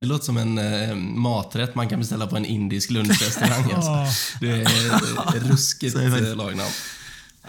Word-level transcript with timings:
Det 0.00 0.06
låter 0.06 0.24
som 0.24 0.36
en 0.36 0.58
eh, 0.58 0.94
maträtt 0.96 1.74
man 1.74 1.88
kan 1.88 1.98
beställa 1.98 2.26
på 2.26 2.36
en 2.36 2.44
indisk 2.44 2.90
lunchrestaurang. 2.90 3.72
Alltså. 3.76 3.90
Det 4.40 4.50
är 4.50 5.40
ruskigt 5.50 5.96
det 5.96 6.10
faktiskt. 6.10 6.30
eh, 6.30 6.36
lagnamn. 6.36 6.70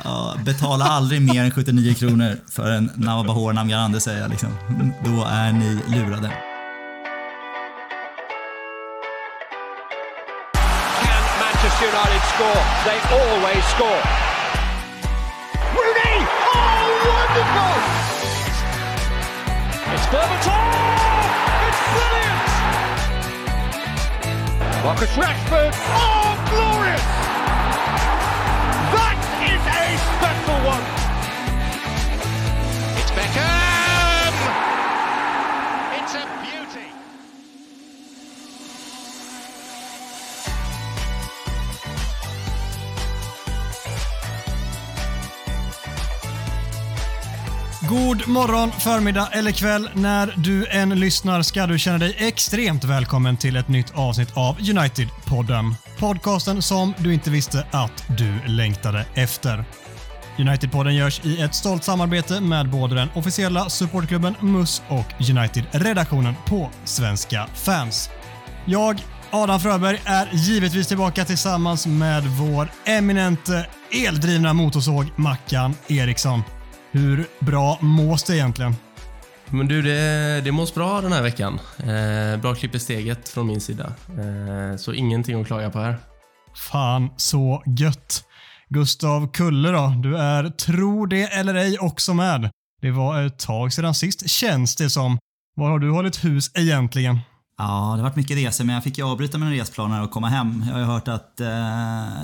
Ja, 0.03 0.35
betala 0.45 0.85
aldrig 0.85 1.21
mer 1.21 1.43
än 1.43 1.51
79 1.51 1.93
kronor 1.93 2.37
för 2.51 2.71
en 2.71 2.91
Navabahor 2.95 3.53
Namgarande 3.53 3.99
säger 4.01 4.21
jag 4.21 4.29
liksom. 4.31 4.49
Då 5.05 5.23
är 5.29 5.51
ni 5.51 5.79
lurade. 5.87 6.31
Can 11.01 11.23
Manchester 11.41 11.85
United 11.85 12.21
score? 12.35 12.61
They 12.85 12.99
always 13.19 13.65
score. 13.75 14.01
Rooney! 15.75 16.17
Oh, 16.55 16.81
wonderful! 17.09 17.79
It's 19.95 20.07
Berbatov! 20.11 21.38
Brilliant! 21.93 22.39
Marcus 24.83 25.13
Rashford! 25.15 25.73
Oh, 25.75 26.35
glorious! 26.49 27.07
That 28.93 29.19
is 29.43 29.63
a 29.67 29.85
special 30.15 30.57
one! 30.65 30.85
It's 32.99 33.11
Beckham! 33.11 33.68
God 47.89 48.27
morgon, 48.27 48.71
förmiddag 48.71 49.29
eller 49.31 49.51
kväll. 49.51 49.89
När 49.93 50.33
du 50.37 50.67
än 50.67 50.99
lyssnar 50.99 51.41
ska 51.41 51.67
du 51.67 51.79
känna 51.79 51.97
dig 51.97 52.15
extremt 52.17 52.83
välkommen 52.83 53.37
till 53.37 53.55
ett 53.55 53.67
nytt 53.67 53.91
avsnitt 53.95 54.29
av 54.33 54.59
United-podden. 54.59 55.73
Podcasten 55.97 56.61
som 56.61 56.93
du 56.97 57.13
inte 57.13 57.29
visste 57.29 57.67
att 57.71 58.03
du 58.17 58.39
längtade 58.47 59.05
efter. 59.13 59.65
United-podden 60.37 60.89
görs 60.89 61.25
i 61.25 61.41
ett 61.41 61.55
stolt 61.55 61.83
samarbete 61.83 62.41
med 62.41 62.69
både 62.69 62.95
den 62.95 63.09
officiella 63.15 63.69
supportklubben 63.69 64.35
MUS 64.39 64.81
och 64.87 65.29
United-redaktionen 65.29 66.35
på 66.45 66.69
Svenska 66.83 67.47
fans. 67.53 68.09
Jag, 68.65 69.01
Adam 69.29 69.59
Fröberg, 69.59 70.01
är 70.05 70.29
givetvis 70.33 70.87
tillbaka 70.87 71.25
tillsammans 71.25 71.87
med 71.87 72.23
vår 72.23 72.71
eminente 72.85 73.67
eldrivna 73.91 74.53
motorsåg 74.53 75.05
Mackan 75.15 75.75
Eriksson. 75.87 76.43
Hur 76.91 77.25
bra 77.39 77.77
mås 77.81 78.23
det 78.23 78.35
egentligen? 78.35 78.75
Men 79.49 79.67
du, 79.67 79.81
det, 79.81 80.41
det 80.41 80.51
mås 80.51 80.73
bra 80.73 81.01
den 81.01 81.11
här 81.11 81.21
veckan. 81.21 81.59
Eh, 81.77 82.41
bra 82.41 82.55
klipp 82.55 82.75
i 82.75 82.79
steget 82.79 83.29
från 83.29 83.47
min 83.47 83.61
sida. 83.61 83.93
Eh, 84.07 84.77
så 84.77 84.93
ingenting 84.93 85.41
att 85.41 85.47
klaga 85.47 85.69
på 85.69 85.79
här. 85.79 85.97
Fan 86.71 87.09
så 87.17 87.63
gött. 87.65 88.23
Gustav 88.69 89.31
Kulle 89.31 89.69
då, 89.71 89.93
du 90.03 90.17
är, 90.17 90.49
tro 90.49 91.05
det 91.05 91.23
eller 91.23 91.55
ej, 91.55 91.79
också 91.79 92.13
med. 92.13 92.49
Det 92.81 92.91
var 92.91 93.23
ett 93.23 93.39
tag 93.39 93.73
sedan 93.73 93.93
sist, 93.93 94.29
känns 94.29 94.75
det 94.75 94.89
som. 94.89 95.17
Var 95.55 95.69
har 95.69 95.79
du 95.79 95.91
hållit 95.91 96.25
hus 96.25 96.51
egentligen? 96.55 97.19
Ja, 97.61 97.65
det 97.65 98.01
har 98.01 98.09
varit 98.09 98.15
mycket 98.15 98.37
resor 98.37 98.65
men 98.65 98.75
jag 98.75 98.83
fick 98.83 98.97
ju 98.97 99.05
avbryta 99.05 99.37
mina 99.37 99.51
resplaner 99.51 100.03
och 100.03 100.11
komma 100.11 100.29
hem. 100.29 100.63
Jag 100.67 100.73
har 100.73 100.79
ju 100.79 100.85
hört 100.85 101.07
att 101.07 101.39
eh, 101.39 101.47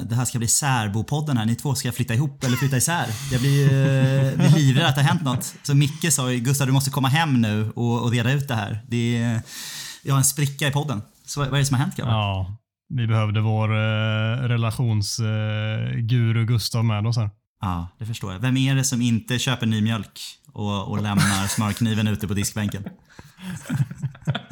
det 0.03 0.15
här 0.15 0.25
ska 0.25 0.37
bli 0.37 0.47
särbopodden 0.47 1.37
här. 1.37 1.45
Ni 1.45 1.55
två 1.55 1.75
ska 1.75 1.91
flytta 1.91 2.13
ihop 2.13 2.43
eller 2.43 2.57
flytta 2.57 2.77
isär. 2.77 3.05
Jag 3.31 3.41
blir 3.41 3.61
ju 3.61 3.67
blir 4.37 4.49
livrädd 4.49 4.85
att 4.85 4.95
det 4.95 5.01
har 5.01 5.09
hänt 5.09 5.23
något. 5.23 5.55
Så 5.63 5.75
Micke 5.75 6.13
sa 6.13 6.31
ju 6.31 6.39
Gustav 6.39 6.67
du 6.67 6.73
måste 6.73 6.91
komma 6.91 7.07
hem 7.07 7.41
nu 7.41 7.71
och, 7.75 8.03
och 8.03 8.11
reda 8.11 8.31
ut 8.31 8.47
det 8.47 8.55
här. 8.55 8.79
Det 8.87 9.17
är, 9.17 9.41
jag 10.03 10.13
har 10.13 10.17
en 10.17 10.25
spricka 10.25 10.67
i 10.67 10.71
podden. 10.71 11.01
Så 11.25 11.39
vad 11.39 11.49
vad 11.49 11.57
är 11.57 11.59
det 11.59 11.65
som 11.65 11.75
har 11.77 11.83
hänt 11.83 11.95
grabbar? 11.95 12.13
Ja, 12.13 12.57
vi 12.89 13.07
behövde 13.07 13.41
vår 13.41 13.69
eh, 13.69 14.47
relationsguru 14.47 16.45
Gustav 16.45 16.85
med 16.85 17.07
oss 17.07 17.17
här. 17.17 17.29
Ja, 17.61 17.87
det 17.99 18.05
förstår 18.05 18.33
jag. 18.33 18.39
Vem 18.39 18.57
är 18.57 18.75
det 18.75 18.83
som 18.83 19.01
inte 19.01 19.39
köper 19.39 19.65
ny 19.65 19.81
mjölk 19.81 20.21
och, 20.53 20.87
och 20.87 21.01
lämnar 21.01 21.47
smörkniven 21.47 22.07
ute 22.07 22.27
på 22.27 22.33
diskbänken? 22.33 22.83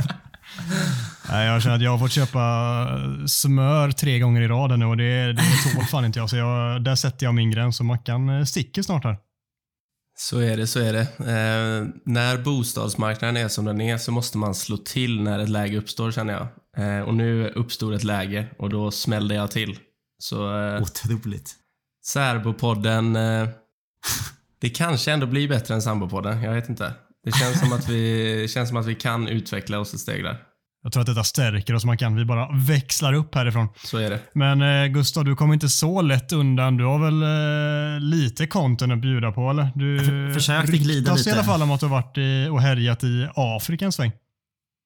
Nej, 1.33 1.47
jag 1.47 1.61
känner 1.61 1.75
att 1.75 1.81
jag 1.81 1.91
har 1.91 1.97
fått 1.97 2.11
köpa 2.11 2.39
eh, 2.39 3.25
smör 3.25 3.91
tre 3.91 4.19
gånger 4.19 4.41
i 4.41 4.47
rad 4.47 4.79
nu 4.79 4.85
och 4.85 4.97
det, 4.97 5.33
det 5.33 5.41
tål 5.75 5.85
fan 5.91 6.05
inte 6.05 6.19
jag. 6.19 6.29
Så 6.29 6.37
jag, 6.37 6.83
där 6.83 6.95
sätter 6.95 7.25
jag 7.25 7.33
min 7.33 7.51
gräns 7.51 7.79
och 7.79 7.85
Mackan 7.85 8.29
eh, 8.29 8.43
sticker 8.43 8.81
snart 8.81 9.03
här. 9.03 9.17
Så 10.17 10.39
är 10.39 10.57
det, 10.57 10.67
så 10.67 10.79
är 10.79 10.93
det. 10.93 11.01
Eh, 11.01 11.87
när 12.05 12.37
bostadsmarknaden 12.37 13.37
är 13.37 13.47
som 13.47 13.65
den 13.65 13.81
är 13.81 13.97
så 13.97 14.11
måste 14.11 14.37
man 14.37 14.55
slå 14.55 14.77
till 14.77 15.21
när 15.21 15.39
ett 15.39 15.49
läge 15.49 15.77
uppstår 15.77 16.11
känner 16.11 16.33
jag. 16.33 16.47
Eh, 16.85 17.01
och 17.01 17.13
nu 17.13 17.49
uppstod 17.49 17.93
ett 17.93 18.03
läge 18.03 18.47
och 18.57 18.69
då 18.69 18.91
smällde 18.91 19.35
jag 19.35 19.51
till. 19.51 19.79
Så 20.17 20.59
eh, 20.59 20.81
Otroligt. 20.81 21.55
Särbopodden, 22.05 23.15
eh, 23.15 23.47
det 24.61 24.69
kanske 24.69 25.11
ändå 25.11 25.27
blir 25.27 25.49
bättre 25.49 25.73
än 25.73 25.81
Sambopodden. 25.81 26.43
Jag 26.43 26.53
vet 26.53 26.69
inte. 26.69 26.93
Det 27.23 27.31
känns 27.31 27.59
som 27.59 27.73
att 27.73 27.89
vi, 27.89 28.47
känns 28.47 28.69
som 28.69 28.77
att 28.77 28.85
vi 28.85 28.95
kan 28.95 29.27
utveckla 29.27 29.79
oss 29.79 29.93
ett 29.93 29.99
steg 29.99 30.23
där. 30.23 30.52
Jag 30.83 30.91
tror 30.93 31.01
att 31.01 31.07
detta 31.07 31.23
stärker 31.23 31.73
oss 31.73 31.85
Mackan. 31.85 32.15
Vi 32.15 32.25
bara 32.25 32.49
växlar 32.53 33.13
upp 33.13 33.35
härifrån. 33.35 33.67
Så 33.85 33.97
är 33.97 34.09
det. 34.09 34.19
Men 34.33 34.61
eh, 34.61 34.87
Gustav, 34.87 35.25
du 35.25 35.35
kommer 35.35 35.53
inte 35.53 35.69
så 35.69 36.01
lätt 36.01 36.31
undan. 36.31 36.77
Du 36.77 36.83
har 36.85 36.99
väl 36.99 37.23
eh, 37.23 37.99
lite 38.01 38.47
content 38.47 38.93
att 38.93 38.99
bjuda 39.01 39.31
på 39.31 39.49
eller? 39.49 39.69
Du 39.75 39.99
för- 39.99 40.33
försökte 40.33 40.71
glida 40.71 40.99
ryktas 41.11 41.27
i 41.27 41.29
lite. 41.29 41.33
alla 41.33 41.43
fall 41.43 41.61
om 41.61 41.71
att 41.71 41.79
du 41.79 41.85
har 41.85 41.91
varit 42.01 42.17
i, 42.17 42.47
och 42.51 42.61
härjat 42.61 43.03
i 43.03 43.27
Afrika 43.35 43.85
en 43.85 43.91
sväng. 43.91 44.11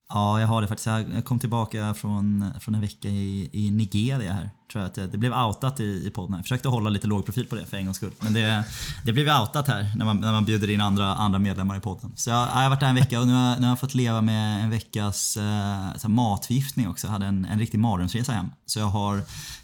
Ja, 0.10 0.40
jag 0.40 0.48
har 0.48 0.62
det 0.62 0.68
faktiskt. 0.68 0.88
Jag 0.88 1.26
kom 1.26 1.40
tillbaka 1.40 1.94
från, 1.94 2.46
från 2.60 2.76
en 2.76 2.82
vecka 2.82 3.08
i, 3.08 3.50
i 3.54 3.72
Nigeria 3.72 4.34
här. 4.34 4.50
Tror 4.72 4.82
jag 4.82 4.90
att 4.90 4.96
det, 4.96 5.08
det 5.08 5.18
blev 5.18 5.34
outat 5.34 5.80
i, 5.80 6.08
i 6.08 6.10
podden. 6.10 6.36
Jag 6.36 6.44
försökte 6.46 6.68
hålla 6.68 6.90
lite 6.90 7.08
låg 7.08 7.26
profil 7.26 7.48
på 7.48 7.56
det 7.56 7.66
för 7.66 7.78
en 7.78 7.86
gångs 7.86 7.98
skull. 7.98 8.12
Men 8.20 8.34
det, 8.34 8.64
det 9.06 9.14
blev 9.14 9.28
outat 9.28 9.68
här 9.68 9.92
när 9.96 10.06
man, 10.06 10.20
när 10.20 10.32
man 10.32 10.46
bjuder 10.46 10.70
in 10.70 10.82
andra, 10.82 11.16
andra 11.16 11.40
medlemmar 11.40 11.78
i 11.78 11.80
podden. 11.80 12.12
Så 12.16 12.30
jag, 12.30 12.40
jag 12.40 12.46
har 12.46 12.70
varit 12.70 12.80
där 12.80 12.88
en 12.88 12.96
vecka 12.96 13.20
och 13.20 13.28
nu 13.28 13.34
har, 13.34 13.56
nu 13.56 13.62
har 13.62 13.70
jag 13.70 13.80
fått 13.80 13.96
leva 13.96 14.22
med 14.22 14.64
en 14.64 14.70
veckas 14.70 15.38
eh, 15.38 16.08
matförgiftning 16.08 16.90
också. 16.90 17.08
Jag 17.08 17.12
hade 17.12 17.26
en, 17.26 17.46
en 17.46 17.60
riktig 17.60 17.80
mardrömsresa 17.80 18.32
hem. 18.32 18.52
Så 18.66 18.80
jag 18.80 18.88
har, 18.88 19.16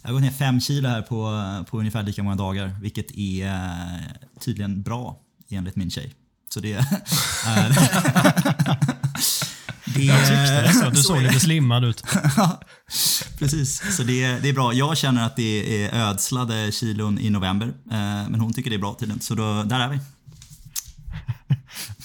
jag 0.01 0.09
har 0.09 0.13
gått 0.13 0.21
ner 0.21 0.31
fem 0.31 0.59
kilo 0.59 0.89
här 0.89 1.01
på, 1.01 1.43
på 1.69 1.79
ungefär 1.79 2.03
lika 2.03 2.23
många 2.23 2.35
dagar. 2.35 2.75
Vilket 2.81 3.11
är 3.11 3.47
eh, 3.47 4.39
tydligen 4.39 4.81
bra 4.81 5.19
enligt 5.49 5.75
min 5.75 5.91
tjej. 5.91 6.13
Så 6.53 6.59
det 6.59 6.73
är... 6.73 6.85
det, 9.93 10.03
Jag 10.03 10.19
tyckte 10.19 10.61
det. 10.61 10.73
Så. 10.73 10.89
Du 10.89 10.95
så 10.95 11.03
såg 11.03 11.21
lite 11.21 11.39
slimmad 11.39 11.83
ut. 11.85 12.03
Ja, 12.37 12.59
Precis, 13.39 13.95
så 13.95 14.03
det, 14.03 14.39
det 14.39 14.49
är 14.49 14.53
bra. 14.53 14.73
Jag 14.73 14.97
känner 14.97 15.25
att 15.25 15.35
det 15.35 15.83
är 15.85 16.09
ödslade 16.09 16.71
kilon 16.71 17.19
i 17.19 17.29
november. 17.29 17.67
Eh, 17.67 18.29
men 18.29 18.39
hon 18.39 18.53
tycker 18.53 18.69
det 18.69 18.75
är 18.75 18.79
bra 18.79 18.95
tydligen. 18.99 19.21
Så 19.21 19.35
då, 19.35 19.63
där 19.63 19.79
är 19.79 19.87
vi. 19.89 19.99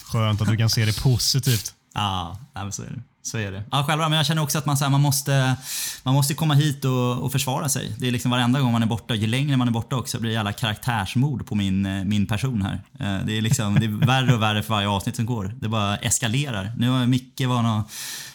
Skönt 0.03 0.41
att 0.41 0.47
du 0.47 0.57
kan 0.57 0.69
se 0.69 0.85
det 0.85 1.01
positivt. 1.01 1.73
Ja, 1.99 2.37
nej, 2.55 2.71
så 2.71 2.81
är 2.81 2.87
det. 2.87 3.01
Så 3.21 3.37
är 3.37 3.51
det. 3.51 3.63
Ja, 3.71 3.83
själva, 3.83 4.09
men 4.09 4.17
jag 4.17 4.25
känner 4.25 4.41
också 4.41 4.57
att 4.57 4.65
man, 4.65 4.77
så 4.77 4.83
här, 4.83 4.91
man, 4.91 5.01
måste, 5.01 5.55
man 6.03 6.13
måste 6.13 6.33
komma 6.33 6.53
hit 6.53 6.85
och, 6.85 7.23
och 7.23 7.31
försvara 7.31 7.69
sig. 7.69 7.95
Det 7.97 8.07
är 8.07 8.11
liksom 8.11 8.31
varenda 8.31 8.59
gång 8.59 8.71
man 8.71 8.83
är 8.83 8.87
borta, 8.87 9.15
ju 9.15 9.27
längre 9.27 9.57
man 9.57 9.67
är 9.67 9.71
borta 9.71 9.95
också, 9.95 10.19
blir 10.19 10.31
det 10.31 10.37
alla 10.37 10.53
karaktärsmord 10.53 11.47
på 11.47 11.55
min, 11.55 11.85
eh, 11.85 12.03
min 12.03 12.27
person 12.27 12.61
här. 12.61 12.81
Eh, 12.99 13.25
det 13.25 13.37
är, 13.37 13.41
liksom, 13.41 13.79
det 13.79 13.85
är 13.85 14.05
värre 14.05 14.33
och 14.33 14.41
värre 14.41 14.63
för 14.63 14.73
varje 14.73 14.87
avsnitt 14.87 15.15
som 15.15 15.25
går. 15.25 15.55
Det 15.59 15.69
bara 15.69 15.97
eskalerar. 15.97 16.71
Nu 16.77 16.89
har 16.89 17.05
Micke 17.05 17.41
var 17.47 17.61
någon 17.61 17.83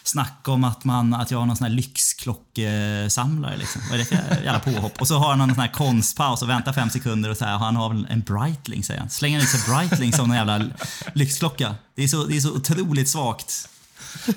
snack 0.07 0.47
om 0.47 0.63
att, 0.63 0.83
man, 0.83 1.13
att 1.13 1.31
jag 1.31 1.39
har 1.39 1.45
någon 1.45 1.57
sån 1.57 1.67
här 1.67 1.73
lyxklockesamlare. 1.73 3.57
Liksom. 3.57 3.81
Vad 3.89 3.93
är 3.93 3.97
det 3.97 4.05
för 4.05 4.43
jävla 4.43 4.59
påhopp? 4.59 5.01
Och 5.01 5.07
så 5.07 5.17
har 5.17 5.29
han 5.29 5.37
någon 5.37 5.49
sån 5.49 5.59
här 5.59 5.71
konstpaus 5.73 6.41
och 6.41 6.49
väntar 6.49 6.73
fem 6.73 6.89
sekunder 6.89 7.29
och 7.29 7.37
så 7.37 7.45
här, 7.45 7.57
han 7.57 7.75
har 7.75 7.89
väl 7.89 8.07
en 8.09 8.21
Breitling 8.21 8.83
säger 8.83 8.99
han. 8.99 9.09
Slänger 9.09 9.39
ut 9.39 9.49
sig 9.49 9.73
Breitling 9.73 10.13
som 10.13 10.31
en 10.31 10.37
jävla 10.37 10.69
lyxklocka. 11.13 11.75
Det 11.95 12.03
är 12.03 12.07
så, 12.07 12.25
det 12.25 12.37
är 12.37 12.41
så 12.41 12.55
otroligt 12.55 13.09
svagt. 13.09 13.69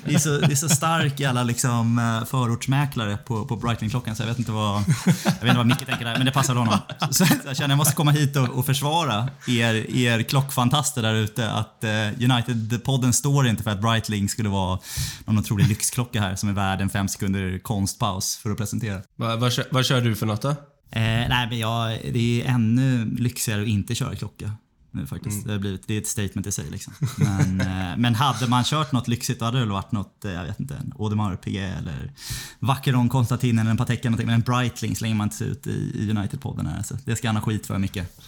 Det 0.05 0.13
är 0.13 0.19
så, 0.19 0.37
det 0.37 0.51
är 0.51 0.55
så 0.55 0.69
stark 0.69 1.19
jävla 1.19 1.43
liksom, 1.43 1.99
eh, 1.99 2.25
förortsmäklare 2.25 3.17
på, 3.17 3.45
på 3.45 3.55
Breitling-klockan 3.55 4.15
så 4.15 4.23
jag 4.23 4.27
vet 4.27 4.39
inte 4.39 4.51
vad, 4.51 4.83
jag 5.05 5.23
vet 5.23 5.43
inte 5.43 5.57
vad 5.57 5.67
Micke 5.67 5.85
tänker 5.85 6.05
där, 6.05 6.17
men 6.17 6.25
det 6.25 6.31
passar 6.31 6.55
honom. 6.55 6.77
Så, 7.11 7.25
jag 7.45 7.57
känner 7.57 7.69
jag 7.69 7.77
måste 7.77 7.95
komma 7.95 8.11
hit 8.11 8.35
och, 8.35 8.49
och 8.49 8.65
försvara 8.65 9.29
er, 9.47 9.95
er 9.95 10.23
klockfantaster 10.23 11.01
där 11.01 11.13
ute. 11.13 11.51
Att 11.51 11.83
eh, 11.83 11.89
United-podden 11.89 13.11
står 13.11 13.47
inte 13.47 13.63
för 13.63 13.71
att 13.71 13.81
Breitling 13.81 14.29
skulle 14.29 14.49
vara 14.49 14.79
någon 15.25 15.37
otrolig 15.39 15.67
lyxklocka 15.67 16.21
här 16.21 16.35
som 16.35 16.49
är 16.49 16.53
värd 16.53 16.81
en 16.81 16.89
fem 16.89 17.07
sekunder 17.07 17.59
konstpaus 17.59 18.37
för 18.37 18.51
att 18.51 18.57
presentera. 18.57 19.01
Vad, 19.15 19.39
vad, 19.39 19.53
kör, 19.53 19.65
vad 19.71 19.85
kör 19.85 20.01
du 20.01 20.15
för 20.15 20.25
något 20.25 20.41
då? 20.41 20.49
Eh, 20.49 21.01
nej, 21.01 21.47
men 21.49 21.59
jag, 21.59 21.99
det 22.13 22.41
är 22.41 22.49
ännu 22.49 23.05
lyxigare 23.05 23.61
att 23.61 23.67
inte 23.67 23.95
köra 23.95 24.15
klocka. 24.15 24.51
Nu 24.91 25.05
faktiskt. 25.07 25.45
Det, 25.45 25.51
har 25.51 25.59
blivit, 25.59 25.87
det 25.87 25.93
är 25.93 25.97
ett 25.97 26.07
statement 26.07 26.47
i 26.47 26.51
sig. 26.51 26.65
Liksom. 26.71 26.93
Men, 27.17 27.61
eh, 27.91 27.97
men 27.97 28.15
hade 28.15 28.47
man 28.47 28.63
kört 28.63 28.91
något 28.91 29.07
lyxigt 29.07 29.39
då 29.39 29.45
hade 29.45 29.59
det 29.59 29.65
varit 29.65 29.91
något, 29.91 30.25
eh, 30.25 30.31
jag 30.31 30.43
vet 30.43 30.59
inte, 30.59 30.75
en 30.75 30.93
Audemars 30.99 31.39
PG 31.39 31.57
eller 31.57 32.11
Vacheron 32.59 33.09
Constantin 33.09 33.59
eller 33.59 33.71
en 33.71 33.77
Patek 33.77 33.99
eller 33.99 34.09
någonting. 34.09 34.27
Men 34.27 34.35
en 34.35 34.41
Breitling 34.41 34.95
slänger 34.95 35.15
man 35.15 35.25
inte 35.27 35.43
ut 35.43 35.67
i, 35.67 36.09
United-podden 36.11 36.67
här. 36.67 36.83
Så 36.83 36.97
det 37.05 37.15
ska 37.15 37.27
han 37.27 37.35
ha 37.35 37.43
skit 37.43 37.67
för 37.67 37.77
mycket. 37.77 38.21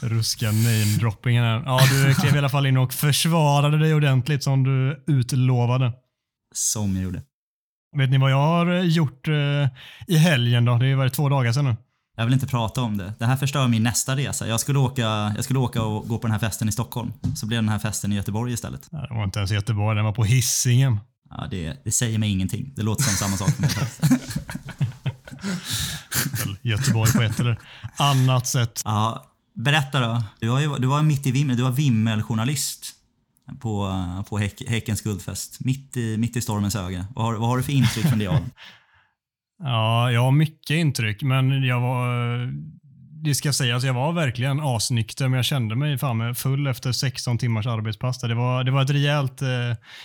Ruska 0.02 0.46
namedroppingen 0.46 1.44
här. 1.44 1.62
Ja, 1.66 1.80
du 1.90 2.14
klev 2.14 2.34
i 2.34 2.38
alla 2.38 2.48
fall 2.48 2.66
in 2.66 2.76
och 2.76 2.92
försvarade 2.92 3.78
dig 3.78 3.94
ordentligt 3.94 4.42
som 4.42 4.64
du 4.64 5.04
utlovade. 5.06 5.92
Som 6.54 6.94
jag 6.94 7.04
gjorde. 7.04 7.22
Vet 7.96 8.10
ni 8.10 8.18
vad 8.18 8.30
jag 8.30 8.36
har 8.36 8.74
gjort 8.74 9.28
eh, 9.28 9.68
i 10.06 10.16
helgen 10.16 10.64
då? 10.64 10.72
Det 10.72 10.78
har 10.78 10.84
ju 10.84 10.94
varit 10.94 11.12
två 11.12 11.28
dagar 11.28 11.52
sedan 11.52 11.64
nu. 11.64 11.76
Jag 12.18 12.24
vill 12.24 12.34
inte 12.34 12.46
prata 12.46 12.82
om 12.82 12.96
det. 12.96 13.14
Det 13.18 13.26
här 13.26 13.36
förstör 13.36 13.68
min 13.68 13.82
nästa 13.82 14.16
resa. 14.16 14.48
Jag 14.48 14.60
skulle 14.60 14.78
åka, 14.78 15.02
jag 15.36 15.44
skulle 15.44 15.58
åka 15.58 15.82
och 15.82 16.08
gå 16.08 16.18
på 16.18 16.26
den 16.26 16.32
här 16.32 16.38
festen 16.38 16.68
i 16.68 16.72
Stockholm. 16.72 17.12
Så 17.36 17.46
blev 17.46 17.62
den 17.62 17.68
här 17.68 17.78
festen 17.78 18.12
i 18.12 18.16
Göteborg 18.16 18.52
istället. 18.52 18.88
Det 18.90 19.08
var 19.10 19.24
inte 19.24 19.38
ens 19.38 19.50
Göteborg, 19.50 19.96
den 19.96 20.04
var 20.04 20.12
på 20.12 20.24
Hisingen. 20.24 21.00
Ja, 21.30 21.46
det, 21.50 21.84
det 21.84 21.92
säger 21.92 22.18
mig 22.18 22.30
ingenting. 22.30 22.72
Det 22.76 22.82
låter 22.82 23.02
som 23.02 23.12
samma 23.12 23.36
sak 23.36 23.50
Göteborg 26.62 27.12
på 27.12 27.22
ett 27.22 27.40
eller 27.40 27.58
annat 27.96 28.46
sätt. 28.46 28.82
Ja, 28.84 29.26
berätta 29.54 30.00
då. 30.00 30.22
Du 30.40 30.48
var, 30.48 30.60
ju, 30.60 30.76
du 30.76 30.86
var 30.86 31.02
mitt 31.02 31.26
i 31.26 31.30
vimmel, 31.30 31.56
du 31.56 31.62
var 31.62 31.70
vimmeljournalist 31.70 32.92
på, 33.60 34.04
på 34.28 34.38
Häck, 34.38 34.62
Häckens 34.68 35.00
guldfest. 35.00 35.60
Mitt 35.60 35.96
i, 35.96 36.16
mitt 36.16 36.36
i 36.36 36.40
stormens 36.40 36.76
öga. 36.76 37.06
Vad 37.14 37.24
har, 37.24 37.34
vad 37.34 37.48
har 37.48 37.56
du 37.56 37.62
för 37.62 37.72
intryck 37.72 38.06
från 38.06 38.18
det? 38.18 38.26
Ja, 39.58 40.10
jag 40.12 40.20
har 40.22 40.32
mycket 40.32 40.70
intryck, 40.70 41.22
men 41.22 41.62
jag 41.64 41.80
var... 41.80 42.42
Eh, 42.42 42.48
det 43.22 43.34
ska 43.34 43.52
sägas, 43.52 43.84
jag 43.84 43.94
var 43.94 44.12
verkligen 44.12 44.60
asnykter, 44.60 45.28
men 45.28 45.36
jag 45.36 45.44
kände 45.44 45.76
mig 45.76 45.98
fan 45.98 46.34
full 46.34 46.66
efter 46.66 46.92
16 46.92 47.38
timmars 47.38 47.66
arbetspass. 47.66 48.20
Det 48.20 48.34
var, 48.34 48.64
det 48.64 48.70
var 48.70 48.82
ett 48.82 48.90
rejält 48.90 49.42
eh, 49.42 49.48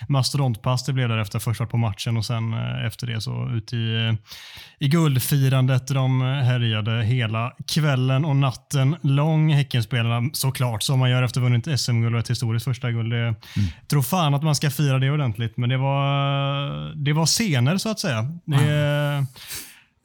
mastodontpass 0.10 0.86
det 0.86 0.94
blev 0.94 1.10
där 1.10 1.18
efter 1.18 1.40
först 1.40 1.70
på 1.70 1.78
matchen 1.78 2.18
och 2.18 2.26
sen 2.26 2.54
eh, 2.54 2.86
efter 2.86 3.08
det 3.08 3.22
så 3.22 3.50
ut 3.50 3.74
i, 3.74 3.96
eh, 3.96 4.14
i 4.80 4.88
guldfirandet. 4.88 5.88
De 5.88 6.22
härjade 6.22 7.04
hela 7.04 7.54
kvällen 7.68 8.26
och 8.26 8.36
natten 8.36 8.96
lång. 9.02 9.54
Häckenspelarna 9.54 10.30
såklart, 10.34 10.84
som 10.84 11.00
man 11.00 11.10
gör 11.10 11.24
efter 11.24 11.42
vunnit 11.42 11.80
SM-guld 11.80 12.16
och 12.16 12.22
ett 12.22 12.30
historiskt 12.30 12.66
första 12.66 12.92
guld. 12.92 13.14
Det, 13.14 13.36
tror 13.88 14.02
fan 14.02 14.34
att 14.34 14.44
man 14.44 14.56
ska 14.56 14.70
fira 14.70 15.00
det 15.00 15.12
ordentligt, 15.12 15.58
men 15.58 15.70
det 15.70 15.78
var, 15.78 16.96
det 16.96 17.14
var 17.14 17.26
scener 17.26 17.78
så 17.78 17.90
att 17.90 18.00
säga. 18.00 18.22
Det, 18.46 19.26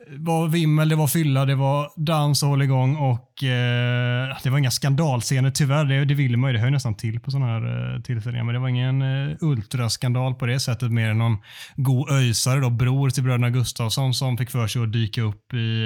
var 0.08 0.48
vimmel, 0.48 0.88
det 0.88 0.96
var 0.96 1.06
fylla, 1.06 1.44
det 1.44 1.54
var 1.54 1.90
dans 1.96 2.42
och 2.42 2.48
hålligång 2.48 2.96
och 2.96 3.44
eh, 3.44 4.36
det 4.42 4.50
var 4.50 4.58
inga 4.58 4.70
skandalscener 4.70 5.50
tyvärr. 5.50 5.84
Det, 5.84 6.04
det 6.04 6.14
vill 6.14 6.36
man 6.36 6.50
ju. 6.50 6.56
Det 6.56 6.62
hör 6.62 6.70
nästan 6.70 6.94
till 6.94 7.20
på 7.20 7.30
sådana 7.30 7.46
här 7.46 7.94
eh, 7.94 8.02
tillfällen. 8.02 8.46
Men 8.46 8.54
det 8.54 8.58
var 8.58 8.68
ingen 8.68 9.02
eh, 9.02 9.36
ultraskandal 9.40 10.34
på 10.34 10.46
det 10.46 10.60
sättet 10.60 10.92
mer 10.92 11.10
än 11.10 11.18
någon 11.18 11.38
god 11.76 12.10
öjsare 12.10 12.60
då, 12.60 12.70
bror 12.70 13.10
till 13.10 13.22
bröderna 13.22 13.50
Gustafsson 13.50 14.14
som 14.14 14.38
fick 14.38 14.50
för 14.50 14.66
sig 14.66 14.82
att 14.82 14.92
dyka 14.92 15.22
upp 15.22 15.54
i, 15.54 15.82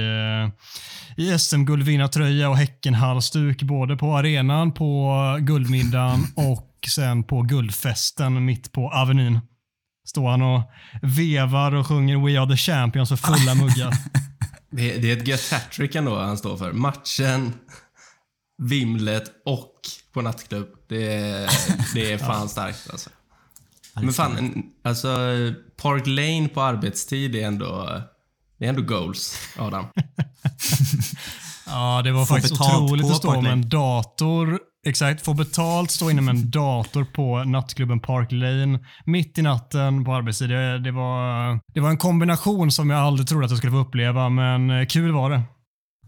eh, 1.17 1.25
i 1.25 1.39
SM-guldvinnartröja 1.39 2.51
och 2.51 2.57
Häckenhalsduk 2.57 3.63
både 3.63 3.97
på 3.97 4.17
arenan, 4.17 4.73
på 4.73 5.37
guldmiddagen 5.41 6.21
och 6.37 6.89
sen 6.89 7.25
på 7.25 7.43
guldfesten 7.43 8.45
mitt 8.45 8.73
på 8.73 8.91
Avenyn. 8.91 9.41
Står 10.07 10.31
han 10.31 10.43
och 10.43 10.63
vevar 11.03 11.73
och 11.75 11.87
sjunger 11.87 12.17
We 12.27 12.41
are 12.41 12.51
the 12.51 12.57
champions 12.57 13.09
för 13.09 13.17
fulla 13.17 13.55
muggar. 13.55 13.95
Det, 14.73 14.99
det 14.99 15.11
är 15.13 15.17
ett 15.17 15.29
gött 15.29 15.51
hattrick 15.53 15.95
ändå 15.95 16.19
han 16.19 16.39
står 16.39 16.57
för. 16.57 16.73
Matchen, 16.73 17.53
vimlet 18.63 19.25
och 19.45 19.73
på 20.13 20.23
nattklubb. 20.23 20.69
Det, 20.89 21.13
är- 21.19 21.95
det 21.95 22.13
är 22.13 22.19
fan 22.19 22.49
starkt 22.49 22.91
alltså. 22.91 23.11
Men 23.95 24.13
fan, 24.13 24.63
alltså 24.85 25.09
Park 25.83 26.07
Lane 26.07 26.49
på 26.49 26.63
arbetstid 26.63 27.35
är 27.37 27.47
ändå, 27.47 28.01
det 28.59 28.65
är 28.65 28.69
ändå 28.69 28.83
goals, 28.83 29.35
Adam. 29.59 29.87
Ja, 31.67 32.03
det 32.05 32.13
var 32.13 32.27
Få 32.27 32.35
faktiskt 32.35 32.61
otroligt 32.61 33.07
att 33.07 33.17
stå 33.17 33.41
med 33.41 33.53
en 33.53 33.69
dator. 33.69 34.59
Exakt, 34.87 35.25
få 35.25 35.35
betalt, 35.35 35.91
stå 35.91 36.11
inne 36.11 36.21
med 36.21 36.35
en 36.35 36.51
dator 36.51 37.05
på 37.05 37.45
nattklubben 37.45 38.01
Park 38.01 38.33
Lane 38.33 38.79
mitt 39.05 39.39
i 39.39 39.43
natten 39.43 40.05
på 40.05 40.15
arbetstid. 40.15 40.51
Det, 40.51 40.79
det, 40.79 40.93
var, 40.93 41.61
det 41.75 41.81
var 41.81 41.91
en 41.91 41.97
kombination 41.97 42.71
som 42.71 42.91
jag 42.91 43.01
aldrig 43.01 43.29
trodde 43.29 43.45
att 43.45 43.51
jag 43.51 43.59
skulle 43.59 43.73
få 43.73 43.79
uppleva, 43.79 44.29
men 44.29 44.71
eh, 44.71 44.87
kul 44.87 45.13
var 45.13 45.31
det. 45.31 45.43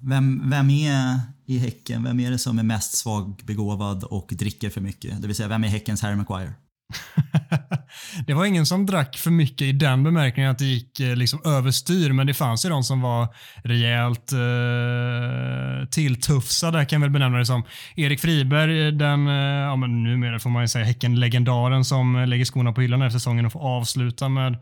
Vem, 0.08 0.50
vem 0.50 0.70
är 0.70 1.20
i 1.46 1.58
Häcken, 1.58 2.04
vem 2.04 2.20
är 2.20 2.30
det 2.30 2.38
som 2.38 2.58
är 2.58 2.62
mest 2.62 2.96
svagbegåvad 2.96 4.04
och 4.04 4.28
dricker 4.32 4.70
för 4.70 4.80
mycket? 4.80 5.22
Det 5.22 5.26
vill 5.26 5.36
säga, 5.36 5.48
vem 5.48 5.64
är 5.64 5.68
Häckens 5.68 6.02
Harry 6.02 6.16
Maguire? 6.16 6.52
det 8.26 8.34
var 8.34 8.44
ingen 8.44 8.66
som 8.66 8.86
drack 8.86 9.16
för 9.16 9.30
mycket 9.30 9.62
i 9.62 9.72
den 9.72 10.02
bemärkningen 10.02 10.50
att 10.50 10.58
det 10.58 10.64
gick 10.64 11.00
eh, 11.00 11.16
liksom 11.16 11.40
överstyr, 11.44 12.12
men 12.12 12.26
det 12.26 12.34
fanns 12.34 12.64
ju 12.64 12.68
de 12.68 12.82
som 12.82 13.00
var 13.00 13.28
rejält 13.64 14.32
eh, 14.32 15.88
tilltufsade, 15.88 16.84
kan 16.84 16.96
jag 16.96 17.00
väl 17.00 17.10
benämna 17.10 17.38
det 17.38 17.46
som. 17.46 17.62
Erik 17.96 18.20
Friberg, 18.20 18.86
eh, 18.86 18.92
den, 18.92 19.28
eh, 19.28 19.34
ja 19.34 19.76
men 19.76 20.04
numera 20.04 20.38
får 20.38 20.50
man 20.50 20.62
ju 20.62 20.68
säga 20.68 20.84
Häcken-legendaren 20.84 21.84
som 21.84 22.16
eh, 22.16 22.26
lägger 22.26 22.44
skorna 22.44 22.72
på 22.72 22.80
hyllan 22.80 23.02
efter 23.02 23.18
säsongen 23.18 23.46
och 23.46 23.52
får 23.52 23.60
avsluta 23.60 24.28
med 24.28 24.56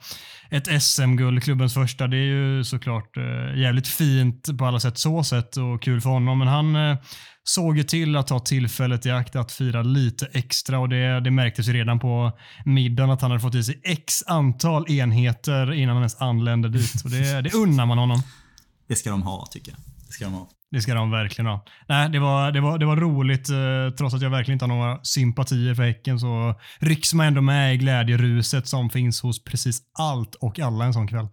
ett 0.50 0.82
SM-guld, 0.82 1.42
klubbens 1.42 1.74
första. 1.74 2.06
Det 2.06 2.16
är 2.16 2.24
ju 2.26 2.64
såklart 2.64 3.16
eh, 3.16 3.60
jävligt 3.60 3.88
fint 3.88 4.58
på 4.58 4.66
alla 4.66 4.80
sätt 4.80 4.98
så 4.98 5.24
sätt 5.24 5.56
och 5.56 5.82
kul 5.82 6.00
för 6.00 6.10
honom, 6.10 6.38
men 6.38 6.48
han 6.48 6.76
eh, 6.76 6.96
såg 7.44 7.76
ju 7.76 7.82
till 7.82 8.16
att 8.16 8.26
ta 8.26 8.38
tillfället 8.38 9.06
i 9.06 9.10
akt 9.10 9.36
att 9.36 9.52
fira 9.52 9.82
lite 9.82 10.26
extra 10.32 10.78
och 10.78 10.88
det, 10.88 11.20
det 11.20 11.30
märktes 11.30 11.68
ju 11.68 11.72
redan 11.72 11.98
på 11.98 12.32
middagen 12.64 13.10
att 13.10 13.22
han 13.22 13.30
hade 13.30 13.40
fått 13.40 13.54
i 13.54 13.64
sig 13.64 13.80
x 13.84 14.22
antal 14.26 14.90
enheter 14.90 15.72
innan 15.72 15.88
han 15.96 16.02
ens 16.02 16.20
anlände 16.20 16.68
dit. 16.68 17.04
Och 17.04 17.10
det, 17.10 17.42
det 17.42 17.54
unnar 17.54 17.86
man 17.86 17.98
honom. 17.98 18.22
Det 18.88 18.96
ska 18.96 19.10
de 19.10 19.22
ha, 19.22 19.46
tycker 19.50 19.72
jag. 19.72 19.80
Det 20.06 20.12
ska 20.12 20.24
de 20.24 20.34
ha. 20.34 20.48
Det 20.70 20.80
ska 20.80 20.94
de 20.94 21.10
verkligen 21.10 21.46
ha. 21.46 21.64
Nej, 21.88 22.08
det 22.08 22.18
var, 22.18 22.52
det 22.52 22.60
var, 22.60 22.78
det 22.78 22.86
var 22.86 22.96
roligt. 22.96 23.50
Eh, 23.50 23.96
trots 23.98 24.14
att 24.14 24.22
jag 24.22 24.30
verkligen 24.30 24.54
inte 24.54 24.64
har 24.64 24.74
några 24.74 25.00
sympatier 25.02 25.74
för 25.74 25.82
Häcken 25.82 26.20
så 26.20 26.54
rycks 26.78 27.14
man 27.14 27.26
ändå 27.26 27.40
med 27.40 27.74
i 27.74 27.76
glädjeruset 27.76 28.68
som 28.68 28.90
finns 28.90 29.22
hos 29.22 29.44
precis 29.44 29.82
allt 29.98 30.34
och 30.34 30.58
alla 30.58 30.84
en 30.84 30.92
sån 30.92 31.08
kväll. 31.08 31.28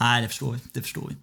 Nej, 0.00 0.22
det 0.22 0.28
förstår 0.28 0.52
vi. 0.52 0.58
Det 0.74 0.82
förstår 0.82 1.08
vi. 1.08 1.16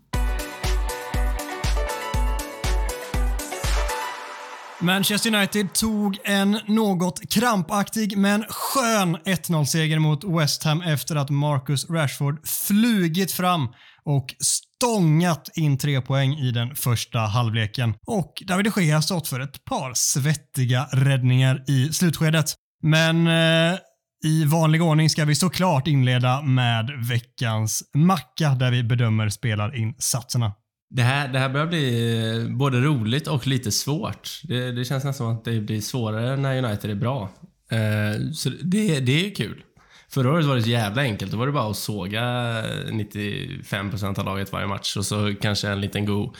Manchester 4.79 5.35
United 5.35 5.73
tog 5.73 6.17
en 6.23 6.59
något 6.67 7.29
krampaktig 7.29 8.17
men 8.17 8.43
skön 8.49 9.17
1-0-seger 9.17 9.99
mot 9.99 10.23
West 10.23 10.63
Ham 10.63 10.81
efter 10.81 11.15
att 11.15 11.29
Marcus 11.29 11.89
Rashford 11.89 12.47
flugit 12.47 13.31
fram 13.31 13.67
och 14.03 14.25
stångat 14.39 15.49
in 15.57 15.77
tre 15.77 16.01
poäng 16.01 16.33
i 16.33 16.51
den 16.51 16.75
första 16.75 17.19
halvleken. 17.19 17.93
Och 18.07 18.33
David 18.47 18.71
de 18.75 18.85
Gea 18.85 19.01
stått 19.01 19.27
för 19.27 19.39
ett 19.39 19.65
par 19.65 19.91
svettiga 19.93 20.87
räddningar 20.91 21.63
i 21.67 21.93
slutskedet. 21.93 22.53
Men 22.83 23.27
eh, 23.27 23.79
i 24.23 24.45
vanlig 24.45 24.83
ordning 24.83 25.09
ska 25.09 25.25
vi 25.25 25.35
såklart 25.35 25.87
inleda 25.87 26.41
med 26.41 26.89
veckans 27.09 27.83
macka 27.93 28.49
där 28.49 28.71
vi 28.71 28.83
bedömer 28.83 29.29
spelarinsatserna. 29.29 30.53
Det 30.95 31.03
här, 31.03 31.27
det 31.27 31.39
här 31.39 31.49
börjar 31.49 31.67
bli 31.67 32.17
eh, 32.43 32.47
både 32.49 32.81
roligt 32.81 33.27
och 33.27 33.47
lite 33.47 33.71
svårt. 33.71 34.41
Det, 34.43 34.71
det 34.71 34.85
känns 34.85 35.03
nästan 35.03 35.13
som 35.13 35.37
att 35.37 35.45
det 35.45 35.61
blir 35.61 35.81
svårare 35.81 36.35
när 36.35 36.63
United 36.63 36.91
är 36.91 36.95
bra. 36.95 37.29
Eh, 37.69 38.31
så 38.33 38.49
det, 38.49 38.99
det 38.99 39.27
är 39.27 39.35
kul. 39.35 39.63
Förra 40.09 40.31
året 40.31 40.45
var 40.45 40.55
det 40.55 40.61
så 40.61 40.69
jävla 40.69 41.01
enkelt. 41.01 41.31
Då 41.31 41.37
var 41.37 41.45
det 41.45 41.51
bara 41.51 41.69
att 41.69 41.77
såga 41.77 42.21
95% 42.21 44.19
av 44.19 44.25
laget 44.25 44.51
varje 44.51 44.67
match 44.67 44.97
och 44.97 45.05
så 45.05 45.35
kanske 45.41 45.69
en 45.69 45.81
liten 45.81 46.05
god 46.05 46.35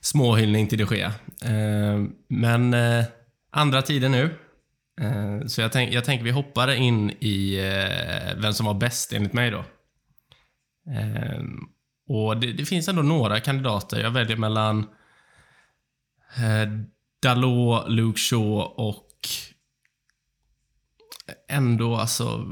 småhyllning 0.00 0.66
till 0.66 0.78
det 0.78 0.96
Gea. 0.96 1.12
Eh, 1.42 2.04
men 2.28 2.74
eh, 2.74 3.04
andra 3.50 3.82
tider 3.82 4.08
nu. 4.08 4.24
Eh, 5.00 5.46
så 5.46 5.60
jag, 5.60 5.72
tänk, 5.72 5.92
jag 5.92 6.04
tänker 6.04 6.24
vi 6.24 6.30
hoppar 6.30 6.74
in 6.74 7.10
i 7.10 7.56
eh, 7.56 8.42
vem 8.42 8.52
som 8.52 8.66
var 8.66 8.74
bäst 8.74 9.12
enligt 9.12 9.32
mig 9.32 9.50
då. 9.50 9.64
Och 12.08 12.36
det, 12.36 12.52
det 12.52 12.64
finns 12.64 12.88
ändå 12.88 13.02
några 13.02 13.40
kandidater. 13.40 14.00
Jag 14.00 14.10
väljer 14.10 14.36
mellan 14.36 14.78
eh, 16.36 16.68
Dalot, 17.22 17.88
Luke 17.88 18.18
Shaw 18.18 18.62
och 18.76 19.08
ändå 21.48 21.96
alltså 21.96 22.46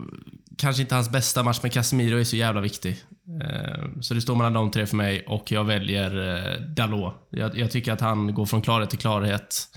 kanske 0.58 0.82
inte 0.82 0.94
hans 0.94 1.10
bästa 1.10 1.42
match, 1.42 1.58
men 1.62 1.70
Casemiro 1.70 2.18
är 2.18 2.24
så 2.24 2.36
jävla 2.36 2.60
viktig. 2.60 2.96
Eh, 3.42 3.84
så 4.00 4.14
det 4.14 4.20
står 4.20 4.36
mellan 4.36 4.52
de 4.52 4.70
tre 4.70 4.86
för 4.86 4.96
mig 4.96 5.24
och 5.26 5.52
jag 5.52 5.64
väljer 5.64 6.36
eh, 6.36 6.60
Dalot. 6.60 7.14
Jag, 7.30 7.58
jag 7.58 7.70
tycker 7.70 7.92
att 7.92 8.00
han 8.00 8.34
går 8.34 8.46
från 8.46 8.62
klarhet 8.62 8.90
till 8.90 8.98
klarhet. 8.98 9.68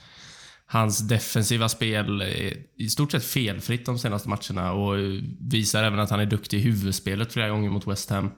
Hans 0.65 1.08
defensiva 1.08 1.70
spel 1.70 2.22
är 2.22 2.53
i 2.75 2.89
stort 2.89 3.12
sett 3.12 3.25
felfritt 3.25 3.86
de 3.86 4.00
senaste 4.00 4.30
matcherna 4.30 4.72
och 4.72 4.96
visar 5.39 5.84
även 5.84 6.00
att 6.00 6.10
han 6.10 6.20
är 6.20 6.25
duktig 6.25 6.58
i 6.58 6.62
huvudspelet 6.62 7.34
flera 7.34 7.50
gånger 7.50 7.70
mot 7.70 7.88
West 7.88 8.10
Ham. 8.10 8.32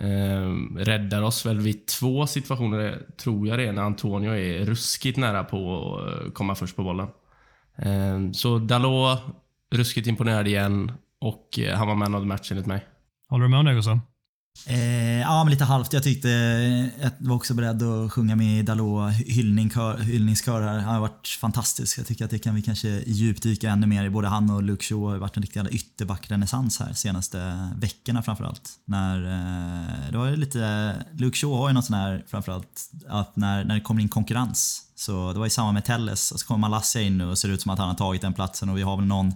Eh, 0.00 0.76
räddar 0.76 1.22
oss 1.22 1.46
väl 1.46 1.60
vid 1.60 1.86
två 1.86 2.26
situationer, 2.26 3.02
tror 3.16 3.48
jag 3.48 3.58
det 3.58 3.66
är, 3.66 3.72
när 3.72 3.82
Antonio 3.82 4.30
är 4.34 4.64
ruskigt 4.64 5.18
nära 5.18 5.44
på 5.44 5.94
att 5.98 6.26
eh, 6.26 6.32
komma 6.32 6.54
först 6.54 6.76
på 6.76 6.82
bollen. 6.82 7.08
Eh, 7.76 8.32
så 8.32 8.58
Dalot, 8.58 9.20
ruskigt 9.70 10.06
imponerad 10.06 10.48
igen 10.48 10.92
och 11.18 11.58
eh, 11.58 11.76
han 11.76 11.88
var 11.88 11.94
man 11.94 12.14
of 12.14 12.22
the 12.22 12.26
match 12.26 12.50
enligt 12.50 12.66
mig. 12.66 12.86
Håller 13.28 13.42
du 13.42 13.48
med 13.48 13.58
om 13.58 13.66
det 13.66 13.74
Gustav? 13.74 14.00
Eh, 14.66 15.20
ja, 15.20 15.44
men 15.44 15.50
lite 15.50 15.64
halvt. 15.64 15.92
Jag 15.92 16.02
tyckte 16.02 16.30
eh, 16.30 17.02
jag 17.02 17.10
var 17.18 17.36
också 17.36 17.54
beredd 17.54 17.82
att 17.82 18.12
sjunga 18.12 18.36
med 18.36 18.58
i 18.58 18.62
Dalot 18.62 19.12
hyllning, 19.12 19.70
hyllningskör 20.00 20.62
här. 20.62 20.78
Han 20.78 20.94
har 20.94 21.00
varit 21.00 21.28
fantastisk. 21.40 21.98
Jag 21.98 22.06
tycker 22.06 22.24
att 22.24 22.30
det 22.30 22.38
kan 22.38 22.54
vi 22.54 22.62
kanske 22.62 22.88
djupdyka 23.06 23.70
ännu 23.70 23.86
mer 23.86 24.04
i. 24.04 24.10
Både 24.10 24.28
han 24.28 24.50
och 24.50 24.62
Luke 24.62 24.84
Shaw 24.84 25.10
har 25.10 25.18
varit 25.18 25.36
en 25.36 25.42
riktig 25.42 25.66
ytterbackrenässans 25.70 26.80
här 26.80 26.92
senaste 26.92 27.68
veckorna 27.76 28.22
framförallt. 28.22 28.70
När, 28.84 29.24
eh, 29.24 30.10
det 30.10 30.18
var 30.18 30.36
lite, 30.36 30.94
Luke 31.12 31.38
Shaw 31.38 31.56
har 31.56 31.68
ju 31.68 31.74
något 31.74 31.84
sån 31.84 31.96
här 31.96 32.24
framförallt 32.28 32.90
att 33.08 33.36
när, 33.36 33.64
när 33.64 33.74
det 33.74 33.80
kommer 33.80 34.02
in 34.02 34.08
konkurrens 34.08 34.89
så 35.00 35.32
det 35.32 35.38
var 35.38 35.46
ju 35.46 35.50
samma 35.50 35.72
med 35.72 35.84
Telles. 35.84 36.32
Och 36.32 36.40
så 36.40 36.46
kommer 36.46 36.58
Malassia 36.58 37.02
in 37.02 37.18
nu 37.18 37.24
och 37.24 37.38
ser 37.38 37.48
ut 37.48 37.62
som 37.62 37.70
att 37.70 37.78
han 37.78 37.88
har 37.88 37.94
tagit 37.94 38.22
den 38.22 38.32
platsen 38.32 38.68
och 38.68 38.78
vi 38.78 38.82
har 38.82 38.96
väl 38.96 39.06
någon 39.06 39.34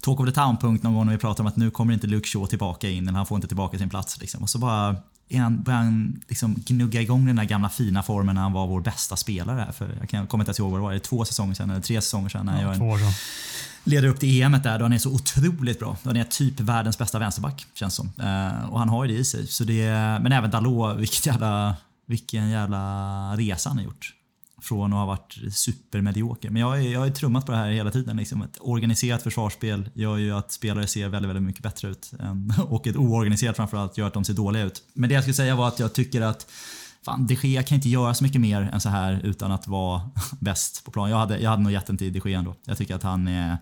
talk 0.00 0.20
of 0.20 0.26
the 0.26 0.32
town-punkt 0.32 0.82
någon 0.82 0.94
gång 0.94 1.06
när 1.06 1.12
vi 1.12 1.18
pratar 1.18 1.44
om 1.44 1.48
att 1.48 1.56
nu 1.56 1.70
kommer 1.70 1.94
inte 1.94 2.06
Luke 2.06 2.28
Shaw 2.28 2.46
tillbaka 2.46 2.90
in 2.90 3.08
eller 3.08 3.16
han 3.16 3.26
får 3.26 3.36
inte 3.36 3.48
tillbaka 3.48 3.78
sin 3.78 3.90
plats. 3.90 4.20
Liksom. 4.20 4.42
Och 4.42 4.50
så 4.50 4.58
bara 4.58 4.96
han, 5.34 5.62
börjar 5.62 5.78
han 5.78 6.22
liksom 6.28 6.54
gnugga 6.66 7.00
igång 7.00 7.26
den 7.26 7.36
där 7.36 7.44
gamla 7.44 7.68
fina 7.68 8.02
formen 8.02 8.34
när 8.34 8.42
han 8.42 8.52
var 8.52 8.66
vår 8.66 8.80
bästa 8.80 9.16
spelare. 9.16 9.60
Här. 9.60 9.72
För 9.72 9.96
jag 10.00 10.08
kan, 10.08 10.26
kommer 10.26 10.42
inte 10.42 10.48
ens 10.48 10.58
ihåg 10.58 10.70
vad 10.70 10.80
det 10.80 10.82
var, 10.82 10.92
det 10.92 11.00
två 11.00 11.24
säsonger 11.24 11.54
sedan 11.54 11.70
eller 11.70 11.80
tre 11.80 12.00
säsonger 12.00 12.28
sedan. 12.28 12.46
När 12.46 12.62
ja, 12.62 12.68
jag 12.68 12.76
två 12.76 12.96
leder 13.84 14.08
upp 14.08 14.20
till 14.20 14.42
EM 14.42 14.52
där 14.52 14.78
då 14.78 14.84
han 14.84 14.92
är 14.92 14.98
så 14.98 15.14
otroligt 15.14 15.78
bra. 15.78 15.96
Då 16.02 16.08
han 16.10 16.16
är 16.16 16.24
typ 16.24 16.60
världens 16.60 16.98
bästa 16.98 17.18
vänsterback, 17.18 17.66
känns 17.74 17.94
som. 17.94 18.06
Uh, 18.06 18.70
och 18.70 18.78
han 18.78 18.88
har 18.88 19.04
ju 19.04 19.12
det 19.12 19.18
i 19.18 19.24
sig. 19.24 19.46
Så 19.46 19.64
det, 19.64 19.90
men 20.22 20.32
även 20.32 20.50
Dalot, 20.50 20.96
vilket 20.96 21.26
jävla, 21.26 21.76
vilken 22.06 22.50
jävla 22.50 23.36
resa 23.36 23.70
han 23.70 23.78
har 23.78 23.84
gjort 23.84 24.14
från 24.64 24.92
att 24.92 24.98
ha 24.98 25.06
varit 25.06 25.38
supermedioker. 25.52 26.50
Men 26.50 26.60
jag 26.60 26.68
har, 26.68 26.76
jag 26.76 27.00
har 27.00 27.10
trummat 27.10 27.46
på 27.46 27.52
det 27.52 27.58
här 27.58 27.70
hela 27.70 27.90
tiden. 27.90 28.16
Liksom. 28.16 28.42
Ett 28.42 28.58
organiserat 28.60 29.22
försvarsspel 29.22 29.90
gör 29.94 30.16
ju 30.16 30.32
att 30.32 30.52
spelare 30.52 30.86
ser 30.86 31.08
väldigt, 31.08 31.28
väldigt 31.28 31.44
mycket 31.44 31.62
bättre 31.62 31.88
ut. 31.88 32.12
Och 32.68 32.86
ett 32.86 32.96
oorganiserat 32.96 33.56
framförallt 33.56 33.98
gör 33.98 34.06
att 34.06 34.14
de 34.14 34.24
ser 34.24 34.34
dåliga 34.34 34.62
ut. 34.62 34.82
Men 34.92 35.08
det 35.08 35.14
jag 35.14 35.24
skulle 35.24 35.34
säga 35.34 35.56
var 35.56 35.68
att 35.68 35.78
jag 35.78 35.92
tycker 35.92 36.20
att 36.20 36.50
Fan, 37.04 37.26
de 37.26 37.34
Gea 37.34 37.62
kan 37.62 37.76
inte 37.76 37.88
göra 37.88 38.14
så 38.14 38.24
mycket 38.24 38.40
mer 38.40 38.60
än 38.72 38.80
så 38.80 38.88
här 38.88 39.20
utan 39.24 39.52
att 39.52 39.68
vara 39.68 40.10
bäst 40.40 40.84
på 40.84 40.90
plan. 40.90 41.10
Jag 41.10 41.16
hade, 41.16 41.38
jag 41.38 41.50
hade 41.50 41.62
nog 41.62 41.72
gett 41.72 41.86
den 41.86 41.96
till 41.96 42.12
de 42.12 42.30
Gea 42.30 42.38
ändå. 42.38 42.54
Jag 42.64 42.78
tycker 42.78 42.94
att 42.94 43.02
han 43.02 43.28
är, 43.28 43.52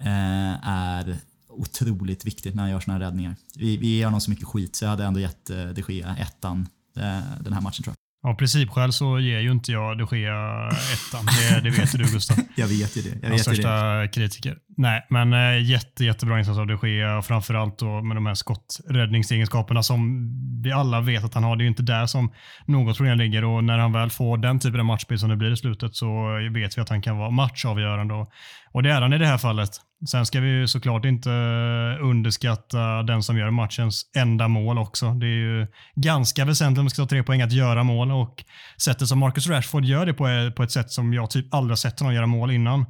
eh, 0.00 0.68
är 0.68 1.16
otroligt 1.48 2.24
viktigt 2.24 2.54
när 2.54 2.62
han 2.62 2.70
gör 2.70 2.80
såna 2.80 2.92
här 2.92 3.00
räddningar. 3.00 3.36
Vi, 3.56 3.76
vi 3.76 3.86
ger 3.86 4.04
honom 4.04 4.20
så 4.20 4.30
mycket 4.30 4.46
skit 4.46 4.76
så 4.76 4.84
jag 4.84 4.90
hade 4.90 5.04
ändå 5.04 5.20
gett 5.20 5.50
eh, 5.50 5.66
de 5.66 5.82
Gea 5.88 6.16
ettan 6.16 6.68
eh, 6.96 7.20
den 7.40 7.52
här 7.52 7.60
matchen 7.60 7.82
tror 7.82 7.94
jag. 7.96 8.01
Av 8.24 8.34
principskäl 8.34 8.92
så 8.92 9.18
ger 9.18 9.40
ju 9.40 9.50
inte 9.50 9.72
jag 9.72 9.98
de 9.98 10.18
Gea 10.18 10.68
ettan. 10.68 11.26
Det, 11.26 11.60
det 11.60 11.70
vet 11.70 11.94
ju 11.94 11.98
du 11.98 12.04
Gustav. 12.12 12.36
jag 12.56 12.66
vet 12.66 12.96
ju 12.96 13.02
det. 13.02 13.18
Jag 13.22 13.28
Hans 13.28 13.48
vet 13.48 13.54
största 13.54 13.94
det. 13.94 14.08
kritiker. 14.08 14.56
Nej, 14.76 15.06
men 15.10 15.32
äh, 15.32 15.70
jätte, 15.70 16.04
jättebra 16.04 16.38
insats 16.38 16.58
av 16.58 16.66
de 16.66 16.88
Gea. 16.88 17.22
Framförallt 17.22 17.78
då 17.78 18.02
med 18.02 18.16
de 18.16 18.26
här 18.26 18.34
skotträddningsegenskaperna 18.34 19.82
som 19.82 20.30
vi 20.62 20.72
alla 20.72 21.00
vet 21.00 21.24
att 21.24 21.34
han 21.34 21.44
har. 21.44 21.56
Det 21.56 21.62
är 21.62 21.64
ju 21.64 21.68
inte 21.68 21.82
där 21.82 22.06
som 22.06 22.32
något 22.66 22.96
problem 22.96 23.18
ligger 23.18 23.44
och 23.44 23.64
när 23.64 23.78
han 23.78 23.92
väl 23.92 24.10
får 24.10 24.38
den 24.38 24.58
typen 24.58 24.80
av 24.80 24.86
matchbild 24.86 25.20
som 25.20 25.30
det 25.30 25.36
blir 25.36 25.52
i 25.52 25.56
slutet 25.56 25.94
så 25.94 26.38
vet 26.54 26.78
vi 26.78 26.82
att 26.82 26.88
han 26.88 27.02
kan 27.02 27.18
vara 27.18 27.30
matchavgörande. 27.30 28.14
Och, 28.14 28.30
och 28.72 28.82
det 28.82 28.90
är 28.90 29.00
han 29.00 29.12
i 29.12 29.18
det 29.18 29.26
här 29.26 29.38
fallet. 29.38 29.70
Sen 30.10 30.26
ska 30.26 30.40
vi 30.40 30.48
ju 30.48 30.68
såklart 30.68 31.04
inte 31.04 31.30
eh, 31.30 32.04
underskatta 32.04 33.02
den 33.02 33.22
som 33.22 33.38
gör 33.38 33.50
matchens 33.50 34.10
enda 34.16 34.48
mål 34.48 34.78
också. 34.78 35.10
Det 35.10 35.26
är 35.26 35.38
ju 35.38 35.66
ganska 35.94 36.44
väsentligt 36.44 36.78
om 36.78 36.84
man 36.84 36.90
ska 36.90 37.02
ta 37.02 37.08
tre 37.08 37.22
poäng 37.22 37.42
att 37.42 37.52
göra 37.52 37.82
mål 37.84 38.10
och 38.10 38.44
sättet 38.82 39.08
som 39.08 39.18
Marcus 39.18 39.48
Rashford 39.48 39.84
gör 39.84 40.06
det 40.06 40.14
på 40.14 40.26
är 40.26 40.50
på 40.50 40.62
ett 40.62 40.70
sätt 40.70 40.90
som 40.90 41.12
jag 41.12 41.30
typ 41.30 41.54
aldrig 41.54 41.70
har 41.70 41.76
sett 41.76 42.00
honom 42.00 42.14
göra 42.14 42.26
mål 42.26 42.50
innan. 42.50 42.86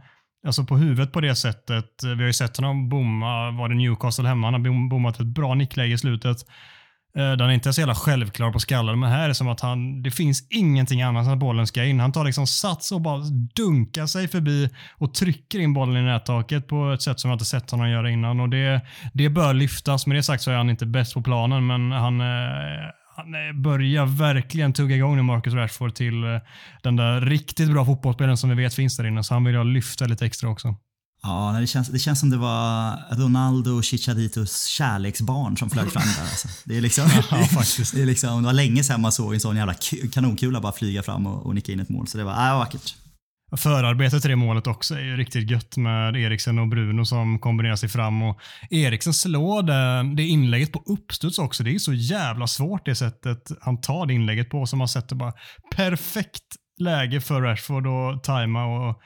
Alltså 0.47 0.65
på 0.65 0.77
huvudet 0.77 1.13
på 1.13 1.21
det 1.21 1.35
sättet. 1.35 2.03
Eh, 2.03 2.11
vi 2.11 2.23
har 2.23 2.27
ju 2.27 2.33
sett 2.33 2.57
honom 2.57 2.89
bomma, 2.89 3.51
var 3.51 3.69
det 3.69 3.75
Newcastle 3.75 4.29
hemma, 4.29 4.47
han 4.47 4.55
har 4.55 4.89
bommat 4.89 5.21
ett 5.21 5.27
bra 5.27 5.55
nickläge 5.55 5.95
i 5.95 5.99
slutet. 5.99 6.37
Eh, 7.17 7.33
den 7.33 7.41
är 7.41 7.51
inte 7.51 7.73
så 7.73 7.81
jävla 7.81 7.95
självklar 7.95 8.53
på 8.53 8.59
skallen, 8.59 9.01
men 9.01 9.11
här 9.11 9.25
är 9.25 9.29
det 9.29 9.35
som 9.35 9.49
att 9.49 9.61
han, 9.61 10.03
det 10.03 10.11
finns 10.11 10.47
ingenting 10.51 11.03
annat 11.03 11.27
än 11.27 11.33
att 11.33 11.39
bollen 11.39 11.67
ska 11.67 11.85
in. 11.85 12.01
Han 12.01 12.13
tar 12.13 12.25
liksom 12.25 12.47
sats 12.47 12.93
och 12.93 13.01
bara 13.01 13.19
dunkar 13.55 14.07
sig 14.07 14.29
förbi 14.29 14.71
och 14.99 15.15
trycker 15.15 15.59
in 15.59 15.75
bollen 15.75 15.97
i 15.97 16.03
nättaket 16.03 16.69
på 16.69 16.93
ett 16.93 17.03
sätt 17.03 17.21
som 17.21 17.31
jag 17.31 17.35
inte 17.35 17.45
sett 17.45 17.71
honom 17.71 17.91
göra 17.91 18.11
innan. 18.11 18.41
Och 18.41 18.49
det, 18.49 18.81
det 19.13 19.29
bör 19.29 19.55
lyftas. 19.55 20.07
Med 20.07 20.17
det 20.17 20.23
sagt 20.23 20.43
så 20.43 20.51
är 20.51 20.57
han 20.57 20.71
inte 20.71 20.87
bäst 20.87 21.15
på 21.15 21.23
planen, 21.23 21.67
men 21.67 21.93
han, 21.93 22.21
eh, 22.21 22.27
han 23.17 23.35
eh, 23.35 23.61
börjar 23.63 24.07
verkligen 24.07 24.73
tugga 24.73 24.97
igång 24.97 25.17
nu, 25.17 25.23
Marcus 25.23 25.55
Rashford, 25.55 25.95
till 25.95 26.23
den 26.83 26.97
där 26.97 27.21
riktigt 27.21 27.73
bra 27.73 27.85
fotbollsspelaren 27.85 28.37
som 28.37 28.51
vi 28.51 28.57
vet 28.57 28.75
finns 28.75 28.97
där 28.97 29.07
inne. 29.07 29.25
Så 29.25 29.35
han 29.35 29.45
vill 29.45 29.55
jag 29.55 29.67
lyfta 29.67 30.05
lite 30.07 30.27
extra 30.27 30.49
också. 30.49 30.77
Ja, 31.27 31.57
det 31.61 31.67
känns, 31.67 31.89
det 31.89 31.99
känns 31.99 32.21
som 32.21 32.31
det 32.31 32.37
var 32.37 32.97
Ronaldo 33.17 33.71
och 33.71 33.85
Chichaditos 33.85 34.67
kärleksbarn 34.67 35.57
som 35.57 35.71
flög 35.71 35.93
fram 35.93 36.03
där. 36.03 36.23
Alltså. 36.23 36.49
Det, 36.65 36.77
är 36.77 36.81
liksom, 36.81 37.05
ja, 37.31 37.45
faktiskt. 37.45 37.95
Det, 37.95 38.03
är 38.03 38.07
liksom, 38.07 38.43
det 38.43 38.47
var 38.47 38.53
länge 38.53 38.85
sedan 38.85 39.01
man 39.01 39.13
såg 39.13 39.35
en 39.35 39.41
sån 39.41 39.57
jävla 39.57 39.75
kanonkula 40.13 40.61
bara 40.61 40.73
flyga 40.73 41.03
fram 41.03 41.27
och, 41.27 41.47
och 41.47 41.55
nicka 41.55 41.73
in 41.73 41.81
ett 41.81 41.89
mål. 41.89 42.07
Så 42.07 42.19
det 42.19 42.25
var, 42.25 42.51
äh, 42.51 42.59
vackert. 42.59 42.95
Förarbetet 43.57 44.23
till 44.23 44.31
det 44.31 44.37
målet 44.37 44.67
också 44.67 44.95
är 44.95 45.01
ju 45.01 45.17
riktigt 45.17 45.51
gött 45.51 45.77
med 45.77 46.17
Eriksen 46.17 46.59
och 46.59 46.69
Bruno 46.69 47.05
som 47.05 47.39
kombinerar 47.39 47.77
sig 47.77 47.89
fram. 47.89 48.23
Och 48.23 48.41
Eriksen 48.71 49.15
slår 49.15 49.63
det, 49.63 50.15
det 50.17 50.23
inlägget 50.23 50.73
på 50.73 50.83
uppstuds 50.87 51.39
också. 51.39 51.63
Det 51.63 51.75
är 51.75 51.79
så 51.79 51.93
jävla 51.93 52.47
svårt 52.47 52.87
det 52.87 52.95
sättet 52.95 53.43
han 53.61 53.81
tar 53.81 54.07
det 54.07 54.15
inlägget 54.15 54.51
på. 54.51 54.67
Som 54.67 54.79
man 54.79 54.89
sätter 54.89 55.17
bara 55.17 55.33
perfekt 55.77 56.43
läge 56.81 57.21
för 57.21 57.43
Rashford 57.43 57.87
att 57.87 58.25
tajma. 58.25 58.65
Och 58.65 59.03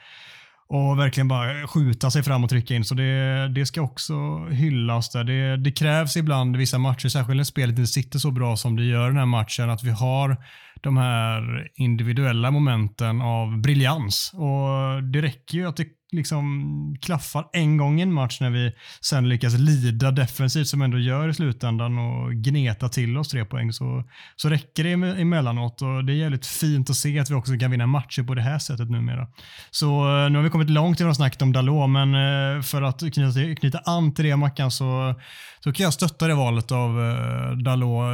och 0.69 0.99
verkligen 0.99 1.27
bara 1.27 1.67
skjuta 1.67 2.11
sig 2.11 2.23
fram 2.23 2.43
och 2.43 2.49
trycka 2.49 2.73
in. 2.73 2.85
Så 2.85 2.95
det, 2.95 3.47
det 3.47 3.65
ska 3.65 3.81
också 3.81 4.45
hyllas. 4.45 5.09
Där. 5.09 5.23
Det, 5.23 5.57
det 5.57 5.71
krävs 5.71 6.17
ibland 6.17 6.55
i 6.55 6.59
vissa 6.59 6.77
matcher, 6.77 7.07
särskilt 7.07 7.37
när 7.37 7.43
spelet 7.43 7.79
inte 7.79 7.91
sitter 7.91 8.19
så 8.19 8.31
bra 8.31 8.57
som 8.57 8.75
det 8.75 8.83
gör 8.83 9.07
den 9.07 9.17
här 9.17 9.25
matchen, 9.25 9.69
att 9.69 9.83
vi 9.83 9.91
har 9.91 10.37
de 10.81 10.97
här 10.97 11.71
individuella 11.75 12.51
momenten 12.51 13.21
av 13.21 13.61
briljans. 13.61 14.31
Och 14.33 15.03
Det 15.03 15.21
räcker 15.21 15.57
ju 15.57 15.67
att 15.67 15.77
det 15.77 15.85
liksom 16.11 16.97
klaffar 17.01 17.47
en 17.53 17.77
gång 17.77 17.99
i 17.99 18.03
en 18.03 18.13
match 18.13 18.41
när 18.41 18.49
vi 18.49 18.71
sen 19.01 19.29
lyckas 19.29 19.53
lida 19.53 20.11
defensivt 20.11 20.67
som 20.67 20.81
ändå 20.81 20.99
gör 20.99 21.29
i 21.29 21.33
slutändan 21.33 21.97
och 21.97 22.33
gneta 22.33 22.89
till 22.89 23.17
oss 23.17 23.29
tre 23.29 23.45
poäng 23.45 23.73
så, 23.73 24.03
så 24.35 24.49
räcker 24.49 24.83
det 24.83 24.91
emellanåt 25.21 25.81
och 25.81 26.05
det 26.05 26.13
är 26.13 26.15
jävligt 26.15 26.45
fint 26.45 26.89
att 26.89 26.95
se 26.95 27.19
att 27.19 27.29
vi 27.29 27.35
också 27.35 27.57
kan 27.57 27.71
vinna 27.71 27.87
matcher 27.87 28.23
på 28.23 28.33
det 28.33 28.41
här 28.41 28.59
sättet 28.59 28.89
numera. 28.89 29.27
Så 29.71 29.87
eh, 29.87 30.29
nu 30.29 30.37
har 30.37 30.43
vi 30.43 30.49
kommit 30.49 30.69
långt 30.69 31.01
i 31.01 31.03
våra 31.03 31.13
snacket 31.13 31.41
om 31.41 31.53
Dalot 31.53 31.89
men 31.89 32.13
eh, 32.13 32.61
för 32.61 32.81
att 32.81 32.99
knyta, 32.99 33.55
knyta 33.55 33.79
an 33.85 34.13
till 34.13 34.25
det 34.25 34.35
Mackan 34.35 34.71
så, 34.71 35.15
så 35.59 35.73
kan 35.73 35.83
jag 35.83 35.93
stötta 35.93 36.27
det 36.27 36.35
valet 36.35 36.71
av 36.71 37.01
eh, 37.01 37.57
Dalot. 37.57 38.07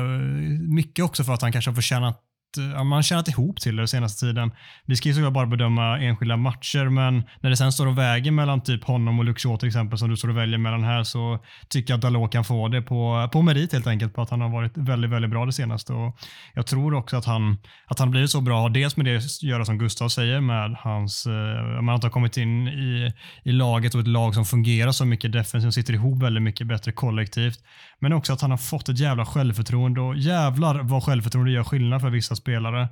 Mycket 0.69 1.05
också 1.05 1.23
för 1.23 1.33
att 1.33 1.41
han 1.41 1.51
kanske 1.51 1.71
har 1.71 1.75
förtjänat 1.75 2.19
Eh, 2.57 2.63
ja, 2.63 2.83
man 2.83 2.97
har 2.97 3.03
tjänat 3.03 3.27
ihop 3.27 3.59
till 3.61 3.75
det 3.75 3.87
senaste 3.87 4.25
tiden. 4.25 4.51
Vi 4.85 4.95
ska 4.95 5.09
ju 5.09 5.15
såklart 5.15 5.33
bara 5.33 5.45
bedöma 5.45 5.99
enskilda 5.99 6.37
matcher, 6.37 6.89
men 6.89 7.23
när 7.41 7.49
det 7.49 7.57
sen 7.57 7.71
står 7.71 7.87
och 7.87 7.97
väger 7.97 8.31
mellan 8.31 8.61
typ 8.61 8.83
honom 8.83 9.19
och 9.19 9.25
Luxor 9.25 9.57
till 9.57 9.67
exempel, 9.67 9.99
som 9.99 10.09
du 10.09 10.17
står 10.17 10.29
och 10.29 10.37
väljer 10.37 10.57
mellan 10.57 10.83
här, 10.83 11.03
så 11.03 11.39
tycker 11.67 11.93
jag 11.93 11.97
att 11.97 12.01
Dalot 12.01 12.31
kan 12.31 12.43
få 12.43 12.67
det 12.67 12.81
på, 12.81 13.29
på 13.31 13.41
merit 13.41 13.73
helt 13.73 13.87
enkelt, 13.87 14.13
på 14.13 14.21
att 14.21 14.29
han 14.29 14.41
har 14.41 14.49
varit 14.49 14.77
väldigt, 14.77 15.11
väldigt 15.11 15.31
bra 15.31 15.45
det 15.45 15.51
senaste. 15.51 15.93
Och 15.93 16.17
jag 16.53 16.67
tror 16.67 16.93
också 16.93 17.17
att 17.17 17.25
han, 17.25 17.57
att 17.87 17.99
han 17.99 18.11
blivit 18.11 18.29
så 18.29 18.41
bra, 18.41 18.69
dels 18.69 18.97
med 18.97 19.05
det 19.05 19.15
att 19.15 19.43
göra 19.43 19.65
som 19.65 19.77
Gustav 19.77 20.09
säger, 20.09 20.41
med 20.41 20.75
hans, 20.79 21.25
eh, 21.25 21.81
man 21.81 21.99
har 22.03 22.09
kommit 22.09 22.37
in 22.37 22.67
i, 22.67 23.13
i 23.43 23.51
laget 23.51 23.95
och 23.95 24.01
ett 24.01 24.07
lag 24.07 24.35
som 24.35 24.45
fungerar 24.45 24.91
så 24.91 25.05
mycket 25.05 25.31
defensivt, 25.31 25.73
sitter 25.73 25.93
ihop 25.93 26.23
väldigt 26.23 26.43
mycket 26.43 26.67
bättre 26.67 26.91
kollektivt. 26.91 27.59
Men 27.99 28.13
också 28.13 28.33
att 28.33 28.41
han 28.41 28.51
har 28.51 28.57
fått 28.57 28.89
ett 28.89 28.99
jävla 28.99 29.25
självförtroende 29.25 30.01
och 30.01 30.17
jävlar 30.17 30.79
vad 30.83 31.03
självförtroende 31.03 31.51
gör 31.51 31.63
skillnad 31.63 32.01
för 32.01 32.09
vissa 32.09 32.35
spelare. 32.43 32.89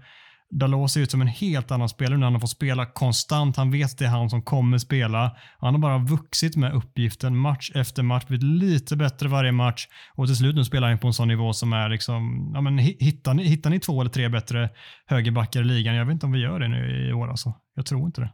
Dalot 0.51 0.91
ser 0.91 1.01
ut 1.01 1.11
som 1.11 1.21
en 1.21 1.27
helt 1.27 1.71
annan 1.71 1.89
spelare 1.89 2.17
när 2.17 2.25
han 2.25 2.33
har 2.33 2.39
fått 2.39 2.49
spela 2.49 2.85
konstant. 2.85 3.57
Han 3.57 3.71
vet 3.71 3.91
att 3.91 3.97
det 3.97 4.05
är 4.05 4.09
han 4.09 4.29
som 4.29 4.41
kommer 4.41 4.77
spela. 4.77 5.37
Han 5.59 5.73
har 5.73 5.81
bara 5.81 5.97
vuxit 5.97 6.55
med 6.55 6.73
uppgiften 6.73 7.37
match 7.37 7.71
efter 7.75 8.03
match, 8.03 8.25
blivit 8.27 8.43
lite 8.43 8.95
bättre 8.95 9.27
varje 9.27 9.51
match 9.51 9.87
och 10.15 10.27
till 10.27 10.35
slut 10.35 10.55
nu 10.55 10.65
spelar 10.65 10.89
han 10.89 10.99
på 10.99 11.07
en 11.07 11.13
sån 11.13 11.27
nivå 11.27 11.53
som 11.53 11.73
är 11.73 11.89
liksom, 11.89 12.51
ja 12.53 12.61
men 12.61 12.77
hittar 12.77 13.33
ni, 13.33 13.43
hittar 13.43 13.69
ni 13.69 13.79
två 13.79 14.01
eller 14.01 14.11
tre 14.11 14.29
bättre 14.29 14.69
högerbackar 15.05 15.61
i 15.61 15.63
ligan? 15.63 15.95
Jag 15.95 16.05
vet 16.05 16.13
inte 16.13 16.25
om 16.25 16.31
vi 16.31 16.39
gör 16.39 16.59
det 16.59 16.67
nu 16.67 17.09
i 17.09 17.13
år 17.13 17.29
alltså. 17.29 17.53
Jag 17.75 17.85
tror 17.85 18.05
inte 18.05 18.21
det. 18.21 18.31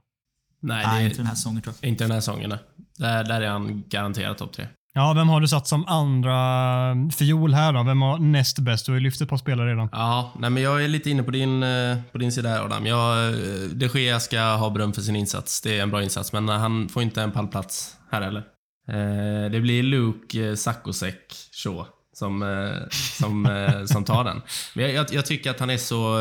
Nej, 0.62 0.86
det 0.86 1.02
är, 1.02 1.06
inte 1.06 1.18
den 1.18 1.26
här 1.26 1.36
säsongen 1.36 1.62
tror 1.62 1.76
jag. 1.82 1.90
Inte 1.90 2.04
den 2.04 2.12
här 2.12 2.20
säsongen. 2.20 2.54
Där, 2.98 3.24
där 3.24 3.42
är 3.42 3.50
han 3.50 3.84
garanterat 3.90 4.38
topp 4.38 4.54
tre. 4.54 4.68
Ja, 4.98 5.14
vem 5.14 5.30
har 5.30 5.42
du 5.42 5.48
satt 5.48 5.68
som 5.68 5.86
andra 5.88 7.12
fiol 7.18 7.54
här 7.54 7.74
då? 7.74 7.84
Vem 7.84 8.02
har 8.02 8.18
näst 8.20 8.60
bäst? 8.60 8.86
Du 8.86 8.92
har 8.92 9.00
ju 9.00 9.04
lyft 9.04 9.22
ett 9.22 9.30
par 9.30 9.38
spelare 9.38 9.72
redan. 9.72 9.90
Ja, 9.92 10.34
nej 10.40 10.50
men 10.50 10.64
jag 10.64 10.84
är 10.84 10.88
lite 10.88 11.10
inne 11.10 11.24
på 11.24 11.32
din, 11.32 11.64
eh, 11.64 11.98
på 12.12 12.18
din 12.18 12.32
sida 12.32 12.50
här 12.50 12.66
Adam. 12.66 12.86
Jag, 12.86 13.28
eh, 13.28 13.34
de 13.74 13.88
Gea 13.88 14.20
ska 14.20 14.42
ha 14.42 14.70
beröm 14.70 14.94
för 14.94 15.02
sin 15.02 15.16
insats. 15.16 15.62
Det 15.62 15.78
är 15.78 15.84
en 15.84 15.90
bra 15.90 16.04
insats, 16.04 16.34
men 16.34 16.50
han 16.50 16.90
får 16.90 17.04
inte 17.04 17.22
en 17.22 17.32
pallplats 17.32 17.96
här 18.12 18.22
heller. 18.22 18.44
Eh, 18.90 19.52
det 19.52 19.60
blir 19.60 19.84
Luke 19.84 20.58
Sakosek 20.58 21.34
Shaw 21.64 21.86
som, 22.14 22.62
som, 22.92 23.68
som 23.88 24.04
tar 24.04 24.24
den. 24.24 24.42
Men 24.74 24.92
jag, 24.94 25.14
jag, 25.14 25.26
tycker 25.26 25.52
att 25.52 25.60
han 25.60 25.70
är 25.70 25.78
så... 25.78 26.18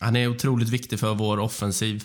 Han 0.00 0.16
är 0.16 0.28
otroligt 0.28 0.68
viktig 0.68 1.00
för 1.00 1.14
vår 1.14 1.38
offensiv. 1.38 2.04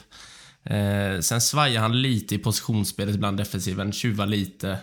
sen 1.21 1.41
svajar 1.41 1.81
han 1.81 2.01
lite 2.01 2.35
i 2.35 2.37
positionsspelet 2.37 3.15
bland 3.15 3.37
defensiven, 3.37 3.91
tjuvar 3.91 4.25
lite. 4.25 4.77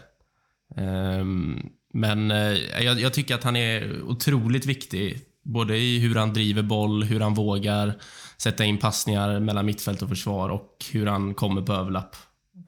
Ehm, 0.77 1.63
men 1.93 2.31
eh, 2.31 2.83
jag, 2.85 3.01
jag 3.01 3.15
tycker 3.15 3.35
att 3.35 3.45
han 3.45 3.57
är 3.57 4.03
otroligt 4.03 4.67
viktig. 4.67 5.19
Både 5.45 5.77
i 5.77 5.99
hur 5.99 6.15
han 6.15 6.33
driver 6.33 6.63
boll, 6.63 7.05
hur 7.05 7.21
han 7.21 7.35
vågar 7.35 7.95
sätta 8.37 8.65
in 8.65 8.79
passningar 8.79 9.41
mellan 9.41 9.67
mittfält 9.67 10.03
och 10.03 10.09
försvar 10.09 10.49
och 10.49 10.85
hur 10.93 11.07
han 11.07 11.35
kommer 11.35 11.63
på 11.63 11.73
överlapp. 11.73 12.17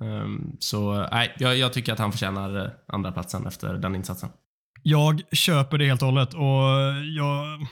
Ehm, 0.01 0.57
så 0.59 1.07
nej, 1.13 1.35
jag, 1.39 1.57
jag, 1.57 1.73
tycker 1.73 1.93
att 1.93 1.99
han 1.99 2.13
förtjänar 2.13 2.65
eh, 2.65 2.71
andra 2.89 3.13
platsen 3.13 3.47
efter 3.47 3.75
den 3.75 3.95
insatsen. 3.95 4.29
Jag 4.83 5.21
köper 5.33 5.79
det 5.79 5.87
helt 5.87 6.03
och 6.03 6.09
hållet 6.09 6.35
och 6.35 7.03
jag 7.17 7.67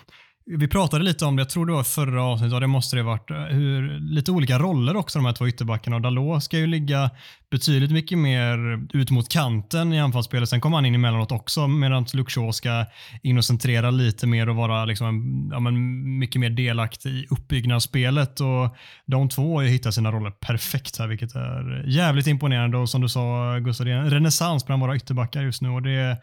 vi 0.58 0.68
pratade 0.68 1.04
lite 1.04 1.24
om 1.24 1.36
det, 1.36 1.40
jag 1.40 1.50
tror 1.50 1.66
det 1.66 1.72
var 1.72 1.84
förra 1.84 2.24
avsnittet, 2.24 2.54
och 2.54 2.60
det 2.60 2.66
måste 2.66 2.96
det 2.96 3.02
ha 3.02 3.10
varit, 3.10 3.30
eh, 3.30 3.36
hur, 3.36 4.00
lite 4.00 4.30
olika 4.30 4.58
roller 4.58 4.96
också 4.96 5.18
de 5.18 5.26
här 5.26 5.32
två 5.32 5.48
ytterbackarna. 5.48 5.96
Och 5.96 6.02
Dalot 6.02 6.42
ska 6.42 6.58
ju 6.58 6.66
ligga 6.66 7.10
betydligt 7.50 7.90
mycket 7.90 8.18
mer 8.18 8.58
ut 8.92 9.10
mot 9.10 9.28
kanten 9.28 9.92
i 9.92 10.00
anfallsspelet. 10.00 10.48
Sen 10.48 10.60
kommer 10.60 10.76
han 10.76 10.86
in 10.86 10.94
emellanåt 10.94 11.32
också 11.32 11.68
medan 11.68 12.06
Luke 12.12 12.52
ska 12.52 12.84
in 13.22 13.38
och 13.38 13.44
centrera 13.44 13.90
lite 13.90 14.26
mer 14.26 14.48
och 14.48 14.56
vara 14.56 14.84
liksom 14.84 15.48
ja, 15.52 15.60
men 15.60 16.18
mycket 16.18 16.40
mer 16.40 16.50
delaktig 16.50 17.10
i 17.10 17.26
uppbyggnadsspelet. 17.30 18.40
Och 18.40 18.76
de 19.06 19.28
två 19.28 19.56
har 19.56 19.62
ju 19.62 19.68
hittat 19.68 19.94
sina 19.94 20.12
roller 20.12 20.30
perfekt 20.30 20.98
här, 20.98 21.06
vilket 21.06 21.34
är 21.34 21.84
jävligt 21.86 22.26
imponerande. 22.26 22.76
Och 22.76 22.88
som 22.88 23.00
du 23.00 23.08
sa 23.08 23.58
Gustav, 23.58 23.86
det 23.86 23.92
är 23.92 23.96
en 23.96 24.10
renässans 24.10 24.66
bland 24.66 24.82
våra 24.82 24.96
ytterbackar 24.96 25.42
just 25.42 25.62
nu. 25.62 25.68
Och 25.68 25.82
det 25.82 26.16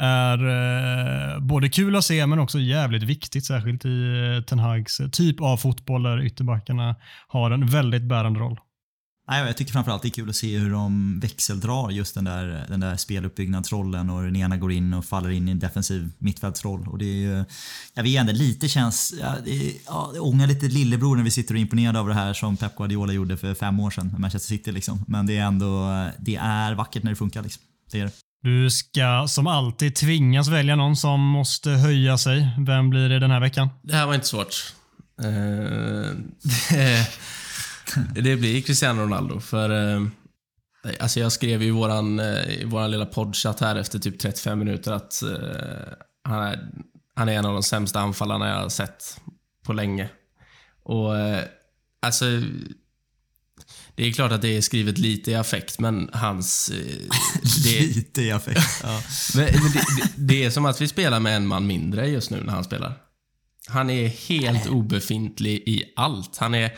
är 0.00 0.38
eh, 1.34 1.40
både 1.40 1.68
kul 1.68 1.96
att 1.96 2.04
se 2.04 2.26
men 2.26 2.38
också 2.38 2.58
jävligt 2.58 3.02
viktigt, 3.02 3.46
särskilt 3.46 3.84
i 3.84 4.34
eh, 4.36 4.44
Ten 4.44 4.58
Hags 4.58 5.00
eh, 5.00 5.08
typ 5.08 5.40
av 5.40 5.56
fotboll 5.56 6.02
där 6.02 6.26
ytterbackarna 6.26 6.96
har 7.28 7.50
en 7.50 7.66
väldigt 7.66 8.02
bärande 8.02 8.40
roll. 8.40 8.60
Nej, 9.28 9.46
jag 9.46 9.56
tycker 9.56 9.72
framförallt 9.72 10.02
det 10.02 10.08
är 10.08 10.10
kul 10.10 10.28
att 10.28 10.36
se 10.36 10.58
hur 10.58 10.70
de 10.70 11.20
växeldrar 11.20 11.90
just 11.90 12.14
den 12.14 12.24
där, 12.24 12.64
den 12.68 12.80
där 12.80 12.96
speluppbyggnadsrollen 12.96 14.10
och 14.10 14.22
den 14.22 14.36
ena 14.36 14.56
går 14.56 14.72
in 14.72 14.94
och 14.94 15.04
faller 15.04 15.30
in 15.30 15.48
i 15.48 15.50
en 15.50 15.58
defensiv 15.58 16.12
mittfältsroll. 16.18 16.88
Och 16.88 16.98
det 16.98 17.04
är 17.04 17.16
ju, 17.16 17.44
jag 17.94 18.02
vet 18.02 18.20
inte, 18.20 18.32
lite 18.32 18.68
känns, 18.68 19.14
ja, 19.20 19.34
det, 19.44 19.72
ja, 19.86 20.10
det 20.14 20.20
ångar 20.20 20.46
lite 20.46 20.66
lillebror 20.66 21.16
när 21.16 21.24
vi 21.24 21.30
sitter 21.30 21.54
och 21.54 21.58
är 21.58 21.62
imponerade 21.62 22.00
av 22.00 22.08
det 22.08 22.14
här 22.14 22.32
som 22.32 22.56
Pep 22.56 22.76
Guardiola 22.76 23.12
gjorde 23.12 23.36
för 23.36 23.54
fem 23.54 23.80
år 23.80 23.90
sedan 23.90 24.06
med 24.06 24.20
Manchester 24.20 24.48
City 24.48 24.72
liksom. 24.72 25.04
Men 25.08 25.26
det 25.26 25.36
är 25.36 25.44
ändå, 25.44 26.06
det 26.18 26.36
är 26.36 26.74
vackert 26.74 27.02
när 27.02 27.10
det 27.10 27.16
funkar 27.16 27.42
liksom. 27.42 27.62
Det 27.90 28.00
är 28.00 28.04
det. 28.04 28.29
Du 28.42 28.70
ska 28.70 29.26
som 29.28 29.46
alltid 29.46 29.94
tvingas 29.94 30.48
välja 30.48 30.76
någon 30.76 30.96
som 30.96 31.20
måste 31.20 31.70
höja 31.70 32.18
sig. 32.18 32.48
Vem 32.66 32.90
blir 32.90 33.08
det 33.08 33.18
den 33.18 33.30
här 33.30 33.40
veckan? 33.40 33.68
Det 33.82 33.94
här 33.94 34.06
var 34.06 34.14
inte 34.14 34.26
svårt. 34.26 34.74
Uh, 35.24 35.28
eh, 35.28 36.14
det, 36.70 37.06
det, 38.22 38.36
blir 38.36 38.62
Cristiano 38.62 39.02
Ronaldo. 39.02 39.40
För 39.40 39.70
uh, 39.70 40.08
alltså 41.00 41.20
Jag 41.20 41.32
skrev 41.32 41.62
i 41.62 41.70
våran, 41.70 42.20
eh, 42.20 42.60
i 42.60 42.64
våran 42.64 42.90
lilla 42.90 43.06
poddchatt 43.06 43.60
här 43.60 43.76
efter 43.76 43.98
typ 43.98 44.18
35 44.18 44.58
minuter 44.58 44.92
att 44.92 45.22
uh, 45.24 45.36
han, 46.24 46.42
är, 46.42 46.68
han 47.14 47.28
är 47.28 47.32
en 47.32 47.46
av 47.46 47.52
de 47.52 47.62
sämsta 47.62 48.00
anfallarna 48.00 48.48
jag 48.48 48.56
har 48.56 48.68
sett 48.68 49.20
på 49.64 49.72
länge. 49.72 50.08
Och 50.82 51.12
alltså 52.02 52.24
det 54.00 54.08
är 54.08 54.12
klart 54.12 54.32
att 54.32 54.42
det 54.42 54.56
är 54.56 54.60
skrivet 54.60 54.98
lite 54.98 55.30
i 55.30 55.34
affekt, 55.34 55.78
men 55.78 56.10
hans... 56.12 56.70
Eh, 56.70 57.06
det, 57.64 57.80
lite 57.80 58.22
i 58.22 58.30
affekt, 58.30 58.80
ja. 58.82 59.02
men, 59.34 59.44
men 59.44 59.72
det, 59.72 59.78
det, 59.78 60.12
det, 60.16 60.44
är 60.44 60.50
som 60.50 60.66
att 60.66 60.80
vi 60.80 60.88
spelar 60.88 61.20
med 61.20 61.36
en 61.36 61.46
man 61.46 61.66
mindre 61.66 62.08
just 62.08 62.30
nu 62.30 62.42
när 62.44 62.52
han 62.52 62.64
spelar. 62.64 62.96
Han 63.68 63.90
är 63.90 64.08
helt 64.08 64.66
obefintlig 64.66 65.62
i 65.66 65.92
allt. 65.96 66.36
Han 66.36 66.54
är 66.54 66.72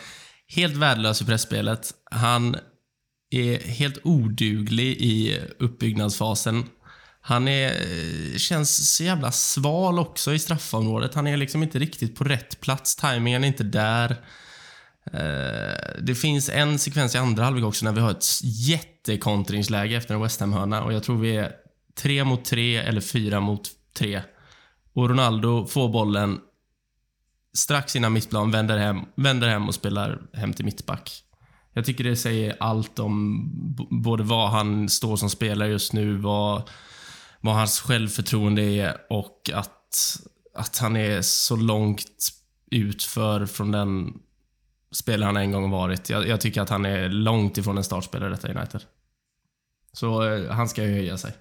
helt 0.48 0.76
värdelös 0.76 1.22
i 1.22 1.24
pressspelet. 1.24 1.90
Han 2.10 2.56
är 3.30 3.58
helt 3.58 3.98
oduglig 4.04 4.96
i 5.00 5.40
uppbyggnadsfasen. 5.58 6.64
Han 7.20 7.48
är, 7.48 7.70
eh, 7.70 8.36
känns 8.36 8.96
så 8.96 9.04
jävla 9.04 9.32
sval 9.32 9.98
också 9.98 10.34
i 10.34 10.38
straffområdet. 10.38 11.14
Han 11.14 11.26
är 11.26 11.36
liksom 11.36 11.62
inte 11.62 11.78
riktigt 11.78 12.16
på 12.16 12.24
rätt 12.24 12.60
plats. 12.60 12.96
Timingen 12.96 13.44
är 13.44 13.48
inte 13.48 13.64
där. 13.64 14.16
Eh, 15.06 16.02
det 16.02 16.14
finns 16.14 16.48
en 16.48 16.78
sekvens 16.78 17.14
i 17.14 17.18
andra 17.18 17.44
halvlek 17.44 17.64
också 17.64 17.84
när 17.84 17.92
vi 17.92 18.00
har 18.00 18.10
ett 18.10 18.24
jättekontringsläge 18.42 19.96
efter 19.96 20.14
en 20.14 20.22
West 20.22 20.40
Ham-hörna 20.40 20.84
och 20.84 20.92
jag 20.92 21.02
tror 21.02 21.18
vi 21.18 21.36
är 21.36 21.52
tre 21.94 22.24
mot 22.24 22.44
tre 22.44 22.76
eller 22.76 23.00
fyra 23.00 23.40
mot 23.40 23.70
tre. 23.98 24.22
Och 24.94 25.08
Ronaldo 25.08 25.66
får 25.66 25.88
bollen 25.88 26.40
strax 27.56 27.96
innan 27.96 28.12
mittplan, 28.12 28.50
vänder 28.50 28.78
hem, 28.78 28.98
vänder 29.14 29.48
hem 29.48 29.68
och 29.68 29.74
spelar 29.74 30.22
hem 30.32 30.52
till 30.52 30.64
mittback. 30.64 31.24
Jag 31.72 31.84
tycker 31.84 32.04
det 32.04 32.16
säger 32.16 32.56
allt 32.60 32.98
om 32.98 33.50
både 33.90 34.22
vad 34.22 34.50
han 34.50 34.88
står 34.88 35.16
som 35.16 35.30
spelare 35.30 35.68
just 35.68 35.92
nu, 35.92 36.16
vad, 36.16 36.70
vad 37.40 37.54
hans 37.54 37.80
självförtroende 37.80 38.62
är 38.62 38.96
och 39.10 39.50
att, 39.54 40.16
att 40.54 40.78
han 40.78 40.96
är 40.96 41.22
så 41.22 41.56
långt 41.56 42.28
utför 42.70 43.46
från 43.46 43.72
den 43.72 44.12
spelare 44.92 45.26
han 45.26 45.36
en 45.36 45.52
gång 45.52 45.70
varit. 45.70 46.10
Jag, 46.10 46.28
jag, 46.28 46.40
tycker 46.40 46.60
att 46.60 46.70
han 46.70 46.84
är 46.84 47.08
långt 47.08 47.58
ifrån 47.58 47.78
en 47.78 47.84
startspelare 47.84 48.28
i 48.28 48.32
detta 48.32 48.48
United. 48.48 48.80
Så 49.92 50.34
eh, 50.34 50.50
han 50.50 50.68
ska 50.68 50.84
ju 50.84 50.92
höja 50.92 51.18
sig. 51.18 51.32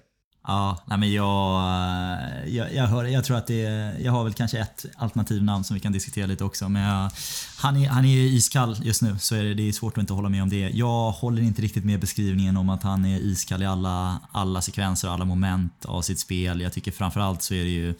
Ja, 0.46 0.82
nej 0.86 0.98
men 0.98 1.12
jag, 1.12 1.60
eh, 1.60 2.54
jag, 2.54 2.74
jag, 2.74 2.86
hör, 2.86 3.04
jag 3.04 3.24
tror 3.24 3.36
att 3.36 3.46
det 3.46 3.92
Jag 4.00 4.12
har 4.12 4.24
väl 4.24 4.34
kanske 4.34 4.58
ett 4.58 4.86
alternativnamn 4.96 5.64
som 5.64 5.74
vi 5.74 5.80
kan 5.80 5.92
diskutera 5.92 6.26
lite 6.26 6.44
också. 6.44 6.68
Men 6.68 6.82
jag, 6.82 7.10
han, 7.58 7.76
är, 7.76 7.88
han 7.88 8.04
är 8.04 8.18
iskall 8.18 8.76
just 8.82 9.02
nu, 9.02 9.18
så 9.18 9.34
är 9.34 9.42
det, 9.42 9.54
det 9.54 9.68
är 9.68 9.72
svårt 9.72 9.98
att 9.98 10.00
inte 10.00 10.12
hålla 10.12 10.28
med 10.28 10.42
om 10.42 10.48
det. 10.48 10.70
Jag 10.70 11.10
håller 11.10 11.42
inte 11.42 11.62
riktigt 11.62 11.84
med 11.84 12.00
beskrivningen 12.00 12.56
om 12.56 12.68
att 12.68 12.82
han 12.82 13.04
är 13.04 13.18
iskall 13.18 13.62
i 13.62 13.66
alla, 13.66 14.20
alla 14.32 14.62
sekvenser 14.62 15.08
och 15.08 15.14
alla 15.14 15.24
moment 15.24 15.84
av 15.84 16.02
sitt 16.02 16.18
spel. 16.18 16.60
Jag 16.60 16.72
tycker 16.72 16.92
framförallt 16.92 17.42
så 17.42 17.54
är 17.54 17.64
det 17.64 17.70
ju 17.70 17.94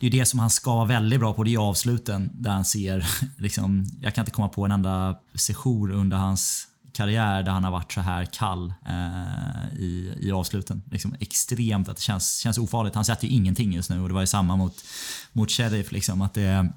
det 0.00 0.06
är 0.06 0.10
det 0.10 0.26
som 0.26 0.38
han 0.38 0.50
ska 0.50 0.74
vara 0.74 0.84
väldigt 0.84 1.20
bra 1.20 1.34
på, 1.34 1.44
det 1.44 1.54
är 1.54 1.58
avsluten 1.58 2.30
där 2.34 2.50
han 2.50 2.64
ser, 2.64 3.06
liksom, 3.36 3.86
jag 4.00 4.14
kan 4.14 4.22
inte 4.22 4.32
komma 4.32 4.48
på 4.48 4.64
en 4.64 4.70
enda 4.70 5.18
session 5.34 5.92
under 5.92 6.16
hans 6.16 6.66
karriär 6.92 7.42
där 7.42 7.52
han 7.52 7.64
har 7.64 7.70
varit 7.70 7.92
så 7.92 8.00
här 8.00 8.24
kall 8.24 8.74
eh, 8.86 9.78
i, 9.78 10.14
i 10.20 10.32
avsluten. 10.32 10.82
Liksom 10.90 11.14
extremt, 11.20 11.88
att 11.88 11.96
det 11.96 12.02
känns, 12.02 12.38
känns 12.38 12.58
ofarligt. 12.58 12.94
Han 12.94 13.04
sätter 13.04 13.26
ju 13.26 13.34
ingenting 13.34 13.72
just 13.72 13.90
nu 13.90 14.00
och 14.00 14.08
det 14.08 14.14
var 14.14 14.20
ju 14.20 14.26
samma 14.26 14.56
mot, 14.56 14.84
mot 15.32 15.50
Sheriff. 15.50 15.92
Liksom, 15.92 16.22
att, 16.22 16.34
det, 16.34 16.68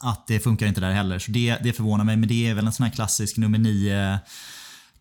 att 0.00 0.26
det 0.26 0.40
funkar 0.40 0.66
inte 0.66 0.80
där 0.80 0.92
heller. 0.92 1.18
Så 1.18 1.30
det, 1.30 1.56
det 1.62 1.72
förvånar 1.72 2.04
mig, 2.04 2.16
men 2.16 2.28
det 2.28 2.48
är 2.48 2.54
väl 2.54 2.66
en 2.66 2.72
sån 2.72 2.84
här 2.84 2.92
klassisk 2.92 3.36
nummer 3.36 3.58
nio 3.58 4.18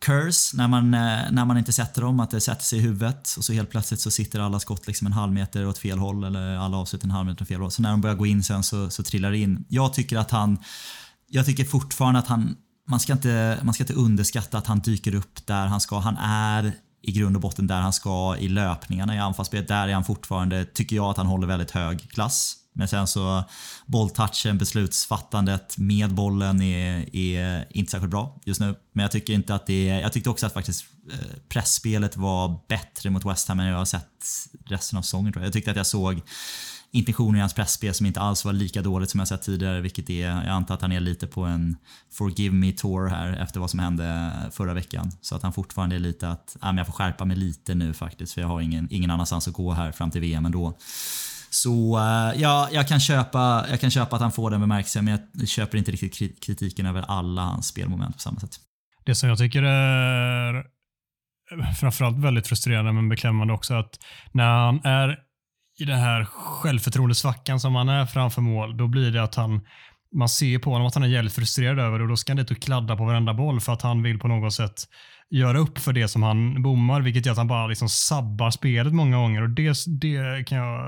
curse 0.06 0.58
när 0.58 0.68
man, 0.68 0.94
eh, 0.94 1.32
när 1.32 1.46
man 1.46 1.58
inte 1.58 1.74
sätter 1.74 2.02
dem, 2.02 2.20
att 2.20 2.32
det 2.32 2.42
sätter 2.42 2.64
sig 2.64 2.80
i 2.80 2.82
huvudet 2.82 3.36
och 3.38 3.46
så 3.46 3.54
helt 3.54 3.70
plötsligt 3.70 4.00
så 4.00 4.12
sitter 4.12 4.40
alla 4.40 4.60
skott 4.60 4.88
liksom 4.88 5.08
en 5.08 5.14
halv 5.14 5.34
meter 5.34 5.68
åt 5.68 5.78
fel 5.78 5.98
håll 5.98 6.24
eller 6.24 6.56
alla 6.58 6.78
avslut 6.78 7.04
en 7.04 7.12
halv 7.12 7.28
meter 7.28 7.42
åt 7.42 7.48
fel 7.48 7.62
håll. 7.62 7.72
Så 7.72 7.82
när 7.82 7.92
de 7.92 8.02
börjar 8.02 8.16
gå 8.16 8.26
in 8.26 8.44
sen 8.44 8.64
så, 8.64 8.90
så 8.90 9.04
trillar 9.04 9.32
det 9.32 9.38
in. 9.38 9.66
Jag 9.70 9.94
tycker 9.94 10.18
att 10.18 10.32
han, 10.32 10.58
jag 11.28 11.46
tycker 11.46 11.66
fortfarande 11.66 12.20
att 12.20 12.28
han, 12.28 12.56
man 12.88 13.00
ska, 13.00 13.14
inte, 13.14 13.60
man 13.64 13.74
ska 13.74 13.84
inte 13.84 13.94
underskatta 13.94 14.58
att 14.58 14.68
han 14.68 14.80
dyker 14.80 15.16
upp 15.16 15.46
där 15.46 15.66
han 15.68 15.82
ska. 15.82 16.00
Han 16.00 16.18
är 16.18 16.74
i 17.06 17.12
grund 17.12 17.36
och 17.36 17.42
botten 17.42 17.68
där 17.68 17.82
han 17.82 17.94
ska 17.94 18.38
i 18.38 18.48
löpningarna 18.48 19.16
i 19.16 19.20
anfallsspelet. 19.20 19.68
Där 19.68 19.88
är 19.88 19.94
han 19.94 20.04
fortfarande, 20.04 20.66
tycker 20.66 20.96
jag, 20.96 21.06
att 21.06 21.18
han 21.18 21.28
håller 21.28 21.48
väldigt 21.48 21.72
hög 21.72 22.10
klass. 22.12 22.56
Men 22.74 22.88
sen 22.88 23.08
så 23.08 23.44
bolltouchen, 23.86 24.58
beslutsfattandet 24.58 25.78
med 25.78 26.14
bollen 26.14 26.62
är, 26.62 27.16
är 27.16 27.66
inte 27.70 27.92
särskilt 27.92 28.12
bra 28.12 28.38
just 28.46 28.60
nu. 28.60 28.76
Men 28.94 29.04
jag 29.04 29.12
tycker 29.12 29.34
inte 29.34 29.56
att 29.56 29.68
det 29.68 29.90
är, 29.90 30.02
Jag 30.02 30.14
tyckte 30.14 30.30
också 30.30 30.46
att 30.46 30.54
faktiskt 30.54 30.86
eh, 31.12 31.18
pressspelet 31.50 32.18
var 32.18 32.60
bättre 32.68 33.10
mot 33.10 33.26
West 33.26 33.48
Ham 33.48 33.60
än 33.60 33.66
jag 33.66 33.78
har 33.78 33.86
sett 33.86 34.26
resten 34.66 34.98
av 34.98 35.02
säsongen 35.02 35.34
tror 35.34 35.42
jag. 35.42 35.48
Jag 35.48 35.54
tyckte 35.54 35.72
att 35.72 35.78
jag 35.78 35.88
såg 35.88 36.22
intentioner 36.96 37.38
i 37.38 37.40
hans 37.40 37.54
pressspel 37.54 37.94
som 37.94 38.06
inte 38.06 38.20
alls 38.20 38.46
var 38.46 38.54
lika 38.54 38.82
dåligt 38.82 39.10
som 39.10 39.20
jag 39.20 39.28
sett 39.28 39.42
tidigare, 39.42 39.82
vilket 39.82 40.10
är, 40.10 40.28
jag 40.28 40.48
antar 40.48 40.76
att 40.76 40.82
han 40.82 40.92
är 40.92 41.00
lite 41.00 41.28
på 41.28 41.44
en 41.44 41.78
forgive 42.14 42.56
me 42.56 42.72
tour 42.72 43.10
här 43.10 43.34
efter 43.34 43.60
vad 43.60 43.70
som 43.70 43.80
hände 43.80 44.32
förra 44.52 44.74
veckan. 44.74 45.12
Så 45.22 45.36
att 45.36 45.44
han 45.44 45.54
fortfarande 45.54 45.96
är 45.96 46.00
lite 46.00 46.30
att, 46.30 46.58
ja, 46.62 46.68
men 46.68 46.78
jag 46.78 46.88
får 46.88 46.94
skärpa 46.94 47.26
mig 47.26 47.38
lite 47.38 47.76
nu 47.76 47.94
faktiskt, 47.94 48.34
för 48.34 48.42
jag 48.42 48.48
har 48.48 48.62
ingen, 48.62 48.88
ingen 48.92 49.12
annanstans 49.12 49.48
att 49.48 49.54
gå 49.54 49.74
här 49.74 49.92
fram 49.92 50.12
till 50.12 50.22
VM 50.22 50.46
ändå. 50.46 50.78
Så 51.50 51.98
eh, 51.98 52.42
ja, 52.42 52.70
jag 52.72 52.88
kan, 52.88 53.00
köpa, 53.00 53.66
jag 53.70 53.82
kan 53.82 53.92
köpa 53.92 54.16
att 54.16 54.22
han 54.22 54.32
får 54.32 54.52
den 54.52 54.62
bemärkelsen, 54.62 55.06
men 55.06 55.20
jag 55.34 55.48
köper 55.48 55.78
inte 55.78 55.92
riktigt 55.92 56.44
kritiken 56.44 56.86
över 56.86 57.02
alla 57.08 57.42
hans 57.42 57.68
spelmoment 57.68 58.16
på 58.16 58.22
samma 58.22 58.40
sätt. 58.40 58.60
Det 59.06 59.16
som 59.16 59.30
jag 59.30 59.38
tycker 59.38 59.64
är 59.64 60.76
framförallt 61.80 62.18
väldigt 62.18 62.48
frustrerande 62.48 62.92
men 62.92 63.10
beklämmande 63.10 63.54
också 63.54 63.74
att 63.74 64.00
när 64.32 64.66
han 64.66 64.82
är 64.84 65.25
i 65.80 65.86
den 65.86 66.00
här 66.00 66.26
självförtroendesvackan 66.26 67.60
som 67.60 67.76
han 67.76 67.90
är 67.90 68.06
framför 68.06 68.42
mål, 68.42 68.78
då 68.78 68.88
blir 68.88 69.12
det 69.12 69.24
att 69.24 69.36
han 69.36 69.62
man 70.16 70.30
ser 70.30 70.60
på 70.60 70.72
honom 70.72 70.88
att 70.88 70.96
han 70.96 71.04
är 71.04 71.08
jävligt 71.08 71.34
frustrerad 71.34 71.80
över 71.80 71.98
det 71.98 72.04
och 72.04 72.10
då 72.10 72.16
ska 72.16 72.32
han 72.32 72.38
dit 72.38 72.52
och 72.52 72.62
kladda 72.62 72.98
på 72.98 73.06
varenda 73.06 73.34
boll 73.34 73.62
för 73.62 73.74
att 73.74 73.82
han 73.82 74.04
vill 74.04 74.20
på 74.20 74.28
något 74.28 74.54
sätt 74.54 74.84
göra 75.30 75.58
upp 75.58 75.80
för 75.80 75.94
det 75.94 76.08
som 76.08 76.24
han 76.24 76.64
bommar, 76.64 77.02
vilket 77.02 77.26
gör 77.26 77.32
att 77.32 77.38
han 77.38 77.48
bara 77.48 77.68
liksom 77.68 77.90
sabbar 77.90 78.52
spelet 78.52 78.94
många 78.94 79.18
gånger. 79.18 79.42
Och 79.42 79.50
Det, 79.50 79.74
det 79.88 80.48
kan 80.48 80.58
jag 80.58 80.82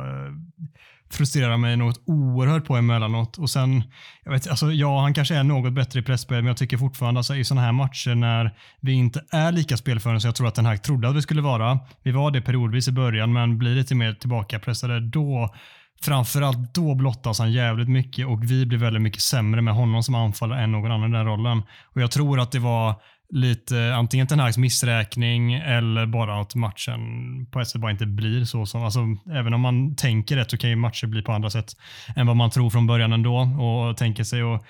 frustrerar 1.09 1.57
mig 1.57 1.77
något 1.77 2.01
oerhört 2.05 2.65
på 2.65 2.75
emellanåt. 2.75 3.37
Och 3.37 3.49
sen, 3.49 3.83
jag 4.23 4.31
vet, 4.31 4.47
alltså, 4.47 4.71
ja, 4.71 5.01
han 5.01 5.13
kanske 5.13 5.35
är 5.35 5.43
något 5.43 5.73
bättre 5.73 5.99
i 5.99 6.03
pressspel, 6.03 6.37
men 6.37 6.47
jag 6.47 6.57
tycker 6.57 6.77
fortfarande 6.77 7.19
alltså, 7.19 7.35
i 7.35 7.43
sådana 7.43 7.65
här 7.65 7.71
matcher 7.71 8.15
när 8.15 8.57
vi 8.81 8.93
inte 8.93 9.23
är 9.31 9.51
lika 9.51 9.77
spelförande 9.77 10.21
som 10.21 10.27
jag 10.27 10.35
tror 10.35 10.47
att 10.47 10.55
den 10.55 10.65
här 10.65 10.77
trodde 10.77 11.09
att 11.09 11.15
vi 11.15 11.21
skulle 11.21 11.41
vara. 11.41 11.79
Vi 12.03 12.11
var 12.11 12.31
det 12.31 12.41
periodvis 12.41 12.87
i 12.87 12.91
början, 12.91 13.33
men 13.33 13.57
blir 13.57 13.75
lite 13.75 13.95
mer 13.95 14.13
tillbakapressade 14.13 14.99
då 14.99 15.55
Framförallt 16.01 16.73
då 16.73 16.95
blottas 16.95 17.39
han 17.39 17.51
jävligt 17.51 17.89
mycket 17.89 18.27
och 18.27 18.51
vi 18.51 18.65
blir 18.65 18.79
väldigt 18.79 19.01
mycket 19.01 19.21
sämre 19.21 19.61
med 19.61 19.73
honom 19.73 20.03
som 20.03 20.15
anfallare 20.15 20.61
än 20.63 20.71
någon 20.71 20.91
annan 20.91 21.13
i 21.13 21.17
den 21.17 21.25
rollen. 21.25 21.63
Och 21.85 22.01
Jag 22.01 22.11
tror 22.11 22.39
att 22.39 22.51
det 22.51 22.59
var 22.59 22.95
lite 23.29 23.95
antingen 23.95 24.27
Ten 24.27 24.39
Hags 24.39 24.57
missräkning 24.57 25.53
eller 25.53 26.05
bara 26.05 26.41
att 26.41 26.55
matchen 26.55 27.01
på 27.51 27.59
ett 27.59 27.67
sätt 27.67 27.81
bara 27.81 27.91
inte 27.91 28.05
blir 28.05 28.45
så 28.45 28.65
som, 28.65 28.83
alltså 28.83 28.99
även 29.31 29.53
om 29.53 29.61
man 29.61 29.95
tänker 29.95 30.35
rätt 30.35 30.51
så 30.51 30.57
kan 30.57 30.69
ju 30.69 30.75
matcher 30.75 31.07
bli 31.07 31.21
på 31.21 31.31
andra 31.31 31.49
sätt 31.49 31.73
än 32.15 32.27
vad 32.27 32.35
man 32.35 32.49
tror 32.49 32.69
från 32.69 32.87
början 32.87 33.13
ändå 33.13 33.37
och 33.37 33.97
tänker 33.97 34.23
sig 34.23 34.43
och 34.43 34.65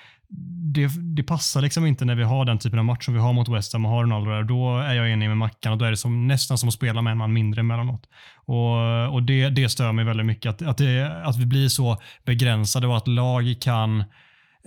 det, 0.74 0.88
det 1.16 1.24
passar 1.24 1.62
liksom 1.62 1.86
inte 1.86 2.06
när 2.06 2.16
vi 2.16 2.24
har 2.24 2.46
den 2.46 2.58
typen 2.60 2.80
av 2.80 2.86
match 2.86 3.06
som 3.06 3.14
vi 3.14 3.20
har 3.20 3.34
mot 3.34 3.50
West 3.50 3.74
Ham 3.74 3.86
och 3.86 3.92
har 3.92 4.04
Ronaldo 4.04 4.32
där. 4.32 4.44
Då 4.44 4.78
är 4.78 4.94
jag 4.94 5.12
enig 5.12 5.28
med 5.28 5.38
Mackan 5.38 5.72
och 5.72 5.78
då 5.78 5.86
är 5.86 5.92
det 5.92 5.98
som, 5.98 6.28
nästan 6.28 6.58
som 6.58 6.70
att 6.70 6.74
spela 6.74 7.02
med 7.02 7.12
en 7.12 7.18
man 7.18 7.34
mindre 7.34 7.60
emellanåt. 7.60 8.04
Och, 8.36 9.14
och 9.14 9.24
det, 9.24 9.50
det 9.50 9.70
stör 9.70 9.92
mig 9.92 10.06
väldigt 10.06 10.26
mycket 10.26 10.50
att, 10.50 10.62
att, 10.62 10.78
det, 10.78 11.22
att 11.26 11.38
vi 11.38 11.46
blir 11.46 11.70
så 11.70 11.98
begränsade 12.26 12.88
och 12.88 12.98
att 12.98 13.08
lag 13.08 13.56
kan 13.62 14.00
Eh, 14.00 14.04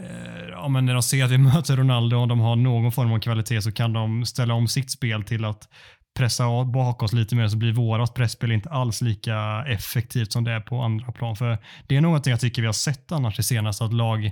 Eh, 0.01 0.49
ja, 0.51 0.69
men 0.69 0.87
när 0.87 0.95
de 0.95 1.03
ser 1.03 1.25
att 1.25 1.31
vi 1.31 1.39
möter 1.55 1.77
Ronaldo 1.77 2.17
och 2.17 2.29
de 2.29 2.41
har 2.41 2.57
någon 2.57 2.93
form 2.93 3.13
av 3.13 3.19
kvalitet 3.19 3.63
så 3.63 3.73
kan 3.73 3.93
de 3.93 4.27
ställa 4.27 4.55
om 4.55 4.69
sitt 4.69 4.91
spel 4.91 5.23
till 5.23 5.45
att 5.45 5.69
pressa 6.17 6.65
bak 6.65 7.03
oss 7.03 7.13
lite 7.13 7.37
mer 7.37 7.49
så 7.49 7.57
blir 7.57 7.73
vårat 7.73 8.15
pressspel 8.15 8.53
inte 8.53 8.71
alls 8.71 9.01
lika 9.01 9.65
effektivt 9.67 10.33
som 10.33 10.45
det 10.45 10.53
är 10.53 10.61
på 10.61 10.83
andra 10.83 11.13
plan. 11.13 11.37
För 11.37 11.59
Det 11.87 11.97
är 11.97 12.01
någonting 12.01 12.31
jag 12.31 12.41
tycker 12.41 12.63
vi 12.63 12.67
har 12.67 12.73
sett 12.73 13.13
annars 13.13 13.37
det 13.37 13.43
senaste, 13.43 13.85
att 13.85 13.93
lag 13.93 14.31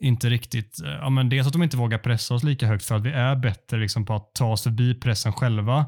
inte 0.00 0.30
riktigt, 0.30 0.82
eh, 0.84 0.90
ja 0.90 1.10
men 1.10 1.28
dels 1.28 1.46
att 1.46 1.52
de 1.52 1.62
inte 1.62 1.76
vågar 1.76 1.98
pressa 1.98 2.34
oss 2.34 2.42
lika 2.42 2.66
högt 2.66 2.84
för 2.84 2.94
att 2.94 3.02
vi 3.02 3.10
är 3.10 3.36
bättre 3.36 3.78
liksom 3.78 4.06
på 4.06 4.14
att 4.14 4.34
ta 4.34 4.46
oss 4.46 4.62
förbi 4.62 4.94
pressen 4.94 5.32
själva. 5.32 5.86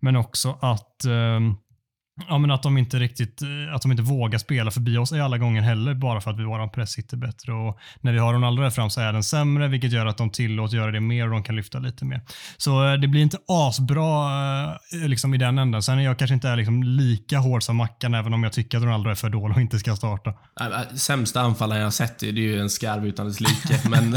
Men 0.00 0.16
också 0.16 0.58
att 0.60 1.04
eh, 1.04 1.40
Ja, 2.28 2.38
men 2.38 2.50
att 2.50 2.62
de 2.62 2.78
inte 2.78 2.98
riktigt 2.98 3.42
att 3.74 3.82
de 3.82 3.90
inte 3.90 4.02
vågar 4.02 4.38
spela 4.38 4.70
förbi 4.70 4.98
oss 4.98 5.12
i 5.12 5.20
alla 5.20 5.38
gånger 5.38 5.62
heller 5.62 5.94
bara 5.94 6.20
för 6.20 6.30
att 6.30 6.38
vi 6.38 6.44
våran 6.44 6.70
press 6.70 6.90
sitter 6.92 7.16
bättre. 7.16 7.52
Och 7.52 7.78
när 8.00 8.12
vi 8.12 8.18
har 8.18 8.34
Ronaldo 8.34 8.62
där 8.62 8.70
fram 8.70 8.90
så 8.90 9.00
är 9.00 9.12
den 9.12 9.24
sämre 9.24 9.68
vilket 9.68 9.92
gör 9.92 10.06
att 10.06 10.18
de 10.18 10.30
tillåts 10.30 10.74
göra 10.74 10.90
det 10.90 11.00
mer 11.00 11.24
och 11.24 11.30
de 11.30 11.42
kan 11.42 11.56
lyfta 11.56 11.78
lite 11.78 12.04
mer. 12.04 12.20
Så 12.56 12.88
eh, 12.88 12.92
det 12.92 13.08
blir 13.08 13.22
inte 13.22 13.38
asbra 13.48 14.28
eh, 14.92 15.08
liksom, 15.08 15.34
i 15.34 15.38
den 15.38 15.58
änden. 15.58 15.82
Sen 15.82 15.98
är 15.98 16.02
jag 16.02 16.18
kanske 16.18 16.34
inte 16.34 16.48
är 16.48 16.56
liksom 16.56 16.82
lika 16.82 17.38
hård 17.38 17.62
som 17.62 17.76
Mackan 17.76 18.14
även 18.14 18.34
om 18.34 18.42
jag 18.42 18.52
tycker 18.52 18.78
att 18.78 18.84
Ronaldo 18.84 19.10
är 19.10 19.14
för 19.14 19.30
dålig 19.30 19.56
och 19.56 19.62
inte 19.62 19.78
ska 19.78 19.96
starta. 19.96 20.34
Sämsta 20.94 21.40
anfallaren 21.40 21.80
jag 21.80 21.86
har 21.86 21.92
sett 21.92 22.18
det 22.18 22.28
är 22.28 22.32
ju 22.32 22.60
en 22.60 22.70
skarv 22.70 23.06
utan 23.06 23.26
dess 23.26 23.40
like. 23.40 23.80
men 23.88 24.14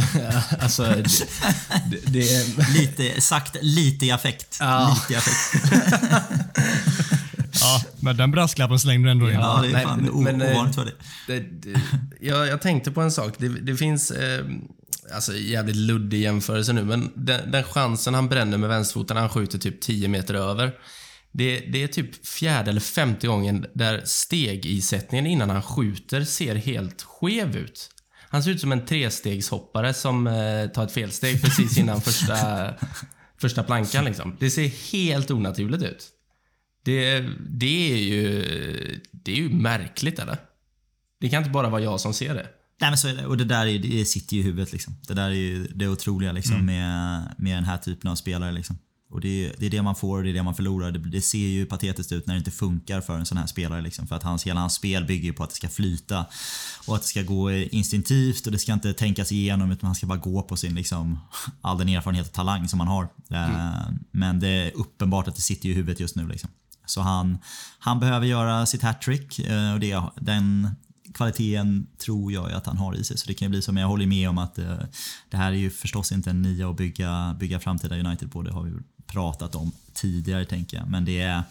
alltså... 0.62 0.84
Det, 0.84 2.06
det, 2.06 2.58
det, 2.58 2.68
Lite, 2.80 3.22
sagt 3.22 3.58
lite 3.62 4.06
i 4.06 4.12
affekt. 4.12 4.58
Ja. 4.60 4.96
Lite 4.96 5.14
i 5.14 5.16
affekt. 5.16 6.44
Ja, 7.68 7.82
men 8.00 8.18
den 8.18 8.32
brasklappen 8.32 8.80
slängde 8.80 9.08
du 9.08 9.12
ändå 9.12 9.30
in. 9.30 9.34
Ja, 9.34 9.60
det 9.62 9.68
är 9.68 9.84
fan 9.84 10.00
nej, 10.02 10.34
men, 10.34 10.42
eh, 10.42 10.52
ovanligt 10.52 10.76
för 10.76 10.86
dig. 10.86 10.94
Det, 11.28 11.40
det, 11.40 11.82
jag, 12.22 12.48
jag 12.48 12.62
tänkte 12.62 12.92
på 12.92 13.02
en 13.02 13.12
sak. 13.12 13.34
Det, 13.38 13.48
det 13.48 13.76
finns... 13.76 14.12
Eh, 14.12 14.46
alltså 15.14 15.34
jävligt 15.34 15.76
luddig 15.76 16.22
jämförelse 16.22 16.74
nu, 16.74 16.84
men 16.84 17.12
den, 17.16 17.52
den 17.52 17.64
chansen 17.64 18.14
han 18.14 18.30
bränner 18.30 18.58
med 18.58 18.70
vänsterfoten 18.70 19.18
han 19.18 19.30
skjuter 19.30 19.58
typ 19.58 19.82
10 19.82 20.08
meter 20.08 20.34
över. 20.34 20.74
Det, 21.32 21.60
det, 21.60 21.84
är 21.84 21.88
typ 21.88 22.28
fjärde 22.28 22.70
eller 22.70 22.82
femte 22.82 23.28
gången 23.28 23.66
där 23.74 24.02
stegisättningen 24.06 25.28
innan 25.28 25.50
han 25.50 25.62
skjuter 25.62 26.24
ser 26.24 26.56
helt 26.56 27.02
skev 27.02 27.56
ut. 27.56 27.90
Han 28.30 28.44
ser 28.44 28.52
ut 28.52 28.62
som 28.62 28.72
en 28.72 28.86
trestegshoppare 28.86 29.94
som 29.94 30.28
eh, 30.28 30.68
tar 30.68 30.84
ett 30.84 30.92
felsteg 30.92 31.42
precis 31.42 31.78
innan 31.78 32.02
första, 32.02 32.74
första 33.42 33.64
plankan. 33.64 34.06
Liksom. 34.06 34.36
Det 34.40 34.50
ser 34.50 34.92
helt 34.92 35.32
onaturligt 35.32 35.84
ut. 35.84 36.08
Det, 36.88 37.30
det, 37.50 37.92
är 37.94 37.98
ju, 37.98 39.02
det 39.12 39.32
är 39.32 39.36
ju 39.36 39.50
märkligt, 39.50 40.20
eller? 40.20 40.38
Det 41.20 41.30
kan 41.30 41.38
inte 41.38 41.50
bara 41.50 41.70
vara 41.70 41.82
jag 41.82 42.00
som 42.00 42.14
ser 42.14 42.34
det. 42.34 42.48
Nej 42.82 42.92
men 42.92 42.98
så 42.98 43.08
är 43.08 43.16
det. 43.16 43.26
Och 43.26 43.38
det 43.38 43.46
där 43.46 43.66
är, 43.66 43.80
det 43.80 44.06
sitter 44.06 44.36
ju 44.36 44.42
i 44.42 44.46
huvudet 44.46 44.72
liksom. 44.72 44.96
Det 45.08 45.14
där 45.14 45.30
är 45.30 45.34
ju 45.34 45.68
det 45.68 45.88
otroliga 45.88 46.32
liksom 46.32 46.56
mm. 46.56 46.66
med, 46.66 47.36
med 47.38 47.58
den 47.58 47.64
här 47.64 47.78
typen 47.78 48.12
av 48.12 48.16
spelare 48.16 48.52
liksom. 48.52 48.78
Och 49.10 49.22
det 49.22 49.46
är, 49.46 49.54
det 49.58 49.66
är 49.66 49.70
det 49.70 49.82
man 49.82 49.96
får 49.96 50.18
och 50.18 50.24
det 50.24 50.30
är 50.30 50.34
det 50.34 50.44
man 50.44 50.56
förlorar. 50.56 50.92
Det, 50.92 51.00
det, 51.00 51.22
ser 51.22 51.38
ju 51.38 51.66
patetiskt 51.66 52.12
ut 52.12 52.28
när 52.28 52.34
det 52.34 52.38
inte 52.38 52.52
funkar 52.52 53.02
för 53.02 53.18
en 53.18 53.26
sån 53.26 53.38
här 53.38 53.48
spelare. 53.48 53.82
Liksom. 53.82 54.08
För 54.08 54.16
att 54.16 54.24
hans, 54.24 54.48
hela 54.48 54.60
hans 54.60 54.74
spel 54.74 55.06
bygger 55.06 55.26
ju 55.26 55.34
på 55.34 55.44
att 55.44 55.50
det 55.50 55.56
ska 55.56 55.70
flyta. 55.70 56.26
Och 56.88 56.96
att 56.96 57.02
det 57.02 57.08
ska 57.08 57.22
gå 57.22 57.52
instinktivt 57.52 58.46
och 58.46 58.52
det 58.52 58.60
ska 58.60 58.74
inte 58.74 58.94
tänkas 58.94 59.32
igenom 59.32 59.72
utan 59.72 59.88
han 59.88 59.96
ska 59.96 60.08
bara 60.08 60.18
gå 60.18 60.42
på 60.42 60.56
sin, 60.56 60.76
liksom, 60.76 61.20
all 61.62 61.78
den 61.78 61.90
erfarenhet 61.90 62.28
och 62.28 62.34
talang 62.34 62.68
som 62.68 62.80
han 62.80 62.88
har. 62.88 63.08
Mm. 63.30 63.52
Uh, 63.52 63.90
men 64.12 64.40
det 64.40 64.48
är 64.48 64.72
uppenbart 64.76 65.28
att 65.28 65.36
det 65.36 65.42
sitter 65.42 65.70
i 65.70 65.74
huvudet 65.74 66.00
just 66.00 66.16
nu. 66.16 66.28
Liksom. 66.28 66.50
Så 66.90 67.02
han, 67.02 67.38
han 67.80 68.00
behöver 68.00 68.26
göra 68.26 68.66
sitt 68.66 68.84
hattrick 68.84 69.40
eh, 69.40 69.74
och 69.74 69.80
det, 69.80 70.02
den 70.16 70.76
kvaliteten 71.14 71.88
tror 71.98 72.34
jag 72.34 72.52
att 72.52 72.66
han 72.66 72.78
har 72.78 72.96
i 72.96 73.04
sig. 73.04 73.18
Så 73.18 73.28
det 73.28 73.34
kan 73.34 73.52
bli 73.52 73.62
som, 73.62 73.78
jag 73.78 73.88
håller 73.88 74.08
med 74.08 74.30
om 74.30 74.38
att 74.38 74.58
eh, 74.58 74.78
det 75.30 75.38
här 75.38 75.52
är 75.52 75.56
ju 75.56 75.70
förstås 75.70 76.12
inte 76.12 76.30
en 76.30 76.42
nia 76.42 76.70
att 76.70 76.78
bygga, 76.78 77.36
bygga 77.40 77.60
framtida 77.60 77.96
United 77.96 78.32
på. 78.32 78.42
Det 78.42 78.54
har 78.54 78.64
vi 78.64 78.74
pratat 79.08 79.56
om 79.56 79.72
tidigare 79.94 80.46
tänker 80.46 80.78
jag. 80.78 80.88
Men 80.88 81.06
det 81.06 81.22
är 81.22 81.44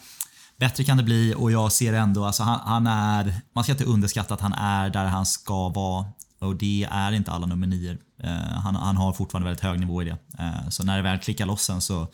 Bättre 0.59 0.83
kan 0.83 0.97
det 0.97 1.03
bli 1.03 1.33
och 1.37 1.51
jag 1.51 1.71
ser 1.71 1.93
ändå, 1.93 2.25
alltså 2.25 2.43
han, 2.43 2.59
han 2.59 2.87
är, 2.87 3.35
man 3.53 3.63
ska 3.63 3.73
inte 3.73 3.83
underskatta 3.83 4.33
att 4.33 4.41
han 4.41 4.53
är 4.53 4.89
där 4.89 5.05
han 5.05 5.25
ska 5.25 5.69
vara. 5.69 6.05
Och 6.39 6.55
det 6.55 6.87
är 6.91 7.11
inte 7.11 7.31
alla 7.31 7.45
nummer 7.45 7.67
nior. 7.67 7.97
Uh, 8.23 8.29
eh, 8.31 8.59
han, 8.59 8.75
han 8.75 8.97
har 8.97 9.13
fortfarande 9.13 9.45
väldigt 9.45 9.63
hög 9.63 9.79
nivå 9.79 10.01
i 10.01 10.05
det. 10.05 10.17
Uh, 10.43 10.69
så 10.69 10.83
när 10.83 10.97
det 10.97 11.03
väl 11.03 11.19
klickar 11.19 11.45
loss 11.45 11.63
sen 11.63 11.81
så 11.81 12.07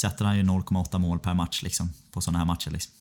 sätter 0.00 0.24
han 0.24 0.36
ju 0.36 0.42
0,8 0.42 0.98
mål 0.98 1.18
per 1.18 1.34
match 1.34 1.62
liksom, 1.62 1.90
på 2.12 2.20
sådana 2.20 2.38
här 2.38 2.46
matcher. 2.46 2.70
Liksom. 2.70 2.92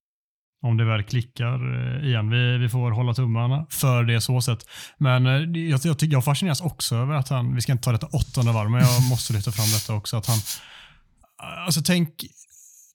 Om 0.61 0.77
det 0.77 0.85
väl 0.85 1.03
klickar 1.03 1.53
eh, 1.75 2.07
igen. 2.07 2.29
Vi, 2.29 2.57
vi 2.57 2.69
får 2.69 2.91
hålla 2.91 3.13
tummarna 3.13 3.65
för 3.69 4.03
det 4.03 4.21
så 4.21 4.41
sätt. 4.41 4.69
Men 4.97 5.25
eh, 5.25 5.61
jag, 5.61 5.79
jag, 5.83 5.95
jag 5.99 6.25
fascineras 6.25 6.61
också 6.61 6.95
över 6.95 7.15
att 7.15 7.29
han, 7.29 7.55
vi 7.55 7.61
ska 7.61 7.71
inte 7.71 7.83
ta 7.83 7.91
detta 7.91 8.07
åttonde 8.07 8.51
varv, 8.51 8.69
men 8.69 8.81
jag 8.81 9.01
måste 9.09 9.33
lyfta 9.33 9.51
fram 9.51 9.65
detta 9.73 9.93
också. 9.93 10.17
Att 10.17 10.25
han, 10.27 10.37
alltså 11.65 11.81
tänk, 11.85 12.09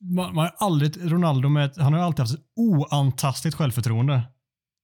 man, 0.01 0.35
man 0.35 0.45
har 0.45 0.67
aldrig, 0.67 1.13
Ronaldo 1.13 1.49
med, 1.49 1.73
han 1.77 1.93
har 1.93 2.01
alltid 2.01 2.21
haft 2.21 2.35
ett 2.35 2.45
oantastligt 2.57 3.55
självförtroende. 3.55 4.23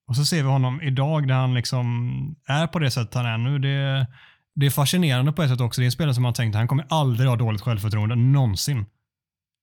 Och 0.09 0.17
så 0.17 0.25
ser 0.25 0.43
vi 0.43 0.49
honom 0.49 0.83
idag 0.83 1.29
där 1.29 1.35
han 1.35 1.55
liksom 1.55 2.37
är 2.47 2.67
på 2.67 2.79
det 2.79 2.91
sättet 2.91 3.15
han 3.15 3.27
är 3.27 3.39
nu. 3.39 3.59
Det, 3.59 4.07
det 4.55 4.67
är 4.67 4.71
fascinerande 4.71 5.33
på 5.33 5.43
ett 5.43 5.51
sätt 5.51 5.61
också. 5.61 5.81
Det 5.81 5.85
är 5.85 5.87
en 5.87 5.93
spelare 5.93 6.15
som 6.15 6.23
man 6.23 6.35
tänkt 6.35 6.55
han 6.55 6.69
kommer 6.69 6.87
aldrig 6.89 7.29
ha 7.29 7.37
dåligt 7.37 7.61
självförtroende, 7.61 8.15
någonsin. 8.15 8.87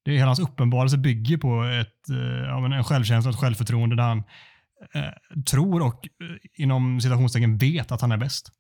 Det 0.06 0.12
är 0.12 0.16
hela 0.16 0.28
hans 0.28 0.40
uppenbarelse 0.40 0.98
bygger 0.98 1.38
på 1.38 1.64
ett, 1.64 2.10
eh, 2.10 2.78
en 2.78 2.84
självkänsla 2.84 3.30
och 3.30 3.36
ett 3.36 3.42
självförtroende 3.42 3.96
där 3.96 4.04
han 4.04 4.24
eh, 4.94 5.42
tror 5.44 5.82
och 5.82 6.08
eh, 6.08 6.64
inom 6.64 7.02
citationstecken 7.02 7.58
vet 7.58 7.92
att 7.92 8.02
han 8.02 8.12
är 8.12 8.18
bäst. 8.18 8.52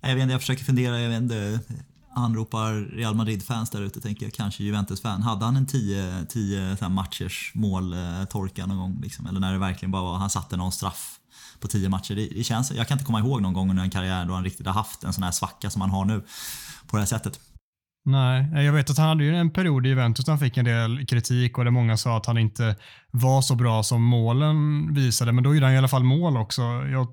Jag 0.00 0.14
vet 0.14 0.22
inte, 0.22 0.32
jag 0.32 0.40
försöker 0.40 0.64
fundera, 0.64 1.00
jag 1.00 1.08
vet 1.08 1.22
inte, 1.22 1.60
eh, 1.68 1.76
anropar 2.14 2.96
Real 2.96 3.14
Madrid-fans 3.14 3.70
där 3.70 3.82
ute, 3.82 4.00
tänker 4.00 4.26
jag, 4.26 4.32
kanske 4.32 4.64
Juventus-fan. 4.64 5.22
Hade 5.22 5.44
han 5.44 5.56
en 5.56 5.66
10, 5.66 6.26
10 6.28 6.88
matchers 6.88 7.52
måltorka 7.54 8.62
eh, 8.62 8.68
någon 8.68 8.78
gång? 8.78 9.00
Liksom? 9.02 9.26
Eller 9.26 9.40
när 9.40 9.52
det 9.52 9.58
verkligen 9.58 9.90
bara 9.90 10.02
var, 10.02 10.16
han 10.16 10.30
satte 10.30 10.56
någon 10.56 10.72
straff 10.72 11.20
på 11.60 11.68
10 11.68 11.88
matcher. 11.88 12.14
Det, 12.14 12.28
det, 12.28 12.44
känns, 12.44 12.70
jag 12.70 12.88
kan 12.88 12.94
inte 12.94 13.04
komma 13.04 13.18
ihåg 13.18 13.42
någon 13.42 13.52
gång 13.52 13.70
under 13.70 13.82
en 13.82 13.90
karriär 13.90 14.24
då 14.24 14.34
han 14.34 14.44
riktigt 14.44 14.66
har 14.66 14.74
haft 14.74 15.04
en 15.04 15.12
sån 15.12 15.22
här 15.22 15.32
svacka 15.32 15.70
som 15.70 15.80
han 15.80 15.90
har 15.90 16.04
nu. 16.04 16.24
På 16.86 16.96
det 16.96 17.00
här 17.00 17.06
sättet. 17.06 17.40
Nej, 18.04 18.50
eh, 18.54 18.62
jag 18.62 18.72
vet 18.72 18.90
att 18.90 18.98
han 18.98 19.08
hade 19.08 19.24
ju 19.24 19.36
en 19.36 19.50
period 19.50 19.86
i 19.86 19.88
Juventus 19.88 20.24
där 20.24 20.32
han 20.32 20.40
fick 20.40 20.56
en 20.56 20.64
del 20.64 21.06
kritik 21.06 21.58
och 21.58 21.64
där 21.64 21.70
många 21.70 21.96
sa 21.96 22.16
att 22.16 22.26
han 22.26 22.38
inte 22.38 22.76
var 23.10 23.42
så 23.42 23.54
bra 23.54 23.82
som 23.82 24.02
målen 24.02 24.94
visade. 24.94 25.32
Men 25.32 25.44
då 25.44 25.54
gjorde 25.54 25.66
han 25.66 25.74
i 25.74 25.78
alla 25.78 25.88
fall 25.88 26.04
mål 26.04 26.36
också. 26.36 26.62
Jag 26.62 27.08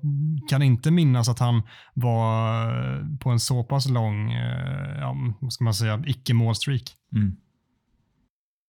kan 0.50 0.62
inte 0.62 0.90
minnas 0.90 1.28
att 1.28 1.38
han 1.38 1.62
var 1.94 2.62
eh, 2.68 3.18
på 3.20 3.30
en 3.30 3.40
så 3.40 3.64
pass 3.64 3.88
lång, 3.88 4.32
eh, 4.32 4.98
ja, 5.00 5.16
vad 5.40 5.52
ska 5.52 5.64
man 5.64 5.74
säga, 5.74 6.02
icke-målstreak. 6.06 6.82
Mm. 7.14 7.36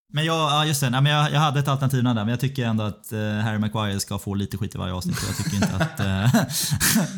Men 0.10 0.26
jag, 0.26 0.52
ja 0.52 0.66
just 0.66 0.82
det, 0.82 0.90
Nej, 0.90 1.02
men 1.02 1.12
jag, 1.12 1.32
jag 1.32 1.40
hade 1.40 1.60
ett 1.60 1.68
alternativ 1.68 2.04
där 2.04 2.14
men 2.14 2.28
jag 2.28 2.40
tycker 2.40 2.66
ändå 2.66 2.84
att 2.84 3.12
eh, 3.12 3.20
Harry 3.20 3.58
Maguire 3.58 4.00
ska 4.00 4.20
få 4.20 4.34
lite 4.34 4.58
skit 4.58 4.76
i 4.76 4.78
varje 4.78 4.94
avsnitt. 4.94 5.18
Jag 5.28 5.38
tycker 5.38 5.56
inte 5.56 5.76
att, 5.76 6.00
eh, 6.00 6.42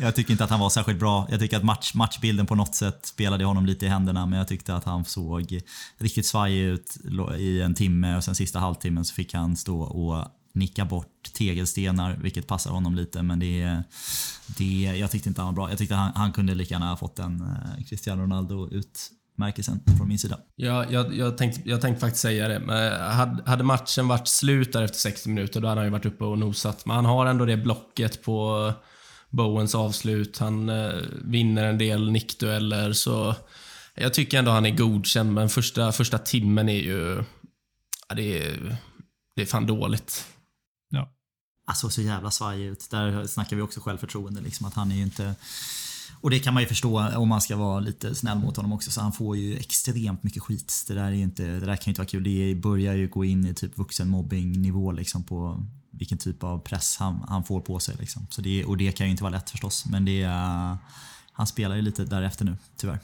jag 0.00 0.14
tycker 0.14 0.32
inte 0.32 0.44
att 0.44 0.50
han 0.50 0.60
var 0.60 0.70
särskilt 0.70 0.98
bra. 0.98 1.26
Jag 1.30 1.40
tycker 1.40 1.56
att 1.56 1.64
match, 1.64 1.94
matchbilden 1.94 2.46
på 2.46 2.54
något 2.54 2.74
sätt 2.74 3.06
spelade 3.06 3.44
honom 3.44 3.66
lite 3.66 3.86
i 3.86 3.88
händerna 3.88 4.26
men 4.26 4.38
jag 4.38 4.48
tyckte 4.48 4.74
att 4.74 4.84
han 4.84 5.04
såg 5.04 5.60
riktigt 5.98 6.26
svajig 6.26 6.62
ut 6.62 6.96
i 7.38 7.60
en 7.60 7.74
timme 7.74 8.16
och 8.16 8.24
sen 8.24 8.34
sista 8.34 8.58
halvtimmen 8.58 9.04
så 9.04 9.14
fick 9.14 9.34
han 9.34 9.56
stå 9.56 9.80
och 9.80 10.24
nicka 10.52 10.84
bort 10.84 11.32
tegelstenar, 11.32 12.16
vilket 12.22 12.46
passar 12.46 12.70
honom 12.70 12.94
lite. 12.94 13.22
Men 13.22 13.38
det, 13.38 13.82
det, 14.46 14.82
jag 14.82 15.10
tyckte 15.10 15.28
inte 15.28 15.40
han 15.40 15.46
var 15.46 15.62
bra. 15.62 15.70
Jag 15.70 15.78
tyckte 15.78 15.94
han, 15.94 16.12
han 16.14 16.32
kunde 16.32 16.54
lika 16.54 16.74
gärna 16.74 16.88
ha 16.88 16.96
fått 16.96 17.18
en 17.18 17.40
eh, 17.40 17.84
Cristiano 17.84 18.22
Ronaldo 18.22 18.68
ut 18.70 19.10
utmärkelsen 19.40 19.80
från 19.98 20.08
min 20.08 20.18
sida. 20.18 20.38
Ja, 20.56 20.84
jag, 20.90 21.14
jag, 21.14 21.38
tänkte, 21.38 21.60
jag 21.64 21.80
tänkte 21.80 22.00
faktiskt 22.00 22.22
säga 22.22 22.48
det. 22.48 22.58
Men 22.58 23.00
hade, 23.00 23.50
hade 23.50 23.64
matchen 23.64 24.08
varit 24.08 24.28
slut 24.28 24.72
där 24.72 24.82
efter 24.82 24.98
60 24.98 25.28
minuter, 25.28 25.60
då 25.60 25.68
hade 25.68 25.80
han 25.80 25.86
ju 25.86 25.92
varit 25.92 26.06
uppe 26.06 26.24
och 26.24 26.38
nosat. 26.38 26.86
Men 26.86 26.96
han 26.96 27.04
har 27.04 27.26
ändå 27.26 27.44
det 27.44 27.56
blocket 27.56 28.22
på 28.22 28.72
Bowens 29.30 29.74
avslut. 29.74 30.38
Han 30.38 30.68
eh, 30.68 30.92
vinner 31.24 31.64
en 31.64 31.78
del 31.78 32.10
nickdueller, 32.10 32.92
så 32.92 33.34
jag 33.94 34.14
tycker 34.14 34.38
ändå 34.38 34.50
han 34.50 34.66
är 34.66 34.76
godkänd, 34.76 35.32
men 35.32 35.48
första, 35.48 35.92
första 35.92 36.18
timmen 36.18 36.68
är 36.68 36.80
ju... 36.80 37.24
Ja, 38.08 38.14
det, 38.14 38.38
är, 38.38 38.76
det 39.36 39.42
är 39.42 39.46
fan 39.46 39.66
dåligt. 39.66 40.24
Ja. 40.88 41.08
Alltså 41.66 41.90
så 41.90 42.02
jävla 42.02 42.30
svajig 42.30 42.66
ut. 42.66 42.90
Där 42.90 43.26
snackar 43.26 43.56
vi 43.56 43.62
också 43.62 43.80
självförtroende. 43.80 44.40
Liksom, 44.40 44.66
att 44.66 44.74
han 44.74 44.92
är 44.92 44.96
ju 44.96 45.02
inte... 45.02 45.34
Och 46.20 46.30
det 46.30 46.38
kan 46.38 46.54
man 46.54 46.62
ju 46.62 46.68
förstå 46.68 47.16
om 47.16 47.28
man 47.28 47.40
ska 47.40 47.56
vara 47.56 47.80
lite 47.80 48.14
snäll 48.14 48.38
mot 48.38 48.56
honom 48.56 48.72
också. 48.72 48.90
Så 48.90 49.00
han 49.00 49.12
får 49.12 49.36
ju 49.36 49.56
extremt 49.56 50.22
mycket 50.22 50.42
skit. 50.42 50.84
Det 50.88 50.94
där, 50.94 51.04
är 51.04 51.12
inte, 51.12 51.42
det 51.42 51.66
där 51.66 51.76
kan 51.76 51.84
ju 51.84 51.90
inte 51.90 52.00
vara 52.00 52.08
kul. 52.08 52.24
Det 52.24 52.54
börjar 52.54 52.94
ju 52.94 53.08
gå 53.08 53.24
in 53.24 53.46
i 53.46 53.54
typ 53.54 53.78
vuxenmobbingnivå 53.78 54.92
liksom 54.92 55.24
på 55.24 55.66
vilken 55.92 56.18
typ 56.18 56.44
av 56.44 56.58
press 56.58 56.96
han, 56.98 57.24
han 57.28 57.44
får 57.44 57.60
på 57.60 57.78
sig. 57.78 57.96
Liksom. 58.00 58.26
Så 58.30 58.42
det, 58.42 58.64
och 58.64 58.76
det 58.76 58.92
kan 58.92 59.06
ju 59.06 59.10
inte 59.10 59.22
vara 59.22 59.32
lätt 59.32 59.50
förstås. 59.50 59.86
Men 59.86 60.04
det, 60.04 60.24
uh, 60.24 60.76
han 61.32 61.46
spelar 61.46 61.76
ju 61.76 61.82
lite 61.82 62.04
därefter 62.04 62.44
nu, 62.44 62.56
tyvärr. 62.76 62.98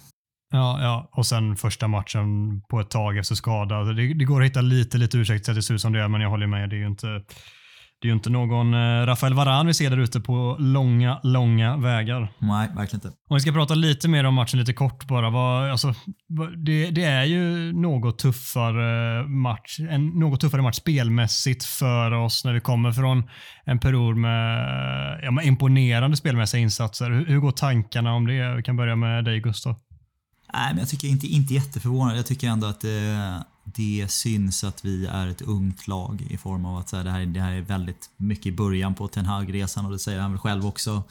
Ja, 0.52 0.82
ja, 0.82 1.08
och 1.12 1.26
sen 1.26 1.56
första 1.56 1.88
matchen 1.88 2.60
på 2.68 2.80
ett 2.80 2.90
tag 2.90 3.18
efter 3.18 3.34
skada. 3.34 3.84
Det, 3.84 4.14
det 4.14 4.24
går 4.24 4.40
att 4.42 4.46
hitta 4.46 4.60
lite, 4.60 4.98
lite 4.98 5.18
ursäkt 5.18 5.48
att 5.48 5.54
det 5.54 5.62
ser 5.62 5.74
ut 5.74 5.80
som 5.80 5.92
det 5.92 6.00
är, 6.00 6.08
men 6.08 6.20
jag 6.20 6.30
håller 6.30 6.46
med. 6.46 6.70
Det 6.70 6.76
är 6.76 6.78
ju 6.78 6.86
inte, 6.86 7.22
det 8.00 8.08
är 8.08 8.10
ju 8.10 8.14
inte 8.14 8.30
någon 8.30 8.74
eh, 8.74 9.06
Rafael 9.06 9.34
Varan 9.34 9.66
vi 9.66 9.74
ser 9.74 9.90
där 9.90 9.98
ute 9.98 10.20
på 10.20 10.56
långa, 10.58 11.20
långa 11.22 11.76
vägar. 11.76 12.32
Nej, 12.38 12.68
verkligen 12.76 13.06
inte. 13.06 13.08
Om 13.28 13.34
vi 13.36 13.40
ska 13.40 13.52
prata 13.52 13.74
lite 13.74 14.08
mer 14.08 14.24
om 14.24 14.34
matchen 14.34 14.58
lite 14.58 14.72
kort 14.72 15.06
bara. 15.06 15.30
Vad, 15.30 15.70
alltså, 15.70 15.94
det, 16.56 16.90
det, 16.90 17.04
är 17.04 17.24
ju 17.24 17.72
något 17.72 18.18
tuffare 18.18 19.22
match, 19.28 19.80
en 19.90 20.06
något 20.06 20.40
tuffare 20.40 20.62
match 20.62 20.76
spelmässigt 20.76 21.64
för 21.64 22.12
oss 22.12 22.44
när 22.44 22.52
vi 22.52 22.60
kommer 22.60 22.92
från 22.92 23.22
en 23.64 23.78
period 23.78 24.16
med, 24.16 25.20
ja, 25.22 25.30
med 25.30 25.44
imponerande 25.46 26.16
spelmässiga 26.16 26.60
insatser. 26.60 27.10
Hur, 27.10 27.26
hur 27.26 27.38
går 27.38 27.52
tankarna 27.52 28.12
om 28.12 28.26
det? 28.26 28.56
Vi 28.56 28.62
kan 28.62 28.76
börja 28.76 28.96
med 28.96 29.24
dig 29.24 29.40
Gustav. 29.40 29.76
Nej, 30.54 30.68
men 30.70 30.78
jag 30.78 30.88
tycker 30.88 31.08
inte, 31.08 31.26
inte 31.26 31.54
jätteförvånad. 31.54 32.18
Jag 32.18 32.26
tycker 32.26 32.48
ändå 32.48 32.66
att 32.66 32.80
det, 32.80 33.44
det 33.74 34.06
syns 34.10 34.64
att 34.64 34.84
vi 34.84 35.06
är 35.06 35.26
ett 35.26 35.42
ungt 35.42 35.88
lag 35.88 36.26
i 36.30 36.36
form 36.36 36.64
av 36.64 36.78
att 36.78 36.88
så 36.88 36.96
här, 36.96 37.04
det, 37.04 37.10
här, 37.10 37.26
det 37.26 37.40
här 37.40 37.52
är 37.52 37.60
väldigt 37.60 38.10
mycket 38.16 38.46
i 38.46 38.52
början 38.52 38.94
på 38.94 39.08
Ten 39.08 39.26
Hag-resan 39.26 39.86
och 39.86 39.92
det 39.92 39.98
säger 39.98 40.20
han 40.20 40.30
väl 40.30 40.40
själv 40.40 40.66
också. 40.66 41.02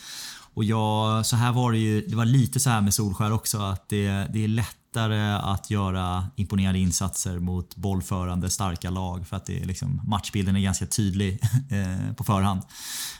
Och 0.53 0.63
jag, 0.63 1.25
så 1.25 1.35
här 1.35 1.51
var 1.51 1.71
det 1.71 1.77
ju, 1.77 2.01
det 2.01 2.15
var 2.15 2.25
lite 2.25 2.59
så 2.59 2.69
här 2.69 2.81
med 2.81 2.93
Solskär 2.93 3.31
också 3.31 3.57
att 3.57 3.89
det, 3.89 4.27
det 4.33 4.43
är 4.43 4.47
lättare 4.47 5.33
att 5.33 5.71
göra 5.71 6.27
imponerande 6.35 6.79
insatser 6.79 7.39
mot 7.39 7.75
bollförande 7.75 8.49
starka 8.49 8.89
lag 8.89 9.27
för 9.27 9.37
att 9.37 9.45
det 9.45 9.61
är 9.61 9.65
liksom, 9.65 10.01
matchbilden 10.05 10.55
är 10.55 10.59
ganska 10.59 10.85
tydlig 10.85 11.39
eh, 11.69 12.13
på 12.13 12.23
förhand. 12.23 12.61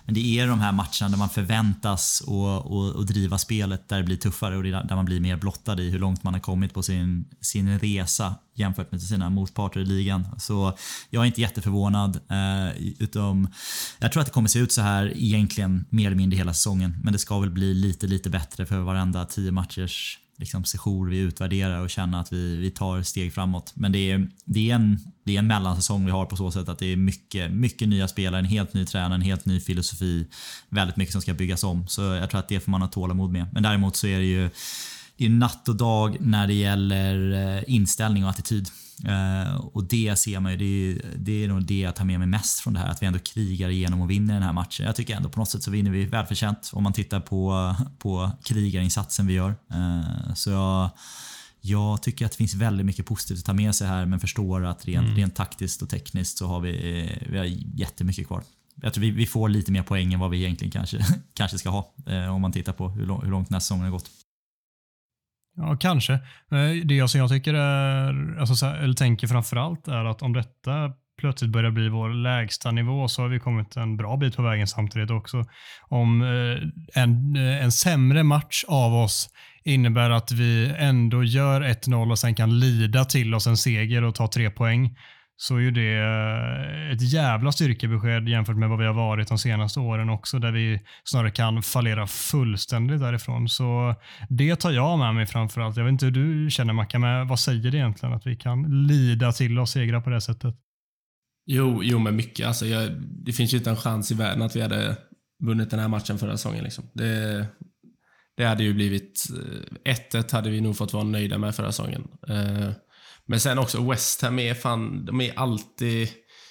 Men 0.05 0.15
det 0.15 0.39
är 0.39 0.47
de 0.47 0.59
här 0.59 0.71
matcherna 0.71 1.09
där 1.09 1.17
man 1.17 1.29
förväntas 1.29 2.23
och 2.65 3.05
driva 3.05 3.37
spelet 3.37 3.89
där 3.89 3.97
det 3.97 4.03
blir 4.03 4.17
tuffare 4.17 4.57
och 4.57 4.63
där 4.63 4.95
man 4.95 5.05
blir 5.05 5.19
mer 5.19 5.37
blottad 5.37 5.79
i 5.79 5.89
hur 5.89 5.99
långt 5.99 6.23
man 6.23 6.33
har 6.33 6.41
kommit 6.41 6.73
på 6.73 6.83
sin, 6.83 7.25
sin 7.41 7.79
resa 7.79 8.35
jämfört 8.55 8.91
med 8.91 9.01
sina 9.01 9.29
motparter 9.29 9.79
i 9.79 9.85
ligan. 9.85 10.27
Så 10.37 10.77
jag 11.09 11.21
är 11.21 11.25
inte 11.25 11.41
jätteförvånad. 11.41 12.19
Eh, 12.29 12.81
utom 12.99 13.47
jag 13.99 14.11
tror 14.11 14.21
att 14.21 14.27
det 14.27 14.33
kommer 14.33 14.49
se 14.49 14.59
ut 14.59 14.71
så 14.71 14.81
här 14.81 15.13
egentligen 15.15 15.85
mer 15.89 16.07
eller 16.07 16.17
mindre 16.17 16.37
hela 16.37 16.53
säsongen. 16.53 16.97
Men 17.03 17.13
det 17.13 17.19
ska 17.19 17.39
väl 17.39 17.49
bli 17.49 17.73
lite, 17.73 18.07
lite 18.07 18.29
bättre 18.29 18.65
för 18.65 18.79
varenda 18.79 19.25
tio 19.25 19.51
matchers 19.51 20.19
liksom, 20.37 20.63
session 20.63 21.09
vi 21.09 21.17
utvärderar 21.17 21.81
och 21.81 21.89
känna 21.89 22.19
att 22.19 22.33
vi, 22.33 22.55
vi 22.55 22.71
tar 22.71 23.01
steg 23.01 23.33
framåt. 23.33 23.71
Men 23.75 23.91
det 23.91 24.11
är, 24.11 24.27
det, 24.45 24.71
är 24.71 24.75
en, 24.75 24.99
det 25.23 25.35
är 25.35 25.39
en 25.39 25.47
mellansäsong 25.47 26.05
vi 26.05 26.11
har 26.11 26.25
på 26.25 26.35
så 26.35 26.51
sätt 26.51 26.69
att 26.69 26.79
det 26.79 26.85
är 26.85 26.97
mycket, 26.97 27.51
mycket 27.51 27.87
nya 27.87 28.07
spelare, 28.07 28.39
en 28.39 28.45
helt 28.45 28.73
ny 28.73 28.85
tränare, 28.85 29.15
en 29.15 29.21
helt 29.21 29.45
ny 29.45 29.59
filosofi. 29.59 30.27
Väldigt 30.69 30.97
mycket 30.97 31.11
som 31.11 31.21
ska 31.21 31.33
byggas 31.33 31.63
om. 31.63 31.87
Så 31.87 32.01
jag 32.01 32.29
tror 32.29 32.39
att 32.39 32.47
det 32.47 32.59
får 32.59 32.71
man 32.71 32.81
ha 32.81 32.87
tålamod 32.87 33.31
med. 33.31 33.45
Men 33.53 33.63
däremot 33.63 33.95
så 33.95 34.07
är 34.07 34.17
det 34.17 34.25
ju 34.25 34.49
det 35.17 35.25
är 35.25 35.29
natt 35.29 35.69
och 35.69 35.75
dag 35.75 36.17
när 36.19 36.47
det 36.47 36.53
gäller 36.53 37.31
eh, 37.57 37.63
inställning 37.67 38.23
och 38.23 38.29
attityd. 38.29 38.69
Uh, 39.03 39.55
och 39.55 39.83
det 39.83 40.15
ser 40.15 40.39
man 40.39 40.51
ju, 40.51 40.57
det 40.57 40.65
är, 40.65 41.17
det 41.17 41.43
är 41.43 41.47
nog 41.47 41.65
det 41.65 41.79
jag 41.79 41.95
tar 41.95 42.05
med 42.05 42.19
mig 42.19 42.27
mest 42.27 42.59
från 42.59 42.73
det 42.73 42.79
här. 42.79 42.89
Att 42.89 43.01
vi 43.01 43.07
ändå 43.07 43.19
krigar 43.19 43.69
igenom 43.69 44.01
och 44.01 44.09
vinner 44.09 44.33
den 44.33 44.43
här 44.43 44.53
matchen. 44.53 44.85
Jag 44.85 44.95
tycker 44.95 45.15
ändå 45.15 45.29
på 45.29 45.39
något 45.39 45.49
sätt 45.49 45.63
så 45.63 45.71
vinner 45.71 45.91
vi 45.91 46.05
välförtjänt 46.05 46.71
om 46.73 46.83
man 46.83 46.93
tittar 46.93 47.19
på, 47.19 47.75
på 47.99 48.31
krigarinsatsen 48.43 49.27
vi 49.27 49.33
gör. 49.33 49.49
Uh, 49.49 50.33
så 50.33 50.49
jag, 50.49 50.89
jag 51.61 52.01
tycker 52.01 52.25
att 52.25 52.31
det 52.31 52.37
finns 52.37 52.55
väldigt 52.55 52.85
mycket 52.85 53.05
positivt 53.05 53.39
att 53.39 53.45
ta 53.45 53.53
med 53.53 53.75
sig 53.75 53.87
här 53.87 54.05
men 54.05 54.19
förstår 54.19 54.65
att 54.65 54.85
rent, 54.85 55.05
mm. 55.05 55.17
rent 55.17 55.35
taktiskt 55.35 55.81
och 55.81 55.89
tekniskt 55.89 56.37
så 56.37 56.47
har 56.47 56.59
vi, 56.59 56.71
vi 57.29 57.37
har 57.37 57.45
jättemycket 57.75 58.27
kvar. 58.27 58.43
Jag 58.81 58.93
tror 58.93 59.01
vi, 59.01 59.11
vi 59.11 59.25
får 59.25 59.49
lite 59.49 59.71
mer 59.71 59.83
poäng 59.83 60.13
än 60.13 60.19
vad 60.19 60.29
vi 60.29 60.37
egentligen 60.37 60.71
kanske, 60.71 61.05
kanske 61.33 61.57
ska 61.57 61.69
ha. 61.69 61.93
Om 62.31 62.41
man 62.41 62.51
tittar 62.51 62.73
på 62.73 62.89
hur, 62.89 63.05
lång, 63.05 63.23
hur 63.23 63.31
långt 63.31 63.49
den 63.49 63.55
här 63.55 63.59
säsongen 63.59 63.83
har 63.83 63.91
gått. 63.91 64.09
Ja, 65.55 65.77
kanske. 65.79 66.13
Eh, 66.13 66.85
det 66.85 67.07
som 67.07 67.19
jag 67.19 67.29
tycker 67.29 67.53
är, 67.53 68.39
alltså, 68.39 68.65
eller 68.65 68.93
tänker 68.93 69.27
framförallt 69.27 69.87
är 69.87 70.05
att 70.05 70.21
om 70.21 70.33
detta 70.33 70.93
plötsligt 71.17 71.51
börjar 71.51 71.71
bli 71.71 71.89
vår 71.89 72.09
lägsta 72.09 72.71
nivå 72.71 73.07
så 73.07 73.21
har 73.21 73.29
vi 73.29 73.39
kommit 73.39 73.75
en 73.75 73.97
bra 73.97 74.17
bit 74.17 74.35
på 74.35 74.41
vägen 74.41 74.67
samtidigt 74.67 75.11
också. 75.11 75.43
Om 75.87 76.21
eh, 76.21 77.01
en, 77.01 77.35
eh, 77.35 77.63
en 77.63 77.71
sämre 77.71 78.23
match 78.23 78.63
av 78.67 78.93
oss 78.93 79.29
innebär 79.63 80.09
att 80.09 80.31
vi 80.31 80.73
ändå 80.77 81.23
gör 81.23 81.61
1-0 81.61 82.11
och 82.11 82.19
sen 82.19 82.35
kan 82.35 82.59
lida 82.59 83.05
till 83.05 83.35
oss 83.35 83.47
en 83.47 83.57
seger 83.57 84.03
och 84.03 84.15
ta 84.15 84.27
tre 84.27 84.49
poäng 84.49 84.97
så 85.37 85.55
är 85.55 85.59
ju 85.59 85.71
det 85.71 85.97
eh, 85.97 86.91
ett 86.91 87.13
jävla 87.13 87.51
styrkebesked 87.51 88.29
jämfört 88.29 88.57
med 88.57 88.69
vad 88.69 88.79
vi 88.79 88.85
har 88.85 88.93
varit 88.93 89.27
de 89.27 89.37
senaste 89.37 89.79
åren 89.79 90.09
också, 90.09 90.39
där 90.39 90.51
vi 90.51 90.79
snarare 91.03 91.31
kan 91.31 91.63
fallera 91.63 92.07
fullständigt 92.07 92.99
därifrån. 92.99 93.49
Så 93.49 93.95
det 94.29 94.55
tar 94.55 94.71
jag 94.71 94.99
med 94.99 95.15
mig 95.15 95.25
framförallt. 95.25 95.77
Jag 95.77 95.83
vet 95.83 95.91
inte 95.91 96.05
hur 96.05 96.11
du 96.11 96.51
känner 96.51 96.73
Macka, 96.73 96.99
men 96.99 97.27
vad 97.27 97.39
säger 97.39 97.71
det 97.71 97.77
egentligen 97.77 98.15
att 98.15 98.27
vi 98.27 98.35
kan 98.35 98.87
lida 98.87 99.31
till 99.31 99.59
och 99.59 99.69
segra 99.69 100.01
på 100.01 100.09
det 100.09 100.21
sättet? 100.21 100.55
Jo, 101.45 101.83
jo 101.83 101.99
men 101.99 102.15
mycket. 102.15 102.47
Alltså, 102.47 102.65
jag, 102.65 102.91
det 103.01 103.33
finns 103.33 103.53
ju 103.53 103.57
inte 103.57 103.69
en 103.69 103.75
chans 103.75 104.11
i 104.11 104.15
världen 104.15 104.41
att 104.41 104.55
vi 104.55 104.61
hade 104.61 104.97
vunnit 105.43 105.69
den 105.69 105.79
här 105.79 105.87
matchen 105.87 106.17
förra 106.17 106.37
säsongen. 106.37 106.63
Liksom. 106.63 106.83
Det, 106.93 107.45
det 108.37 108.45
hade 108.45 108.63
ju 108.63 108.73
blivit... 108.73 109.23
Eh, 109.85 109.93
1-1 110.11 110.31
hade 110.31 110.49
vi 110.49 110.61
nog 110.61 110.77
fått 110.77 110.93
vara 110.93 111.03
nöjda 111.03 111.37
med 111.37 111.55
förra 111.55 111.71
säsongen. 111.71 112.07
Eh, 112.27 112.69
men 113.27 113.39
sen 113.39 113.59
också 113.59 113.89
West 113.89 114.21
Ham 114.21 114.39
är 114.39 114.53
fan, 114.53 115.05
de 115.05 115.21
är 115.21 115.39
alltid... 115.39 116.09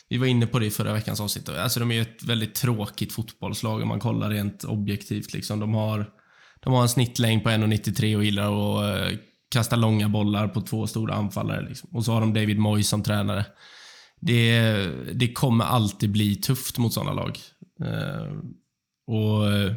Vi 0.09 0.19
var 0.19 0.27
inne 0.27 0.47
på 0.47 0.59
det 0.59 0.67
i 0.67 0.71
förra 0.71 0.93
veckans 0.93 1.21
avsnitt. 1.21 1.49
Alltså 1.49 1.81
de 1.81 1.93
är 1.93 2.03
ett 2.03 2.23
väldigt 2.23 2.55
tråkigt 2.55 3.13
fotbollslag 3.13 3.83
om 3.83 3.89
man 3.89 4.01
kollar 4.01 4.31
rent 4.31 4.65
objektivt. 4.65 5.33
Liksom. 5.33 5.61
De, 5.61 5.75
har, 5.75 6.11
de 6.61 6.73
har 6.73 6.83
en 6.83 6.89
snittlängd 6.89 7.43
på 7.43 7.51
1,93 7.51 8.17
och 8.17 8.25
gillar 8.25 8.45
att 8.45 9.13
uh, 9.13 9.19
kasta 9.49 9.77
långa 9.77 10.09
bollar 10.09 10.49
på 10.49 10.61
två 10.61 10.87
stora 10.87 11.15
anfallare. 11.15 11.69
Liksom. 11.69 11.91
Och 11.93 12.05
så 12.05 12.13
har 12.13 12.21
de 12.21 12.35
David 12.35 12.59
Moyes 12.59 12.89
som 12.89 13.03
tränare. 13.03 13.47
Det, 14.21 14.87
det 15.13 15.33
kommer 15.33 15.65
alltid 15.65 16.11
bli 16.11 16.37
tufft 16.37 16.79
mot 16.79 16.93
sådana 16.93 17.13
lag. 17.13 17.39
Uh, 17.85 18.41
och 19.07 19.43
uh, 19.43 19.73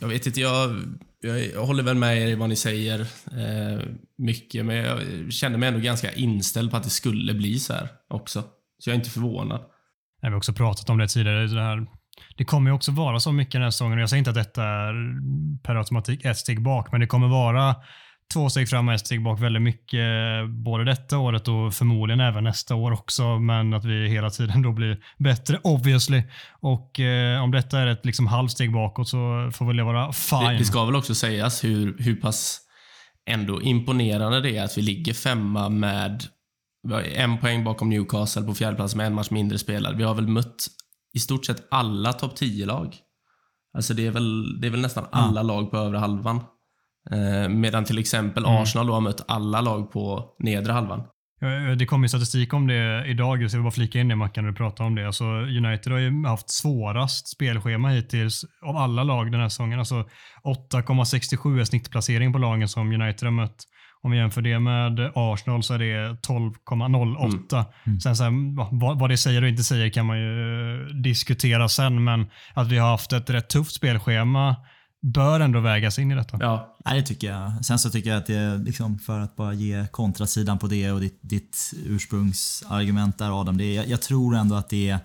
Jag 0.00 0.08
vet 0.08 0.26
inte, 0.26 0.40
jag 0.40 0.82
jag, 1.20 1.66
håller 1.66 1.82
väl 1.82 1.96
med 1.96 2.18
er 2.18 2.26
i 2.26 2.34
vad 2.34 2.48
ni 2.48 2.56
säger 2.56 3.00
eh, 3.00 3.82
mycket, 4.18 4.66
men 4.66 4.76
jag 4.76 4.98
känner 5.32 5.58
mig 5.58 5.68
ändå 5.68 5.80
ganska 5.80 6.12
inställd 6.12 6.70
på 6.70 6.76
att 6.76 6.82
det 6.82 6.90
skulle 6.90 7.34
bli 7.34 7.58
så 7.58 7.72
här 7.72 7.88
också. 8.08 8.42
Så 8.78 8.90
jag 8.90 8.94
är 8.94 8.98
inte 8.98 9.10
förvånad. 9.10 9.60
Vi 10.22 10.28
har 10.28 10.36
också 10.36 10.52
pratat 10.52 10.90
om 10.90 10.98
det 10.98 11.08
tidigare. 11.08 11.46
Det, 11.46 11.60
här, 11.60 11.86
det 12.36 12.44
kommer 12.44 12.70
ju 12.70 12.74
också 12.74 12.92
vara 12.92 13.20
så 13.20 13.32
mycket 13.32 13.52
den 13.52 13.62
här 13.62 13.70
säsongen. 13.70 13.98
Jag 13.98 14.10
säger 14.10 14.18
inte 14.18 14.30
att 14.30 14.36
detta 14.36 14.64
är 14.64 14.94
per 15.62 15.74
automatik 15.74 16.24
ett 16.24 16.38
steg 16.38 16.62
bak, 16.62 16.92
men 16.92 17.00
det 17.00 17.06
kommer 17.06 17.28
vara 17.28 17.76
två 18.32 18.50
steg 18.50 18.68
fram 18.68 18.88
och 18.88 18.94
ett 18.94 19.06
steg 19.06 19.22
bak 19.22 19.40
väldigt 19.40 19.62
mycket 19.62 20.00
både 20.48 20.84
detta 20.84 21.18
året 21.18 21.48
och 21.48 21.74
förmodligen 21.74 22.20
även 22.20 22.44
nästa 22.44 22.74
år 22.74 22.92
också. 22.92 23.38
Men 23.38 23.74
att 23.74 23.84
vi 23.84 24.08
hela 24.08 24.30
tiden 24.30 24.62
då 24.62 24.72
blir 24.72 24.98
bättre 25.18 25.60
obviously. 25.62 26.22
Och 26.60 27.00
eh, 27.00 27.42
om 27.42 27.50
detta 27.50 27.78
är 27.78 27.86
ett 27.86 28.06
liksom 28.06 28.26
halvsteg 28.26 28.72
bakåt 28.72 29.08
så 29.08 29.50
får 29.54 29.66
väl 29.66 29.76
det 29.76 29.84
vara 29.84 30.12
fine. 30.12 30.48
Det, 30.48 30.58
det 30.58 30.64
ska 30.64 30.84
väl 30.84 30.96
också 30.96 31.14
sägas 31.14 31.64
hur, 31.64 31.96
hur 31.98 32.16
pass 32.16 32.60
ändå 33.30 33.62
imponerande 33.62 34.40
det 34.40 34.56
är 34.56 34.64
att 34.64 34.78
vi 34.78 34.82
ligger 34.82 35.14
femma 35.14 35.68
med 35.68 36.22
en 37.14 37.38
poäng 37.38 37.64
bakom 37.64 37.88
Newcastle 37.88 38.42
på 38.42 38.54
fjärde 38.54 38.76
plats 38.76 38.94
med 38.94 39.06
en 39.06 39.14
match 39.14 39.30
mindre 39.30 39.58
spelad. 39.58 39.96
Vi 39.96 40.02
har 40.02 40.14
väl 40.14 40.28
mött 40.28 40.66
i 41.14 41.18
stort 41.18 41.46
sett 41.46 41.66
alla 41.70 42.12
topp 42.12 42.38
10-lag. 42.38 42.96
Alltså 43.76 43.94
det 43.94 44.06
är 44.06 44.10
väl, 44.10 44.60
det 44.60 44.66
är 44.66 44.70
väl 44.70 44.80
nästan 44.80 45.06
alla 45.12 45.40
ja. 45.40 45.42
lag 45.42 45.70
på 45.70 45.76
övre 45.76 45.98
halvan. 45.98 46.40
Eh, 47.10 47.48
medan 47.48 47.84
till 47.84 47.98
exempel 47.98 48.44
mm. 48.44 48.56
Arsenal 48.56 48.86
då 48.86 48.92
har 48.92 49.00
mött 49.00 49.24
alla 49.28 49.60
lag 49.60 49.92
på 49.92 50.24
nedre 50.38 50.72
halvan. 50.72 51.02
Det 51.78 51.86
kom 51.86 52.02
ju 52.02 52.08
statistik 52.08 52.54
om 52.54 52.66
det 52.66 53.04
idag, 53.06 53.38
så 53.50 53.56
jag 53.56 53.60
vill 53.60 53.64
bara 53.64 53.70
flika 53.70 54.00
in 54.00 54.08
det 54.08 54.16
Mackan 54.16 54.44
när 54.44 54.50
du 54.50 54.56
pratar 54.56 54.84
om 54.84 54.94
det. 54.94 55.06
Alltså, 55.06 55.24
United 55.24 55.92
har 55.92 55.98
ju 55.98 56.26
haft 56.26 56.50
svårast 56.50 57.28
spelschema 57.28 57.88
hittills 57.88 58.44
av 58.62 58.76
alla 58.76 59.04
lag 59.04 59.32
den 59.32 59.40
här 59.40 59.48
säsongen. 59.48 59.78
Alltså 59.78 60.04
8,67 60.72 61.60
är 61.60 61.64
snittplacering 61.64 62.32
på 62.32 62.38
lagen 62.38 62.68
som 62.68 62.92
United 62.92 63.26
har 63.26 63.30
mött. 63.30 63.56
Om 64.02 64.10
vi 64.10 64.18
jämför 64.18 64.42
det 64.42 64.58
med 64.58 65.10
Arsenal 65.14 65.62
så 65.62 65.74
är 65.74 65.78
det 65.78 66.08
12,08. 66.28 67.64
Mm. 67.86 68.00
Sen 68.00 68.16
så 68.16 68.24
här, 68.24 68.32
vad, 68.80 68.98
vad 68.98 69.10
det 69.10 69.16
säger 69.16 69.42
och 69.42 69.48
inte 69.48 69.62
säger 69.62 69.90
kan 69.90 70.06
man 70.06 70.18
ju 70.18 70.84
diskutera 71.02 71.68
sen, 71.68 72.04
men 72.04 72.26
att 72.54 72.68
vi 72.68 72.78
har 72.78 72.90
haft 72.90 73.12
ett 73.12 73.30
rätt 73.30 73.48
tufft 73.48 73.74
spelschema 73.74 74.56
bör 75.00 75.40
ändå 75.40 75.60
vägas 75.60 75.98
in 75.98 76.10
i 76.10 76.14
detta. 76.14 76.38
Ja, 76.40 76.76
Nej, 76.84 77.00
det 77.00 77.06
tycker 77.06 77.30
jag. 77.30 77.64
Sen 77.64 77.78
så 77.78 77.90
tycker 77.90 78.10
jag 78.10 78.18
att 78.18 78.26
det, 78.26 78.58
liksom, 78.58 78.98
för 78.98 79.20
att 79.20 79.36
bara 79.36 79.54
ge 79.54 79.86
kontrasidan 79.86 80.58
på 80.58 80.66
det 80.66 80.92
och 80.92 81.00
ditt, 81.00 81.18
ditt 81.20 81.72
ursprungsargument 81.86 83.18
där 83.18 83.40
Adam, 83.40 83.58
det, 83.58 83.74
jag, 83.74 83.88
jag 83.88 84.02
tror 84.02 84.36
ändå 84.36 84.54
att 84.54 84.68
det 84.68 84.90
är 84.90 84.98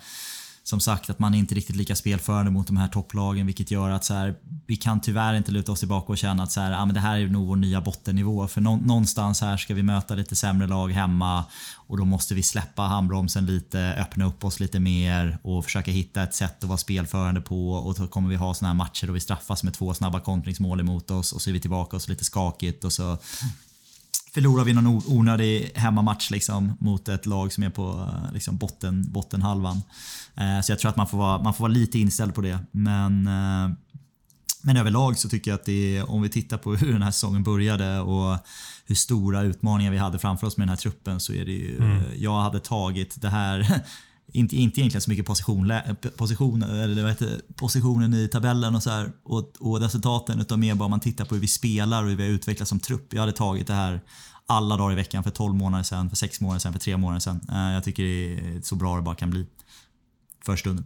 som 0.63 0.79
sagt 0.79 1.09
att 1.09 1.19
man 1.19 1.33
är 1.33 1.39
inte 1.39 1.55
riktigt 1.55 1.75
lika 1.75 1.95
spelförande 1.95 2.51
mot 2.51 2.67
de 2.67 2.77
här 2.77 2.87
topplagen 2.87 3.45
vilket 3.45 3.71
gör 3.71 3.89
att 3.89 4.05
så 4.05 4.13
här, 4.13 4.35
vi 4.67 4.75
kan 4.75 5.01
tyvärr 5.01 5.33
inte 5.33 5.51
luta 5.51 5.71
oss 5.71 5.79
tillbaka 5.79 6.11
och 6.11 6.17
känna 6.17 6.43
att 6.43 6.51
så 6.51 6.61
här, 6.61 6.71
ah, 6.71 6.85
men 6.85 6.93
det 6.93 6.99
här 6.99 7.17
är 7.17 7.27
nog 7.27 7.47
vår 7.47 7.55
nya 7.55 7.81
bottennivå. 7.81 8.47
För 8.47 8.61
nå 8.61 8.75
någonstans 8.75 9.41
här 9.41 9.57
ska 9.57 9.73
vi 9.73 9.83
möta 9.83 10.15
lite 10.15 10.35
sämre 10.35 10.67
lag 10.67 10.91
hemma 10.91 11.45
och 11.75 11.97
då 11.97 12.05
måste 12.05 12.35
vi 12.35 12.43
släppa 12.43 12.81
handbromsen 12.81 13.45
lite, 13.45 13.95
öppna 13.97 14.25
upp 14.25 14.43
oss 14.43 14.59
lite 14.59 14.79
mer 14.79 15.37
och 15.41 15.65
försöka 15.65 15.91
hitta 15.91 16.23
ett 16.23 16.35
sätt 16.35 16.63
att 16.63 16.69
vara 16.69 16.77
spelförande 16.77 17.41
på 17.41 17.71
och 17.71 17.95
så 17.95 18.07
kommer 18.07 18.29
vi 18.29 18.35
ha 18.35 18.53
såna 18.53 18.69
här 18.69 18.75
matcher 18.75 19.07
då 19.07 19.13
vi 19.13 19.19
straffas 19.19 19.63
med 19.63 19.73
två 19.73 19.93
snabba 19.93 20.19
kontringsmål 20.19 20.79
emot 20.79 21.11
oss 21.11 21.33
och 21.33 21.41
så 21.41 21.49
är 21.49 21.53
vi 21.53 21.59
tillbaka 21.59 21.95
och 21.95 22.01
så 22.01 22.11
lite 22.11 22.25
skakigt 22.25 22.83
och 22.83 22.93
så 22.93 23.17
förlorar 24.33 24.63
vi 24.63 24.73
någon 24.73 25.01
onödig 25.07 25.71
hemmamatch 25.75 26.31
liksom, 26.31 26.77
mot 26.79 27.09
ett 27.09 27.25
lag 27.25 27.53
som 27.53 27.63
är 27.63 27.69
på 27.69 28.09
liksom, 28.33 28.57
botten, 28.57 29.11
bottenhalvan. 29.11 29.81
Eh, 30.35 30.61
så 30.63 30.71
jag 30.71 30.79
tror 30.79 30.89
att 30.89 30.95
man 30.95 31.07
får, 31.07 31.17
vara, 31.17 31.43
man 31.43 31.53
får 31.53 31.61
vara 31.63 31.73
lite 31.73 31.99
inställd 31.99 32.35
på 32.35 32.41
det. 32.41 32.59
Men, 32.71 33.27
eh, 33.27 33.75
men 34.61 34.77
överlag 34.77 35.17
så 35.17 35.29
tycker 35.29 35.51
jag 35.51 35.55
att 35.55 35.65
det 35.65 35.97
är, 35.97 36.09
om 36.09 36.21
vi 36.21 36.29
tittar 36.29 36.57
på 36.57 36.75
hur 36.75 36.93
den 36.93 37.01
här 37.01 37.11
säsongen 37.11 37.43
började 37.43 37.99
och 37.99 38.37
hur 38.85 38.95
stora 38.95 39.41
utmaningar 39.41 39.91
vi 39.91 39.97
hade 39.97 40.19
framför 40.19 40.47
oss 40.47 40.57
med 40.57 40.67
den 40.67 40.69
här 40.69 40.77
truppen 40.77 41.19
så 41.19 41.33
är 41.33 41.45
det 41.45 41.51
ju, 41.51 41.77
mm. 41.77 42.03
jag 42.17 42.41
hade 42.41 42.59
tagit 42.59 43.21
det 43.21 43.29
här 43.29 43.81
inte, 44.31 44.55
inte 44.55 44.79
egentligen 44.79 45.01
så 45.01 45.09
mycket 45.09 45.25
position, 45.25 45.71
eh, 45.71 45.93
position, 45.93 46.63
eller 46.63 47.07
heter, 47.07 47.41
positionen 47.55 48.13
i 48.13 48.27
tabellen 48.27 48.75
och, 48.75 48.83
så 48.83 48.89
här, 48.89 49.11
och, 49.23 49.53
och 49.59 49.81
resultaten 49.81 50.41
utan 50.41 50.59
mer 50.59 50.75
bara 50.75 50.89
man 50.89 50.99
tittar 50.99 51.25
på 51.25 51.35
hur 51.35 51.41
vi 51.41 51.47
spelar 51.47 52.03
och 52.03 52.09
hur 52.09 52.15
vi 52.15 52.23
har 52.23 52.29
utvecklats 52.29 52.69
som 52.69 52.79
trupp. 52.79 53.13
Jag 53.13 53.19
hade 53.19 53.31
tagit 53.31 53.67
det 53.67 53.73
här 53.73 54.01
alla 54.45 54.77
dagar 54.77 54.91
i 54.91 54.95
veckan 54.95 55.23
för 55.23 55.31
12 55.31 55.55
månader 55.55 55.83
sedan, 55.83 56.09
för 56.09 56.15
6 56.15 56.41
månader 56.41 56.59
sedan, 56.59 56.73
för 56.73 56.79
3 56.79 56.97
månader 56.97 57.19
sedan. 57.19 57.41
Eh, 57.51 57.73
jag 57.73 57.83
tycker 57.83 58.03
det 58.03 58.57
är 58.57 58.61
så 58.61 58.75
bra 58.75 58.95
det 58.95 59.01
bara 59.01 59.15
kan 59.15 59.29
bli. 59.29 59.45
För 60.45 60.55
stunden. 60.55 60.85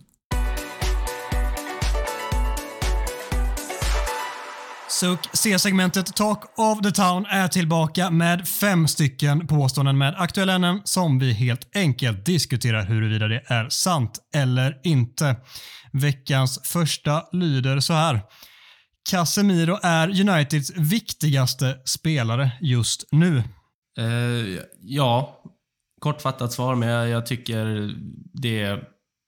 Suck 4.90 5.20
C-segmentet 5.34 6.16
Talk 6.16 6.44
of 6.58 6.82
the 6.82 6.92
Town 6.92 7.26
är 7.26 7.48
tillbaka 7.48 8.10
med 8.10 8.48
fem 8.48 8.88
stycken 8.88 9.48
påståenden 9.48 9.98
med 9.98 10.16
aktuella 10.18 10.54
ämnen 10.54 10.82
som 10.84 11.20
vi 11.20 11.34
helt 11.34 11.76
enkelt 11.76 12.26
diskuterar 12.26 12.86
huruvida 12.86 13.28
det 13.28 13.44
är 13.48 13.70
sant 13.70 14.20
eller 14.36 14.80
inte. 14.84 15.36
Veckans 15.94 16.60
första 16.64 17.24
lyder 17.32 17.80
så 17.80 17.94
här. 17.94 18.22
Casemiro 19.10 19.80
är 19.84 20.22
Uniteds 20.22 20.72
viktigaste 20.76 21.78
spelare 21.86 22.52
just 22.62 23.12
nu. 23.12 23.44
Uh, 24.00 24.60
ja, 24.82 25.44
kortfattat 26.00 26.54
svar, 26.54 26.76
men 26.76 26.90
jag, 26.90 27.10
jag 27.10 27.26
tycker 27.26 27.94
det 28.34 28.62
är 28.62 28.84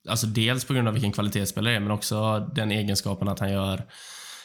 Alltså 0.08 0.26
dels 0.26 0.64
på 0.64 0.74
grund 0.74 0.88
av 0.88 0.94
vilken 0.94 1.12
kvalitetsspelare 1.12 1.72
det 1.72 1.76
är, 1.76 1.80
men 1.80 1.90
också 1.90 2.38
den 2.54 2.72
egenskapen 2.72 3.28
att 3.28 3.38
han 3.38 3.52
gör 3.52 3.86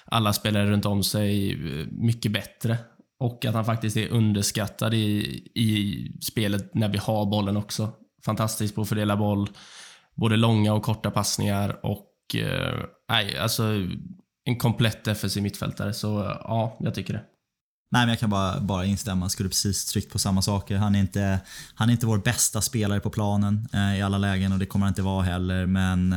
alla 0.06 0.34
spelare 0.34 0.72
runt 0.72 0.86
om 0.86 1.04
sig 1.04 1.52
eh, 1.52 1.88
mycket 1.92 2.32
bättre. 2.32 2.78
Och 3.20 3.46
att 3.46 3.54
han 3.54 3.66
faktiskt 3.66 3.98
är 3.98 4.08
underskattad 4.08 4.94
i, 4.94 5.08
i 5.56 6.20
spelet 6.22 6.74
när 6.74 6.90
vi 6.90 6.98
har 6.98 7.26
bollen 7.26 7.58
också. 7.58 7.90
Fantastisk 8.26 8.76
på 8.76 8.82
att 8.82 8.90
fördela 8.90 9.18
boll, 9.18 9.50
både 10.16 10.38
långa 10.38 10.74
och 10.74 10.84
korta 10.84 11.12
passningar 11.12 11.86
och 11.86 12.36
eh, 12.36 12.86
nej, 13.10 13.38
alltså 13.38 13.64
en 14.44 14.58
komplett 14.58 15.04
defensiv 15.04 15.44
mittfältare. 15.44 15.94
Så 15.94 16.20
eh, 16.20 16.38
ja, 16.44 16.78
jag 16.80 16.96
tycker 16.96 17.14
det. 17.14 17.24
Nej, 17.96 18.06
men 18.06 18.10
jag 18.10 18.20
kan 18.20 18.30
bara, 18.30 18.60
bara 18.60 18.86
instämma. 18.86 19.30
Skulle 19.30 19.50
precis 19.50 19.86
tryckt 19.86 20.12
på 20.12 20.20
samma 20.20 20.42
saker. 20.42 20.78
Han 20.78 20.96
är 20.96 21.00
inte, 21.00 21.40
han 21.76 21.90
är 21.90 21.94
inte 21.94 22.06
vår 22.06 22.18
bästa 22.18 22.62
spelare 22.62 23.00
på 23.00 23.10
planen 23.10 23.68
eh, 23.74 23.98
i 23.98 24.02
alla 24.02 24.18
lägen 24.18 24.52
och 24.52 24.60
det 24.60 24.66
kommer 24.66 24.86
han 24.86 24.92
inte 24.92 25.02
vara 25.02 25.24
heller. 25.24 25.66
Men 25.66 26.16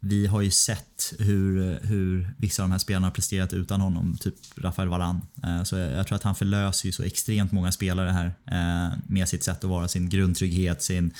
vi 0.00 0.26
har 0.26 0.40
ju 0.40 0.50
sett 0.50 1.14
hur, 1.18 1.80
hur 1.82 2.34
vissa 2.38 2.62
av 2.62 2.68
de 2.68 2.72
här 2.72 2.78
spelarna 2.78 3.06
har 3.06 3.12
presterat 3.12 3.52
utan 3.52 3.80
honom, 3.80 4.16
typ 4.20 4.34
Rafael 4.56 4.88
Varan. 4.88 5.20
Eh, 5.44 5.62
så 5.62 5.76
jag, 5.76 5.92
jag, 5.92 6.06
tror 6.06 6.16
att 6.16 6.22
han 6.22 6.34
förlöser 6.34 6.86
ju 6.86 6.92
så 6.92 7.02
extremt 7.02 7.52
många 7.52 7.72
spelare 7.72 8.10
här 8.10 8.34
eh, 8.46 8.98
med 9.06 9.28
sitt 9.28 9.44
sätt 9.44 9.64
att 9.64 9.70
vara, 9.70 9.88
sin 9.88 10.08
grundtrygghet, 10.08 10.82
sin, 10.82 11.14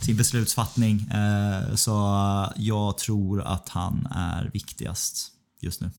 sin 0.00 0.16
beslutsfattning. 0.16 1.10
Eh, 1.10 1.74
så 1.74 1.92
jag 2.56 2.98
tror 2.98 3.42
att 3.42 3.68
han 3.68 4.08
är 4.10 4.50
viktigast 4.52 5.32
just 5.60 5.80
nu. 5.80 5.90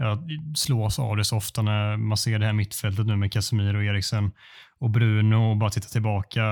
Jag 0.00 0.18
slås 0.54 0.98
av 0.98 1.16
det 1.16 1.24
så 1.24 1.36
ofta 1.36 1.62
när 1.62 1.96
man 1.96 2.16
ser 2.16 2.38
det 2.38 2.46
här 2.46 2.52
mittfältet 2.52 3.06
nu 3.06 3.16
med 3.16 3.32
Casemiro, 3.32 3.82
Eriksen 3.82 4.32
och 4.78 4.90
Bruno 4.90 5.50
och 5.50 5.56
bara 5.56 5.70
titta 5.70 5.88
tillbaka 5.88 6.44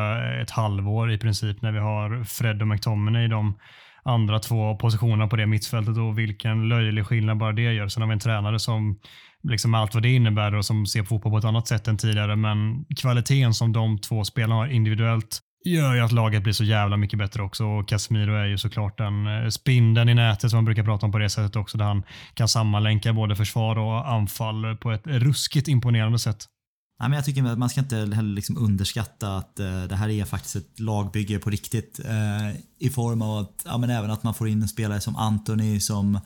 ett 0.43 0.51
halvår 0.51 1.13
i 1.13 1.19
princip 1.19 1.63
när 1.63 1.73
vi 1.73 1.79
har 1.79 2.25
Fred 2.25 2.63
och 2.63 2.69
McTominay 2.69 3.25
i 3.25 3.29
de 3.29 3.59
andra 4.03 4.39
två 4.39 4.77
positionerna 4.77 5.27
på 5.27 5.37
det 5.37 5.47
mittfältet 5.47 5.99
och 5.99 6.19
vilken 6.19 6.69
löjlig 6.69 7.07
skillnad 7.07 7.39
bara 7.39 7.53
det 7.53 7.73
gör. 7.73 7.89
Sen 7.89 8.03
har 8.03 8.09
vi 8.09 8.13
en 8.13 8.21
tränare 8.21 8.59
som 8.59 8.99
liksom 9.43 9.75
allt 9.75 9.95
vad 9.95 10.03
det 10.03 10.13
innebär 10.15 10.55
och 10.55 10.65
som 10.65 10.87
ser 10.87 11.01
på 11.01 11.07
fotboll 11.07 11.33
på 11.33 11.39
ett 11.39 11.45
annat 11.45 11.69
sätt 11.69 11.89
än 11.89 11.97
tidigare. 11.97 12.37
Men 12.37 12.85
kvaliteten 12.97 13.55
som 13.55 13.73
de 13.73 13.99
två 13.99 14.25
spelarna 14.25 14.55
har 14.55 14.67
individuellt 14.67 15.41
gör 15.65 15.95
ju 15.95 16.01
att 16.01 16.13
laget 16.13 16.43
blir 16.43 16.53
så 16.53 16.65
jävla 16.65 16.97
mycket 16.97 17.19
bättre 17.19 17.43
också. 17.43 17.67
Och 17.67 17.89
Casemiro 17.89 18.35
är 18.35 18.47
ju 18.47 18.59
såklart 18.59 18.99
den 18.99 19.27
eh, 19.27 19.49
spindeln 19.49 20.09
i 20.09 20.15
nätet 20.15 20.51
som 20.51 20.57
man 20.57 20.65
brukar 20.65 20.85
prata 20.85 21.07
om 21.07 21.13
på 21.13 21.19
det 21.19 21.31
sättet 21.31 21.57
också, 21.57 21.79
där 21.79 21.85
han 21.85 22.03
kan 22.35 22.49
sammanlänka 22.49 23.13
både 23.13 23.37
försvar 23.37 23.79
och 23.79 24.09
anfall 24.09 24.77
på 24.77 24.93
ett 24.93 25.07
ruskigt 25.07 25.69
imponerande 25.69 26.19
sätt. 26.19 26.47
Nej, 27.01 27.09
men 27.09 27.17
jag 27.17 27.25
tycker 27.25 27.45
att 27.45 27.59
man 27.59 27.71
ska 27.71 27.81
inte 27.81 27.97
heller 27.97 28.35
liksom 28.35 28.59
underskatta 28.59 29.37
att 29.37 29.61
eh, 29.61 29.83
det 29.83 29.97
här 29.97 30.09
är 30.09 30.25
faktiskt 30.25 30.57
ett 30.57 30.81
lagbygge 30.81 31.39
på 31.39 31.51
riktigt. 31.51 32.01
Eh, 32.05 32.61
I 32.79 32.91
form 32.91 33.23
av 33.23 33.39
att, 33.39 33.63
ja, 33.65 33.79
men 33.79 33.91
även 33.91 34.11
att 34.11 34.23
man 34.23 34.35
får 34.35 34.49
in 34.49 34.63
en 34.63 34.69
spelare 34.69 35.01
som 35.01 35.17
Anthony 35.17 35.81
som, 35.81 36.21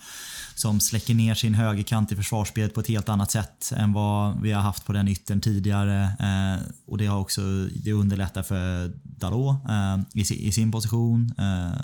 som 0.55 0.81
släcker 0.81 1.15
ner 1.15 1.35
sin 1.35 1.55
högerkant 1.55 2.13
i 2.13 2.17
försvarsspelet 2.17 2.75
på 2.75 2.81
ett 2.81 2.89
helt 2.89 3.09
annat 3.09 3.31
sätt 3.31 3.73
än 3.77 3.93
vad 3.93 4.43
vi 4.43 4.53
har 4.53 4.63
haft 4.63 4.87
på 4.87 4.93
den 4.93 5.09
yttern 5.09 5.41
tidigare. 5.41 6.03
Eh, 6.03 6.63
och 6.87 6.99
det 6.99 7.07
har 7.07 7.19
också 7.19 7.41
det 7.75 7.93
underlättar 7.93 8.43
för 8.43 8.93
Dalot 9.03 9.57
eh, 9.69 9.99
i, 10.15 10.49
i, 10.49 10.53
sin 10.53 10.73
position. 10.73 11.35
Eh, 11.39 11.79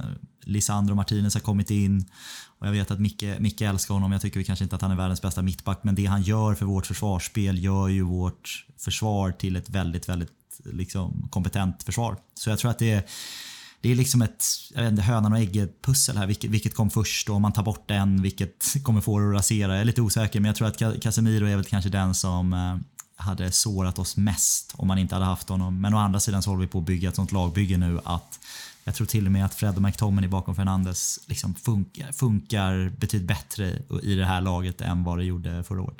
Lisandro 0.45 0.95
Martinez 0.95 1.35
har 1.35 1.41
kommit 1.41 1.71
in 1.71 2.05
och 2.59 2.67
jag 2.67 2.73
vet 2.73 2.91
att 2.91 3.01
Micke, 3.01 3.25
Micke 3.39 3.61
älskar 3.61 3.95
honom. 3.95 4.13
Jag 4.13 4.21
tycker 4.21 4.43
kanske 4.43 4.65
inte 4.65 4.77
att 4.77 4.83
han 4.83 4.91
är 4.91 4.97
världens 4.97 5.23
bästa 5.23 5.43
mittback, 5.43 5.81
men 5.83 5.95
det 5.95 6.07
han 6.07 6.23
gör 6.23 6.55
för 6.55 6.67
vårt 6.67 6.87
försvarsspel 6.87 7.65
gör 7.65 7.89
ju 7.89 8.03
vårt 8.03 8.67
försvar 8.79 9.33
till 9.33 9.57
ett 9.57 9.71
väldigt, 9.71 10.09
väldigt 10.09 10.33
liksom, 10.65 11.29
kompetent 11.31 11.83
försvar. 11.83 12.17
Så 12.35 12.51
jag 12.51 12.59
tror 12.59 12.71
att 12.71 12.79
det 12.79 12.91
är 12.91 13.03
det 13.81 13.91
är 13.91 13.95
liksom 13.95 14.23
ett 14.23 14.45
jag 14.75 14.83
vet 14.83 14.91
inte, 14.91 15.03
hönan 15.03 15.33
och 15.33 15.39
ägget 15.39 15.83
pussel 15.83 16.17
här. 16.17 16.27
Vilket, 16.27 16.51
vilket 16.51 16.75
kom 16.75 16.91
först 16.91 17.29
och 17.29 17.37
om 17.37 17.43
man 17.43 17.53
tar 17.53 17.63
bort 17.63 17.91
en, 17.91 18.23
vilket 18.23 18.75
kommer 18.83 19.01
få 19.01 19.19
det 19.19 19.29
att 19.29 19.35
rasera? 19.35 19.73
Jag 19.73 19.81
är 19.81 19.85
lite 19.85 20.03
osäker, 20.03 20.41
men 20.41 20.49
jag 20.49 20.57
tror 20.57 20.69
att 20.69 21.03
Casemiro 21.03 21.47
är 21.47 21.57
väl 21.57 21.65
kanske 21.65 21.91
den 21.91 22.15
som 22.15 22.53
eh, 22.53 22.77
hade 23.17 23.53
sårat 23.53 23.99
oss 23.99 24.17
mest 24.17 24.75
om 24.77 24.89
man 24.89 24.99
inte 24.99 25.15
hade 25.15 25.25
haft 25.25 25.49
honom. 25.49 25.81
Men 25.81 25.95
å 25.95 25.99
andra 25.99 26.21
sidan 26.21 26.43
så 26.43 26.51
håller 26.51 26.61
vi 26.61 26.67
på 26.67 26.79
att 26.79 26.85
bygga 26.85 27.09
ett 27.09 27.17
sånt 27.17 27.33
lagbygge 27.33 27.79
nu 27.79 28.01
att 28.05 28.41
jag 28.89 28.95
tror 28.95 29.07
till 29.07 29.27
och 29.27 29.33
med 29.33 29.45
att 29.45 29.55
Fred 29.55 29.77
och 29.77 29.83
McTominay 29.83 30.29
bakom 30.29 30.55
Fernandes 30.55 31.29
liksom 31.29 31.55
funkar, 31.55 32.13
funkar 32.13 32.91
betydligt 32.99 33.29
bättre 33.29 33.65
i 34.03 34.15
det 34.15 34.25
här 34.25 34.41
laget 34.41 34.81
än 34.81 35.05
vad 35.05 35.19
det 35.19 35.25
gjorde 35.25 35.65
förra 35.65 35.83
året. 35.83 35.97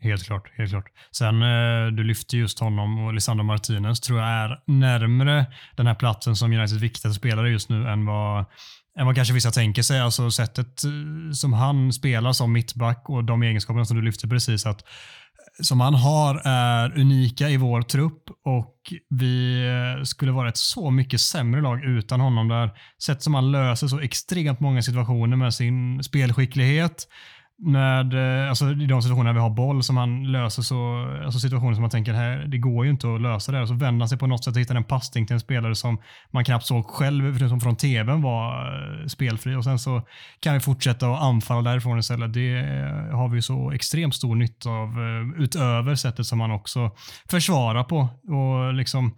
Helt 0.00 0.24
klart. 0.24 0.50
helt 0.56 0.70
klart. 0.70 0.86
Sen 1.10 1.42
eh, 1.42 1.86
du 1.86 2.04
lyfte 2.04 2.36
just 2.36 2.58
honom 2.58 2.98
och 2.98 3.14
Lisandro 3.14 3.44
Martinez 3.44 4.00
tror 4.00 4.20
jag 4.20 4.28
är 4.28 4.60
närmre 4.66 5.46
den 5.76 5.86
här 5.86 5.94
platsen 5.94 6.36
som 6.36 6.52
Uniteds 6.52 6.72
viktigaste 6.72 7.18
spelare 7.18 7.50
just 7.50 7.68
nu 7.68 7.88
än 7.88 8.06
vad, 8.06 8.44
än 8.98 9.06
vad 9.06 9.14
kanske 9.14 9.34
vissa 9.34 9.50
tänker 9.50 9.82
sig. 9.82 10.00
Alltså 10.00 10.30
sättet 10.30 10.84
eh, 10.84 10.90
som 11.32 11.52
han 11.52 11.92
spelar 11.92 12.32
som 12.32 12.52
mittback 12.52 13.04
och 13.08 13.24
de 13.24 13.42
egenskaperna 13.42 13.84
som 13.84 13.96
du 13.96 14.02
lyfte 14.02 14.28
precis. 14.28 14.66
att 14.66 14.84
som 15.62 15.80
han 15.80 15.94
har 15.94 16.42
är 16.44 16.98
unika 17.00 17.48
i 17.48 17.56
vår 17.56 17.82
trupp 17.82 18.22
och 18.44 18.76
vi 19.08 19.64
eh, 19.66 20.02
skulle 20.04 20.32
vara 20.32 20.48
ett 20.48 20.56
så 20.56 20.90
mycket 20.90 21.20
sämre 21.20 21.60
lag 21.60 21.84
utan 21.84 22.20
honom. 22.20 22.48
där 22.48 22.70
Sätt 23.02 23.22
som 23.22 23.34
han 23.34 23.52
löser 23.52 23.86
så 23.86 24.00
extremt 24.00 24.60
många 24.60 24.82
situationer 24.82 25.36
med 25.36 25.54
sin 25.54 26.02
spelskicklighet, 26.02 27.08
med, 27.62 28.14
eh, 28.14 28.48
alltså 28.48 28.70
i 28.70 28.86
de 28.86 29.02
situationer 29.02 29.32
vi 29.32 29.40
har 29.40 29.50
boll 29.50 29.82
som 29.82 29.96
han 29.96 30.32
löser 30.32 30.62
så, 30.62 31.08
alltså 31.24 31.40
situationer 31.40 31.74
som 31.74 31.82
man 31.82 31.90
tänker 31.90 32.12
här, 32.12 32.44
det 32.46 32.58
går 32.58 32.84
ju 32.84 32.90
inte 32.90 33.14
att 33.14 33.20
lösa 33.20 33.52
det 33.52 33.60
Och 33.60 33.68
Så 33.68 33.74
vänder 33.74 34.00
han 34.00 34.08
sig 34.08 34.18
på 34.18 34.26
något 34.26 34.44
sätt 34.44 34.54
och 34.54 34.60
hittar 34.60 34.74
en 34.74 34.84
passning 34.84 35.26
till 35.26 35.34
en 35.34 35.40
spelare 35.40 35.74
som 35.74 35.98
man 36.30 36.44
knappt 36.44 36.66
såg 36.66 36.86
själv, 36.86 37.48
som 37.48 37.60
från 37.60 37.76
tvn 37.76 38.22
var 38.22 38.66
eh, 39.02 39.06
spelfri. 39.06 39.54
Och 39.54 39.64
sen 39.64 39.78
så 39.78 40.02
kan 40.40 40.54
vi 40.54 40.60
fortsätta 40.60 41.06
att 41.06 41.22
anfalla 41.22 41.70
därifrån 41.70 41.98
istället. 41.98 42.32
Det 42.32 42.58
eh, 42.58 43.16
har 43.16 43.28
vi 43.28 43.42
så 43.42 43.70
extremt 43.70 44.14
stor 44.14 44.34
nytta 44.34 44.70
av 44.70 44.88
utöver 45.38 45.94
sättet 45.94 46.26
som 46.26 46.38
man 46.38 46.50
också 46.50 46.90
försvarar 47.30 47.84
på. 47.84 48.08
Och 48.28 48.74
liksom 48.74 49.14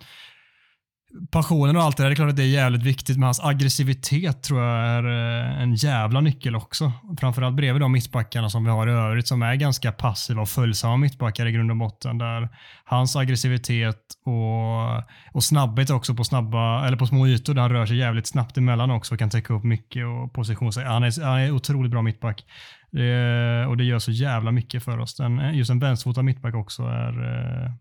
passionen 1.31 1.77
och 1.77 1.83
allt 1.83 1.97
det 1.97 2.03
där, 2.03 2.11
det 2.11 2.13
är 2.13 2.17
klart 2.17 2.31
att 2.31 2.37
det 2.37 2.43
är 2.43 2.47
jävligt 2.47 2.83
viktigt, 2.83 3.17
men 3.17 3.23
hans 3.25 3.41
aggressivitet 3.41 4.43
tror 4.43 4.63
jag 4.63 4.87
är 4.87 5.05
eh, 5.05 5.63
en 5.63 5.75
jävla 5.75 6.21
nyckel 6.21 6.57
också. 6.57 6.93
Framförallt 7.21 7.57
bredvid 7.57 7.83
de 7.83 7.93
mittbackarna 7.93 8.51
som 8.51 8.65
vi 8.65 8.71
har 8.71 8.87
i 8.87 8.91
övrigt 8.91 9.29
som 9.29 9.43
är 9.43 9.55
ganska 9.55 9.93
passiva 9.93 10.43
och 10.43 10.49
följsamma 10.49 10.97
mittbackar 10.97 11.47
i 11.47 11.53
grund 11.53 11.71
och 11.71 11.77
botten. 11.77 12.19
Där 12.19 12.49
hans 12.85 13.17
aggressivitet 13.17 14.01
och, 14.25 14.97
och 15.33 15.45
snabbhet 15.45 15.91
också 15.91 16.15
på 16.15 16.25
snabba, 16.25 16.87
eller 16.87 16.97
på 16.97 17.07
små 17.07 17.27
ytor 17.27 17.55
där 17.55 17.63
han 17.63 17.71
rör 17.71 17.87
sig 17.87 17.97
jävligt 17.97 18.27
snabbt 18.27 18.59
emellan 18.59 18.91
också 18.91 19.15
och 19.15 19.19
kan 19.19 19.31
täcka 19.31 19.55
upp 19.55 19.65
mycket 19.65 20.07
och 20.07 20.33
position 20.33 20.73
Han 20.87 21.05
är, 21.05 21.25
han 21.25 21.39
är 21.39 21.51
otroligt 21.51 21.91
bra 21.91 22.03
mittback. 22.03 22.45
Det, 22.91 23.67
och 23.67 23.77
det 23.77 23.85
gör 23.85 23.99
så 23.99 24.11
jävla 24.11 24.51
mycket 24.51 24.85
för 24.85 24.99
oss. 24.99 25.15
Den, 25.17 25.55
just 25.55 25.71
en 25.71 25.79
vänsterfotad 25.79 26.23
mittback 26.23 26.55
också 26.55 26.83
är 26.83 27.13
eh, 27.23 27.73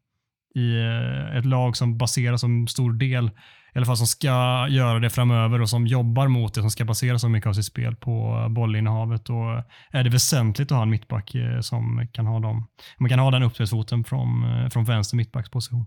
i 0.55 0.79
eh, 0.79 1.37
ett 1.37 1.45
lag 1.45 1.77
som 1.77 1.97
baseras 1.97 2.41
som 2.41 2.67
stor 2.67 2.93
del, 2.93 3.27
i 3.73 3.77
alla 3.77 3.85
fall 3.85 3.97
som 3.97 4.07
ska 4.07 4.67
göra 4.69 4.99
det 4.99 5.09
framöver 5.09 5.61
och 5.61 5.69
som 5.69 5.87
jobbar 5.87 6.27
mot 6.27 6.53
det, 6.53 6.61
som 6.61 6.69
ska 6.69 6.85
basera 6.85 7.19
så 7.19 7.29
mycket 7.29 7.49
av 7.49 7.53
sitt 7.53 7.65
spel 7.65 7.95
på 7.95 8.39
eh, 8.41 8.49
bollinnehavet. 8.49 9.25
Då 9.25 9.53
eh, 9.53 9.99
är 9.99 10.03
det 10.03 10.09
väsentligt 10.09 10.71
att 10.71 10.75
ha 10.75 10.83
en 10.83 10.89
mittback 10.89 11.35
som 11.61 12.07
kan 12.11 12.25
ha 12.25 12.39
dem. 12.39 12.67
Man 12.97 13.09
kan 13.09 13.19
ha 13.19 13.31
den 13.31 13.43
uppspelsfoten 13.43 14.03
från, 14.03 14.45
från 14.71 14.85
vänster 14.85 15.17
mittbacksposition. 15.17 15.85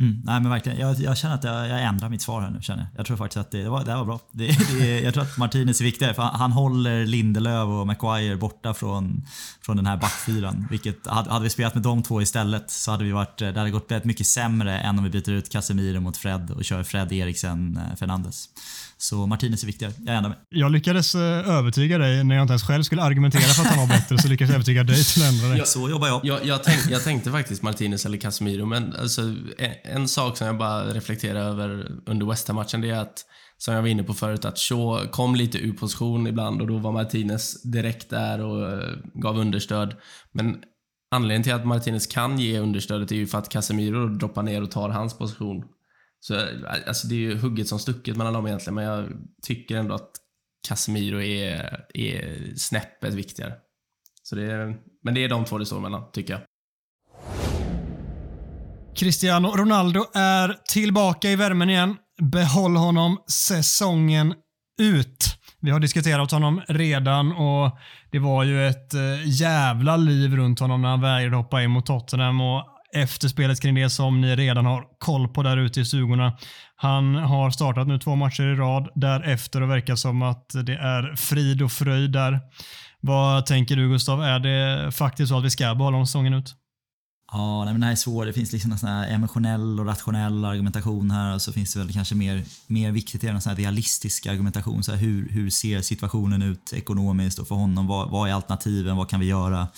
Mm, 0.00 0.20
nej 0.24 0.40
men 0.40 0.50
verkligen, 0.50 0.78
jag, 0.78 1.00
jag 1.00 1.18
känner 1.18 1.34
att 1.34 1.44
jag, 1.44 1.68
jag, 1.68 1.82
ändrar 1.82 2.08
mitt 2.08 2.22
svar 2.22 2.40
här 2.40 2.50
nu. 2.50 2.62
Känner 2.62 2.82
jag. 2.82 3.00
jag 3.00 3.06
tror 3.06 3.16
faktiskt 3.16 3.36
att 3.36 3.50
det, 3.50 3.62
det, 3.62 3.70
var, 3.70 3.84
det 3.84 3.94
var 3.94 4.04
bra. 4.04 4.20
Det, 4.30 4.46
det, 4.78 5.00
jag 5.00 5.14
tror 5.14 5.22
att 5.22 5.38
Martinez 5.38 5.80
är 5.80 5.84
viktigare 5.84 6.14
för 6.14 6.22
han, 6.22 6.40
han 6.40 6.52
håller 6.52 7.06
Lindelöf 7.06 7.66
och 7.68 7.86
Maguire 7.86 8.36
borta 8.36 8.74
från, 8.74 9.26
från 9.60 9.76
den 9.76 9.86
här 9.86 9.96
backfyran. 9.96 10.66
Vilket, 10.70 11.06
hade, 11.06 11.30
hade 11.30 11.42
vi 11.44 11.50
spelat 11.50 11.74
med 11.74 11.82
de 11.82 12.02
två 12.02 12.22
istället 12.22 12.70
så 12.70 12.90
hade 12.90 13.04
vi 13.04 13.12
varit, 13.12 13.38
det 13.38 13.58
hade 13.58 13.70
gått 13.70 13.90
väldigt 13.90 14.04
mycket 14.04 14.26
sämre 14.26 14.80
än 14.80 14.98
om 14.98 15.04
vi 15.04 15.10
byter 15.10 15.30
ut 15.30 15.52
Casemiro 15.52 16.00
mot 16.00 16.16
Fred 16.16 16.50
och 16.50 16.64
kör 16.64 16.82
Fred 16.82 17.12
Eriksen 17.12 17.76
eh, 17.76 17.96
Fernandes. 17.96 18.48
Så 19.02 19.26
Martinez 19.26 19.62
är 19.62 19.66
viktigare. 19.66 19.92
Jag 19.98 20.16
ändrar 20.16 20.30
mig. 20.30 20.38
Jag 20.48 20.72
lyckades 20.72 21.14
eh, 21.14 21.50
övertyga 21.50 21.98
dig 21.98 22.24
när 22.24 22.34
jag 22.34 22.42
inte 22.42 22.52
ens 22.52 22.62
själv 22.62 22.82
skulle 22.82 23.02
argumentera 23.02 23.42
för 23.42 23.62
att 23.62 23.68
han 23.68 23.88
var 23.88 23.96
bättre, 23.96 24.18
så 24.18 24.28
lyckades 24.28 24.50
jag 24.50 24.54
övertyga 24.54 24.84
dig 24.84 25.04
till 25.04 25.22
att 25.22 25.28
ändra 25.28 25.48
dig. 25.48 25.58
Ja, 25.58 25.64
så 25.64 25.90
jobbar 25.90 26.08
jag. 26.08 26.20
Jag, 26.24 26.46
jag, 26.46 26.64
tänk, 26.64 26.80
jag 26.90 27.04
tänkte 27.04 27.30
faktiskt 27.30 27.62
Martinez 27.62 28.06
eller 28.06 28.18
Casemiro, 28.18 28.66
men 28.66 28.96
alltså, 28.96 29.22
en, 29.58 29.72
en 29.84 30.08
sak 30.08 30.36
som 30.36 30.46
jag 30.46 30.58
bara 30.58 30.84
reflekterar 30.84 31.40
över 31.40 31.92
under 32.06 32.26
West 32.26 32.48
Ham-matchen, 32.48 32.80
det 32.80 32.90
är 32.90 33.00
att 33.00 33.24
som 33.58 33.74
jag 33.74 33.82
var 33.82 33.88
inne 33.88 34.02
på 34.02 34.14
förut, 34.14 34.44
att 34.44 34.58
Shaw 34.58 35.06
kom 35.10 35.34
lite 35.34 35.58
ur 35.58 35.72
position 35.72 36.26
ibland 36.26 36.60
och 36.60 36.66
då 36.66 36.78
var 36.78 36.92
Martinez 36.92 37.62
direkt 37.62 38.10
där 38.10 38.40
och 38.40 38.72
uh, 38.72 38.88
gav 39.14 39.38
understöd. 39.38 39.94
Men 40.32 40.56
anledningen 41.10 41.42
till 41.42 41.54
att 41.54 41.66
Martinez 41.66 42.06
kan 42.06 42.38
ge 42.38 42.58
understödet 42.58 43.12
är 43.12 43.16
ju 43.16 43.26
för 43.26 43.38
att 43.38 43.48
Casemiro 43.48 44.08
droppar 44.08 44.42
ner 44.42 44.62
och 44.62 44.70
tar 44.70 44.88
hans 44.88 45.18
position. 45.18 45.64
Så 46.24 46.40
alltså 46.86 47.06
det 47.06 47.14
är 47.14 47.18
ju 47.18 47.38
hugget 47.38 47.68
som 47.68 47.78
stucket 47.78 48.16
mellan 48.16 48.32
dem 48.32 48.46
egentligen, 48.46 48.74
men 48.74 48.84
jag 48.84 49.08
tycker 49.42 49.76
ändå 49.76 49.94
att 49.94 50.10
Casemiro 50.68 51.20
är, 51.20 51.84
är 51.94 52.54
snäppet 52.56 53.14
viktigare. 53.14 53.52
Så 54.22 54.36
det 54.36 54.52
är, 54.52 54.76
men 55.02 55.14
det 55.14 55.24
är 55.24 55.28
de 55.28 55.44
två 55.44 55.58
det 55.58 55.66
står 55.66 55.80
mellan, 55.80 56.12
tycker 56.12 56.32
jag. 56.32 56.42
Cristiano 58.96 59.48
Ronaldo 59.56 60.04
är 60.14 60.58
tillbaka 60.72 61.30
i 61.30 61.36
värmen 61.36 61.70
igen. 61.70 61.96
Behåll 62.20 62.76
honom 62.76 63.18
säsongen 63.30 64.34
ut. 64.80 65.24
Vi 65.60 65.70
har 65.70 65.80
diskuterat 65.80 66.30
honom 66.30 66.62
redan 66.68 67.32
och 67.32 67.78
det 68.12 68.18
var 68.18 68.44
ju 68.44 68.68
ett 68.68 68.94
eh, 68.94 69.00
jävla 69.24 69.96
liv 69.96 70.36
runt 70.36 70.60
honom 70.60 70.82
när 70.82 70.88
han 70.88 71.00
vägrade 71.00 71.36
hoppa 71.36 71.62
in 71.62 71.70
mot 71.70 71.86
Tottenham 71.86 72.40
och 72.40 72.71
efterspelet 72.94 73.60
kring 73.60 73.74
det 73.74 73.90
som 73.90 74.20
ni 74.20 74.36
redan 74.36 74.66
har 74.66 74.84
koll 74.98 75.28
på 75.28 75.42
där 75.42 75.56
ute 75.56 75.80
i 75.80 75.84
stugorna. 75.84 76.38
Han 76.76 77.14
har 77.14 77.50
startat 77.50 77.88
nu 77.88 77.98
två 77.98 78.16
matcher 78.16 78.42
i 78.42 78.54
rad 78.54 78.88
därefter 78.94 79.60
och 79.60 79.70
verkar 79.70 79.96
som 79.96 80.22
att 80.22 80.48
det 80.48 80.74
är 80.74 81.16
frid 81.16 81.62
och 81.62 81.72
fröjd 81.72 82.12
där. 82.12 82.40
Vad 83.00 83.46
tänker 83.46 83.76
du 83.76 83.88
Gustav? 83.88 84.22
Är 84.22 84.38
det 84.38 84.92
faktiskt 84.92 85.28
så 85.28 85.38
att 85.38 85.44
vi 85.44 85.50
ska 85.50 85.74
behålla 85.74 85.94
honom 85.96 86.06
säsongen 86.06 86.34
ut? 86.34 86.54
Ja, 87.32 87.64
nej, 87.64 87.74
men 87.74 87.80
det 87.80 87.86
här 87.86 87.92
är 87.92 87.96
svårt. 87.96 88.26
Det 88.26 88.32
finns 88.32 88.52
liksom 88.52 88.72
en 88.72 88.78
sån 88.78 88.88
här 88.88 89.08
emotionell 89.08 89.80
och 89.80 89.86
rationell 89.86 90.44
argumentation 90.44 91.10
här 91.10 91.34
och 91.34 91.42
så 91.42 91.52
finns 91.52 91.74
det 91.74 91.80
väl 91.80 91.92
kanske 91.92 92.14
mer, 92.14 92.42
mer 92.66 92.92
viktigt 92.92 93.24
en 93.24 93.40
sån 93.40 93.50
här 93.50 93.56
realistisk 93.56 94.26
argumentation. 94.26 94.82
Så 94.82 94.92
här, 94.92 94.98
hur, 94.98 95.28
hur 95.28 95.50
ser 95.50 95.80
situationen 95.80 96.42
ut 96.42 96.72
ekonomiskt 96.72 97.38
och 97.38 97.48
för 97.48 97.54
honom? 97.54 97.86
Vad, 97.86 98.10
vad 98.10 98.28
är 98.28 98.34
alternativen? 98.34 98.96
Vad 98.96 99.08
kan 99.10 99.20
vi 99.20 99.26
göra? 99.26 99.68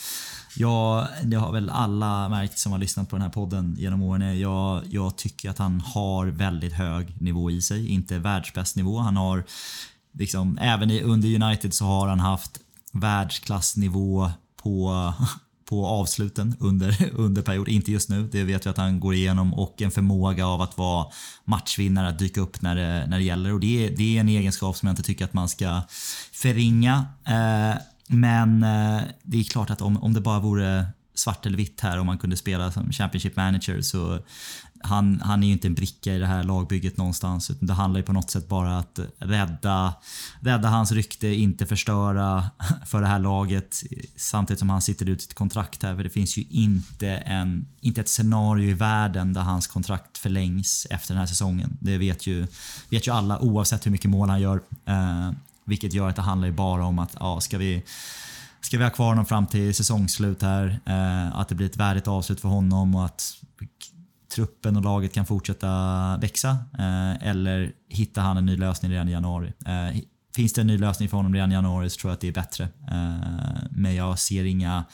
Ja, 0.56 1.08
det 1.24 1.36
har 1.36 1.52
väl 1.52 1.70
alla 1.70 2.28
märkt 2.28 2.58
som 2.58 2.72
har 2.72 2.78
lyssnat 2.78 3.10
på 3.10 3.16
den 3.16 3.22
här 3.22 3.30
podden 3.30 3.76
genom 3.78 4.02
åren. 4.02 4.40
Jag, 4.40 4.82
jag 4.90 5.16
tycker 5.16 5.50
att 5.50 5.58
han 5.58 5.80
har 5.80 6.26
väldigt 6.26 6.72
hög 6.72 7.22
nivå 7.22 7.50
i 7.50 7.62
sig. 7.62 7.88
Inte 7.88 8.18
världsbäst 8.18 8.76
nivå. 8.76 8.98
Han 8.98 9.16
har 9.16 9.44
liksom, 10.12 10.58
även 10.58 10.90
under 10.90 11.42
United 11.42 11.74
så 11.74 11.84
har 11.84 12.08
han 12.08 12.20
haft 12.20 12.58
världsklassnivå 12.92 14.30
på 14.62 15.12
på 15.64 15.86
avsluten 15.86 16.56
under, 16.60 17.10
under 17.12 17.42
period. 17.42 17.68
Inte 17.68 17.92
just 17.92 18.08
nu, 18.08 18.28
det 18.32 18.42
vet 18.44 18.66
vi 18.66 18.70
att 18.70 18.76
han 18.76 19.00
går 19.00 19.14
igenom 19.14 19.54
och 19.54 19.82
en 19.82 19.90
förmåga 19.90 20.46
av 20.46 20.62
att 20.62 20.78
vara 20.78 21.06
matchvinnare, 21.44 22.08
att 22.08 22.18
dyka 22.18 22.40
upp 22.40 22.62
när 22.62 22.76
det, 22.76 23.06
när 23.06 23.18
det 23.18 23.24
gäller. 23.24 23.52
Och 23.52 23.60
det, 23.60 23.88
det 23.88 24.16
är 24.16 24.20
en 24.20 24.28
egenskap 24.28 24.76
som 24.76 24.86
jag 24.86 24.92
inte 24.92 25.02
tycker 25.02 25.24
att 25.24 25.34
man 25.34 25.48
ska 25.48 25.82
förringa. 26.32 27.06
Eh, 27.24 27.76
men 28.08 28.62
eh, 28.62 29.02
det 29.22 29.40
är 29.40 29.44
klart 29.44 29.70
att 29.70 29.80
om, 29.80 30.02
om 30.02 30.14
det 30.14 30.20
bara 30.20 30.40
vore 30.40 30.86
svart 31.14 31.46
eller 31.46 31.56
vitt 31.56 31.80
här 31.80 31.98
om 31.98 32.06
man 32.06 32.18
kunde 32.18 32.36
spela 32.36 32.72
som 32.72 32.92
Championship 32.92 33.36
manager 33.36 33.80
så 33.82 34.18
han, 34.80 35.20
han 35.24 35.42
är 35.42 35.46
ju 35.46 35.52
inte 35.52 35.68
en 35.68 35.74
bricka 35.74 36.14
i 36.14 36.18
det 36.18 36.26
här 36.26 36.42
lagbygget 36.42 36.96
någonstans 36.96 37.50
utan 37.50 37.66
det 37.66 37.72
handlar 37.72 38.00
ju 38.00 38.04
på 38.04 38.12
något 38.12 38.30
sätt 38.30 38.48
bara 38.48 38.78
att 38.78 38.98
rädda, 39.18 39.94
rädda 40.40 40.68
hans 40.68 40.92
rykte, 40.92 41.28
inte 41.28 41.66
förstöra 41.66 42.50
för 42.86 43.00
det 43.00 43.06
här 43.06 43.18
laget 43.18 43.82
samtidigt 44.16 44.58
som 44.58 44.70
han 44.70 44.82
sitter 44.82 45.08
ut 45.08 45.22
ett 45.22 45.34
kontrakt 45.34 45.82
här 45.82 45.96
för 45.96 46.04
det 46.04 46.10
finns 46.10 46.36
ju 46.36 46.44
inte, 46.50 47.08
en, 47.08 47.66
inte 47.80 48.00
ett 48.00 48.08
scenario 48.08 48.70
i 48.70 48.74
världen 48.74 49.32
där 49.32 49.40
hans 49.40 49.66
kontrakt 49.66 50.18
förlängs 50.18 50.86
efter 50.90 51.14
den 51.14 51.20
här 51.20 51.26
säsongen. 51.26 51.76
Det 51.80 51.98
vet 51.98 52.26
ju, 52.26 52.46
vet 52.88 53.06
ju 53.06 53.12
alla 53.12 53.38
oavsett 53.38 53.86
hur 53.86 53.90
mycket 53.90 54.10
mål 54.10 54.28
han 54.28 54.40
gör. 54.40 54.60
Eh, 54.84 55.30
vilket 55.64 55.92
gör 55.92 56.08
att 56.08 56.16
det 56.16 56.22
handlar 56.22 56.48
ju 56.48 56.54
bara 56.54 56.84
om 56.84 56.98
att 56.98 57.16
ja, 57.20 57.40
ska 57.40 57.58
vi 57.58 57.84
Ska 58.60 58.78
vi 58.78 58.84
ha 58.84 58.90
kvar 58.90 59.08
honom 59.08 59.26
fram 59.26 59.46
till 59.46 59.74
säsongsslut 59.74 60.42
här, 60.42 60.80
eh, 60.86 61.36
att 61.36 61.48
det 61.48 61.54
blir 61.54 61.66
ett 61.66 61.76
värdigt 61.76 62.08
avslut 62.08 62.40
för 62.40 62.48
honom 62.48 62.94
och 62.94 63.04
att 63.04 63.34
truppen 64.34 64.76
och 64.76 64.82
laget 64.82 65.14
kan 65.14 65.26
fortsätta 65.26 65.68
växa. 66.16 66.48
Eh, 66.78 67.28
eller 67.28 67.72
hittar 67.88 68.22
han 68.22 68.36
en 68.36 68.46
ny 68.46 68.56
lösning 68.56 68.92
redan 68.92 69.08
i 69.08 69.12
januari. 69.12 69.52
Eh, 69.66 70.00
finns 70.36 70.52
det 70.52 70.60
en 70.60 70.66
ny 70.66 70.78
lösning 70.78 71.08
för 71.08 71.16
honom 71.16 71.34
redan 71.34 71.52
i 71.52 71.54
januari 71.54 71.90
så 71.90 72.00
tror 72.00 72.10
jag 72.10 72.14
att 72.14 72.20
det 72.20 72.28
är 72.28 72.32
bättre. 72.32 72.64
Eh, 72.64 73.62
men 73.70 73.94
jag 73.94 74.18
ser 74.18 74.44
inga 74.44 74.84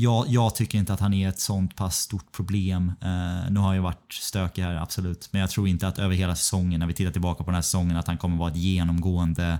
jag, 0.00 0.28
jag, 0.28 0.54
tycker 0.54 0.78
inte 0.78 0.92
att 0.92 1.00
han 1.00 1.14
är 1.14 1.28
ett 1.28 1.40
sånt 1.40 1.76
pass 1.76 1.96
stort 1.96 2.32
problem. 2.32 2.92
Eh, 3.00 3.50
nu 3.50 3.60
har 3.60 3.74
jag 3.74 3.82
varit 3.82 4.12
stökig 4.12 4.62
här, 4.62 4.74
absolut. 4.74 5.28
Men 5.32 5.40
jag 5.40 5.50
tror 5.50 5.68
inte 5.68 5.88
att 5.88 5.98
över 5.98 6.14
hela 6.14 6.36
säsongen, 6.36 6.80
när 6.80 6.86
vi 6.86 6.94
tittar 6.94 7.12
tillbaka 7.12 7.44
på 7.44 7.50
den 7.50 7.54
här 7.54 7.62
säsongen, 7.62 7.96
att 7.96 8.06
han 8.06 8.18
kommer 8.18 8.36
vara 8.36 8.50
ett 8.50 8.56
genomgående 8.56 9.58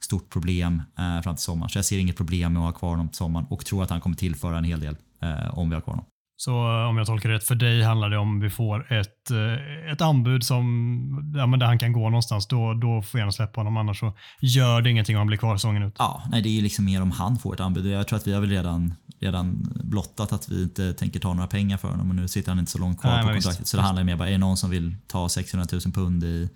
stort 0.00 0.30
problem 0.30 0.82
uh, 0.98 1.22
fram 1.22 1.36
till 1.36 1.44
sommaren. 1.44 1.70
Så 1.70 1.78
jag 1.78 1.84
ser 1.84 1.98
inget 1.98 2.16
problem 2.16 2.52
med 2.52 2.60
att 2.60 2.66
ha 2.66 2.78
kvar 2.78 2.90
honom 2.90 3.08
till 3.08 3.16
sommaren 3.16 3.46
och 3.50 3.64
tror 3.64 3.82
att 3.82 3.90
han 3.90 4.00
kommer 4.00 4.16
tillföra 4.16 4.58
en 4.58 4.64
hel 4.64 4.80
del 4.80 4.96
uh, 5.22 5.58
om 5.58 5.68
vi 5.68 5.74
har 5.74 5.80
kvar 5.80 5.94
honom. 5.94 6.06
Så 6.38 6.50
eh, 6.50 6.88
om 6.88 6.98
jag 6.98 7.06
tolkar 7.06 7.28
det 7.28 7.34
rätt, 7.34 7.44
för 7.44 7.54
dig 7.54 7.82
handlar 7.82 8.10
det 8.10 8.18
om 8.18 8.40
vi 8.40 8.50
får 8.50 8.92
ett, 8.92 9.30
eh, 9.30 9.92
ett 9.92 10.00
anbud 10.00 10.44
som, 10.44 11.32
ja, 11.36 11.46
men 11.46 11.58
där 11.58 11.66
han 11.66 11.78
kan 11.78 11.92
gå 11.92 12.10
någonstans, 12.10 12.46
då, 12.46 12.74
då 12.74 13.02
får 13.02 13.20
jag 13.20 13.34
släppa 13.34 13.60
honom. 13.60 13.76
Annars 13.76 14.00
så 14.00 14.12
gör 14.40 14.82
det 14.82 14.90
ingenting 14.90 15.16
om 15.16 15.18
han 15.18 15.26
blir 15.26 15.38
kvar 15.38 15.56
säsongen 15.56 15.82
ut. 15.82 15.94
Ja, 15.98 16.22
nej, 16.30 16.42
det 16.42 16.48
är 16.48 16.50
ju 16.50 16.62
liksom 16.62 16.84
mer 16.84 17.02
om 17.02 17.10
han 17.10 17.38
får 17.38 17.54
ett 17.54 17.60
anbud. 17.60 17.86
Jag 17.86 18.08
tror 18.08 18.16
att 18.16 18.26
vi 18.26 18.32
har 18.32 18.40
väl 18.40 18.50
redan, 18.50 18.94
redan 19.20 19.68
blottat 19.84 20.32
att 20.32 20.48
vi 20.48 20.62
inte 20.62 20.92
tänker 20.92 21.20
ta 21.20 21.34
några 21.34 21.48
pengar 21.48 21.76
för 21.76 21.88
honom 21.88 22.08
och 22.08 22.16
nu 22.16 22.28
sitter 22.28 22.48
han 22.48 22.58
inte 22.58 22.70
så 22.70 22.78
långt 22.78 23.00
kvar 23.00 23.10
nej, 23.10 23.22
på 23.22 23.32
kontraktet. 23.32 23.60
Visst, 23.60 23.70
så 23.70 23.76
det 23.76 23.82
handlar 23.82 24.04
mer 24.04 24.16
bara, 24.16 24.28
är 24.28 24.32
det 24.32 24.38
någon 24.38 24.56
som 24.56 24.70
vill 24.70 24.96
ta 25.06 25.28
600 25.28 25.66
000 25.72 25.80
pund 25.80 26.24
i 26.24 26.48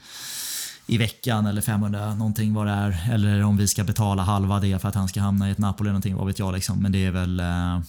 i 0.91 0.99
veckan 0.99 1.47
eller 1.47 1.61
500 1.61 2.14
någonting 2.14 2.55
vad 2.55 2.66
det 2.66 2.72
är. 2.72 3.12
Eller 3.12 3.43
om 3.45 3.57
vi 3.57 3.68
ska 3.68 3.84
betala 3.84 4.22
halva 4.22 4.61
det 4.61 4.78
för 4.78 4.88
att 4.88 4.95
han 4.95 5.09
ska 5.09 5.20
hamna 5.20 5.49
i 5.49 5.53
ett 5.53 5.59
Napoli 5.59 5.86
eller 5.86 5.93
någonting, 5.93 6.16
vad 6.16 6.26
vet 6.26 6.38
jag 6.38 6.55
liksom. 6.55 6.82
Men 6.82 6.93
det 6.93 7.05
är 7.07 7.11
väl 7.11 7.41
eh, 7.41 7.80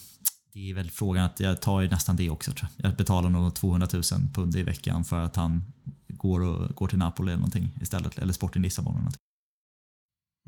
det 0.53 0.69
är 0.69 0.73
väl 0.73 0.91
frågan 0.91 1.25
att 1.25 1.39
jag 1.39 1.61
tar 1.61 1.81
ju 1.81 1.89
nästan 1.89 2.15
det 2.15 2.29
också 2.29 2.51
tror 2.51 2.69
jag. 2.77 2.89
Jag 2.89 2.97
betalar 2.97 3.29
nog 3.29 3.55
200 3.55 3.87
000 3.93 4.03
pund 4.33 4.55
i 4.55 4.63
veckan 4.63 5.03
för 5.03 5.25
att 5.25 5.35
han 5.35 5.63
går, 6.07 6.41
och, 6.41 6.75
går 6.75 6.87
till 6.87 6.97
Napoli 6.97 7.31
eller 7.31 7.37
någonting 7.37 7.69
istället. 7.81 8.17
Eller 8.17 8.33
Sporting 8.33 8.61
Lissabon 8.61 8.93
eller 8.93 8.99
någonting. 8.99 9.21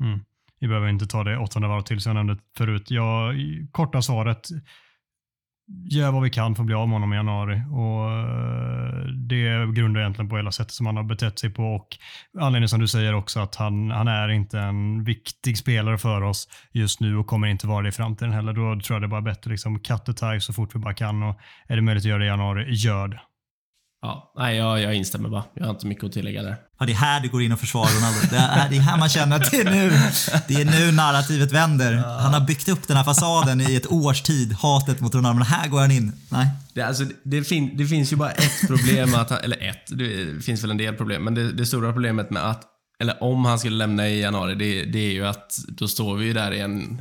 Mm. 0.02 0.20
Vi 0.60 0.68
behöver 0.68 0.88
inte 0.88 1.06
ta 1.06 1.24
det 1.24 1.38
åttonde 1.38 1.68
varv 1.68 1.82
till 1.82 2.00
som 2.00 2.10
jag 2.10 2.26
nämnde 2.26 2.42
förut. 2.56 2.90
Jag, 2.90 3.34
korta 3.72 4.02
svaret, 4.02 4.48
gör 5.90 6.12
vad 6.12 6.22
vi 6.22 6.30
kan 6.30 6.54
för 6.54 6.62
att 6.62 6.66
bli 6.66 6.74
av 6.74 6.88
med 6.88 6.94
honom 6.94 7.12
i 7.12 7.16
januari. 7.16 7.62
Och 7.70 8.10
eh, 8.10 9.04
det 9.06 9.74
grundar 9.74 10.00
egentligen 10.00 10.28
på 10.28 10.36
hela 10.36 10.52
sättet 10.52 10.72
som 10.72 10.86
han 10.86 10.96
har 10.96 11.04
betett 11.04 11.38
sig 11.38 11.50
på 11.50 11.62
och 11.62 11.88
anledningen 12.40 12.68
som 12.68 12.80
du 12.80 12.88
säger 12.88 13.14
också 13.14 13.40
att 13.40 13.54
han, 13.54 13.90
han 13.90 14.08
är 14.08 14.28
inte 14.28 14.58
en 14.58 15.04
viktig 15.04 15.58
spelare 15.58 15.98
för 15.98 16.22
oss 16.22 16.48
just 16.72 17.00
nu 17.00 17.16
och 17.16 17.26
kommer 17.26 17.46
inte 17.46 17.66
vara 17.66 17.82
det 17.82 17.88
i 17.88 17.92
framtiden 17.92 18.32
heller. 18.32 18.52
Då 18.52 18.80
tror 18.80 18.94
jag 18.94 19.02
det 19.02 19.06
är 19.06 19.08
bara 19.08 19.22
bättre 19.22 19.50
liksom 19.50 19.80
cut 19.80 20.04
the 20.04 20.12
tie 20.12 20.40
så 20.40 20.52
fort 20.52 20.74
vi 20.74 20.78
bara 20.78 20.94
kan 20.94 21.22
och 21.22 21.38
är 21.66 21.76
det 21.76 21.82
möjligt 21.82 22.02
att 22.02 22.08
göra 22.08 22.18
det 22.18 22.24
i 22.24 22.28
januari, 22.28 22.74
gör 22.74 23.08
det. 23.08 23.20
Ja, 24.04 24.32
nej, 24.36 24.56
jag, 24.56 24.80
jag 24.80 24.94
instämmer 24.94 25.28
bara. 25.28 25.44
Jag 25.54 25.64
har 25.64 25.70
inte 25.70 25.86
mycket 25.86 26.04
att 26.04 26.12
tillägga 26.12 26.42
där. 26.42 26.56
Ja, 26.78 26.86
det 26.86 26.92
är 26.92 26.96
här 26.96 27.20
du 27.20 27.28
går 27.28 27.42
in 27.42 27.52
och 27.52 27.60
försvarar 27.60 27.90
Ronaldo. 27.96 28.20
Det 28.30 28.36
är, 28.36 28.70
det 28.70 28.76
är 28.76 28.80
här 28.80 28.98
man 28.98 29.08
känner 29.08 29.36
att 29.36 29.50
det 29.50 29.60
är 29.60 29.64
nu, 29.64 29.90
det 30.48 30.54
är 30.54 30.64
nu 30.64 30.92
narrativet 30.92 31.52
vänder. 31.52 31.94
Han 31.94 32.34
har 32.34 32.40
byggt 32.40 32.68
upp 32.68 32.88
den 32.88 32.96
här 32.96 33.04
fasaden 33.04 33.60
i 33.60 33.74
ett 33.74 33.92
års 33.92 34.22
tid, 34.22 34.52
hatet 34.52 35.00
mot 35.00 35.14
Ronaldo, 35.14 35.38
men 35.38 35.46
här 35.46 35.68
går 35.68 35.80
han 35.80 35.90
in. 35.90 36.12
Nej. 36.28 36.48
Det, 36.74 36.82
alltså, 36.82 37.04
det, 37.22 37.44
fin, 37.44 37.76
det 37.76 37.86
finns 37.86 38.12
ju 38.12 38.16
bara 38.16 38.30
ett 38.30 38.66
problem, 38.66 39.14
att 39.14 39.30
han, 39.30 39.38
eller 39.38 39.68
ett, 39.68 39.86
det 39.98 40.44
finns 40.44 40.62
väl 40.64 40.70
en 40.70 40.76
del 40.76 40.94
problem, 40.94 41.24
men 41.24 41.34
det, 41.34 41.52
det 41.52 41.66
stora 41.66 41.92
problemet 41.92 42.30
med 42.30 42.50
att, 42.50 42.62
eller 43.00 43.22
om 43.22 43.44
han 43.44 43.58
skulle 43.58 43.76
lämna 43.76 44.08
i 44.08 44.20
januari, 44.20 44.54
det, 44.54 44.84
det 44.84 44.98
är 44.98 45.12
ju 45.12 45.26
att 45.26 45.58
då 45.68 45.88
står 45.88 46.16
vi 46.16 46.26
ju 46.26 46.32
där 46.32 46.52
igen 46.52 47.00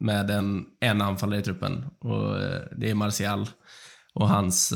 med 0.00 0.30
en, 0.30 0.64
en 0.80 1.02
anfallare 1.02 1.40
i 1.40 1.42
truppen 1.42 1.84
och 2.00 2.42
eh, 2.42 2.60
det 2.76 2.90
är 2.90 2.94
Martial 2.94 3.48
och 4.14 4.28
hans 4.28 4.72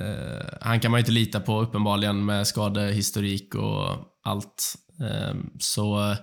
eh, 0.00 0.30
Eh, 0.40 0.46
han 0.60 0.80
kan 0.80 0.90
man 0.90 0.98
ju 0.98 1.02
inte 1.02 1.12
lita 1.12 1.40
på 1.40 1.60
uppenbarligen 1.60 2.24
med 2.24 2.46
skadehistorik 2.46 3.54
och 3.54 3.96
allt. 4.24 4.74
Eh, 5.00 5.34
så 5.58 6.16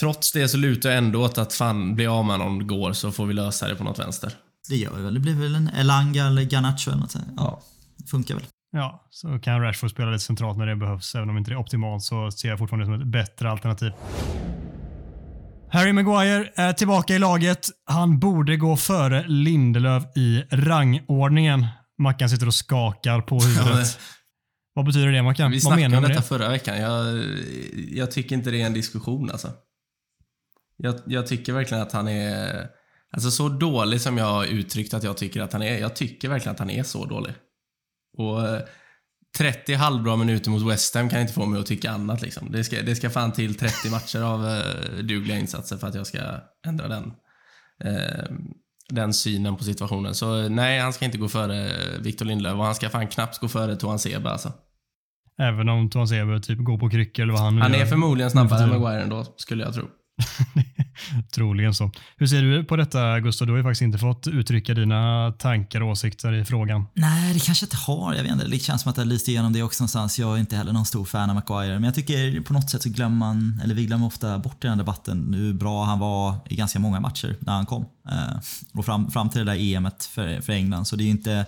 trots 0.00 0.32
det 0.32 0.48
så 0.48 0.56
lutar 0.56 0.88
jag 0.88 0.98
ändå 0.98 1.24
åt 1.24 1.38
att 1.38 1.52
fan, 1.52 1.94
bli 1.94 2.06
av 2.06 2.24
med 2.24 2.38
honom 2.38 2.66
går 2.66 2.92
så 2.92 3.12
får 3.12 3.26
vi 3.26 3.34
lösa 3.34 3.68
det 3.68 3.74
på 3.74 3.84
något 3.84 3.98
vänster. 3.98 4.32
Det 4.68 4.76
gör 4.76 4.92
vi 4.96 5.02
väl. 5.02 5.14
Det 5.14 5.20
blir 5.20 5.34
väl 5.34 5.54
en 5.54 5.68
Elanga 5.68 6.26
eller 6.26 6.42
Garnacho 6.42 6.90
eller 6.90 7.00
något. 7.00 7.14
Ja, 7.14 7.22
ja. 7.36 7.62
funkar 8.10 8.34
väl. 8.34 8.44
Ja, 8.72 9.06
så 9.10 9.38
kan 9.38 9.60
Rashford 9.60 9.90
spela 9.90 10.10
lite 10.10 10.24
centralt 10.24 10.58
när 10.58 10.66
det 10.66 10.76
behövs. 10.76 11.14
Även 11.14 11.30
om 11.30 11.38
inte 11.38 11.50
det 11.50 11.54
är 11.54 11.60
optimalt 11.60 12.02
så 12.02 12.30
ser 12.30 12.48
jag 12.48 12.58
fortfarande 12.58 12.86
det 12.86 12.98
som 12.98 13.02
ett 13.02 13.12
bättre 13.12 13.50
alternativ. 13.50 13.92
Harry 15.72 15.92
Maguire 15.92 16.50
är 16.54 16.72
tillbaka 16.72 17.14
i 17.14 17.18
laget. 17.18 17.68
Han 17.86 18.18
borde 18.18 18.56
gå 18.56 18.76
före 18.76 19.24
Lindelöf 19.28 20.16
i 20.16 20.42
rangordningen. 20.50 21.66
Mackan 21.98 22.28
sitter 22.30 22.46
och 22.46 22.54
skakar 22.54 23.20
på 23.20 23.38
huvudet. 23.38 23.98
Vad 24.74 24.86
betyder 24.86 25.12
det 25.12 25.22
Mackan? 25.22 25.50
Vi 25.50 25.56
Vad 25.56 25.62
snackade 25.62 25.88
menar 25.88 25.96
om 25.96 26.02
detta 26.02 26.20
det? 26.20 26.26
förra 26.26 26.48
veckan. 26.48 26.80
Jag, 26.80 27.24
jag 27.90 28.10
tycker 28.10 28.36
inte 28.36 28.50
det 28.50 28.62
är 28.62 28.66
en 28.66 28.74
diskussion 28.74 29.30
alltså. 29.30 29.52
Jag, 30.76 30.94
jag 31.06 31.26
tycker 31.26 31.52
verkligen 31.52 31.82
att 31.82 31.92
han 31.92 32.08
är... 32.08 32.66
Alltså 33.14 33.30
så 33.30 33.48
dålig 33.48 34.00
som 34.00 34.18
jag 34.18 34.24
har 34.24 34.44
uttryckt 34.44 34.94
att 34.94 35.02
jag 35.02 35.16
tycker 35.16 35.40
att 35.40 35.52
han 35.52 35.62
är. 35.62 35.78
Jag 35.78 35.96
tycker 35.96 36.28
verkligen 36.28 36.52
att 36.52 36.58
han 36.58 36.70
är 36.70 36.82
så 36.82 37.04
dålig. 37.04 37.34
Och 38.18 38.48
eh, 38.48 38.62
30 39.38 39.74
halvbra 39.74 40.16
minuter 40.16 40.50
mot 40.50 40.72
West 40.72 40.94
Ham 40.94 41.08
kan 41.08 41.20
inte 41.20 41.32
få 41.32 41.46
mig 41.46 41.60
att 41.60 41.66
tycka 41.66 41.90
annat. 41.90 42.22
Liksom. 42.22 42.52
Det, 42.52 42.64
ska, 42.64 42.82
det 42.82 42.96
ska 42.96 43.10
fan 43.10 43.32
till 43.32 43.54
30 43.54 43.90
matcher 43.90 44.20
av 44.20 44.48
eh, 44.48 44.94
dugliga 45.02 45.38
insatser 45.38 45.76
för 45.76 45.86
att 45.86 45.94
jag 45.94 46.06
ska 46.06 46.18
ändra 46.66 46.88
den, 46.88 47.12
eh, 47.84 48.30
den 48.94 49.12
synen 49.14 49.56
på 49.56 49.64
situationen. 49.64 50.14
Så 50.14 50.48
nej, 50.48 50.80
han 50.80 50.92
ska 50.92 51.04
inte 51.04 51.18
gå 51.18 51.28
före 51.28 51.70
Victor 52.00 52.26
Lindelöf 52.26 52.54
och 52.54 52.64
han 52.64 52.74
ska 52.74 52.88
fan 52.88 53.06
knappt 53.08 53.38
gå 53.38 53.48
före 53.48 53.76
Toan 53.76 53.98
Seba 53.98 54.30
alltså. 54.30 54.52
Även 55.38 55.68
om 55.68 55.90
Toan 55.90 56.08
Sebe 56.08 56.40
typ 56.40 56.58
går 56.58 56.78
på 56.78 56.90
kryckor 56.90 57.22
eller 57.22 57.32
vad 57.32 57.42
han 57.42 57.62
Han 57.62 57.72
gör. 57.72 57.80
är 57.80 57.86
förmodligen 57.86 58.30
snabbare 58.30 58.62
än. 58.62 58.68
Maguire 58.68 59.02
ändå, 59.02 59.24
skulle 59.36 59.64
jag 59.64 59.74
tro. 59.74 59.84
Troligen 61.34 61.74
så. 61.74 61.90
Hur 62.16 62.26
ser 62.26 62.42
du 62.42 62.64
på 62.64 62.76
detta 62.76 63.20
Gustav? 63.20 63.46
Du 63.46 63.52
har 63.52 63.58
ju 63.58 63.62
faktiskt 63.62 63.82
inte 63.82 63.98
fått 63.98 64.26
uttrycka 64.26 64.74
dina 64.74 65.32
tankar 65.38 65.80
och 65.80 65.88
åsikter 65.88 66.32
i 66.32 66.44
frågan. 66.44 66.84
Nej, 66.94 67.34
det 67.34 67.40
kanske 67.40 67.64
jag 67.64 67.66
inte 67.66 67.76
har. 67.76 68.14
Jag 68.14 68.22
vet 68.22 68.32
inte. 68.32 68.48
Det 68.48 68.58
känns 68.58 68.82
som 68.82 68.90
att 68.90 68.96
jag 68.96 69.06
lyst 69.06 69.28
igenom 69.28 69.52
det 69.52 69.62
också 69.62 69.82
någonstans. 69.82 70.18
Jag 70.18 70.34
är 70.34 70.40
inte 70.40 70.56
heller 70.56 70.72
någon 70.72 70.86
stor 70.86 71.04
fan 71.04 71.30
av 71.30 71.34
Maguire. 71.34 71.74
Men 71.74 71.84
jag 71.84 71.94
tycker 71.94 72.40
på 72.40 72.52
något 72.52 72.70
sätt 72.70 72.82
så 72.82 72.88
glömmer 72.88 73.16
man, 73.16 73.60
eller 73.64 73.74
vi 73.74 73.86
glömmer 73.86 74.06
ofta 74.06 74.38
bort 74.38 74.64
i 74.64 74.66
den 74.66 74.78
debatten, 74.78 75.34
hur 75.34 75.52
bra 75.52 75.84
han 75.84 75.98
var 75.98 76.36
i 76.50 76.56
ganska 76.56 76.78
många 76.78 77.00
matcher 77.00 77.36
när 77.40 77.52
han 77.52 77.66
kom. 77.66 77.86
Eh, 78.08 78.36
och 78.72 78.84
fram, 78.84 79.10
fram 79.10 79.30
till 79.30 79.38
det 79.38 79.52
där 79.52 79.60
EMet 79.60 80.04
för, 80.04 80.40
för 80.40 80.52
England. 80.52 80.84
Så 80.84 80.96
det 80.96 81.02
är 81.02 81.06
ju 81.06 81.10
inte 81.10 81.46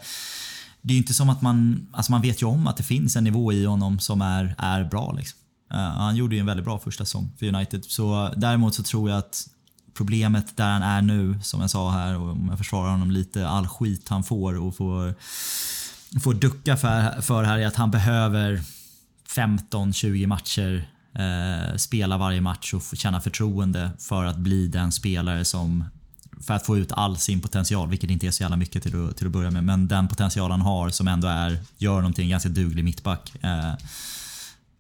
det 0.82 0.92
är 0.92 0.94
ju 0.94 1.00
inte 1.00 1.14
som 1.14 1.30
att 1.30 1.42
man, 1.42 1.86
alltså 1.92 2.12
man 2.12 2.22
vet 2.22 2.42
ju 2.42 2.46
om 2.46 2.66
att 2.66 2.76
det 2.76 2.82
finns 2.82 3.16
en 3.16 3.24
nivå 3.24 3.52
i 3.52 3.64
honom 3.64 3.98
som 3.98 4.22
är, 4.22 4.54
är 4.58 4.84
bra. 4.84 5.12
Liksom. 5.12 5.38
Eh, 5.74 5.80
han 5.80 6.16
gjorde 6.16 6.34
ju 6.34 6.40
en 6.40 6.46
väldigt 6.46 6.64
bra 6.64 6.78
första 6.78 7.04
säsong 7.04 7.30
för 7.38 7.46
United. 7.46 7.84
Så 7.84 8.32
däremot 8.36 8.74
så 8.74 8.82
tror 8.82 9.10
jag 9.10 9.18
att 9.18 9.48
problemet 9.94 10.56
där 10.56 10.70
han 10.70 10.82
är 10.82 11.02
nu, 11.02 11.38
som 11.42 11.60
jag 11.60 11.70
sa 11.70 11.90
här, 11.90 12.18
och 12.18 12.30
om 12.30 12.46
jag 12.48 12.58
försvarar 12.58 12.90
honom 12.90 13.10
lite, 13.10 13.48
all 13.48 13.66
skit 13.66 14.08
han 14.08 14.24
får 14.24 14.58
och 14.58 14.76
får, 14.76 15.14
får 16.22 16.34
ducka 16.34 16.76
för, 16.76 17.20
för 17.22 17.42
här 17.42 17.58
är 17.58 17.66
att 17.66 17.76
han 17.76 17.90
behöver 17.90 18.62
15-20 19.28 20.26
matcher, 20.26 20.88
eh, 21.12 21.76
spela 21.76 22.18
varje 22.18 22.40
match 22.40 22.74
och 22.74 22.82
känna 22.94 23.20
förtroende 23.20 23.90
för 23.98 24.24
att 24.24 24.36
bli 24.36 24.68
den 24.68 24.92
spelare 24.92 25.44
som 25.44 25.84
för 26.40 26.54
att 26.54 26.66
få 26.66 26.78
ut 26.78 26.92
all 26.92 27.16
sin 27.16 27.40
potential, 27.40 27.88
vilket 27.88 28.10
inte 28.10 28.26
är 28.26 28.30
så 28.30 28.42
jävla 28.42 28.56
mycket 28.56 28.82
till 28.82 29.08
att, 29.08 29.16
till 29.16 29.26
att 29.26 29.32
börja 29.32 29.50
med. 29.50 29.64
Men 29.64 29.88
den 29.88 30.08
potential 30.08 30.50
han 30.50 30.60
har 30.60 30.90
som 30.90 31.08
ändå 31.08 31.28
är, 31.28 31.58
gör 31.78 31.96
någonting 31.96 32.28
ganska 32.28 32.48
duglig 32.48 32.84
mittback. 32.84 33.32
Eh, 33.40 33.74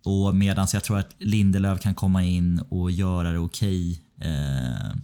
och 0.04 0.34
medan 0.36 0.66
jag 0.72 0.84
tror 0.84 0.98
att 0.98 1.14
Lindelöf 1.18 1.80
kan 1.80 1.94
komma 1.94 2.22
in 2.24 2.60
och 2.68 2.90
göra 2.90 3.32
det 3.32 3.38
okej. 3.38 4.00
eh, 4.20 4.96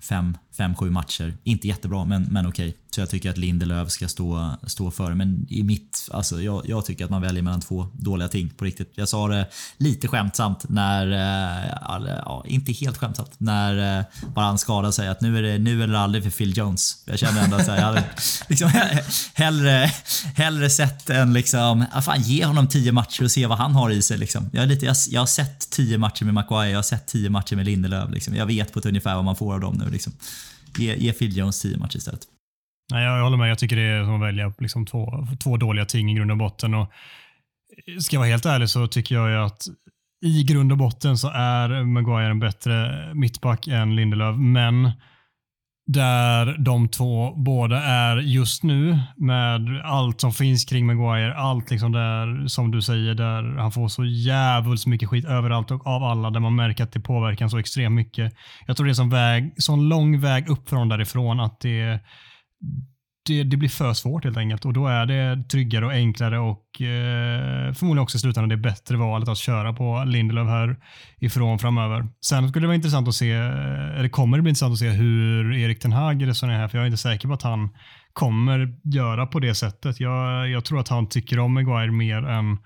fem, 0.00 0.36
fem, 0.56 0.74
sju 0.74 0.90
matcher. 0.90 1.36
Inte 1.44 1.68
jättebra, 1.68 2.04
men, 2.04 2.22
men 2.22 2.46
okej. 2.46 2.76
Så 2.94 3.00
jag 3.00 3.10
tycker 3.10 3.30
att 3.30 3.36
Lindelöf 3.36 3.90
ska 3.90 4.08
stå, 4.08 4.50
stå 4.66 4.90
före. 4.90 5.14
Men 5.14 5.46
i 5.50 5.62
mitt, 5.62 6.08
alltså 6.12 6.42
jag, 6.42 6.62
jag 6.68 6.84
tycker 6.84 7.04
att 7.04 7.10
man 7.10 7.22
väljer 7.22 7.42
mellan 7.42 7.60
två 7.60 7.86
dåliga 7.92 8.28
ting 8.28 8.50
på 8.50 8.64
riktigt. 8.64 8.92
Jag 8.94 9.08
sa 9.08 9.28
det 9.28 9.46
lite 9.76 10.08
skämtsamt 10.08 10.68
när, 10.68 11.06
äh, 11.06 11.70
ja, 12.24 12.44
inte 12.46 12.72
helt 12.72 12.96
skämtsamt, 12.96 13.30
när 13.38 13.78
eh, 13.78 13.98
äh, 13.98 14.04
bara 14.34 14.46
han 14.46 14.58
skadade 14.58 14.92
sig 14.92 15.08
att 15.08 15.20
nu 15.20 15.38
är 15.38 15.42
det 15.42 15.58
nu 15.58 15.82
eller 15.82 15.94
aldrig 15.94 16.24
för 16.24 16.30
Phil 16.30 16.56
Jones. 16.56 17.02
Jag 17.04 17.18
känner 17.18 17.44
ändå 17.44 17.56
att 17.56 17.64
så 17.64 17.70
här, 17.70 17.78
jag 17.78 17.86
hade 17.86 18.04
liksom, 18.48 18.70
hellre, 19.34 19.90
hellre 20.34 20.70
sett 20.70 21.10
än 21.10 21.32
liksom, 21.32 21.84
ja, 21.94 22.02
fan, 22.02 22.22
ge 22.22 22.44
honom 22.44 22.68
tio 22.68 22.92
matcher 22.92 23.24
och 23.24 23.30
se 23.30 23.46
vad 23.46 23.58
han 23.58 23.72
har 23.72 23.90
i 23.90 24.02
sig. 24.02 24.18
Liksom. 24.18 24.50
Jag, 24.52 24.62
är 24.62 24.66
lite, 24.66 24.86
jag, 24.86 24.96
jag 25.08 25.20
har 25.20 25.26
sett 25.26 25.70
tio 25.70 25.98
matcher 25.98 26.24
med 26.24 26.34
Maguire, 26.34 26.70
jag 26.70 26.78
har 26.78 26.82
sett 26.82 27.06
tio 27.06 27.30
matcher 27.30 27.56
med 27.56 27.64
Lindelöf. 27.64 28.10
Liksom. 28.10 28.34
Jag 28.34 28.46
vet 28.46 28.72
på 28.72 28.78
ett 28.78 28.86
ungefär 28.86 29.14
vad 29.14 29.24
man 29.24 29.36
får 29.36 29.54
av 29.54 29.60
dem 29.60 29.74
nu. 29.84 29.90
Liksom. 29.90 30.12
Ge, 30.78 30.96
ge 30.96 31.12
Phil 31.12 31.36
Jones 31.36 31.62
10 31.62 31.76
matcher 31.78 31.96
istället. 31.96 32.20
Nej, 32.92 33.04
jag 33.04 33.22
håller 33.22 33.36
med. 33.36 33.50
Jag 33.50 33.58
tycker 33.58 33.76
det 33.76 33.82
är 33.82 34.04
som 34.04 34.14
att 34.14 34.28
välja 34.28 34.52
liksom 34.58 34.86
två, 34.86 35.26
två 35.42 35.56
dåliga 35.56 35.84
ting 35.84 36.10
i 36.10 36.14
grund 36.14 36.30
och 36.30 36.36
botten. 36.36 36.74
Och 36.74 36.92
ska 38.00 38.16
jag 38.16 38.20
vara 38.20 38.30
helt 38.30 38.46
ärlig 38.46 38.70
så 38.70 38.86
tycker 38.86 39.14
jag 39.14 39.30
ju 39.30 39.36
att 39.36 39.66
i 40.24 40.44
grund 40.44 40.72
och 40.72 40.78
botten 40.78 41.18
så 41.18 41.28
är 41.28 41.84
Maguire 41.84 42.30
en 42.30 42.38
bättre 42.38 43.10
mittback 43.14 43.66
än 43.66 43.96
Lindelöf, 43.96 44.36
men 44.36 44.90
där 45.86 46.58
de 46.58 46.88
två 46.88 47.34
båda 47.36 47.82
är 47.82 48.16
just 48.16 48.62
nu 48.62 48.98
med 49.16 49.80
allt 49.84 50.20
som 50.20 50.32
finns 50.32 50.64
kring 50.64 50.86
Maguire, 50.86 51.34
allt 51.34 51.70
liksom 51.70 51.92
där 51.92 52.46
som 52.48 52.70
du 52.70 52.82
säger, 52.82 53.14
där 53.14 53.42
han 53.58 53.72
får 53.72 53.88
så 53.88 54.04
jävligt 54.04 54.86
mycket 54.86 55.08
skit 55.08 55.24
överallt 55.24 55.70
och 55.70 55.86
av 55.86 56.04
alla, 56.04 56.30
där 56.30 56.40
man 56.40 56.54
märker 56.54 56.84
att 56.84 56.92
det 56.92 57.00
påverkar 57.00 57.48
så 57.48 57.58
extremt 57.58 57.94
mycket. 57.94 58.32
Jag 58.66 58.76
tror 58.76 58.86
det 58.86 58.92
är 58.92 58.94
sån, 58.94 59.10
väg, 59.10 59.54
sån 59.56 59.88
lång 59.88 60.20
väg 60.20 60.48
upp 60.48 60.68
från 60.68 60.88
därifrån 60.88 61.40
att 61.40 61.60
det 61.60 62.00
det, 63.26 63.42
det 63.42 63.56
blir 63.56 63.68
för 63.68 63.94
svårt 63.94 64.24
helt 64.24 64.36
enkelt 64.36 64.64
och 64.64 64.72
då 64.72 64.86
är 64.86 65.06
det 65.06 65.48
tryggare 65.48 65.86
och 65.86 65.92
enklare 65.92 66.38
och 66.38 66.82
eh, 66.82 67.72
förmodligen 67.72 68.02
också 68.02 68.16
i 68.16 68.20
slutändan 68.20 68.48
det 68.48 68.56
bättre 68.56 68.96
valet 68.96 69.28
att 69.28 69.38
köra 69.38 69.72
på 69.72 70.04
Lindelöf 70.06 70.48
här 70.48 70.76
ifrån 71.18 71.58
framöver. 71.58 72.08
Sen 72.26 72.48
skulle 72.48 72.64
det 72.64 72.66
vara 72.66 72.74
intressant 72.74 73.08
att 73.08 73.14
se, 73.14 73.32
eh, 73.32 73.98
eller 73.98 74.08
kommer 74.08 74.36
det 74.38 74.42
bli 74.42 74.48
intressant 74.48 74.72
att 74.72 74.78
se 74.78 74.88
hur 74.88 75.54
Erik 75.54 75.80
Ten 75.80 75.92
Hag 75.92 76.26
resonerar 76.26 76.58
här 76.58 76.68
för 76.68 76.78
jag 76.78 76.82
är 76.82 76.86
inte 76.86 76.98
säker 76.98 77.28
på 77.28 77.34
att 77.34 77.42
han 77.42 77.68
kommer 78.12 78.76
göra 78.82 79.26
på 79.26 79.40
det 79.40 79.54
sättet. 79.54 80.00
Jag, 80.00 80.48
jag 80.48 80.64
tror 80.64 80.80
att 80.80 80.88
han 80.88 81.08
tycker 81.08 81.38
om 81.38 81.54
Maguire 81.54 81.92
mer 81.92 82.26
än, 82.26 82.58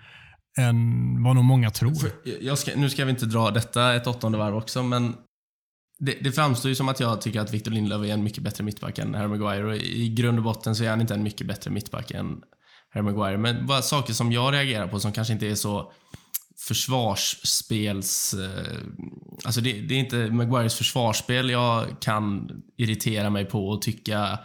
än 0.59 1.23
vad 1.23 1.35
nog 1.35 1.45
många 1.45 1.71
tror. 1.71 1.95
För 1.95 2.11
jag 2.41 2.59
ska, 2.59 2.71
nu 2.77 2.91
ska 2.91 3.05
vi 3.05 3.11
inte 3.11 3.27
dra 3.27 3.51
detta 3.51 3.95
ett 3.95 4.07
åttonde 4.07 4.39
varv 4.39 4.57
också, 4.57 4.83
men 4.83 5.15
det, 5.99 6.19
det 6.21 6.33
framstår 6.33 6.69
ju 6.69 6.75
som 6.75 6.89
att 6.89 7.01
jag 7.01 7.21
tycker 7.21 7.41
att 7.41 7.55
Victor 7.55 7.71
Lindelöf 7.71 8.07
är 8.07 8.13
en 8.13 8.25
mycket 8.25 8.43
bättre 8.43 8.65
mittback 8.65 8.99
än 8.99 9.15
Harry 9.15 9.29
Maguire 9.29 9.65
och 9.65 9.77
i 9.77 10.09
grund 10.09 10.39
och 10.39 10.45
botten 10.45 10.77
så 10.77 10.85
är 10.85 10.91
han 10.91 11.01
inte 11.01 11.15
en 11.15 11.23
mycket 11.23 11.47
bättre 11.47 11.71
mittback 11.71 12.11
än 12.11 12.43
Harry 12.91 13.05
Maguire. 13.05 13.39
Men 13.39 13.67
bara 13.67 13.83
saker 13.83 14.13
som 14.13 14.33
jag 14.33 14.55
reagerar 14.55 14.89
på 14.89 15.01
som 15.01 15.13
kanske 15.13 15.33
inte 15.33 15.47
är 15.47 15.55
så 15.55 15.93
försvarsspels... 16.59 18.35
Eh, 18.35 18.79
alltså 19.45 19.61
det, 19.61 19.73
det 19.73 19.95
är 19.95 19.99
inte 19.99 20.31
Maguires 20.31 20.75
försvarsspel 20.75 21.51
jag 21.51 22.01
kan 22.01 22.51
irritera 22.77 23.31
mig 23.31 23.45
på 23.45 23.69
och 23.69 23.83
tycka 23.83 24.39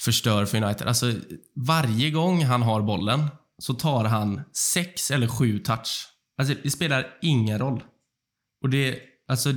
förstör 0.00 0.46
för 0.46 0.62
United. 0.62 0.88
Alltså 0.88 1.12
varje 1.56 2.10
gång 2.10 2.44
han 2.44 2.62
har 2.62 2.82
bollen 2.82 3.28
så 3.58 3.74
tar 3.74 4.04
han 4.04 4.40
sex 4.52 5.10
eller 5.10 5.26
sju 5.26 5.58
touch. 5.58 6.08
Alltså 6.38 6.54
det 6.62 6.70
spelar 6.70 7.18
ingen 7.22 7.58
roll. 7.58 7.82
Och 8.62 8.70
det, 8.70 8.98
alltså, 9.28 9.52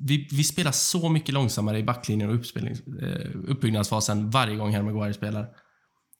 vi, 0.00 0.28
vi 0.32 0.44
spelar 0.44 0.72
så 0.72 1.08
mycket 1.08 1.34
långsammare 1.34 1.78
i 1.78 1.82
backlinjen 1.82 2.30
och 2.30 2.34
eh, 2.34 3.30
uppbyggnadsfasen 3.48 4.30
varje 4.30 4.56
gång 4.56 4.74
Harry 4.74 4.84
Maguire 4.84 5.14
spelar. 5.14 5.46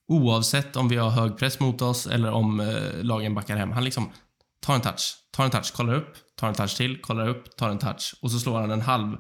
Oavsett 0.08 0.76
om 0.76 0.88
vi 0.88 0.96
har 0.96 1.10
hög 1.10 1.38
press 1.38 1.60
mot 1.60 1.82
oss 1.82 2.06
eller 2.06 2.30
om 2.30 2.60
eh, 2.60 3.02
lagen 3.02 3.34
backar 3.34 3.56
hem. 3.56 3.72
Han 3.72 3.84
liksom 3.84 4.10
tar 4.60 4.74
en 4.74 4.80
touch, 4.80 5.14
tar 5.32 5.44
en 5.44 5.50
touch, 5.50 5.72
kollar 5.72 5.94
upp, 5.94 6.16
tar 6.36 6.48
en 6.48 6.54
touch 6.54 6.76
till, 6.76 7.00
kollar 7.00 7.28
upp, 7.28 7.56
tar 7.56 7.70
en 7.70 7.78
touch 7.78 8.14
och 8.22 8.30
så 8.30 8.38
slår 8.38 8.60
han 8.60 8.70
en 8.70 8.80
halv, 8.80 9.16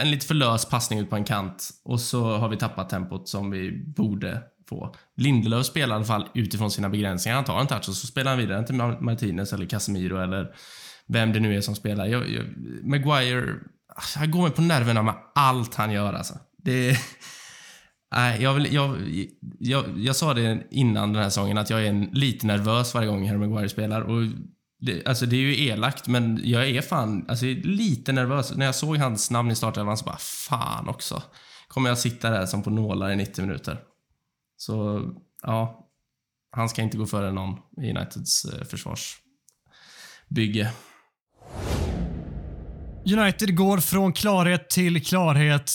en 0.00 0.10
lite 0.10 0.26
för 0.26 0.34
lös 0.34 0.68
passning 0.68 0.98
ut 0.98 1.10
på 1.10 1.16
en 1.16 1.24
kant 1.24 1.70
och 1.84 2.00
så 2.00 2.36
har 2.36 2.48
vi 2.48 2.56
tappat 2.56 2.88
tempot 2.88 3.28
som 3.28 3.50
vi 3.50 3.84
borde 3.96 4.42
få. 4.68 4.94
Lindelöf 5.16 5.66
spelar 5.66 5.94
i 5.94 5.96
alla 5.96 6.04
fall 6.04 6.28
utifrån 6.34 6.70
sina 6.70 6.88
begränsningar. 6.88 7.36
Han 7.36 7.44
tar 7.44 7.60
en 7.60 7.66
touch 7.66 7.88
och 7.88 7.94
så 7.94 8.06
spelar 8.06 8.30
han 8.30 8.40
vidare 8.40 8.66
till 8.66 8.74
Martinez 9.00 9.52
eller 9.52 9.66
Casemiro 9.66 10.16
eller 10.16 10.54
vem 11.08 11.32
det 11.32 11.40
nu 11.40 11.56
är 11.56 11.60
som 11.60 11.74
spelar. 11.74 12.06
Jag, 12.06 12.30
jag, 12.30 12.44
Maguire, 12.84 13.54
Alltså, 13.94 14.18
han 14.18 14.30
går 14.30 14.42
mig 14.42 14.50
på 14.50 14.62
nerverna 14.62 15.02
med 15.02 15.14
allt 15.34 15.74
han 15.74 15.92
gör 15.92 16.12
alltså. 16.12 16.34
Det... 16.58 16.98
Nej, 18.14 18.42
jag, 18.42 18.54
vill, 18.54 18.74
jag, 18.74 18.96
jag, 19.58 19.84
jag 19.96 20.16
sa 20.16 20.34
det 20.34 20.66
innan 20.70 21.12
den 21.12 21.22
här 21.22 21.30
säsongen 21.30 21.58
att 21.58 21.70
jag 21.70 21.84
är 21.84 21.88
en, 21.88 22.04
lite 22.04 22.46
nervös 22.46 22.94
varje 22.94 23.08
gång 23.08 23.28
Harry 23.28 23.38
Maguire 23.38 23.68
spelar. 23.68 24.00
Och 24.00 24.22
det, 24.78 25.06
alltså 25.06 25.26
det 25.26 25.36
är 25.36 25.40
ju 25.40 25.66
elakt, 25.66 26.08
men 26.08 26.40
jag 26.44 26.68
är 26.68 26.82
fan 26.82 27.24
alltså 27.28 27.46
lite 27.46 28.12
nervös. 28.12 28.56
När 28.56 28.66
jag 28.66 28.74
såg 28.74 28.96
hans 28.96 29.30
namn 29.30 29.50
i 29.50 29.54
startelvan 29.54 29.98
så 29.98 30.04
bara, 30.04 30.18
fan 30.18 30.88
också. 30.88 31.22
Kommer 31.68 31.88
jag 31.88 31.98
sitta 31.98 32.30
där 32.30 32.46
som 32.46 32.62
på 32.62 32.70
nålar 32.70 33.10
i 33.10 33.16
90 33.16 33.44
minuter? 33.44 33.80
Så, 34.56 35.02
ja. 35.42 35.88
Han 36.50 36.68
ska 36.68 36.82
inte 36.82 36.96
gå 36.96 37.06
före 37.06 37.32
någon 37.32 37.58
i 37.82 37.90
Uniteds 37.90 38.44
eh, 38.44 38.64
försvarsbygge. 38.64 40.72
United 43.06 43.56
går 43.56 43.78
från 43.78 44.12
klarhet 44.12 44.70
till 44.70 45.04
klarhet 45.04 45.72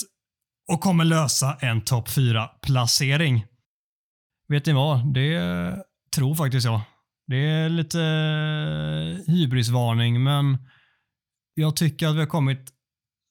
och 0.72 0.80
kommer 0.80 1.04
lösa 1.04 1.56
en 1.60 1.80
topp 1.80 2.08
4-placering. 2.08 3.44
Vet 4.48 4.66
ni 4.66 4.72
vad? 4.72 5.14
Det 5.14 5.40
tror 6.16 6.34
faktiskt 6.34 6.66
jag. 6.66 6.80
Det 7.26 7.36
är 7.36 7.68
lite 7.68 8.00
eh, 8.00 9.34
hybrisvarning, 9.34 10.22
men 10.22 10.58
jag 11.54 11.76
tycker 11.76 12.08
att 12.08 12.14
vi 12.14 12.20
har 12.20 12.26
kommit 12.26 12.72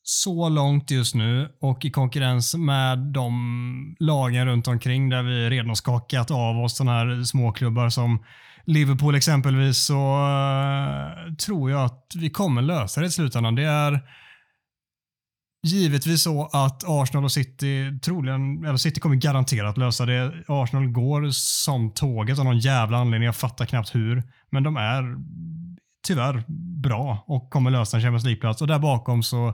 så 0.04 0.50
långt 0.50 0.92
just 0.92 1.16
nu 1.16 1.50
och 1.62 1.86
i 1.86 1.92
konkurrens 1.92 2.56
med 2.56 2.98
de 2.98 3.96
lagen 4.00 4.46
runt 4.46 4.68
omkring 4.68 5.10
där 5.10 5.24
vi 5.24 5.50
redan 5.50 5.76
skakat 5.76 6.32
av 6.32 6.58
oss 6.58 6.78
sådana 6.78 6.98
här 6.98 7.24
småklubbar 7.24 7.90
som 7.90 8.24
Liverpool 8.68 9.16
exempelvis 9.16 9.78
så 9.78 9.94
uh, 9.94 11.36
tror 11.36 11.72
jag 11.72 11.86
att 11.86 12.12
vi 12.16 12.30
kommer 12.30 12.62
lösa 12.62 13.02
det 13.02 13.08
i 13.08 13.12
slutändan. 13.12 13.56
Det 13.56 13.64
är 13.64 14.02
givetvis 15.64 16.24
så 16.24 16.46
att 16.46 16.84
Arsenal 16.88 17.24
och 17.24 17.32
City 17.32 18.00
troligen, 18.04 18.66
eller 18.66 18.78
City 18.78 19.00
kommer 19.00 19.16
garanterat 19.16 19.78
lösa 19.78 20.06
det. 20.06 20.44
Arsenal 20.48 20.88
går 20.88 21.30
som 21.32 21.94
tåget 21.94 22.40
av 22.40 22.46
någon 22.46 22.60
jävla 22.60 22.98
anledning. 22.98 23.26
Jag 23.26 23.36
fattar 23.36 23.66
knappt 23.66 23.96
hur. 23.96 24.24
Men 24.50 24.64
de 24.64 24.78
är 24.78 25.16
tyvärr 26.08 26.44
bra 26.84 27.24
och 27.28 27.50
kommer 27.50 27.72
lösa 27.72 27.98
en 27.98 28.04
Champions 28.04 28.24
League-plats. 28.24 28.62
Och 28.62 28.68
där 28.68 28.80
bakom 28.80 29.24
så 29.24 29.54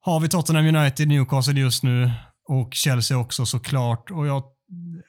har 0.00 0.20
vi 0.20 0.28
Tottenham 0.28 0.76
United, 0.76 1.08
Newcastle 1.08 1.60
just 1.60 1.82
nu 1.82 2.10
och 2.48 2.74
Chelsea 2.74 3.18
också 3.18 3.46
såklart. 3.46 4.10
Och 4.10 4.26
jag, 4.26 4.42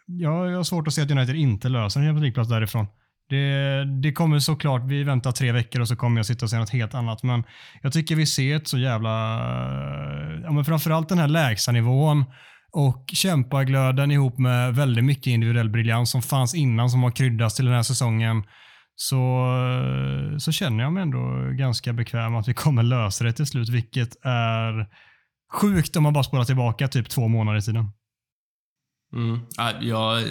jag, 0.08 0.52
jag 0.52 0.56
har 0.56 0.64
svårt 0.64 0.88
att 0.88 0.94
se 0.94 1.02
att 1.02 1.12
United 1.12 1.36
inte 1.36 1.70
löser 1.70 2.00
en 2.00 2.06
Champions 2.06 2.22
League-plats 2.22 2.50
därifrån. 2.50 2.88
Det, 3.30 3.86
det, 4.02 4.12
kommer 4.12 4.40
såklart, 4.40 4.82
vi 4.86 5.04
väntar 5.04 5.32
tre 5.32 5.52
veckor 5.52 5.82
och 5.82 5.88
så 5.88 5.96
kommer 5.96 6.20
jag 6.20 6.26
sitta 6.26 6.46
och 6.46 6.50
säga 6.50 6.60
något 6.60 6.70
helt 6.70 6.94
annat. 6.94 7.24
Men 7.24 7.44
jag 7.82 7.94
tycker 7.94 8.16
vi 8.16 8.26
ser 8.26 8.56
ett 8.56 8.68
så 8.68 8.78
jävla, 8.78 9.10
ja 10.44 10.52
men 10.52 10.66
framförallt 10.66 11.10
den 11.10 11.18
här 11.18 11.28
lägstanivån 11.28 12.26
och 12.72 13.10
kämpaglöden 13.14 14.12
ihop 14.12 14.38
med 14.38 14.76
väldigt 14.76 15.06
mycket 15.06 15.28
individuell 15.28 15.70
briljans 15.70 16.12
som 16.12 16.22
fanns 16.22 16.56
innan 16.56 16.90
som 16.90 17.04
har 17.04 17.12
kryddats 17.12 17.56
till 17.56 17.66
den 17.66 17.74
här 17.74 17.84
säsongen. 17.84 18.44
Så, 18.96 19.48
så 20.40 20.52
känner 20.52 20.84
jag 20.84 20.94
mig 20.94 21.04
ändå 21.04 21.52
ganska 21.58 21.94
bekväm 21.94 22.36
att 22.36 22.48
vi 22.48 22.54
kommer 22.54 22.84
lösa 22.84 23.24
det 23.24 23.34
till 23.34 23.46
slut, 23.46 23.70
vilket 23.70 24.26
är 24.26 24.88
sjukt 25.62 25.96
om 25.96 26.04
man 26.04 26.14
bara 26.14 26.24
spolar 26.24 26.44
tillbaka 26.44 26.88
typ 26.88 27.10
två 27.10 27.28
månader 27.28 27.60
i 27.60 27.62
tiden. 27.62 27.90
Mm. 29.16 29.40
Jag, 29.58 29.84
jag 29.84 30.24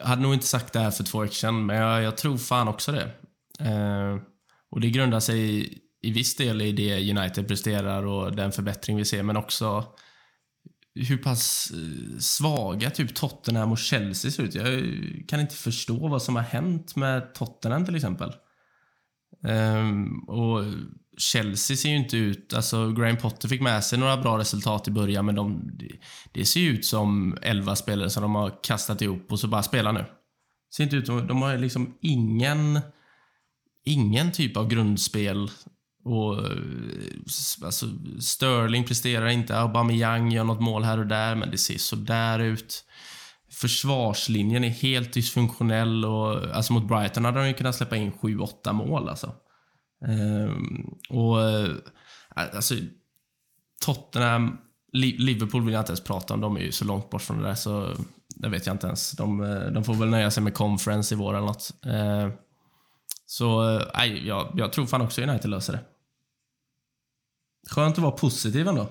hade 0.00 0.22
nog 0.22 0.34
inte 0.34 0.46
sagt 0.46 0.72
det 0.72 0.80
här 0.80 0.90
för 0.90 1.04
två 1.04 1.20
veckor 1.20 1.34
sedan, 1.34 1.66
men 1.66 1.76
jag, 1.76 2.02
jag 2.02 2.16
tror 2.16 2.38
fan 2.38 2.68
också 2.68 2.92
det. 2.92 3.10
Eh, 3.60 4.16
och 4.70 4.80
det 4.80 4.90
grundar 4.90 5.20
sig 5.20 5.60
i, 5.60 5.78
i 6.02 6.10
viss 6.10 6.36
del 6.36 6.62
i 6.62 6.72
det 6.72 7.10
United 7.10 7.48
presterar 7.48 8.06
och 8.06 8.36
den 8.36 8.52
förbättring 8.52 8.96
vi 8.96 9.04
ser, 9.04 9.22
men 9.22 9.36
också 9.36 9.84
hur 10.94 11.18
pass 11.18 11.72
eh, 11.74 12.18
svaga 12.18 12.90
typ 12.90 13.14
Tottenham 13.14 13.72
och 13.72 13.78
Chelsea 13.78 14.30
ser 14.30 14.42
ut. 14.42 14.54
Jag 14.54 14.84
kan 15.28 15.40
inte 15.40 15.54
förstå 15.54 16.08
vad 16.08 16.22
som 16.22 16.36
har 16.36 16.42
hänt 16.42 16.96
med 16.96 17.34
Tottenham 17.34 17.84
till 17.84 17.96
exempel. 17.96 18.32
Eh, 19.46 19.90
och 20.28 20.64
Chelsea 21.20 21.76
ser 21.76 21.88
ju 21.88 21.96
inte 21.96 22.16
ut... 22.16 22.54
Alltså, 22.54 22.92
Graham 22.92 23.16
Potter 23.16 23.48
fick 23.48 23.60
med 23.60 23.84
sig 23.84 23.98
några 23.98 24.16
bra 24.16 24.38
resultat 24.38 24.88
i 24.88 24.90
början, 24.90 25.26
men 25.26 25.34
de, 25.34 25.70
det 26.32 26.44
ser 26.44 26.60
ju 26.60 26.70
ut 26.70 26.84
som 26.84 27.38
elva 27.42 27.76
spelare 27.76 28.10
som 28.10 28.22
de 28.22 28.34
har 28.34 28.62
kastat 28.62 29.02
ihop 29.02 29.32
och 29.32 29.40
så 29.40 29.48
bara 29.48 29.62
spela 29.62 29.92
nu. 29.92 30.04
Ser 30.76 30.84
inte 30.84 30.96
ut 30.96 31.06
som... 31.06 31.26
De 31.26 31.42
har 31.42 31.58
liksom 31.58 31.94
ingen... 32.00 32.80
Ingen 33.84 34.32
typ 34.32 34.56
av 34.56 34.68
grundspel. 34.68 35.50
Och, 36.04 36.38
eh, 36.38 36.56
alltså, 37.64 37.86
Sterling 38.20 38.84
presterar 38.84 39.28
inte, 39.28 39.58
Aubameyang 39.58 40.32
gör 40.32 40.44
något 40.44 40.60
mål 40.60 40.84
här 40.84 40.98
och 40.98 41.06
där, 41.06 41.34
men 41.34 41.50
det 41.50 41.58
ser 41.58 41.78
så 41.78 41.96
där 41.96 42.38
ut. 42.38 42.84
Försvarslinjen 43.50 44.64
är 44.64 44.68
helt 44.68 45.12
dysfunktionell 45.12 46.04
och 46.04 46.56
alltså 46.56 46.72
mot 46.72 46.88
Brighton 46.88 47.24
hade 47.24 47.40
de 47.40 47.48
ju 47.48 47.54
kunnat 47.54 47.74
släppa 47.74 47.96
in 47.96 48.12
7-8 48.12 48.72
mål 48.72 49.08
alltså. 49.08 49.34
Ehm, 50.06 50.94
och 51.08 51.42
eh, 51.42 51.76
alltså 52.34 52.74
Tottenham, 53.80 54.58
Liverpool 54.92 55.64
vill 55.64 55.74
jag 55.74 55.80
inte 55.80 55.90
ens 55.90 56.04
prata 56.04 56.34
om. 56.34 56.40
De 56.40 56.56
är 56.56 56.60
ju 56.60 56.72
så 56.72 56.84
långt 56.84 57.10
bort 57.10 57.22
från 57.22 57.38
det 57.38 57.48
där 57.48 57.54
så 57.54 57.94
det 58.36 58.48
vet 58.48 58.66
jag 58.66 58.74
inte 58.74 58.86
ens. 58.86 59.12
De, 59.12 59.40
eh, 59.40 59.66
de 59.72 59.84
får 59.84 59.94
väl 59.94 60.08
nöja 60.08 60.30
sig 60.30 60.42
med 60.42 60.54
conference 60.54 61.14
i 61.14 61.18
vår 61.18 61.34
eller 61.34 61.46
något. 61.46 61.70
Ehm, 61.86 62.32
så 63.26 63.76
eh, 63.76 63.86
nej, 63.94 64.26
jag, 64.26 64.52
jag 64.56 64.72
tror 64.72 64.86
fan 64.86 65.02
också 65.02 65.22
United 65.22 65.50
löser 65.50 65.72
det. 65.72 65.84
Skönt 67.70 67.98
att 67.98 68.02
vara 68.02 68.12
positiv 68.12 68.68
ändå. 68.68 68.88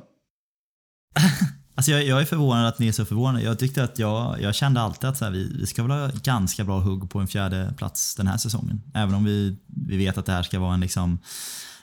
Alltså 1.80 1.91
jag, 1.91 2.03
jag, 2.03 2.21
är 2.21 2.25
förvånad 2.25 2.67
att 2.67 2.80
ni 2.80 2.88
är 2.88 2.91
så 2.91 3.05
förvånade. 3.05 3.43
Jag 3.43 3.59
tyckte 3.59 3.84
att 3.84 3.99
jag, 3.99 4.41
jag 4.41 4.55
kände 4.55 4.82
alltid 4.82 5.09
att 5.09 5.17
så 5.17 5.25
här, 5.25 5.32
vi, 5.32 5.57
vi 5.59 5.65
ska 5.65 5.84
väl 5.84 5.91
ha 5.91 6.09
ganska 6.23 6.63
bra 6.63 6.80
hugg 6.80 7.09
på 7.09 7.19
en 7.19 7.27
fjärde 7.27 7.73
plats 7.77 8.15
den 8.15 8.27
här 8.27 8.38
säsongen. 8.38 8.82
Även 8.93 9.15
om 9.15 9.23
vi, 9.23 9.57
vi 9.65 9.97
vet 9.97 10.17
att 10.17 10.25
det 10.25 10.32
här 10.32 10.43
ska 10.43 10.59
vara 10.59 10.73
en 10.73 10.80
liksom 10.80 11.19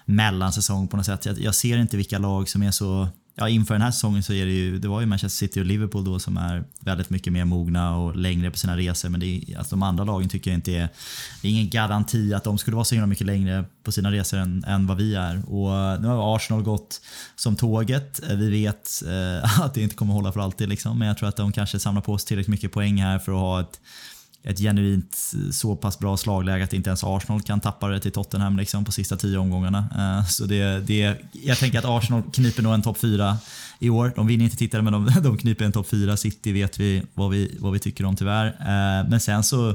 mellansäsong 0.04 0.88
på 0.88 0.96
något 0.96 1.06
sätt. 1.06 1.26
Jag, 1.26 1.38
jag 1.38 1.54
ser 1.54 1.78
inte 1.78 1.96
vilka 1.96 2.18
lag 2.18 2.48
som 2.48 2.62
är 2.62 2.70
så 2.70 3.08
ja, 3.38 3.48
inför 3.48 3.74
den 3.74 3.82
här 3.82 3.90
säsongen 3.90 4.22
så 4.22 4.32
är 4.32 4.46
det 4.46 4.52
ju, 4.52 4.78
det 4.78 4.88
var 4.88 5.00
ju 5.00 5.06
Manchester 5.06 5.46
City 5.46 5.60
och 5.60 5.64
Liverpool 5.64 6.04
då 6.04 6.18
som 6.18 6.36
är 6.36 6.64
väldigt 6.80 7.10
mycket 7.10 7.32
mer 7.32 7.44
mogna 7.44 7.96
och 7.96 8.16
längre 8.16 8.50
på 8.50 8.58
sina 8.58 8.76
resor. 8.76 9.08
Men 9.08 9.20
det 9.20 9.26
är, 9.26 9.58
alltså 9.58 9.76
de 9.76 9.82
andra 9.82 10.04
lagen 10.04 10.28
tycker 10.28 10.50
jag 10.50 10.58
inte 10.58 10.72
är, 10.72 10.88
det 11.42 11.48
är 11.48 11.52
ingen 11.52 11.70
garanti 11.70 12.34
att 12.34 12.44
de 12.44 12.58
skulle 12.58 12.74
vara 12.74 12.84
så 12.84 12.94
himla 12.94 13.06
mycket 13.06 13.26
längre 13.26 13.64
på 13.82 13.92
sina 13.92 14.12
resor 14.12 14.38
än, 14.38 14.64
än 14.64 14.86
vad 14.86 14.96
vi 14.96 15.14
är. 15.14 15.42
Och 15.50 15.74
eh, 15.74 16.00
nu 16.00 16.08
har 16.08 16.36
Arsenal 16.36 16.62
gått 16.62 17.00
som 17.36 17.56
tåget. 17.56 18.30
Eh, 18.30 18.36
vi 18.36 18.50
vet 18.50 19.02
eh, 19.06 19.60
att 19.60 19.74
det 19.74 19.82
inte 19.82 19.94
kommer 19.94 20.14
hålla 20.14 20.32
för 20.32 20.40
alltid 20.40 20.68
liksom, 20.68 20.98
men 20.98 21.08
jag 21.08 21.18
tror 21.18 21.28
att 21.28 21.36
de 21.36 21.52
kanske 21.52 21.78
samlar 21.78 22.02
på 22.02 22.18
sig 22.18 22.28
tillräckligt 22.28 22.50
mycket 22.50 22.72
poäng 22.72 23.02
här 23.02 23.18
för 23.18 23.32
att 23.32 23.38
ha 23.38 23.60
ett 23.60 23.80
ett 24.46 24.58
genuint 24.58 25.34
eh, 25.34 25.50
så 25.50 25.76
pass 25.76 25.98
bra 25.98 26.16
slagläge 26.16 26.64
att 26.64 26.72
inte 26.72 26.90
ens 26.90 27.04
Arsenal 27.04 27.42
kan 27.42 27.60
tappa 27.60 27.88
det 27.88 28.00
till 28.00 28.12
Tottenham 28.12 28.56
liksom 28.56 28.84
på 28.84 28.92
sista 28.92 29.16
tio 29.16 29.38
omgångarna. 29.38 29.88
Eh, 29.98 30.26
så 30.26 30.44
det, 30.44 30.80
det, 30.86 31.16
jag 31.32 31.58
tänker 31.58 31.78
att 31.78 31.84
Arsenal 31.84 32.22
kniper 32.32 32.62
nog 32.62 32.74
en 32.74 32.82
topp 32.82 32.98
fyra 32.98 33.38
i 33.78 33.90
år. 33.90 34.12
De 34.16 34.26
vinner 34.26 34.44
inte 34.44 34.56
titeln 34.56 34.84
men 34.84 34.92
de, 34.92 35.10
de 35.22 35.38
kniper 35.38 35.64
en 35.64 35.72
topp 35.72 35.88
fyra. 35.88 36.16
City 36.16 36.52
vet 36.52 36.78
vi 36.78 37.02
vad, 37.14 37.30
vi 37.30 37.56
vad 37.60 37.72
vi 37.72 37.78
tycker 37.78 38.04
om 38.04 38.16
tyvärr. 38.16 38.46
Eh, 38.46 39.08
men 39.08 39.20
sen 39.20 39.44
så 39.44 39.74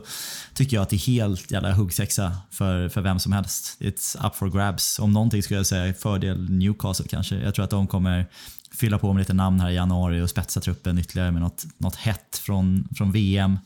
tycker 0.53 0.78
jag 0.78 0.84
att 0.84 0.89
det 0.89 0.95
är 0.95 1.07
helt 1.07 1.51
jävla 1.51 1.72
huggsexa 1.74 2.38
för, 2.51 2.89
för 2.89 3.01
vem 3.01 3.19
som 3.19 3.32
helst. 3.32 3.78
It's 3.80 4.28
up 4.28 4.36
for 4.36 4.49
grabs. 4.49 4.99
Om 4.99 5.13
någonting 5.13 5.43
skulle 5.43 5.59
jag 5.59 5.65
säga 5.65 5.93
fördel 5.93 6.49
Newcastle 6.49 7.05
kanske. 7.09 7.36
Jag 7.36 7.55
tror 7.55 7.65
att 7.65 7.72
de 7.72 7.88
kommer 7.88 8.26
fylla 8.74 8.97
på 8.97 9.13
med 9.13 9.22
lite 9.22 9.34
namn 9.34 9.59
här 9.59 9.69
i 9.69 9.76
januari 9.76 10.22
och 10.22 10.30
spetsa 10.30 10.61
truppen 10.61 10.97
ytterligare 10.97 11.32
med 11.32 11.41
något, 11.41 11.65
något 11.78 11.95
hett 11.95 12.38
från, 12.38 12.88
från 12.95 13.11
VM. 13.11 13.59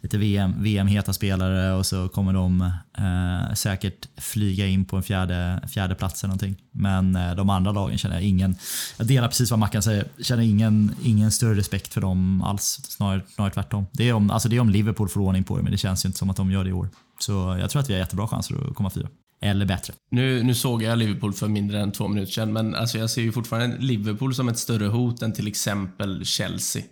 Lite 0.00 0.18
VM, 0.18 0.62
VM-heta 0.62 1.12
spelare 1.12 1.72
och 1.72 1.86
så 1.86 2.08
kommer 2.08 2.32
de 2.32 2.60
eh, 2.98 3.54
säkert 3.54 4.08
flyga 4.16 4.66
in 4.66 4.84
på 4.84 4.96
en 4.96 5.02
fjärde, 5.02 5.68
fjärde 5.68 5.94
plats 5.94 6.24
eller 6.24 6.28
någonting. 6.28 6.56
Men 6.70 7.16
eh, 7.16 7.34
de 7.34 7.50
andra 7.50 7.72
lagen 7.72 7.98
känner 7.98 8.16
jag 8.16 8.24
ingen, 8.24 8.56
jag 8.96 9.06
delar 9.06 9.28
precis 9.28 9.50
vad 9.50 9.60
Mackan 9.60 9.82
säger, 9.82 10.04
känner 10.22 10.42
ingen, 10.42 10.94
ingen 11.02 11.32
större 11.32 11.54
respekt 11.54 11.94
för 11.94 12.00
dem 12.00 12.42
alls. 12.42 12.80
Snarare, 12.84 13.22
snarare 13.34 13.52
tvärtom. 13.52 13.86
Det 13.92 14.08
är, 14.08 14.12
om, 14.12 14.30
alltså 14.30 14.48
det 14.48 14.56
är 14.56 14.60
om 14.60 14.70
Liverpool 14.70 15.08
får 15.08 15.20
ordning 15.20 15.44
på 15.44 15.56
det 15.56 15.62
men 15.62 15.72
det 15.72 15.78
känns 15.78 16.04
ju 16.04 16.06
inte 16.06 16.18
som 16.18 16.30
att 16.30 16.36
de 16.36 16.50
gör 16.50 16.64
det 16.64 16.70
i 16.70 16.72
år. 16.72 16.88
Så 17.18 17.56
jag 17.60 17.70
tror 17.70 17.82
att 17.82 17.90
vi 17.90 17.92
har 17.94 18.00
jättebra 18.00 18.28
chanser 18.28 18.68
att 18.70 18.74
komma 18.74 18.90
fyra 18.90 19.08
eller 19.42 19.66
bättre. 19.66 19.94
Nu, 20.10 20.42
nu 20.42 20.54
såg 20.54 20.82
jag 20.82 20.98
Liverpool 20.98 21.32
för 21.32 21.48
mindre 21.48 21.80
än 21.80 21.92
två 21.92 22.08
minuter 22.08 22.32
sedan, 22.32 22.52
men 22.52 22.74
alltså 22.74 22.98
jag 22.98 23.10
ser 23.10 23.22
ju 23.22 23.32
fortfarande 23.32 23.76
Liverpool 23.78 24.34
som 24.34 24.48
ett 24.48 24.58
större 24.58 24.86
hot 24.86 25.22
än 25.22 25.32
till 25.32 25.48
exempel 25.48 26.24
Chelsea. 26.24 26.82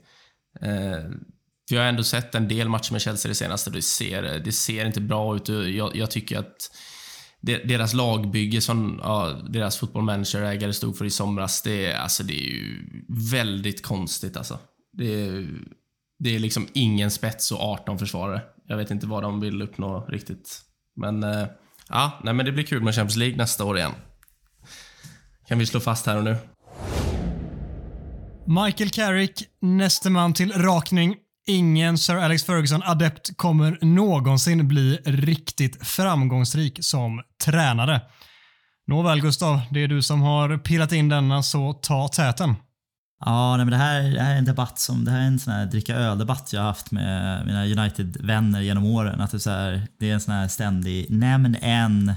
Eh, 0.60 1.10
jag 1.70 1.80
har 1.80 1.88
ändå 1.88 2.02
sett 2.02 2.34
en 2.34 2.48
del 2.48 2.68
matcher 2.68 2.92
med 2.92 3.00
Chelsea 3.00 3.28
det 3.28 3.34
senaste. 3.34 3.70
Det 3.70 3.82
ser, 3.82 4.22
det 4.44 4.52
ser 4.52 4.86
inte 4.86 5.00
bra 5.00 5.36
ut. 5.36 5.48
Jag, 5.48 5.96
jag 5.96 6.10
tycker 6.10 6.38
att 6.38 6.70
deras 7.40 7.94
lagbygge 7.94 8.60
som 8.60 9.00
ja, 9.02 9.36
deras 9.48 9.78
fotbollmanager-ägare 9.78 10.72
stod 10.72 10.98
för 10.98 11.04
i 11.04 11.10
somras, 11.10 11.62
det, 11.62 11.94
alltså, 11.94 12.22
det 12.22 12.34
är 12.34 12.50
ju 12.50 12.84
väldigt 13.30 13.82
konstigt. 13.82 14.36
Alltså. 14.36 14.58
Det, 14.92 15.14
är, 15.14 15.48
det 16.18 16.34
är 16.34 16.38
liksom 16.38 16.68
ingen 16.72 17.10
spets 17.10 17.52
och 17.52 17.60
18 17.60 17.98
försvarare. 17.98 18.42
Jag 18.66 18.76
vet 18.76 18.90
inte 18.90 19.06
vad 19.06 19.22
de 19.22 19.40
vill 19.40 19.62
uppnå 19.62 20.06
riktigt. 20.08 20.60
Men 20.96 21.22
eh, 21.22 21.46
ja, 21.90 22.20
nej, 22.24 22.34
men 22.34 22.46
det 22.46 22.52
blir 22.52 22.64
kul 22.64 22.82
med 22.82 22.94
Champions 22.94 23.16
League 23.16 23.36
nästa 23.36 23.64
år 23.64 23.78
igen. 23.78 23.92
Kan 25.48 25.58
vi 25.58 25.66
slå 25.66 25.80
fast 25.80 26.06
här 26.06 26.16
och 26.16 26.24
nu. 26.24 26.36
Michael 28.46 28.90
Carrick, 28.90 29.42
näste 29.60 30.10
man 30.10 30.34
till 30.34 30.52
rakning. 30.52 31.16
Ingen 31.46 31.98
Sir 31.98 32.16
Alex 32.16 32.44
Ferguson-adept 32.44 33.36
kommer 33.36 33.78
någonsin 33.80 34.68
bli 34.68 34.98
riktigt 35.04 35.86
framgångsrik 35.86 36.78
som 36.80 37.22
tränare. 37.44 38.00
Nåväl 38.86 39.20
Gustav, 39.20 39.60
det 39.70 39.84
är 39.84 39.88
du 39.88 40.02
som 40.02 40.22
har 40.22 40.58
pillat 40.58 40.92
in 40.92 41.08
denna, 41.08 41.42
så 41.42 41.72
ta 41.72 42.08
täten. 42.08 42.54
Ja, 43.24 43.56
nej, 43.56 43.66
men 43.66 43.70
det, 43.70 43.76
här, 43.76 44.02
det 44.02 44.20
här 44.20 44.34
är 44.34 44.38
en 44.38 44.44
debatt 44.44 44.78
som, 44.78 45.04
det 45.04 45.10
här 45.10 45.18
är 45.18 45.24
en 45.24 45.38
sån 45.38 45.52
här 45.52 45.66
dricka 45.66 45.96
öl-debatt 45.96 46.52
jag 46.52 46.60
har 46.60 46.66
haft 46.66 46.90
med 46.90 47.46
mina 47.46 47.64
United-vänner 47.64 48.60
genom 48.60 48.84
åren. 48.84 49.20
Att 49.20 49.30
det, 49.30 49.36
är 49.36 49.38
så 49.38 49.50
här, 49.50 49.86
det 49.98 50.10
är 50.10 50.14
en 50.14 50.20
sån 50.20 50.34
här 50.34 50.48
ständig, 50.48 51.06
nämn 51.10 51.56
en 51.60 52.14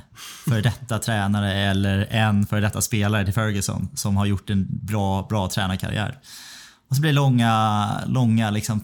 för 0.47 0.61
detta 0.61 0.99
tränare 1.05 1.53
eller 1.53 2.07
en 2.09 2.45
för 2.45 2.61
detta 2.61 2.81
spelare 2.81 3.25
till 3.25 3.33
Ferguson 3.33 3.89
som 3.93 4.17
har 4.17 4.25
gjort 4.25 4.49
en 4.49 4.67
bra, 4.69 5.27
bra 5.29 5.49
tränarkarriär. 5.49 6.19
Och 6.89 6.95
så 6.95 7.01
blir 7.01 7.11
det 7.11 7.15
långa, 7.15 7.89
långa 8.07 8.49
liksom 8.49 8.79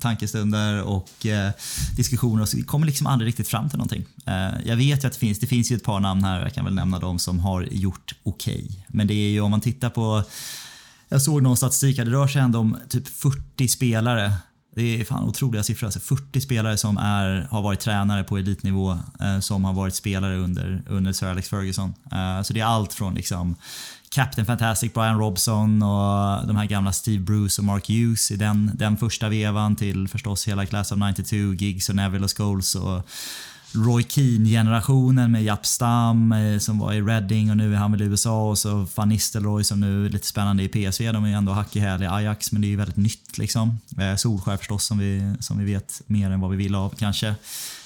tankestunder 0.00 0.82
och 0.82 1.26
eh, 1.26 1.50
diskussioner 1.96 2.42
och 2.42 2.48
så 2.48 2.62
kommer 2.62 2.86
liksom 2.86 3.06
aldrig 3.06 3.28
riktigt 3.28 3.48
fram 3.48 3.68
till 3.68 3.78
någonting. 3.78 4.04
Eh, 4.26 4.50
jag 4.64 4.76
vet 4.76 5.04
ju 5.04 5.06
att 5.06 5.12
det 5.12 5.18
finns, 5.18 5.38
det 5.38 5.46
finns 5.46 5.72
ju 5.72 5.76
ett 5.76 5.84
par 5.84 6.00
namn 6.00 6.24
här, 6.24 6.40
jag 6.40 6.54
kan 6.54 6.64
väl 6.64 6.74
nämna 6.74 6.98
dem 6.98 7.18
som 7.18 7.38
har 7.38 7.62
gjort 7.62 8.14
okej. 8.22 8.54
Okay. 8.54 8.76
Men 8.88 9.06
det 9.06 9.14
är 9.14 9.30
ju 9.30 9.40
om 9.40 9.50
man 9.50 9.60
tittar 9.60 9.90
på 9.90 10.24
jag 11.10 11.22
såg 11.22 11.42
någon 11.42 11.56
statistik 11.56 11.98
här, 11.98 12.04
det 12.04 12.10
rör 12.10 12.26
sig 12.26 12.42
ändå 12.42 12.58
om 12.58 12.76
typ 12.88 13.08
40 13.08 13.68
spelare. 13.68 14.32
Det 14.74 15.00
är 15.00 15.04
fan 15.04 15.24
otroliga 15.24 15.62
siffror. 15.62 15.86
Alltså 15.86 16.00
40 16.00 16.40
spelare 16.40 16.76
som 16.76 16.98
är, 16.98 17.48
har 17.50 17.62
varit 17.62 17.80
tränare 17.80 18.24
på 18.24 18.38
elitnivå 18.38 18.98
eh, 19.20 19.40
som 19.40 19.64
har 19.64 19.72
varit 19.72 19.94
spelare 19.94 20.36
under, 20.36 20.82
under 20.88 21.12
Sir 21.12 21.26
Alex 21.26 21.48
Ferguson. 21.48 21.94
Eh, 22.12 22.42
så 22.42 22.52
det 22.52 22.60
är 22.60 22.64
allt 22.64 22.92
från 22.92 23.14
liksom 23.14 23.56
Captain 24.10 24.46
Fantastic 24.46 24.92
Brian 24.92 25.18
Robson 25.18 25.82
och 25.82 26.46
de 26.46 26.56
här 26.56 26.66
gamla 26.66 26.92
Steve 26.92 27.22
Bruce 27.22 27.60
och 27.60 27.64
Mark 27.64 27.88
Hughes 27.88 28.30
i 28.30 28.36
den, 28.36 28.70
den 28.74 28.96
första 28.96 29.28
vevan 29.28 29.76
till 29.76 30.08
förstås 30.08 30.48
hela 30.48 30.66
Class 30.66 30.92
of 30.92 30.98
92, 30.98 31.36
Giggs 31.36 31.88
och 31.88 31.96
Neville 31.96 32.24
och 32.24 32.36
Scholes 32.36 32.74
och 32.74 33.08
Roy 33.72 34.02
Keane-generationen 34.02 35.32
med 35.32 35.42
Japp 35.42 35.66
Stam 35.66 36.32
eh, 36.32 36.58
som 36.58 36.78
var 36.78 36.92
i 36.92 37.00
Reading 37.00 37.50
och 37.50 37.56
nu 37.56 37.74
är 37.74 37.78
han 37.78 37.92
väl 37.92 38.02
i 38.02 38.04
USA 38.04 38.48
och 38.48 38.58
så 38.58 38.86
Van 38.94 39.08
Nistelrooy 39.08 39.64
som 39.64 39.80
nu 39.80 40.06
är 40.06 40.10
lite 40.10 40.26
spännande 40.26 40.62
i 40.62 40.68
PSV. 40.68 41.12
De 41.12 41.24
är 41.24 41.28
ju 41.28 41.34
ändå 41.34 41.52
hack 41.52 41.76
i 41.76 41.80
häl 41.80 42.02
i 42.02 42.06
Ajax 42.06 42.52
men 42.52 42.62
det 42.62 42.66
är 42.66 42.70
ju 42.70 42.76
väldigt 42.76 42.96
nytt 42.96 43.38
liksom. 43.38 43.78
Eh, 43.98 44.16
Solskär 44.16 44.56
förstås 44.56 44.84
som 44.84 44.98
vi, 44.98 45.34
som 45.40 45.58
vi 45.58 45.72
vet 45.72 46.02
mer 46.06 46.30
än 46.30 46.40
vad 46.40 46.50
vi 46.50 46.56
vill 46.56 46.74
av 46.74 46.94
kanske. 46.98 47.28
Eh, 47.28 47.34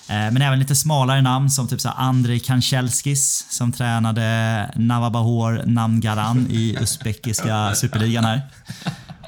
men 0.08 0.42
även 0.42 0.58
lite 0.58 0.74
smalare 0.74 1.22
namn 1.22 1.50
som 1.50 1.68
typ 1.68 1.80
så 1.80 1.88
Andrei 1.88 2.40
Kanchelskis 2.40 3.46
som 3.50 3.72
tränade 3.72 4.70
Navabahor 4.76 5.62
Namgaran 5.66 6.46
i 6.50 6.76
uzbekiska 6.80 7.74
superligan 7.74 8.24
här. 8.24 8.42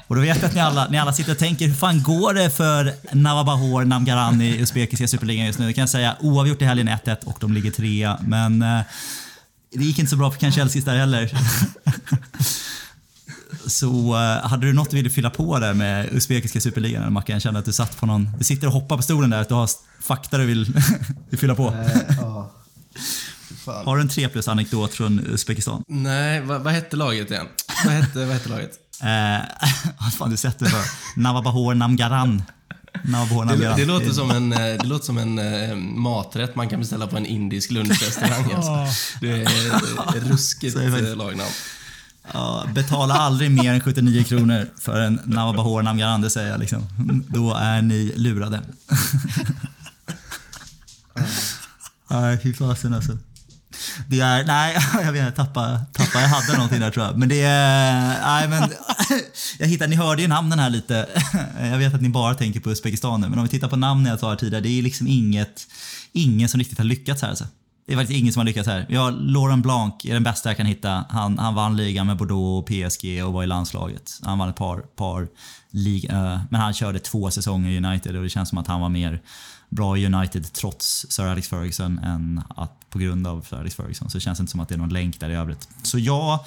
Och 0.07 0.15
då 0.15 0.21
vet 0.21 0.41
jag 0.41 0.45
att 0.45 0.55
ni 0.55 0.61
alla, 0.61 0.87
ni 0.87 0.97
alla 0.97 1.13
sitter 1.13 1.31
och 1.31 1.37
tänker, 1.37 1.67
hur 1.67 1.75
fan 1.75 2.03
går 2.03 2.33
det 2.33 2.49
för 2.49 2.93
Navabahor 3.11 3.85
Namgaran 3.85 4.41
i 4.41 4.57
uzbekiska 4.57 5.07
superligan 5.07 5.45
just 5.45 5.59
nu? 5.59 5.67
Det 5.67 5.73
kan 5.73 5.81
jag 5.81 5.89
säga, 5.89 6.15
oavgjort 6.19 6.61
i 6.61 6.65
helgen 6.65 6.89
1-1 6.89 7.23
och 7.23 7.37
de 7.39 7.53
ligger 7.53 7.71
trea. 7.71 8.19
Men 8.21 8.61
eh, 8.61 8.79
det 9.71 9.83
gick 9.83 9.99
inte 9.99 10.09
så 10.09 10.17
bra 10.17 10.31
för 10.31 10.39
Kanchelskis 10.39 10.85
där 10.85 10.97
heller. 10.97 11.31
Så 13.65 14.15
uh, 14.15 14.47
hade 14.47 14.65
du 14.65 14.73
något 14.73 14.89
du 14.89 14.97
ville 14.97 15.09
fylla 15.09 15.29
på 15.29 15.59
där 15.59 15.73
med 15.73 16.13
uzbekiska 16.13 16.61
superligan 16.61 17.01
eller 17.01 17.11
Mackan? 17.11 17.33
Jag 17.33 17.41
kände 17.41 17.59
att 17.59 17.65
du 17.65 17.73
satt 17.73 17.97
på 17.97 18.05
någon... 18.05 18.29
Du 18.37 18.43
sitter 18.43 18.67
och 18.67 18.73
hoppar 18.73 18.97
på 18.97 19.03
stolen 19.03 19.29
där, 19.29 19.41
att 19.41 19.49
du 19.49 19.55
har 19.55 19.69
fakta 20.01 20.37
du 20.37 20.45
vill, 20.45 20.73
vill 21.29 21.39
fylla 21.39 21.55
på. 21.55 21.67
Äh, 21.67 22.01
ja. 22.17 22.51
Har 23.65 23.95
du 23.95 24.01
en 24.01 24.09
3 24.09 24.29
plus 24.29 24.47
anekdot 24.47 24.93
från 24.93 25.19
Uzbekistan? 25.19 25.83
Nej, 25.87 26.41
vad, 26.41 26.61
vad 26.61 26.73
hette 26.73 26.95
laget 26.95 27.31
igen? 27.31 27.47
Vad 27.85 27.93
hette, 27.93 28.25
vad 28.25 28.33
hette 28.33 28.49
laget? 28.49 28.71
Eh, 29.01 29.39
vad 29.99 30.13
fan 30.17 30.29
du 30.29 30.37
sett 30.37 30.59
det 30.59 30.69
för? 30.69 30.83
Navabahor 31.21 31.73
Namgaran. 31.73 32.43
Navabahor 33.03 33.45
Namgaran. 33.45 33.75
Det, 33.75 33.85
det, 33.85 33.91
låter 33.91 34.11
som 34.11 34.31
en, 34.31 34.53
eh, 34.53 34.59
det 34.59 34.87
låter 34.87 35.05
som 35.05 35.17
en 35.17 35.39
uh, 35.39 35.75
maträtt 35.75 36.55
man 36.55 36.69
kan 36.69 36.79
beställa 36.79 37.07
på 37.07 37.17
en 37.17 37.25
indisk 37.25 37.71
lunchrestaurang. 37.71 38.51
Alltså. 38.55 38.99
Det 39.21 39.31
är 39.31 40.19
ruskigt 40.29 40.75
lagnamn. 41.17 41.51
Ja, 42.33 42.65
betala 42.73 43.13
aldrig 43.13 43.51
mer 43.51 43.73
än 43.73 43.81
79 43.81 44.23
kronor 44.23 44.69
för 44.79 44.99
en 44.99 45.19
Navabahor 45.25 45.81
Namgaran, 45.81 46.21
det 46.21 46.29
säger 46.29 46.49
jag 46.49 46.59
liksom. 46.59 46.87
Då 47.27 47.53
är 47.53 47.81
ni 47.81 48.13
lurade. 48.15 48.61
Nej, 52.09 52.39
fy 52.43 52.53
fasen 52.53 52.93
alltså. 52.93 53.17
Det 54.07 54.19
är, 54.19 54.43
nej, 54.43 54.77
jag 55.03 55.11
vet 55.11 55.25
inte, 55.25 55.35
tappa, 55.35 55.79
tappa, 55.93 56.21
jag 56.21 56.27
hade 56.27 56.53
någonting 56.53 56.79
där 56.79 56.91
tror 56.91 57.05
jag. 57.05 57.17
Men 57.17 57.29
det 57.29 57.41
är, 57.41 58.21
nej 58.21 58.47
men, 58.47 58.69
jag 59.59 59.67
hittade, 59.67 59.89
ni 59.89 59.95
hörde 59.95 60.21
ju 60.21 60.27
namnen 60.27 60.59
här 60.59 60.69
lite. 60.69 61.09
Jag 61.61 61.77
vet 61.77 61.93
att 61.93 62.01
ni 62.01 62.09
bara 62.09 62.35
tänker 62.35 62.59
på 62.59 62.71
Uzbekistan 62.71 63.21
nu, 63.21 63.29
men 63.29 63.39
om 63.39 63.45
vi 63.45 63.49
tittar 63.49 63.67
på 63.67 63.75
namnen 63.75 64.11
jag 64.11 64.19
sa 64.19 64.29
här 64.29 64.35
tidigare, 64.35 64.63
det 64.63 64.79
är 64.79 64.81
liksom 64.81 65.07
inget, 65.07 65.67
ingen 66.11 66.49
som 66.49 66.57
riktigt 66.57 66.77
har 66.77 66.85
lyckats 66.85 67.21
här 67.21 67.29
alltså. 67.29 67.45
Det 67.87 67.93
är 67.93 67.97
faktiskt 67.97 68.19
ingen 68.19 68.33
som 68.33 68.39
har 68.39 68.45
lyckats 68.45 68.67
här. 68.67 68.85
Ja, 68.89 69.09
Laurent 69.09 69.63
Blanc 69.63 69.93
är 70.05 70.13
den 70.13 70.23
bästa 70.23 70.49
jag 70.49 70.57
kan 70.57 70.65
hitta. 70.65 71.05
Han, 71.09 71.39
han 71.39 71.55
vann 71.55 71.77
ligan 71.77 72.07
med 72.07 72.17
Bordeaux 72.17 72.63
och 72.63 72.67
PSG 72.67 73.23
och 73.25 73.33
var 73.33 73.43
i 73.43 73.47
landslaget. 73.47 74.19
Han 74.23 74.37
vann 74.37 74.49
ett 74.49 74.55
par, 74.55 74.77
par 74.79 75.27
liga, 75.71 76.11
eh, 76.11 76.39
men 76.49 76.61
han 76.61 76.73
körde 76.73 76.99
två 76.99 77.31
säsonger 77.31 77.69
i 77.71 77.77
United 77.77 78.15
och 78.15 78.23
det 78.23 78.29
känns 78.29 78.49
som 78.49 78.57
att 78.57 78.67
han 78.67 78.81
var 78.81 78.89
mer 78.89 79.21
bra 79.69 79.97
i 79.97 80.05
United 80.05 80.53
trots 80.53 81.05
Sir 81.09 81.25
Alex 81.25 81.47
Ferguson 81.47 81.99
än 81.99 82.41
att 82.49 82.77
på 82.89 82.99
grund 82.99 83.27
av 83.27 83.41
Sir 83.49 83.57
Alex 83.57 83.75
Ferguson. 83.75 84.09
Så 84.09 84.17
det 84.17 84.21
känns 84.21 84.39
inte 84.39 84.51
som 84.51 84.59
att 84.59 84.69
det 84.69 84.75
är 84.75 84.79
någon 84.79 84.89
länk 84.89 85.19
där 85.19 85.29
i 85.29 85.35
övrigt. 85.35 85.67
Så 85.83 85.99
ja, 85.99 86.45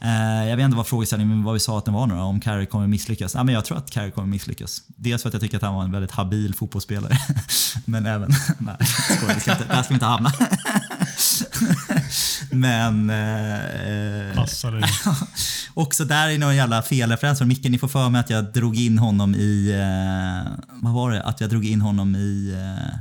eh, 0.00 0.48
jag 0.48 0.56
vet 0.56 0.64
inte 0.64 0.76
vad 0.76 0.86
frågeställningen 0.86 1.44
vad 1.44 1.54
vi 1.54 1.60
sa 1.60 1.78
att 1.78 1.84
den 1.84 1.94
var 1.94 2.06
nu 2.06 2.14
då, 2.14 2.20
om 2.20 2.40
Carey 2.40 2.66
kommer 2.66 2.86
misslyckas. 2.86 3.34
Nej, 3.34 3.44
men 3.44 3.54
jag 3.54 3.64
tror 3.64 3.78
att 3.78 3.90
Carey 3.90 4.10
kommer 4.10 4.28
misslyckas. 4.28 4.82
Dels 4.86 5.22
för 5.22 5.28
att 5.28 5.32
jag 5.32 5.42
tycker 5.42 5.56
att 5.56 5.62
han 5.62 5.74
var 5.74 5.84
en 5.84 5.92
väldigt 5.92 6.10
habil 6.10 6.54
fotbollsspelare. 6.54 7.18
men 7.84 8.06
även... 8.06 8.30
Nej, 8.58 8.76
skojar, 9.16 9.34
det 9.34 9.40
ska 9.40 9.52
inte, 9.52 9.64
där 9.64 9.82
ska 9.82 9.88
vi 9.88 9.94
inte 9.94 10.06
hamna. 10.06 10.32
men... 12.50 13.10
Eh, 13.10 14.36
Passar 14.36 14.72
dig. 14.72 14.90
också 15.74 16.04
där 16.04 16.28
är 16.28 16.38
någon 16.38 16.56
jävla 16.56 16.82
felreferens 16.82 17.38
från 17.38 17.48
Micke. 17.48 17.64
Ni 17.64 17.78
får 17.78 17.88
för 17.88 18.08
mig 18.08 18.20
att 18.20 18.30
jag 18.30 18.52
drog 18.52 18.76
in 18.76 18.98
honom 18.98 19.34
i... 19.34 19.70
Eh, 19.70 20.52
vad 20.70 20.92
var 20.92 21.10
det? 21.10 21.22
Att 21.22 21.40
jag 21.40 21.50
drog 21.50 21.66
in 21.66 21.80
honom 21.80 22.16
i... 22.16 22.54
Eh, 22.54 22.98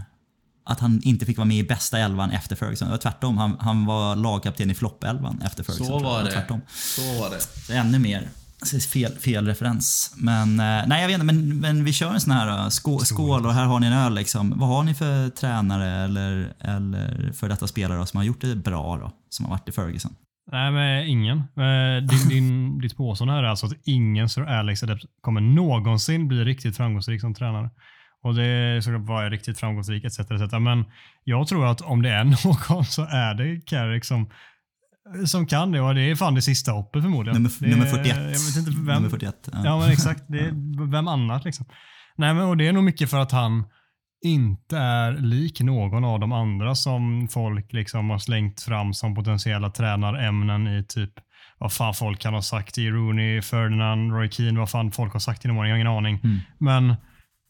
att 0.65 0.79
han 0.79 1.01
inte 1.03 1.25
fick 1.25 1.37
vara 1.37 1.45
med 1.45 1.57
i 1.57 1.63
bästa 1.63 1.99
elvan 1.99 2.31
efter 2.31 2.55
Ferguson. 2.55 2.87
Det 2.87 2.91
var 2.91 2.97
tvärtom. 2.97 3.37
Han, 3.37 3.57
han 3.59 3.85
var 3.85 4.15
lagkapten 4.15 4.71
i 4.71 4.75
floppelvan 4.75 5.41
efter 5.45 5.63
Ferguson. 5.63 5.87
Så 5.87 5.99
var 5.99 6.23
det. 6.23 6.31
Tvärtom. 6.31 6.61
Så 6.69 7.19
var 7.19 7.29
det. 7.29 7.39
Så 7.39 7.73
ännu 7.73 7.99
mer. 7.99 8.27
Fel, 8.93 9.11
fel 9.11 9.45
referens. 9.45 10.15
Men, 10.17 10.59
eh, 10.59 10.87
nej 10.87 11.01
jag 11.01 11.07
vet 11.07 11.13
inte, 11.13 11.25
men, 11.25 11.59
men 11.59 11.83
vi 11.83 11.93
kör 11.93 12.13
en 12.13 12.21
sån 12.21 12.33
här 12.33 12.47
eh, 12.47 12.69
skål, 13.03 13.45
och 13.45 13.53
här 13.53 13.65
har 13.65 13.79
ni 13.79 13.87
en 13.87 13.93
öl 13.93 14.13
liksom. 14.13 14.53
Vad 14.57 14.69
har 14.69 14.83
ni 14.83 14.93
för 14.93 15.29
tränare 15.29 16.03
eller, 16.03 16.53
eller 16.59 17.31
för 17.31 17.49
detta 17.49 17.67
spelare 17.67 18.07
som 18.07 18.17
har 18.17 18.25
gjort 18.25 18.41
det 18.41 18.55
bra 18.55 18.97
då? 18.97 19.11
Som 19.29 19.45
har 19.45 19.51
varit 19.51 19.69
i 19.69 19.71
Ferguson? 19.71 20.11
Nej, 20.51 20.71
men 20.71 21.07
ingen. 21.07 21.37
Eh, 21.37 22.03
din, 22.03 22.29
din, 22.29 22.79
ditt 22.79 22.97
påstående 22.97 23.33
är 23.33 23.43
alltså 23.43 23.65
att 23.65 23.73
ingen 23.85 24.29
Sir 24.29 24.41
Alex 24.41 24.83
Adept 24.83 25.05
kommer 25.21 25.41
någonsin 25.41 26.27
bli 26.27 26.43
riktigt 26.43 26.77
framgångsrik 26.77 27.21
som 27.21 27.33
tränare. 27.33 27.69
Och 28.23 28.35
det 28.35 28.45
är 28.45 28.81
såklart 28.81 29.01
vad 29.01 29.25
är 29.25 29.29
riktigt 29.29 29.59
framgångsrik 29.59 30.03
etc, 30.03 30.19
etc. 30.19 30.51
Men 30.51 30.85
jag 31.23 31.47
tror 31.47 31.65
att 31.67 31.81
om 31.81 32.01
det 32.01 32.09
är 32.09 32.23
någon 32.45 32.85
så 32.85 33.01
är 33.03 33.33
det 33.33 33.61
Carrick 33.65 34.05
som, 34.05 34.29
som 35.25 35.47
kan 35.47 35.71
det 35.71 35.81
och 35.81 35.95
det 35.95 36.01
är 36.01 36.15
fan 36.15 36.35
det 36.35 36.41
sista 36.41 36.71
hoppet 36.71 37.01
förmodligen. 37.01 37.43
Nummer, 37.43 37.51
det, 37.59 37.67
nummer 37.67 37.85
41. 37.85 38.15
Jag 38.17 38.23
vet 38.23 38.57
inte 38.57 38.71
vem. 38.71 38.95
Nummer 38.95 39.09
41. 39.09 39.49
Ja, 39.51 39.61
ja 39.63 39.79
men 39.79 39.91
exakt. 39.91 40.23
Det 40.27 40.51
vem 40.91 41.07
annat 41.07 41.45
liksom. 41.45 41.65
Nej, 42.15 42.33
men 42.33 42.43
och 42.43 42.57
det 42.57 42.67
är 42.67 42.73
nog 42.73 42.83
mycket 42.83 43.09
för 43.09 43.17
att 43.17 43.31
han 43.31 43.63
inte 44.21 44.77
är 44.77 45.17
lik 45.17 45.61
någon 45.61 46.03
av 46.03 46.19
de 46.19 46.31
andra 46.31 46.75
som 46.75 47.27
folk 47.31 47.73
liksom 47.73 48.09
har 48.09 48.19
slängt 48.19 48.61
fram 48.61 48.93
som 48.93 49.15
potentiella 49.15 49.69
tränarämnen 49.69 50.67
i 50.67 50.85
typ 50.87 51.11
vad 51.57 51.73
fan 51.73 51.93
folk 51.93 52.19
kan 52.19 52.33
ha 52.33 52.41
sagt 52.41 52.77
i 52.77 52.89
Rooney, 52.89 53.41
Ferdinand, 53.41 54.11
Roy 54.11 54.31
Keane, 54.31 54.59
vad 54.59 54.69
fan 54.69 54.91
folk 54.91 55.13
har 55.13 55.19
sagt 55.19 55.45
inom 55.45 55.57
åren, 55.57 55.69
jag 55.69 55.75
har 55.75 55.79
ingen 55.79 55.97
aning. 55.97 56.19
Mm. 56.23 56.39
Men 56.57 56.95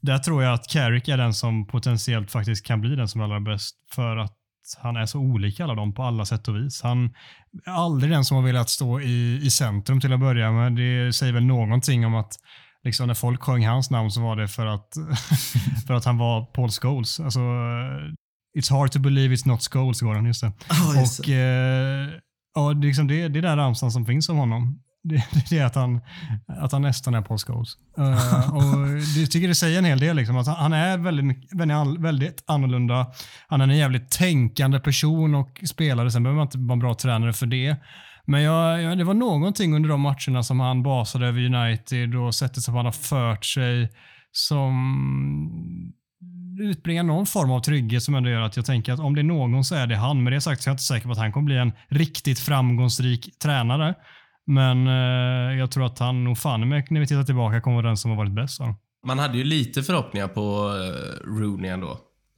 där 0.02 0.18
tror 0.18 0.44
jag 0.44 0.54
att 0.54 0.68
Carrick 0.68 1.08
är 1.08 1.18
den 1.18 1.34
som 1.34 1.68
potentiellt 1.68 2.32
faktiskt 2.32 2.66
kan 2.66 2.82
bli 2.82 2.96
den 2.96 3.08
som 3.08 3.22
är 3.22 3.26
allra 3.26 3.40
bäst 3.40 3.76
för 3.96 4.18
att 4.18 4.34
han 4.78 4.96
är 4.96 5.06
så 5.06 5.20
olik 5.20 5.60
alla 5.60 5.76
dem 5.76 5.94
på 5.94 6.04
alla 6.04 6.26
sätt 6.26 6.48
och 6.48 6.56
vis. 6.56 6.82
Han 6.82 7.06
är 7.66 7.72
aldrig 7.72 8.12
den 8.12 8.26
som 8.26 8.38
har 8.38 8.44
velat 8.44 8.70
stå 8.70 9.02
i, 9.02 9.40
i 9.44 9.52
centrum 9.52 10.02
till 10.02 10.14
att 10.14 10.20
börja 10.20 10.52
med. 10.52 10.76
Det 10.76 11.14
säger 11.14 11.34
väl 11.34 11.46
någonting 11.46 12.06
om 12.06 12.16
att 12.16 12.34
liksom 12.84 13.08
när 13.08 13.14
folk 13.14 13.42
sjöng 13.42 13.68
hans 13.68 13.92
namn 13.92 14.12
så 14.12 14.22
var 14.22 14.36
det 14.36 14.48
för 14.48 14.66
att, 14.66 14.94
för 15.88 15.94
att 15.94 16.06
han 16.06 16.18
var 16.18 16.46
Paul 16.46 16.70
Scholes. 16.70 17.20
Alltså, 17.20 17.40
it's 18.58 18.72
hard 18.72 18.92
to 18.92 19.00
believe 19.00 19.36
it's 19.36 19.48
not 19.48 19.68
Scholes, 19.72 20.02
går 20.02 20.16
han. 20.16 20.26
Just 20.26 20.42
det. 20.42 20.48
Oh, 20.70 21.00
just 21.00 21.20
och 21.20 21.30
eh, 21.30 22.10
ja, 22.56 22.74
det, 22.74 22.86
är 22.86 22.88
liksom 22.88 23.08
det, 23.08 23.28
det 23.28 23.40
är 23.40 23.44
den 23.44 23.58
ramsan 23.58 23.92
som 23.92 24.06
finns 24.06 24.30
om 24.30 24.38
honom. 24.38 24.80
Det, 25.10 25.24
det 25.50 25.60
är 25.60 25.66
att 25.66 25.76
han, 25.76 26.02
att 26.48 26.72
han 26.72 26.82
nästan 26.82 27.16
är 27.16 27.22
Paul 27.22 27.38
Scholes. 27.38 27.78
Uh, 28.00 28.56
och 28.56 28.88
det 29.16 29.28
tycker 29.28 29.48
det 29.48 29.56
säger 29.56 29.78
en 29.78 29.86
hel 29.86 30.00
del. 30.00 30.16
Liksom, 30.16 30.38
att 30.38 30.48
han 30.48 30.74
är 30.74 30.98
väldigt, 30.98 31.54
väldigt, 32.00 32.44
annorlunda. 32.48 33.08
Han 33.48 33.62
är 33.62 33.68
en 33.68 33.78
jävligt 33.78 34.12
tänkande 34.12 34.80
person 34.80 35.36
och 35.36 35.62
spelare. 35.70 36.12
Sen 36.12 36.24
behöver 36.24 36.38
man 36.38 36.48
inte 36.48 36.58
vara 36.58 36.74
en 36.74 36.80
bra 36.80 36.94
tränare 36.94 37.34
för 37.34 37.46
det. 37.46 37.76
Men 38.26 38.42
jag, 38.42 38.82
jag, 38.82 38.98
det 38.98 39.04
var 39.04 39.14
någonting 39.14 39.76
under 39.76 39.90
de 39.90 40.02
matcherna 40.02 40.44
som 40.44 40.60
han 40.60 40.84
basade 40.84 41.28
över 41.28 41.56
United 41.56 42.16
och 42.16 42.36
sättet 42.36 42.64
som 42.64 42.76
han 42.76 42.86
har 42.86 42.92
fört 42.92 43.46
sig 43.46 43.90
som 44.32 44.74
utbringar 46.60 47.04
någon 47.04 47.26
form 47.26 47.52
av 47.52 47.60
trygghet 47.60 48.04
som 48.04 48.16
ändå 48.16 48.30
gör 48.30 48.42
att 48.42 48.56
jag 48.56 48.66
tänker 48.66 48.94
att 48.94 49.00
om 49.00 49.16
det 49.16 49.22
är 49.22 49.24
någon 49.24 49.64
så 49.64 49.76
är 49.76 49.88
det 49.88 49.96
han. 49.96 50.24
Med 50.24 50.34
det 50.34 50.42
sagt 50.42 50.62
så 50.62 50.68
är 50.68 50.72
jag 50.72 50.74
inte 50.74 50.84
säker 50.84 51.06
på 51.06 51.12
att 51.12 51.18
han 51.18 51.32
kommer 51.32 51.46
bli 51.46 51.58
en 51.58 51.72
riktigt 51.88 52.40
framgångsrik 52.40 53.40
tränare. 53.40 53.96
Men 54.48 54.88
eh, 54.88 55.60
jag 55.60 55.72
tror 55.72 55.86
att 55.86 56.00
han 56.00 56.24
nog 56.24 56.38
fan 56.38 56.70
med 56.70 56.88
när 56.90 57.00
vi 57.00 57.08
tittar 57.08 57.24
tillbaka 57.24 57.62
kommer 57.62 57.76
vara 57.76 57.88
den 57.88 57.98
som 57.98 58.12
har 58.12 58.18
varit 58.18 58.32
bäst. 58.32 58.56
Så. 58.56 58.76
Man 59.06 59.20
hade 59.20 59.38
ju 59.38 59.44
lite 59.44 59.84
förhoppningar 59.84 60.28
på 60.28 60.74
eh, 60.76 61.28
Rooney 61.28 61.72
ändå. 61.72 61.92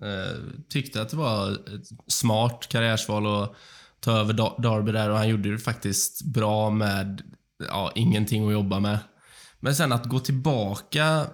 Eh, 0.03 0.39
tyckte 0.69 1.01
att 1.01 1.09
det 1.09 1.17
var 1.17 1.51
ett 1.51 1.87
smart 2.07 2.67
karriärsval 2.69 3.43
att 3.43 3.55
ta 3.99 4.11
över 4.11 4.33
Darby 4.61 4.91
där 4.91 5.09
och 5.09 5.17
han 5.17 5.29
gjorde 5.29 5.51
det 5.51 5.57
faktiskt 5.57 6.25
bra 6.25 6.69
med 6.69 7.21
ja, 7.67 7.91
ingenting 7.95 8.47
att 8.47 8.53
jobba 8.53 8.79
med. 8.79 8.99
Men 9.59 9.75
sen 9.75 9.91
att 9.91 10.05
gå 10.05 10.19
tillbaka, 10.19 11.25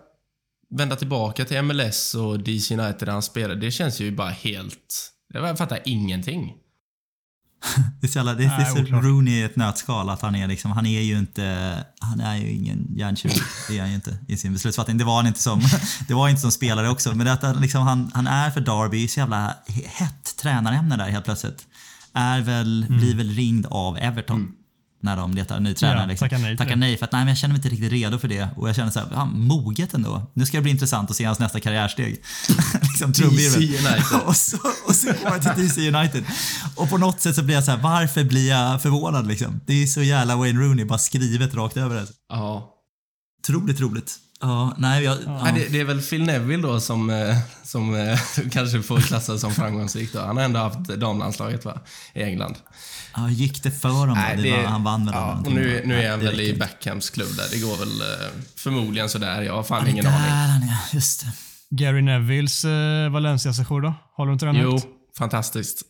vända 0.70 0.96
tillbaka 0.96 1.46
till 1.46 1.62
MLS 1.62 2.16
och 2.16 2.40
DC 2.40 2.74
United 2.74 3.08
där 3.08 3.14
han 3.14 3.22
spelade, 3.22 3.60
det 3.60 3.72
känns 3.72 4.02
ju 4.02 4.12
bara 4.12 4.30
helt... 4.30 5.12
Jag 5.34 5.58
fattar 5.58 5.80
ingenting. 5.86 6.54
det 8.02 8.08
är 8.08 8.12
så, 8.12 8.18
jävla, 8.18 8.34
det, 8.34 8.44
det 8.44 8.46
är 8.46 8.66
så 8.66 8.96
Rooney 9.02 9.34
i 9.34 9.44
ett 9.44 9.56
nötskal 9.56 10.10
att 10.10 10.22
han 10.22 10.36
är 10.36 10.48
liksom, 10.48 10.72
han 10.72 10.86
är 10.86 11.02
ju 11.02 11.18
inte, 11.18 11.78
han 12.00 12.22
är 12.22 12.38
ju 12.38 12.52
ingen 12.52 12.88
hjärntjuv. 12.96 13.32
Det 13.68 13.78
är 13.78 13.82
han 13.82 13.90
ju 13.90 13.96
inte 13.96 14.18
i 14.28 14.38
sin 14.38 14.54
beslutsfattning. 14.54 14.98
Det 14.98 15.04
var 15.04 15.16
han 15.16 15.28
inte 15.28 15.42
som, 15.42 15.62
det 16.08 16.14
var 16.14 16.30
inte 16.30 16.42
som 16.42 16.52
spelare 16.52 16.90
också. 16.90 17.16
Men 17.16 17.26
det 17.26 17.34
att 17.34 17.62
liksom, 17.62 17.82
han, 17.82 18.12
han 18.14 18.28
är 18.28 18.52
för 18.52 18.62
Derby, 18.62 19.08
så 19.08 19.20
jävla 19.20 19.56
hett 19.86 20.38
tränarämne 20.38 20.98
där 20.98 21.10
helt 21.10 21.26
plötsligt. 21.26 21.66
Är 22.14 22.42
väl, 22.42 22.84
mm. 22.84 23.00
blir 23.00 23.16
väl 23.16 23.30
ringd 23.30 23.66
av 23.66 23.98
Everton. 23.98 24.36
Mm 24.36 24.52
när 25.06 25.18
de 25.18 25.34
letar 25.34 25.60
ny 25.60 25.74
tränare. 25.74 26.00
Ja, 26.00 26.06
liksom. 26.06 26.30
Tackar 26.30 26.42
nej, 26.42 26.58
tackar 26.58 26.76
nej 26.76 26.98
för 26.98 27.06
att 27.06 27.12
nej, 27.12 27.20
men 27.22 27.28
jag 27.28 27.38
känner 27.38 27.54
mig 27.54 27.60
inte 27.60 27.70
riktigt 27.70 27.92
redo 27.92 28.18
för 28.20 28.28
det. 28.28 28.50
Och 28.56 28.70
jag 28.70 28.76
känner 28.76 28.92
så 28.92 29.00
här, 29.00 29.08
han 29.14 29.40
moget 29.40 29.94
ändå. 29.94 30.32
Nu 30.34 30.46
ska 30.46 30.58
det 30.58 30.62
bli 30.62 30.72
intressant 30.72 31.10
att 31.10 31.16
se 31.16 31.26
hans 31.26 31.40
nästa 31.40 31.60
karriärsteg. 31.60 32.24
liksom, 32.82 33.12
DC 33.12 33.58
United. 33.58 34.22
och, 34.26 34.36
så, 34.36 34.58
och 34.88 34.96
så 34.96 35.08
går 35.08 35.18
jag 35.24 35.42
till 35.42 35.68
DC 35.68 35.90
United. 35.90 36.24
Och 36.76 36.90
på 36.90 36.98
något 36.98 37.22
sätt 37.22 37.36
så 37.36 37.44
blir 37.44 37.56
jag 37.56 37.64
så 37.64 37.72
här, 37.72 37.78
varför 37.78 38.24
blir 38.24 38.50
jag 38.50 38.82
förvånad 38.82 39.28
liksom? 39.28 39.62
Det 39.66 39.84
är 39.84 39.88
så 39.88 40.02
jävla 40.02 40.36
Wayne 40.36 40.60
Rooney, 40.60 40.86
bara 40.86 41.00
skrivet 41.00 41.56
rakt 41.56 41.78
över 41.78 41.96
det. 41.96 42.08
Ja. 42.30 42.72
Otroligt 43.42 43.80
roligt. 43.82 44.20
Ja, 44.42 44.76
nej, 44.78 45.04
jag, 45.04 45.18
ja. 45.26 45.44
Nej, 45.44 45.54
det, 45.54 45.68
det, 45.70 45.80
är 45.80 45.84
väl 45.84 46.02
Phil 46.02 46.24
Neville 46.24 46.64
då 46.68 46.80
som, 46.80 47.10
eh, 47.10 47.38
som 47.64 47.96
eh, 47.96 48.20
kanske 48.52 48.82
får 48.82 49.02
klassas 49.02 49.42
som 49.42 49.54
framgångsrik 49.54 50.14
då. 50.14 50.20
Han 50.20 50.38
har 50.38 50.44
ändå 50.44 50.60
haft 50.60 50.80
damlandslaget 50.80 51.66
va? 51.66 51.80
i 52.14 52.24
England. 52.24 52.56
Ja, 53.16 53.30
gick 53.30 53.64
det 53.64 53.72
för 53.72 53.90
honom 53.90 54.18
Nej, 54.18 54.38
det, 54.38 54.52
var, 54.52 54.64
Han 54.64 54.84
vann 54.84 55.06
väl 55.06 55.14
ja, 55.16 55.44
och 55.46 55.52
nu, 55.52 55.82
nu 55.86 56.02
är 56.04 56.12
han 56.12 56.20
väl 56.20 56.40
i 56.40 56.54
Beckhams 56.54 57.10
klubb 57.10 57.36
där. 57.38 57.46
Det 57.52 57.60
går 57.60 57.78
väl 57.78 58.02
eh, 58.02 58.28
förmodligen 58.56 59.10
sådär. 59.10 59.42
Jag 59.42 59.54
har 59.54 59.64
fan 59.64 59.88
ingen 59.88 60.08
aning. 60.08 60.20
Han 60.20 60.64
är, 60.64 60.96
just 60.96 61.22
det. 61.22 61.32
Gary 61.70 62.02
Nevilles 62.02 62.66
eh, 62.66 63.10
Valencia-session 63.10 63.82
då? 63.82 63.94
Har 64.14 64.28
du 64.28 64.34
inte 64.34 64.46
den 64.46 64.56
Jo, 64.56 64.80
fantastiskt. 65.18 65.82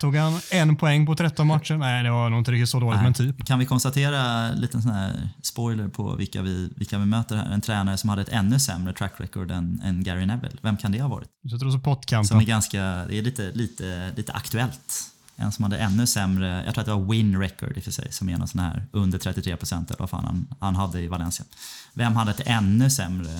Tog 0.00 0.16
han 0.16 0.40
en 0.50 0.76
poäng 0.76 1.06
på 1.06 1.14
13 1.14 1.46
matcher? 1.46 1.76
Nej, 1.76 2.04
det 2.04 2.10
var 2.10 2.30
nog 2.30 2.40
inte 2.40 2.50
riktigt 2.50 2.68
så 2.68 2.80
dåligt, 2.80 2.96
Nej. 2.96 3.04
men 3.04 3.14
typ. 3.14 3.46
Kan 3.46 3.58
vi 3.58 3.66
konstatera, 3.66 4.50
liten 4.50 4.82
sån 4.82 4.90
här 4.92 5.30
spoiler 5.42 5.88
på 5.88 6.16
vilka 6.16 6.42
vi, 6.42 6.72
vilka 6.76 6.98
vi 6.98 7.06
möter 7.06 7.36
här. 7.36 7.50
En 7.50 7.60
tränare 7.60 7.96
som 7.96 8.10
hade 8.10 8.22
ett 8.22 8.28
ännu 8.28 8.58
sämre 8.58 8.92
track 8.92 9.12
record 9.16 9.50
än, 9.50 9.80
än 9.84 10.04
Gary 10.04 10.26
Neville. 10.26 10.58
Vem 10.62 10.76
kan 10.76 10.92
det 10.92 11.00
ha 11.00 11.08
varit? 11.08 11.28
Du 11.42 11.48
sätter 11.48 11.70
så 11.70 11.78
pottkanten. 11.78 12.28
Som 12.28 12.38
är 12.38 12.44
ganska, 12.44 12.78
det 12.78 13.18
är 13.18 13.22
lite, 13.22 13.50
lite, 13.54 14.12
lite 14.16 14.32
aktuellt. 14.32 15.12
En 15.40 15.52
som 15.52 15.62
hade 15.62 15.78
ännu 15.78 16.06
sämre, 16.06 16.62
jag 16.64 16.74
tror 16.74 16.82
att 16.82 16.86
det 16.86 16.94
var 16.94 17.12
win 17.12 17.40
record 17.40 17.76
i 17.76 17.80
och 17.80 17.84
för 17.84 17.90
sig, 17.90 18.12
som 18.12 18.28
är 18.28 18.38
någon 18.38 18.48
sån 18.48 18.60
här 18.60 18.86
under 18.92 19.18
33 19.18 19.56
procent 19.56 19.90
eller 19.90 19.98
vad 19.98 20.10
fan 20.10 20.24
han, 20.24 20.46
han 20.60 20.76
hade 20.76 21.00
i 21.00 21.08
Valencia. 21.08 21.46
Vem 21.94 22.16
hade 22.16 22.30
ett 22.30 22.42
ännu 22.44 22.90
sämre 22.90 23.30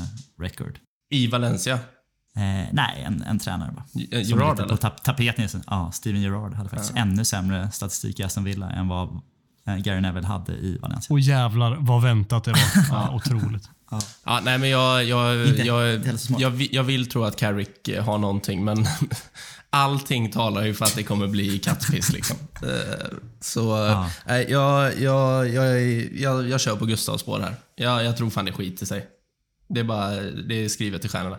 record? 0.40 0.78
I 1.10 1.26
Valencia? 1.26 1.78
Eh, 2.38 2.68
nej, 2.72 3.02
en, 3.06 3.22
en 3.22 3.38
tränare 3.38 3.72
bara. 3.72 3.84
Eh, 4.18 4.28
Gerard 4.28 4.58
eller? 4.58 4.68
På 4.68 4.76
tap 4.76 5.02
tapeten. 5.02 5.62
Ja, 5.66 5.92
Steven 5.92 6.22
Gerrard 6.22 6.54
hade 6.54 6.68
faktiskt 6.68 6.92
ja. 6.94 7.02
ännu 7.02 7.24
sämre 7.24 7.70
statistik 7.70 8.20
i 8.20 8.22
Aston 8.22 8.44
Villa 8.44 8.70
än 8.70 8.88
vad 8.88 9.20
eh, 9.66 9.76
Gary 9.76 10.00
Neville 10.00 10.26
hade 10.26 10.52
i 10.52 10.78
Valencia. 10.78 11.14
Och 11.14 11.20
jävlar 11.20 11.76
vad 11.80 12.02
väntat 12.02 12.44
det 12.44 12.50
var. 12.50 12.60
ja, 12.90 13.14
otroligt. 13.14 13.70
Ja. 13.90 14.00
ja. 14.24 14.40
nej 14.44 14.58
men 14.58 14.70
jag, 14.70 15.04
jag, 15.04 15.48
inte, 15.48 15.62
jag, 15.62 15.94
inte 15.94 16.16
jag, 16.38 16.62
jag, 16.72 16.82
vill 16.82 17.08
tro 17.08 17.24
att 17.24 17.36
Carrick 17.36 17.88
har 18.00 18.18
någonting 18.18 18.64
men 18.64 18.86
allting 19.70 20.30
talar 20.30 20.64
ju 20.64 20.74
för 20.74 20.84
att 20.84 20.94
det 20.96 21.02
kommer 21.02 21.26
bli 21.26 21.58
kattpiss 21.58 22.12
liksom. 22.12 22.36
Eh, 22.62 23.18
så 23.40 23.60
ja. 23.60 24.38
jag, 24.48 25.00
jag, 25.00 25.48
jag, 25.48 25.88
jag, 26.12 26.48
jag 26.48 26.60
kör 26.60 26.76
på 26.76 26.86
Gustavs 26.86 27.20
spår 27.20 27.40
här. 27.40 27.54
Jag, 27.74 28.04
jag 28.04 28.16
tror 28.16 28.30
fan 28.30 28.44
det 28.44 28.52
skiter 28.52 28.86
sig. 28.86 29.06
Det 29.68 29.80
är 29.80 29.84
bara, 29.84 30.10
det 30.20 30.64
är 30.64 30.68
skrivet 30.68 31.04
i 31.04 31.08
stjärnorna. 31.08 31.36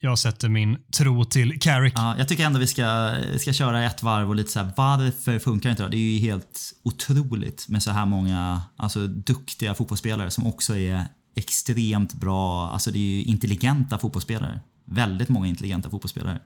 Jag 0.00 0.18
sätter 0.18 0.48
min 0.48 0.78
tro 0.96 1.24
till 1.24 1.60
Carrick. 1.60 1.92
Ja, 1.96 2.18
jag 2.18 2.28
tycker 2.28 2.44
ändå 2.44 2.58
vi 2.58 2.66
ska, 2.66 3.16
ska 3.38 3.52
köra 3.52 3.84
ett 3.84 4.02
varv 4.02 4.28
och 4.28 4.34
lite 4.34 4.50
så 4.50 4.58
här, 4.58 4.70
varför 4.76 5.38
funkar 5.38 5.68
det 5.68 5.70
inte 5.70 5.82
då? 5.82 5.88
Det 5.88 5.96
är 5.96 6.00
ju 6.00 6.18
helt 6.18 6.72
otroligt 6.82 7.68
med 7.68 7.82
så 7.82 7.90
här 7.90 8.06
många 8.06 8.62
alltså, 8.76 9.06
duktiga 9.06 9.74
fotbollsspelare 9.74 10.30
som 10.30 10.46
också 10.46 10.76
är 10.76 11.04
extremt 11.36 12.14
bra, 12.14 12.70
alltså 12.70 12.90
det 12.90 12.98
är 12.98 13.16
ju 13.16 13.22
intelligenta 13.22 13.98
fotbollsspelare. 13.98 14.60
Väldigt 14.84 15.28
många 15.28 15.46
intelligenta 15.46 15.90
fotbollsspelare. 15.90 16.40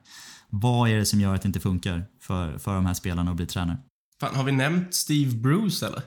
Vad 0.55 0.91
är 0.91 0.99
det 0.99 1.07
som 1.07 1.21
gör 1.21 1.35
att 1.35 1.43
det 1.43 1.47
inte 1.47 1.61
funkar 1.61 2.05
för, 2.21 2.59
för 2.59 2.75
de 2.75 2.87
här 2.87 2.95
spelarna 2.95 3.31
att 3.31 3.37
bli 3.37 3.47
tränare? 3.47 3.79
Fan, 4.21 4.35
har 4.35 4.45
vi 4.45 4.53
nämnt 4.53 4.95
Steve 4.95 5.37
Bruce 5.37 5.87
eller? 5.87 6.03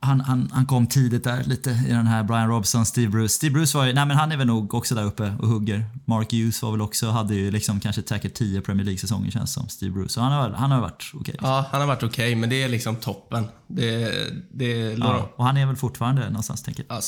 Han, 0.00 0.20
han, 0.20 0.50
han 0.52 0.66
kom 0.66 0.86
tidigt 0.86 1.24
där 1.24 1.44
lite 1.44 1.70
i 1.70 1.90
den 1.90 2.06
här 2.06 2.24
Brian 2.24 2.48
Robson, 2.48 2.86
Steve 2.86 3.08
Bruce. 3.08 3.28
Steve 3.28 3.52
Bruce 3.52 3.78
var 3.78 3.86
ju, 3.86 3.92
nej 3.92 4.06
men 4.06 4.16
han 4.16 4.32
är 4.32 4.36
väl 4.36 4.46
nog 4.46 4.74
också 4.74 4.94
där 4.94 5.04
uppe 5.04 5.34
och 5.40 5.48
hugger. 5.48 5.90
Mark 6.04 6.32
Hughes 6.32 6.62
var 6.62 6.70
väl 6.70 6.80
också, 6.80 7.06
hade 7.10 7.34
ju 7.34 7.50
liksom 7.50 7.80
kanske 7.80 8.02
säkert 8.02 8.34
10 8.34 8.60
Premier 8.60 8.84
League-säsonger 8.84 9.30
känns 9.30 9.52
som, 9.52 9.68
Steve 9.68 9.92
Bruce. 9.92 10.08
Så 10.08 10.20
han 10.20 10.32
har, 10.32 10.50
han 10.50 10.70
har 10.70 10.80
varit 10.80 11.10
okej. 11.14 11.20
Okay. 11.20 11.48
Ja, 11.50 11.66
han 11.70 11.80
har 11.80 11.88
varit 11.88 12.02
okej, 12.02 12.08
okay, 12.08 12.36
men 12.36 12.50
det 12.50 12.62
är 12.62 12.68
liksom 12.68 12.96
toppen. 12.96 13.44
Det, 13.66 14.12
det 14.50 14.92
ja, 14.92 15.32
och 15.36 15.44
han 15.44 15.56
är 15.56 15.66
väl 15.66 15.76
fortfarande 15.76 16.26
någonstans, 16.28 16.62
tänker 16.62 16.84
jag. 16.88 16.96
Ja, 16.96 17.00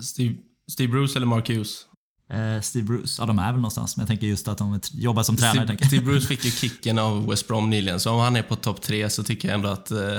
Steve, 0.00 0.34
Steve 0.70 0.92
Bruce 0.92 1.18
eller 1.18 1.26
Mark 1.26 1.48
Hughes? 1.48 1.87
Eh, 2.30 2.60
Steve 2.60 2.84
Bruce, 2.84 3.22
ja 3.22 3.26
de 3.26 3.38
är 3.38 3.52
väl 3.52 3.60
någonstans, 3.60 3.96
men 3.96 4.02
jag 4.02 4.08
tänker 4.08 4.26
just 4.26 4.48
att 4.48 4.58
de 4.58 4.80
jobbar 4.92 5.22
som 5.22 5.36
tränare. 5.36 5.78
Steve, 5.86 6.04
Bruce 6.04 6.26
fick 6.26 6.44
ju 6.44 6.50
kicken 6.50 6.98
av 6.98 7.26
West 7.26 7.48
Brom 7.48 7.70
nyligen, 7.70 8.00
så 8.00 8.12
om 8.12 8.20
han 8.20 8.36
är 8.36 8.42
på 8.42 8.56
topp 8.56 8.82
tre 8.82 9.10
så 9.10 9.24
tycker 9.24 9.48
jag 9.48 9.54
ändå 9.54 9.68
att 9.68 9.90
eh, 9.90 10.18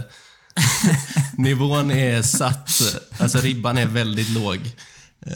nivån 1.38 1.92
är 1.92 2.22
satt. 2.22 2.72
Alltså 3.20 3.38
ribban 3.38 3.78
är 3.78 3.86
väldigt 3.86 4.30
låg. 4.30 4.60
Uh, 5.28 5.34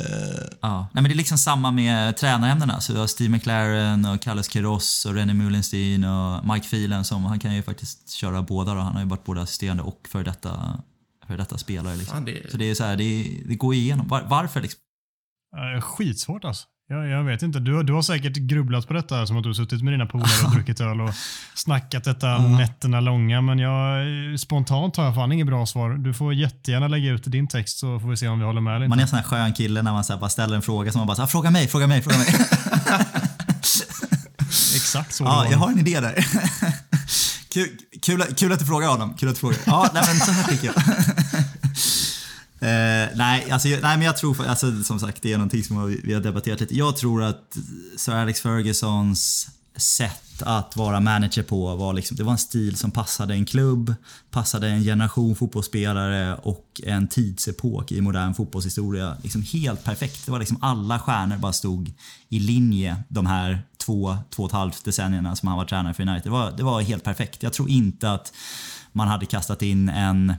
ja. 0.62 0.88
Nej, 0.94 1.02
men 1.02 1.04
det 1.04 1.14
är 1.14 1.16
liksom 1.16 1.38
samma 1.38 1.72
med 1.72 2.18
tränarämnena. 2.18 2.82
Så 2.82 2.94
du 2.94 3.00
har 3.00 3.08
Steve 3.08 3.30
McLaren, 3.30 4.06
och 4.06 4.22
Carlos 4.22 4.48
Queiroz, 4.48 5.06
och 5.06 5.14
René 5.14 5.34
Mullenstein 5.34 6.04
och 6.04 6.48
Mike 6.48 6.68
Phelan. 6.68 7.06
Som, 7.06 7.24
han 7.24 7.40
kan 7.40 7.56
ju 7.56 7.62
faktiskt 7.62 8.10
köra 8.10 8.42
båda. 8.42 8.74
Då. 8.74 8.80
Han 8.80 8.94
har 8.94 9.02
ju 9.02 9.08
varit 9.08 9.24
både 9.24 9.42
assisterande 9.42 9.84
och 9.84 10.08
för 10.12 10.24
detta, 10.24 10.82
för 11.28 11.38
detta 11.38 11.58
spelare. 11.58 11.96
Liksom. 11.96 12.18
Ja, 12.18 12.34
det... 12.34 12.52
Så 12.52 12.58
det, 12.58 12.66
är 12.66 12.76
så 12.76 12.84
här, 12.84 12.98
det, 12.98 13.42
det 13.46 13.56
går 13.56 13.74
igenom. 13.74 14.08
Var, 14.08 14.22
varför 14.22 14.62
liksom? 14.62 14.80
Uh, 15.58 15.82
skitsvårt 15.82 16.46
alltså. 16.46 16.68
Jag, 16.90 17.08
jag 17.08 17.24
vet 17.24 17.42
inte. 17.42 17.60
Du, 17.60 17.84
du 17.84 17.94
har 17.94 18.02
säkert 18.02 18.38
grubblat 18.38 18.88
på 18.88 18.94
detta 18.94 19.28
som 19.28 19.38
att 19.38 19.44
du 19.44 19.50
har 19.50 19.54
suttit 19.54 19.84
med 19.84 19.94
dina 19.94 20.06
polare 20.06 20.46
och 20.46 20.52
druckit 20.52 20.82
öl 20.82 21.02
och 21.02 21.10
snackat 21.54 22.04
detta 22.04 22.36
mm. 22.36 22.56
nätterna 22.56 23.00
långa. 23.00 23.42
Men 23.42 23.60
jag, 23.60 24.06
spontant 24.40 24.98
har 24.98 25.06
jag 25.06 25.16
fan 25.16 25.32
inget 25.32 25.48
bra 25.48 25.66
svar. 25.66 25.90
Du 25.90 26.14
får 26.14 26.34
jättegärna 26.34 26.88
lägga 26.88 27.12
ut 27.12 27.24
din 27.26 27.48
text 27.48 27.78
så 27.78 28.00
får 28.00 28.10
vi 28.10 28.18
se 28.18 28.28
om 28.28 28.40
vi 28.40 28.46
håller 28.46 28.62
med 28.62 28.76
eller 28.76 28.86
inte. 28.86 28.90
Man 28.90 29.00
är 29.00 29.04
en 29.04 29.08
sån 29.08 29.18
här 29.18 29.26
skön 29.26 29.54
kille 29.54 29.82
när 29.82 29.92
man 29.92 30.04
så 30.04 30.18
bara 30.18 30.30
ställer 30.30 30.56
en 30.56 30.62
fråga 30.62 30.92
som 30.92 31.00
man 31.00 31.08
bara 31.08 31.16
så 31.16 31.22
här, 31.22 31.28
fråga 31.28 31.52
mig, 31.52 31.68
fråga 31.68 31.88
mig, 31.88 32.02
fråga 32.02 32.18
mig. 32.18 32.28
Exakt 34.76 35.14
så 35.14 35.24
Ja, 35.24 35.48
jag 35.52 35.58
har 35.58 35.70
en 35.70 35.80
idé 35.80 36.00
där. 36.00 36.16
kul, 37.54 37.70
kul, 38.02 38.22
kul 38.38 38.52
att 38.52 38.60
du 38.60 38.66
frågar 38.66 38.94
Adam. 38.94 39.14
Kul 39.14 39.30
att 39.30 39.36
du 39.36 39.40
frågar. 39.40 39.58
Ja, 39.66 39.90
nej, 39.94 40.04
men 40.08 40.16
så 40.16 40.32
här 40.32 40.44
tycker 40.44 40.66
jag. 40.66 40.76
Eh, 42.64 43.10
nej, 43.16 43.52
alltså, 43.52 43.68
nej, 43.68 43.80
men 43.82 44.02
jag 44.02 44.18
tror, 44.18 44.46
alltså, 44.46 44.84
som 44.84 45.00
sagt, 45.00 45.22
det 45.22 45.34
är 45.34 45.38
någonting 45.38 45.64
som 45.64 45.98
vi 46.04 46.14
har 46.14 46.22
debatterat 46.22 46.60
lite. 46.60 46.76
Jag 46.76 46.98
tror 46.98 47.24
att 47.24 47.58
Sir 47.98 48.14
Alex 48.14 48.42
Fergusons 48.42 49.50
sätt 49.76 50.42
att 50.42 50.76
vara 50.76 51.00
manager 51.00 51.44
på 51.44 51.76
var 51.76 51.94
liksom, 51.94 52.18
det 52.18 52.24
var 52.24 52.32
en 52.32 52.38
stil 52.38 52.76
som 52.76 52.92
passade 52.92 53.34
en 53.34 53.46
klubb, 53.46 53.96
passade 54.32 54.68
en 54.70 54.84
generation 54.84 55.36
fotbollsspelare 55.36 56.36
och 56.36 56.82
en 56.84 57.08
tidsepok 57.08 57.92
i 57.92 58.02
modern 58.02 58.34
fotbollshistoria. 58.34 59.18
Liksom 59.24 59.42
helt 59.42 59.84
perfekt. 59.84 60.26
Det 60.26 60.32
var 60.32 60.40
liksom 60.40 60.58
alla 60.62 61.00
stjärnor 61.00 61.38
bara 61.38 61.54
stod 61.54 61.94
i 62.30 62.40
linje 62.40 63.04
de 63.10 63.26
här 63.26 63.62
två, 63.78 64.18
två 64.30 64.44
och 64.44 64.50
ett 64.50 64.54
halvt 64.54 64.86
decennierna 64.86 65.36
som 65.36 65.48
han 65.48 65.58
var 65.58 65.66
tränare 65.66 65.94
för 65.94 66.04
United. 66.04 66.24
Det 66.24 66.30
var, 66.30 66.52
det 66.52 66.64
var 66.64 66.82
helt 66.82 67.04
perfekt. 67.04 67.44
Jag 67.44 67.54
tror 67.54 67.70
inte 67.70 68.12
att 68.12 68.34
man 68.92 69.08
hade 69.08 69.26
kastat 69.26 69.62
in 69.62 69.90
en, 69.90 70.34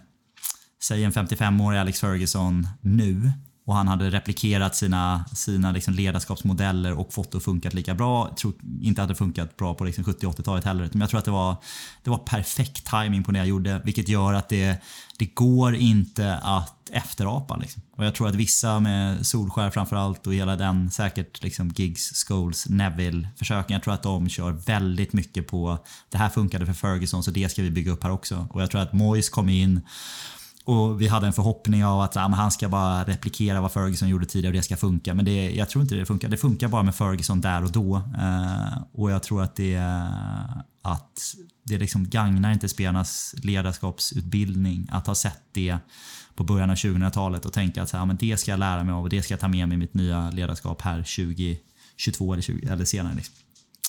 säg 0.85 1.05
en 1.05 1.13
55-årig 1.13 1.79
Alex 1.79 2.01
Ferguson 2.01 2.69
nu 2.81 3.33
och 3.67 3.75
han 3.75 3.89
hade 3.89 4.11
replikerat 4.11 4.77
sina, 4.77 5.25
sina 5.35 5.73
liksom 5.73 5.95
ledarskapsmodeller 5.95 6.93
och 6.93 7.13
fått 7.13 7.33
det 7.33 7.39
att 7.39 7.45
funka 7.45 7.71
lika 7.71 7.95
bra. 7.95 8.29
Jag 8.29 8.37
tror 8.37 8.55
inte 8.81 9.03
att 9.03 9.09
det 9.09 9.15
funkat 9.15 9.57
bra 9.57 9.75
på 9.75 9.85
liksom 9.85 10.05
70 10.05 10.27
80-talet 10.27 10.65
heller. 10.65 10.89
Men 10.93 11.01
jag 11.01 11.11
tror 11.11 11.19
att 11.19 11.25
det 11.25 11.31
var, 11.31 11.57
det 12.03 12.11
var 12.11 12.19
perfekt 12.19 12.91
timing 12.91 13.25
på 13.25 13.33
det 13.33 13.39
jag 13.39 13.47
gjorde. 13.47 13.81
Vilket 13.85 14.09
gör 14.09 14.35
att 14.35 14.49
det, 14.49 14.83
det 15.19 15.27
går 15.35 15.75
inte 15.75 16.37
att 16.37 16.91
efterapa. 16.91 17.57
Liksom. 17.57 17.83
Och 17.97 18.05
jag 18.05 18.15
tror 18.15 18.29
att 18.29 18.35
vissa 18.35 18.81
med 18.81 19.27
Solskär 19.27 19.71
framförallt 19.71 20.27
och 20.27 20.35
hela 20.35 20.57
den 20.57 20.91
säkert 20.91 21.43
liksom 21.43 21.69
Gigs, 21.69 22.25
Scholes, 22.25 22.69
Neville-försöken. 22.69 23.75
Jag 23.75 23.83
tror 23.83 23.95
att 23.95 24.03
de 24.03 24.29
kör 24.29 24.51
väldigt 24.51 25.13
mycket 25.13 25.47
på 25.47 25.79
det 26.11 26.19
här 26.19 26.29
funkade 26.29 26.67
för 26.67 26.73
Ferguson 26.73 27.23
så 27.23 27.31
det 27.31 27.49
ska 27.49 27.63
vi 27.63 27.71
bygga 27.71 27.93
upp 27.93 28.03
här 28.03 28.11
också. 28.11 28.47
Och 28.51 28.63
jag 28.63 28.71
tror 28.71 28.81
att 28.81 28.93
Moyes 28.93 29.29
kom 29.29 29.49
in 29.49 29.81
och 30.65 31.01
vi 31.01 31.09
hade 31.09 31.27
en 31.27 31.33
förhoppning 31.33 31.85
av 31.85 32.01
att 32.01 32.15
ja, 32.15 32.21
han 32.21 32.51
ska 32.51 32.69
bara 32.69 33.05
replikera 33.05 33.61
vad 33.61 33.73
Ferguson 33.73 34.09
gjorde 34.09 34.27
tidigare 34.27 34.51
och 34.51 34.57
det 34.57 34.63
ska 34.63 34.77
funka. 34.77 35.15
Men 35.15 35.25
det, 35.25 35.51
jag 35.51 35.69
tror 35.69 35.83
inte 35.83 35.95
det 35.95 36.07
funkar. 36.07 36.29
Det 36.29 36.37
funkar 36.37 36.69
bara 36.69 36.83
med 36.83 36.95
Ferguson 36.95 37.41
där 37.41 37.65
och 37.65 37.73
då. 37.73 37.97
Eh, 37.97 38.83
och 38.93 39.11
jag 39.11 39.23
tror 39.23 39.43
att 39.43 39.57
det, 39.57 39.75
eh, 39.75 40.57
att 40.83 41.35
det 41.65 41.79
liksom 41.79 42.09
gagnar 42.09 42.53
inte 42.53 42.69
spelarnas 42.69 43.35
ledarskapsutbildning 43.43 44.89
att 44.91 45.07
ha 45.07 45.15
sett 45.15 45.43
det 45.53 45.79
på 46.35 46.45
början 46.45 46.71
av 46.71 46.77
2000-talet 46.77 47.47
och 47.47 47.53
tänka 47.53 47.83
att 47.83 47.89
så 47.89 47.97
här, 47.97 48.07
men 48.07 48.17
det 48.17 48.37
ska 48.37 48.51
jag 48.51 48.61
lära 48.61 48.85
mig 48.85 48.93
av 48.93 49.03
och 49.03 49.09
det 49.09 49.23
ska 49.23 49.33
jag 49.33 49.41
ta 49.41 49.49
med 49.49 49.69
mig 49.69 49.75
i 49.75 49.79
mitt 49.79 49.95
nya 49.95 50.31
ledarskap 50.31 50.83
här 50.83 50.97
2022 50.97 52.33
eller, 52.33 52.43
20, 52.43 52.67
eller 52.69 52.85
senare. 52.85 53.15
Liksom. 53.15 53.35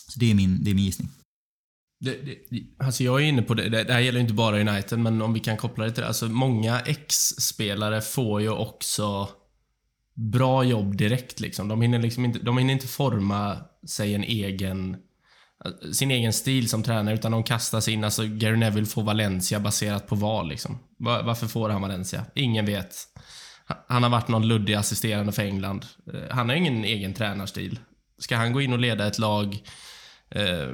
Så 0.07 0.19
det 0.19 0.31
är 0.31 0.35
min, 0.35 0.63
det 0.63 0.71
är 0.71 0.75
min 0.75 0.85
gissning. 0.85 1.09
Det, 2.05 2.17
det, 2.49 2.63
alltså 2.79 3.03
jag 3.03 3.21
är 3.21 3.25
inne 3.25 3.41
på 3.41 3.53
det, 3.53 3.69
det 3.83 3.93
här 3.93 3.99
gäller 3.99 4.19
inte 4.19 4.33
bara 4.33 4.59
United, 4.59 4.99
men 4.99 5.21
om 5.21 5.33
vi 5.33 5.39
kan 5.39 5.57
koppla 5.57 5.85
det 5.85 5.91
till 5.91 6.01
det. 6.01 6.07
Alltså 6.07 6.25
många 6.25 6.79
ex-spelare 6.79 8.01
får 8.01 8.41
ju 8.41 8.49
också 8.49 9.29
bra 10.13 10.63
jobb 10.63 10.97
direkt 10.97 11.39
liksom. 11.39 11.67
De 11.67 11.81
hinner 11.81 11.99
liksom 11.99 12.25
inte, 12.25 12.39
de 12.39 12.57
hinner 12.57 12.73
inte 12.73 12.87
forma 12.87 13.57
sig 13.87 14.15
en 14.15 14.23
egen 14.23 14.97
sin 15.93 16.11
egen 16.11 16.33
stil 16.33 16.69
som 16.69 16.83
tränare, 16.83 17.15
utan 17.15 17.31
de 17.31 17.43
kastas 17.43 17.87
in. 17.87 18.03
Alltså, 18.03 18.23
Gary 18.27 18.57
Neville 18.57 18.85
får 18.85 19.03
Valencia 19.03 19.59
baserat 19.59 20.07
på 20.07 20.15
val. 20.15 20.49
Liksom. 20.49 20.79
Varför 20.97 21.47
får 21.47 21.69
han 21.69 21.81
Valencia? 21.81 22.25
Ingen 22.35 22.65
vet. 22.65 22.95
Han 23.87 24.03
har 24.03 24.09
varit 24.09 24.27
någon 24.27 24.47
luddig 24.47 24.73
assisterande 24.73 25.31
för 25.31 25.43
England. 25.43 25.85
Eh, 26.13 26.19
han 26.35 26.49
har 26.49 26.55
ingen 26.55 26.83
egen 26.83 27.13
tränarstil. 27.13 27.79
Ska 28.19 28.35
han 28.35 28.53
gå 28.53 28.61
in 28.61 28.73
och 28.73 28.79
leda 28.79 29.07
ett 29.07 29.19
lag 29.19 29.57
eh, 30.29 30.69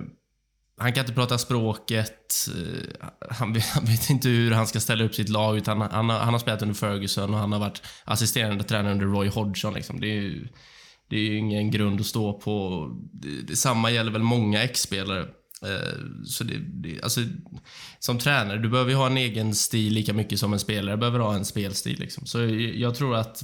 han 0.81 0.93
kan 0.93 1.01
inte 1.01 1.13
prata 1.13 1.37
språket. 1.37 2.47
Eh, 2.55 3.07
han 3.29 3.53
vet, 3.53 3.65
han 3.65 3.85
vet, 3.85 4.09
inte 4.09 4.29
hur 4.29 4.51
han 4.51 4.67
ska 4.67 4.79
ställa 4.79 5.03
upp 5.03 5.15
sitt 5.15 5.29
lag. 5.29 5.57
Utan 5.57 5.81
han, 5.81 6.09
har, 6.09 6.19
han 6.19 6.33
har 6.33 6.39
spelat 6.39 6.61
under 6.61 6.75
Ferguson 6.75 7.33
och 7.33 7.39
han 7.39 7.51
har 7.51 7.59
varit 7.59 7.81
assisterande 8.03 8.63
tränare 8.63 8.91
under 8.91 9.05
Roy 9.05 9.29
Hodgson. 9.29 9.73
Liksom. 9.73 9.99
Det, 9.99 10.07
är 10.07 10.21
ju, 10.21 10.47
det 11.09 11.15
är 11.15 11.19
ju 11.19 11.37
ingen 11.37 11.71
grund 11.71 11.99
att 11.99 12.05
stå 12.05 12.33
på. 12.33 12.87
Det, 13.13 13.41
det, 13.41 13.55
samma 13.55 13.91
gäller 13.91 14.11
väl 14.11 14.23
många 14.23 14.63
ex-spelare. 14.63 15.21
Eh, 15.65 15.97
så 16.25 16.43
det, 16.43 16.57
det, 16.57 17.01
alltså, 17.03 17.21
som 17.99 18.17
tränare, 18.17 18.57
du 18.57 18.69
behöver 18.69 18.91
ju 18.91 18.97
ha 18.97 19.07
en 19.07 19.17
egen 19.17 19.55
stil 19.55 19.93
lika 19.93 20.13
mycket 20.13 20.39
som 20.39 20.53
en 20.53 20.59
spelare 20.59 20.97
behöver 20.97 21.19
ha 21.19 21.35
en 21.35 21.45
spelstil. 21.45 21.99
Liksom. 21.99 22.25
Så 22.25 22.39
jag 22.75 22.95
tror 22.95 23.15
att 23.15 23.43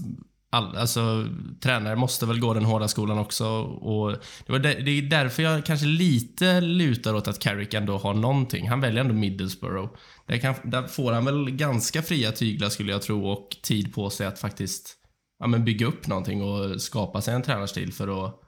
all, 0.50 0.78
alltså, 0.78 1.28
tränare 1.62 1.96
måste 1.96 2.26
väl 2.26 2.40
gå 2.40 2.54
den 2.54 2.66
hårda 2.66 2.88
skolan 2.88 3.20
också. 3.20 3.48
Och 3.62 4.12
det, 4.46 4.52
var 4.52 4.60
där, 4.60 4.82
det 4.82 4.92
är 4.92 5.02
därför 5.02 5.44
jag 5.44 5.66
kanske 5.66 5.86
lite 5.86 6.62
lutar 6.62 7.14
åt 7.14 7.28
att 7.28 7.40
Carrick 7.40 7.74
ändå 7.74 7.98
har 7.98 8.14
någonting. 8.14 8.70
Han 8.70 8.82
väljer 8.82 9.02
ändå 9.02 9.14
Middlesbrough. 9.14 9.94
Där, 10.26 10.38
kan, 10.38 10.56
där 10.64 10.88
får 10.88 11.12
han 11.12 11.26
väl 11.26 11.52
ganska 11.52 12.02
fria 12.02 12.32
tyglar 12.32 12.70
skulle 12.70 12.92
jag 12.92 13.02
tro 13.02 13.28
och 13.28 13.58
tid 13.64 13.94
på 13.94 14.10
sig 14.10 14.28
att 14.28 14.40
faktiskt 14.40 14.96
ja, 15.40 15.48
men 15.48 15.66
bygga 15.66 15.86
upp 15.86 16.08
någonting 16.08 16.42
och 16.42 16.82
skapa 16.82 17.22
sig 17.22 17.34
en 17.34 17.44
tränarstil 17.44 17.94
för 17.94 18.26
att 18.26 18.42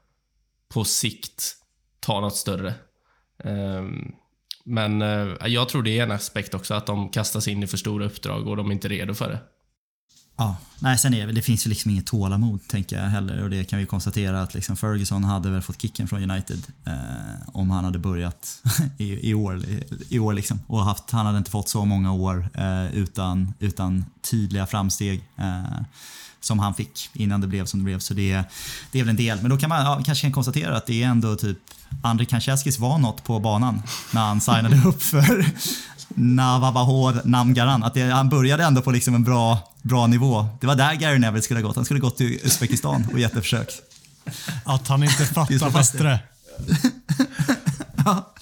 på 0.74 0.84
sikt 0.84 1.56
ta 2.00 2.20
något 2.20 2.36
större. 2.36 2.74
Um, 3.44 4.16
men 4.66 5.02
uh, 5.02 5.36
jag 5.46 5.70
tror 5.70 5.84
det 5.84 6.00
är 6.00 6.04
en 6.04 6.12
aspekt 6.12 6.54
också, 6.54 6.74
att 6.74 6.86
de 6.86 7.10
kastas 7.10 7.48
in 7.48 7.64
i 7.64 7.68
för 7.68 7.78
stora 7.78 8.06
uppdrag 8.06 8.48
och 8.48 8.58
de 8.58 8.68
är 8.70 8.74
inte 8.74 8.88
redo 8.88 9.14
för 9.14 9.30
det. 9.30 9.40
Ja, 10.40 10.56
nej 10.80 10.98
sen 10.98 11.14
är 11.14 11.28
det, 11.28 11.34
det 11.34 11.42
finns 11.42 11.66
ju 11.66 11.70
liksom 11.70 11.92
inget 11.92 12.06
tålamod 12.06 12.68
tänker 12.68 13.02
jag 13.02 13.10
heller 13.10 13.44
och 13.44 13.50
det 13.50 13.64
kan 13.64 13.80
vi 13.80 13.86
konstatera 13.86 14.42
att 14.42 14.54
liksom 14.54 14.78
Ferguson 14.78 15.24
hade 15.24 15.50
väl 15.50 15.62
fått 15.62 15.82
kicken 15.82 16.08
från 16.08 16.32
United 16.32 16.64
eh, 16.86 16.94
om 17.46 17.70
han 17.70 17.86
hade 17.86 18.00
börjat 18.00 18.64
i, 18.98 19.30
i, 19.30 19.34
år. 19.34 19.64
I 20.10 20.20
år 20.20 20.34
liksom. 20.34 20.60
Och 20.68 20.86
haft, 20.86 21.12
han 21.12 21.26
hade 21.26 21.38
inte 21.38 21.52
fått 21.52 21.70
så 21.70 21.86
många 21.86 22.14
år 22.14 22.50
eh, 22.54 22.94
utan, 22.94 23.54
utan 23.60 24.06
tydliga 24.22 24.68
framsteg. 24.68 25.24
Eh, 25.38 25.82
som 26.42 26.60
han 26.60 26.74
fick 26.74 27.10
innan 27.14 27.42
det 27.42 27.48
blev 27.48 27.66
som 27.66 27.80
det 27.80 27.84
blev. 27.84 28.00
Så 28.00 28.14
det, 28.14 28.44
det 28.92 29.00
är 29.00 29.04
väl 29.04 29.10
en 29.10 29.16
del. 29.16 29.42
Men 29.42 29.50
då 29.50 29.58
kan 29.58 29.70
man 29.70 29.86
ja, 29.86 30.02
kanske 30.06 30.22
kan 30.22 30.32
konstatera 30.32 30.78
att 30.78 30.86
det 30.86 31.04
är 31.04 31.08
ändå 31.08 31.36
typ 31.36 31.58
André 32.04 32.26
Kanchelskis 32.26 32.80
var 32.80 32.98
något 32.98 33.24
på 33.24 33.40
banan 33.40 33.82
när 34.12 34.22
han 34.22 34.42
signade 34.42 34.82
upp 34.88 35.02
för 35.02 35.46
Navavahor 36.16 37.22
Namgaran. 37.24 37.84
Att 37.84 37.94
det, 37.94 38.02
han 38.02 38.30
började 38.30 38.64
ändå 38.64 38.82
på 38.82 38.92
liksom 38.92 39.16
en 39.16 39.24
bra, 39.24 39.58
bra 39.82 40.08
nivå. 40.08 40.48
Det 40.62 40.68
var 40.68 40.76
där 40.76 40.94
Gary 40.94 41.20
Neville 41.20 41.42
skulle 41.42 41.60
ha 41.60 41.68
gått. 41.68 41.76
Han 41.76 41.86
skulle 41.86 42.00
ha 42.00 42.08
gått 42.08 42.18
till 42.18 42.40
Uzbekistan 42.44 43.08
och 43.14 43.20
gett 43.20 43.36
ett 43.36 43.44
försök. 43.44 43.70
Att 44.64 44.88
han 44.88 45.04
inte 45.04 45.26
fattar 45.34 45.72
bättre. 45.72 46.20
ja. 48.06 48.34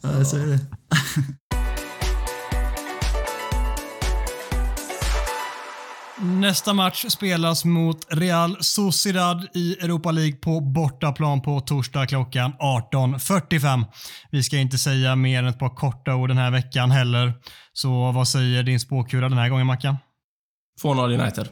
ja, 0.00 0.24
så 0.24 0.36
är 0.36 0.46
det. 0.46 0.58
Nästa 6.22 6.74
match 6.74 7.04
spelas 7.08 7.64
mot 7.64 8.06
Real 8.10 8.56
Sociedad 8.60 9.48
i 9.54 9.72
Europa 9.72 10.10
League 10.10 10.36
på 10.36 10.60
bortaplan 10.60 11.42
på 11.42 11.60
torsdag 11.60 12.06
klockan 12.06 12.52
18.45. 12.52 13.84
Vi 14.30 14.42
ska 14.42 14.56
inte 14.56 14.78
säga 14.78 15.16
mer 15.16 15.38
än 15.38 15.48
ett 15.48 15.58
par 15.58 15.76
korta 15.76 16.14
ord 16.14 16.28
den 16.28 16.38
här 16.38 16.50
veckan 16.50 16.90
heller. 16.90 17.32
Så 17.72 18.12
vad 18.12 18.28
säger 18.28 18.62
din 18.62 18.80
spåkula 18.80 19.28
den 19.28 19.38
här 19.38 19.48
gången 19.48 19.66
Mackan? 19.66 19.96
2-0 20.82 21.20
United. 21.20 21.48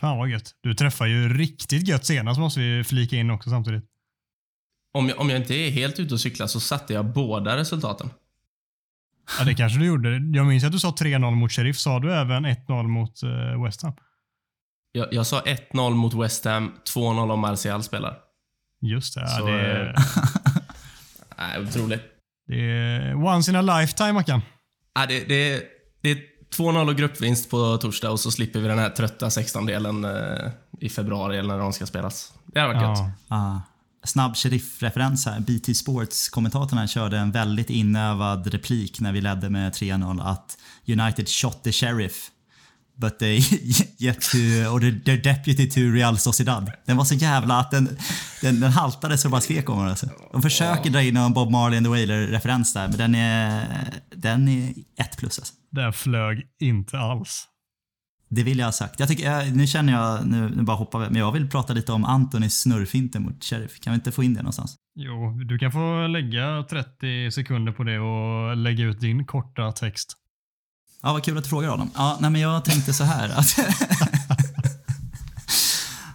Fan 0.00 0.18
vad 0.18 0.28
gött. 0.28 0.50
Du 0.62 0.74
träffar 0.74 1.06
ju 1.06 1.38
riktigt 1.38 1.88
gött 1.88 2.06
senast 2.06 2.40
måste 2.40 2.60
vi 2.60 2.84
flika 2.84 3.16
in 3.16 3.30
också 3.30 3.50
samtidigt. 3.50 3.84
Om 4.94 5.08
jag, 5.08 5.20
om 5.20 5.30
jag 5.30 5.40
inte 5.40 5.54
är 5.54 5.70
helt 5.70 5.98
ute 5.98 6.14
och 6.14 6.20
cyklar 6.20 6.46
så 6.46 6.60
satte 6.60 6.92
jag 6.92 7.12
båda 7.12 7.56
resultaten. 7.56 8.10
Ja, 9.38 9.44
det 9.44 9.54
kanske 9.54 9.78
du 9.78 9.86
gjorde. 9.86 10.10
Jag 10.32 10.46
minns 10.46 10.64
att 10.64 10.72
du 10.72 10.78
sa 10.78 10.90
3-0 10.90 11.30
mot 11.30 11.52
Sheriff. 11.52 11.78
Sa 11.78 11.98
du 11.98 12.14
även 12.14 12.46
1-0 12.46 12.82
mot 12.82 13.22
uh, 13.22 13.64
West 13.64 13.82
Ham? 13.82 13.92
Jag, 14.92 15.08
jag 15.12 15.26
sa 15.26 15.40
1-0 15.40 15.90
mot 15.90 16.14
West 16.14 16.44
Ham, 16.44 16.72
2-0 16.94 17.32
om 17.32 17.40
Martial 17.40 17.82
spelar. 17.82 18.18
Just 18.80 19.14
det. 19.14 19.28
Så, 19.28 19.46
det 19.46 19.52
är... 19.52 19.94
nej, 21.38 21.60
otroligt. 21.60 22.02
Det 22.46 22.70
är 22.70 23.14
once 23.14 23.50
in 23.50 23.56
a 23.56 23.62
lifetime, 23.80 24.12
Mackan. 24.12 24.42
Ja, 24.94 25.06
det, 25.06 25.24
det, 25.28 25.62
det 26.00 26.10
är 26.10 26.18
2-0 26.56 26.88
och 26.88 26.96
gruppvinst 26.96 27.50
på 27.50 27.76
torsdag 27.76 28.10
och 28.10 28.20
så 28.20 28.30
slipper 28.30 28.60
vi 28.60 28.68
den 28.68 28.78
här 28.78 28.90
trötta 28.90 29.28
16-delen 29.28 30.04
eh, 30.04 30.50
i 30.80 30.88
februari 30.88 31.38
eller 31.38 31.48
när 31.48 31.58
de 31.58 31.72
ska 31.72 31.86
spelas. 31.86 32.32
Det 32.44 32.60
hade 32.60 32.74
varit 32.74 32.98
ja. 32.98 33.04
gött. 33.04 33.14
Ah 33.28 33.60
snabb 34.04 34.36
sheriff-referens 34.36 35.26
här. 35.26 35.40
BT 35.40 35.74
Sports-kommentatorn 35.74 36.88
körde 36.88 37.18
en 37.18 37.30
väldigt 37.30 37.70
inövad 37.70 38.46
replik 38.46 39.00
när 39.00 39.12
vi 39.12 39.20
ledde 39.20 39.50
med 39.50 39.72
3-0 39.72 40.22
att 40.22 40.58
United 40.86 41.28
shot 41.28 41.64
the 41.64 41.72
sheriff 41.72 42.30
but 42.96 43.18
they 43.18 43.38
get 43.98 44.20
to, 44.20 44.38
or 44.70 44.80
their 45.04 45.16
deputy 45.16 45.70
to 45.70 45.80
Real 45.80 46.18
Sociedad. 46.18 46.72
Den 46.86 46.96
var 46.96 47.04
så 47.04 47.14
jävla 47.14 47.60
att 47.60 47.70
den, 47.70 47.98
den, 48.40 48.60
den 48.60 48.72
haltade 48.72 49.18
så 49.18 49.28
det 49.28 49.32
bara 49.32 49.40
skrek 49.40 49.70
om 49.70 49.78
den. 49.78 49.88
Alltså. 49.88 50.08
De 50.32 50.42
försöker 50.42 50.90
dra 50.90 51.02
in 51.02 51.16
en 51.16 51.32
Bob 51.32 51.50
Marley 51.50 51.76
and 51.76 51.86
the 51.86 51.90
Wailer-referens 51.90 52.74
där, 52.74 52.88
men 52.88 52.98
den 52.98 53.14
är, 53.14 53.64
den 54.16 54.48
är 54.48 54.74
ett 54.96 55.16
plus. 55.16 55.38
Alltså. 55.38 55.54
Den 55.70 55.92
flög 55.92 56.42
inte 56.60 56.98
alls. 56.98 57.48
Det 58.34 58.42
vill 58.42 58.58
jag 58.58 58.66
ha 58.66 58.72
sagt. 58.72 59.00
Jag 59.00 59.08
tycker, 59.08 59.50
nu 59.54 59.66
känner 59.66 59.92
jag, 59.92 60.26
nu, 60.26 60.62
bara 60.62 60.76
hoppar 60.76 60.98
vi, 60.98 61.06
men 61.06 61.16
jag 61.16 61.32
vill 61.32 61.50
prata 61.50 61.72
lite 61.72 61.92
om 61.92 62.04
Antonys 62.04 62.60
snurrfinter 62.60 63.20
mot 63.20 63.44
Sheriff. 63.44 63.80
Kan 63.80 63.92
vi 63.92 63.94
inte 63.94 64.12
få 64.12 64.22
in 64.22 64.34
det 64.34 64.40
någonstans? 64.40 64.76
Jo, 64.94 65.40
du 65.44 65.58
kan 65.58 65.72
få 65.72 66.06
lägga 66.06 66.64
30 66.70 67.30
sekunder 67.30 67.72
på 67.72 67.82
det 67.84 67.98
och 67.98 68.56
lägga 68.56 68.84
ut 68.84 69.00
din 69.00 69.24
korta 69.26 69.72
text. 69.72 70.12
Ja, 71.02 71.12
vad 71.12 71.24
kul 71.24 71.38
att 71.38 71.44
du 71.44 71.50
frågar 71.50 71.74
Adam. 71.74 71.90
Ja, 71.94 72.18
nej 72.20 72.30
men 72.30 72.40
jag 72.40 72.64
tänkte 72.64 72.92
så 72.92 73.04
här 73.04 73.28
att 73.28 73.58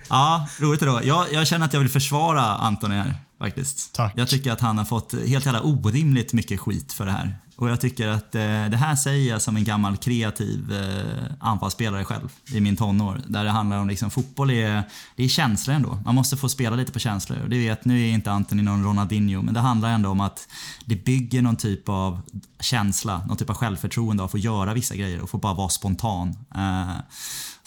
Ja, 0.09 0.47
roligt 0.59 0.81
då. 0.81 1.01
Jag, 1.03 1.33
jag 1.33 1.47
känner 1.47 1.65
att 1.65 1.73
jag 1.73 1.79
vill 1.79 1.89
försvara 1.89 2.41
Anton 2.41 2.91
här 2.91 3.13
faktiskt. 3.39 3.95
Tack. 3.95 4.13
Jag 4.15 4.27
tycker 4.27 4.51
att 4.51 4.61
han 4.61 4.77
har 4.77 4.85
fått 4.85 5.13
helt 5.27 5.45
jävla 5.45 5.61
orimligt 5.61 6.33
mycket 6.33 6.59
skit 6.59 6.93
för 6.93 7.05
det 7.05 7.11
här. 7.11 7.37
Och 7.57 7.69
jag 7.69 7.81
tycker 7.81 8.07
att 8.07 8.35
eh, 8.35 8.41
det 8.41 8.77
här 8.77 8.95
säger 8.95 9.29
jag 9.29 9.41
som 9.41 9.57
en 9.57 9.63
gammal 9.63 9.97
kreativ 9.97 10.73
eh, 10.73 11.23
anfallsspelare 11.39 12.05
själv 12.05 12.33
i 12.53 12.59
min 12.59 12.75
tonår. 12.75 13.21
Där 13.27 13.43
det 13.43 13.49
handlar 13.49 13.77
om 13.77 13.87
liksom, 13.87 14.11
fotboll 14.11 14.51
är, 14.51 14.83
det 15.15 15.23
är 15.23 15.27
känslor 15.27 15.75
ändå. 15.75 15.99
Man 16.05 16.15
måste 16.15 16.37
få 16.37 16.49
spela 16.49 16.75
lite 16.75 16.91
på 16.91 16.99
känslor. 16.99 17.39
Och 17.43 17.49
det 17.49 17.57
vet, 17.57 17.85
nu 17.85 18.01
är 18.01 18.13
inte 18.13 18.31
Anthony 18.31 18.63
någon 18.63 18.83
Ronaldinho, 18.83 19.41
men 19.41 19.53
det 19.53 19.59
handlar 19.59 19.89
ändå 19.89 20.09
om 20.09 20.19
att 20.19 20.47
det 20.85 20.95
bygger 20.95 21.41
någon 21.41 21.55
typ 21.55 21.89
av 21.89 22.21
känsla, 22.59 23.21
någon 23.27 23.37
typ 23.37 23.49
av 23.49 23.55
självförtroende 23.55 24.23
av 24.23 24.25
att 24.25 24.31
få 24.31 24.37
göra 24.37 24.73
vissa 24.73 24.95
grejer 24.95 25.21
och 25.21 25.29
få 25.29 25.37
bara 25.37 25.53
vara 25.53 25.69
spontan. 25.69 26.35
Eh, 26.55 26.97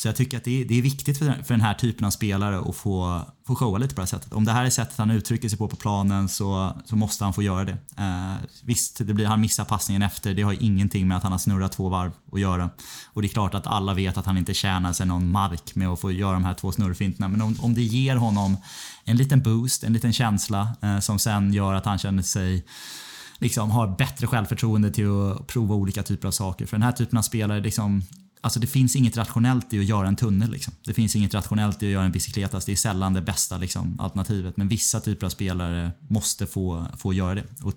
så 0.01 0.09
jag 0.09 0.16
tycker 0.16 0.36
att 0.36 0.44
det 0.44 0.61
är, 0.61 0.64
det 0.64 0.78
är 0.78 0.82
viktigt 0.82 1.18
för, 1.18 1.42
för 1.42 1.55
den 1.55 1.61
här 1.61 1.74
typen 1.74 2.07
av 2.07 2.11
spelare 2.11 2.59
att 2.59 2.76
få, 2.76 3.22
få 3.46 3.55
showa 3.55 3.78
lite 3.78 3.94
på 3.94 4.01
det 4.01 4.03
här 4.03 4.07
sättet. 4.07 4.32
Om 4.32 4.44
det 4.44 4.53
här 4.53 4.64
är 4.64 4.70
sättet 4.70 4.98
han 4.98 5.11
uttrycker 5.11 5.48
sig 5.48 5.59
på 5.59 5.68
på 5.68 5.76
planen 5.76 6.28
så, 6.28 6.76
så 6.84 6.96
måste 6.96 7.24
han 7.24 7.32
få 7.32 7.42
göra 7.42 7.64
det. 7.64 7.76
Eh, 7.98 8.34
visst, 8.62 9.07
det 9.07 9.14
blir, 9.14 9.26
han 9.26 9.40
missar 9.40 9.64
passningen 9.64 10.03
efter. 10.03 10.34
Det 10.34 10.42
har 10.42 10.62
ingenting 10.62 11.09
med 11.09 11.16
att 11.16 11.22
han 11.22 11.32
har 11.32 11.38
snurrat 11.38 11.72
två 11.72 11.88
varv 11.88 12.12
att 12.32 12.40
göra. 12.40 12.70
Och 13.07 13.22
det 13.22 13.28
är 13.28 13.32
klart 13.32 13.55
att 13.55 13.66
alla 13.66 13.94
vet 13.94 14.16
att 14.16 14.26
han 14.26 14.38
inte 14.38 14.55
tjänar 14.55 14.92
sig 14.92 15.07
någon 15.07 15.30
mark 15.30 15.74
med 15.74 15.88
att 15.88 16.01
få 16.01 16.12
göra 16.12 16.32
de 16.32 16.44
här 16.44 16.55
två 16.55 16.72
snurrfinterna. 16.72 17.28
Men 17.28 17.42
om, 17.42 17.57
om 17.61 17.74
det 17.74 17.82
ger 17.82 18.16
honom 18.16 18.57
en 19.05 19.16
liten 19.16 19.42
boost, 19.42 19.84
en 19.84 19.92
liten 19.92 20.12
känsla 20.12 20.68
eh, 20.82 20.98
som 20.98 21.18
sen 21.18 21.53
gör 21.53 21.74
att 21.74 21.86
han 21.86 21.98
känner 21.98 22.22
sig 22.22 22.64
liksom 23.38 23.70
har 23.70 23.96
bättre 23.96 24.26
självförtroende 24.26 24.90
till 24.90 25.07
att 25.07 25.46
prova 25.46 25.74
olika 25.74 26.03
typer 26.03 26.28
av 26.28 26.32
saker. 26.32 26.66
För 26.66 26.76
den 26.76 26.82
här 26.82 26.92
typen 26.92 27.18
av 27.18 27.22
spelare, 27.22 27.61
liksom, 27.61 28.03
Alltså 28.43 28.61
det 28.61 28.66
finns 28.66 28.97
inget 28.97 29.16
rationellt 29.16 29.72
i 29.72 29.78
att 29.78 29.84
göra 29.84 30.09
en 30.09 30.16
tunnel. 30.16 30.51
Liksom. 30.51 30.74
Det 30.84 30.95
finns 30.95 31.16
inget 31.16 31.34
rationellt 31.34 31.82
i 31.82 31.86
att 31.86 31.93
göra 31.93 32.05
en 32.05 32.12
bicykletas. 32.12 32.64
Det 32.64 32.72
är 32.72 32.76
sällan 32.76 33.14
det 33.14 33.22
bästa 33.22 33.59
liksom, 33.59 34.01
alternativet. 34.01 34.57
Men 34.57 34.68
vissa 34.68 35.01
typer 35.01 35.26
av 35.26 35.30
spelare 35.30 35.91
måste 36.09 36.47
få, 36.47 36.86
få 36.99 37.12
göra 37.12 37.34
det. 37.34 37.45
Och, 37.62 37.72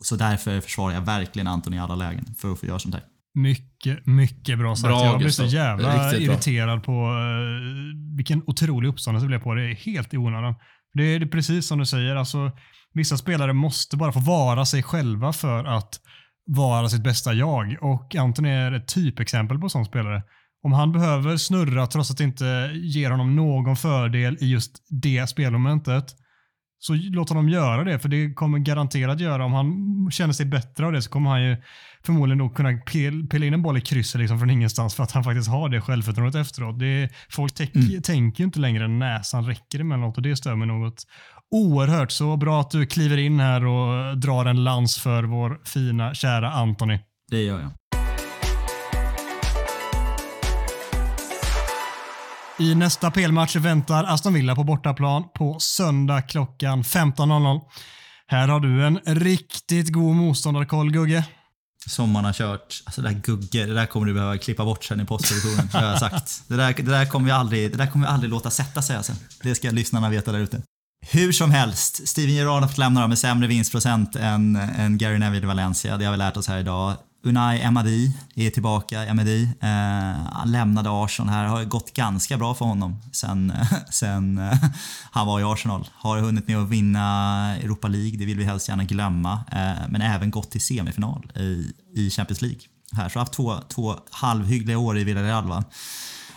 så 0.00 0.16
därför 0.16 0.60
försvarar 0.60 0.94
jag 0.94 1.00
verkligen 1.00 1.46
Anton 1.46 1.74
i 1.74 1.78
alla 1.78 1.94
lägen 1.94 2.34
för 2.38 2.52
att 2.52 2.60
få 2.60 2.66
göra 2.66 2.78
sånt 2.78 2.94
här. 2.94 3.04
Mycket, 3.34 4.06
mycket 4.06 4.58
bra 4.58 4.76
sagt. 4.76 4.88
Bra, 4.88 5.04
jag 5.04 5.18
blev 5.18 5.30
så 5.30 5.44
jävla 5.44 5.88
Riktigt 5.88 6.26
bra. 6.26 6.34
irriterad 6.34 6.84
på 6.84 6.92
uh, 6.92 8.16
vilken 8.16 8.42
otrolig 8.46 8.88
uppståndelse 8.88 9.24
det 9.24 9.28
blev 9.28 9.40
på. 9.40 9.54
Det 9.54 9.70
är 9.70 9.74
helt 9.74 10.14
i 10.14 10.16
onödan. 10.16 10.54
Det 10.94 11.02
är, 11.02 11.20
det 11.20 11.26
är 11.26 11.28
precis 11.28 11.66
som 11.66 11.78
du 11.78 11.86
säger. 11.86 12.16
Alltså, 12.16 12.50
vissa 12.94 13.16
spelare 13.16 13.52
måste 13.52 13.96
bara 13.96 14.12
få 14.12 14.20
vara 14.20 14.66
sig 14.66 14.82
själva 14.82 15.32
för 15.32 15.64
att 15.64 16.00
vara 16.46 16.88
sitt 16.88 17.02
bästa 17.02 17.32
jag. 17.32 17.76
Och 17.80 18.14
Anton 18.14 18.44
är 18.44 18.72
ett 18.72 18.88
typexempel 18.88 19.58
på 19.58 19.66
en 19.66 19.70
sån 19.70 19.84
spelare. 19.84 20.22
Om 20.62 20.72
han 20.72 20.92
behöver 20.92 21.36
snurra 21.36 21.86
trots 21.86 22.10
att 22.10 22.18
det 22.18 22.24
inte 22.24 22.70
ger 22.74 23.10
honom 23.10 23.36
någon 23.36 23.76
fördel 23.76 24.36
i 24.40 24.46
just 24.46 24.72
det 24.88 25.26
spelmomentet, 25.26 26.04
så 26.78 26.94
låt 26.94 27.28
honom 27.28 27.48
göra 27.48 27.84
det. 27.84 27.98
För 27.98 28.08
det 28.08 28.32
kommer 28.32 28.58
garanterat 28.58 29.20
göra, 29.20 29.44
om 29.44 29.52
han 29.52 30.10
känner 30.10 30.32
sig 30.32 30.46
bättre 30.46 30.86
av 30.86 30.92
det, 30.92 31.02
så 31.02 31.10
kommer 31.10 31.30
han 31.30 31.44
ju 31.44 31.56
förmodligen 32.02 32.38
då 32.38 32.48
kunna 32.48 32.78
pilla 33.30 33.46
in 33.46 33.54
en 33.54 33.62
boll 33.62 33.76
i 33.76 33.80
krysset 33.80 34.20
liksom 34.20 34.38
från 34.38 34.50
ingenstans 34.50 34.94
för 34.94 35.02
att 35.02 35.12
han 35.12 35.24
faktiskt 35.24 35.48
har 35.48 35.68
det 35.68 35.80
självförtroendet 35.80 36.40
efteråt. 36.40 36.78
Det 36.78 36.86
är, 36.86 37.10
folk 37.30 37.54
tänk, 37.54 37.72
tänker 38.04 38.40
ju 38.40 38.44
inte 38.44 38.60
längre 38.60 38.84
än 38.84 38.98
näsan 38.98 39.46
räcker 39.46 39.80
emellanåt 39.80 40.16
och 40.16 40.22
det 40.22 40.36
stör 40.36 40.54
mig 40.54 40.68
något 40.68 41.06
oerhört. 41.54 42.12
Så 42.12 42.36
bra 42.36 42.60
att 42.60 42.70
du 42.70 42.86
kliver 42.86 43.16
in 43.16 43.40
här 43.40 43.66
och 43.66 44.18
drar 44.18 44.44
en 44.44 44.64
lans 44.64 44.98
för 44.98 45.22
vår 45.22 45.60
fina, 45.64 46.14
kära 46.14 46.50
Anthony. 46.50 46.98
Det 47.30 47.42
gör 47.42 47.60
jag. 47.60 47.70
I 52.58 52.74
nästa 52.74 53.10
PL-match 53.10 53.56
väntar 53.56 54.04
Aston 54.04 54.34
Villa 54.34 54.54
på 54.54 54.64
bortaplan 54.64 55.24
på 55.34 55.56
söndag 55.60 56.22
klockan 56.22 56.82
15.00. 56.82 57.60
Här 58.26 58.48
har 58.48 58.60
du 58.60 58.86
en 58.86 58.98
riktigt 59.04 59.92
god 59.92 60.16
motståndarkoll, 60.16 60.92
Gugge. 60.92 61.24
Som 61.86 62.10
man 62.10 62.24
har 62.24 62.32
kört. 62.32 62.82
Alltså 62.84 63.02
det 63.02 63.08
där 63.08 63.20
Gugge, 63.20 63.66
det 63.66 63.74
där 63.74 63.86
kommer 63.86 64.06
du 64.06 64.14
behöva 64.14 64.38
klippa 64.38 64.64
bort 64.64 64.84
sen 64.84 65.00
i 65.00 65.04
postproduktionen. 65.04 65.68
Det 65.72 65.78
har 65.78 65.86
jag 65.86 65.98
sagt. 65.98 66.42
Det 66.48 66.56
där, 66.56 66.74
det 66.76 66.82
där 66.82 67.06
kommer 67.06 67.26
vi 67.26 67.32
aldrig, 67.32 67.70
det 67.70 67.76
där 67.76 67.86
kommer 67.86 68.06
vi 68.06 68.12
aldrig 68.12 68.30
låta 68.30 68.50
sätta 68.50 68.82
sig 68.82 68.96
alltså. 68.96 69.12
Det 69.42 69.54
ska 69.54 69.70
lyssnarna 69.70 70.08
veta 70.08 70.32
där 70.32 70.38
ute. 70.38 70.62
Hur 71.10 71.32
som 71.32 71.50
helst, 71.50 72.08
Steven 72.08 72.34
Gerrard 72.34 72.62
har 72.62 72.68
fått 72.68 72.78
lämna 72.78 73.08
med 73.08 73.18
sämre 73.18 73.48
vinstprocent 73.48 74.16
än, 74.16 74.56
än 74.56 74.98
Gary 74.98 75.18
Neville 75.18 75.44
i 75.44 75.46
Valencia. 75.46 75.96
Det 75.96 76.04
har 76.04 76.12
vi 76.12 76.18
lärt 76.18 76.36
oss 76.36 76.48
här 76.48 76.58
idag. 76.58 76.96
Unai 77.22 77.60
Emery 77.60 78.10
är 78.34 78.50
tillbaka. 78.50 79.04
Emery. 79.04 79.42
Eh, 79.42 79.68
han 80.32 80.52
lämnade 80.52 80.90
Arsenal 80.92 81.34
här. 81.34 81.46
har 81.46 81.64
gått 81.64 81.92
ganska 81.94 82.38
bra 82.38 82.54
för 82.54 82.64
honom 82.64 82.96
sen, 83.12 83.52
sen 83.90 84.38
eh, 84.38 84.58
han 85.10 85.26
var 85.26 85.40
i 85.40 85.42
Arsenal. 85.42 85.88
Har 85.92 86.18
hunnit 86.18 86.48
med 86.48 86.58
att 86.58 86.68
vinna 86.68 87.56
Europa 87.56 87.88
League, 87.88 88.18
det 88.18 88.24
vill 88.24 88.38
vi 88.38 88.44
helst 88.44 88.68
gärna 88.68 88.84
glömma. 88.84 89.32
Eh, 89.52 89.88
men 89.88 90.02
även 90.02 90.30
gått 90.30 90.50
till 90.50 90.60
semifinal 90.60 91.32
i, 91.36 91.72
i 91.94 92.10
Champions 92.10 92.42
League. 92.42 92.60
Här, 92.92 93.08
så 93.08 93.18
har 93.18 93.20
haft 93.20 93.32
två, 93.32 93.56
två 93.68 93.96
halvhyggliga 94.10 94.78
år 94.78 94.98
i 94.98 95.04
Villarreal 95.04 95.48
va. 95.48 95.64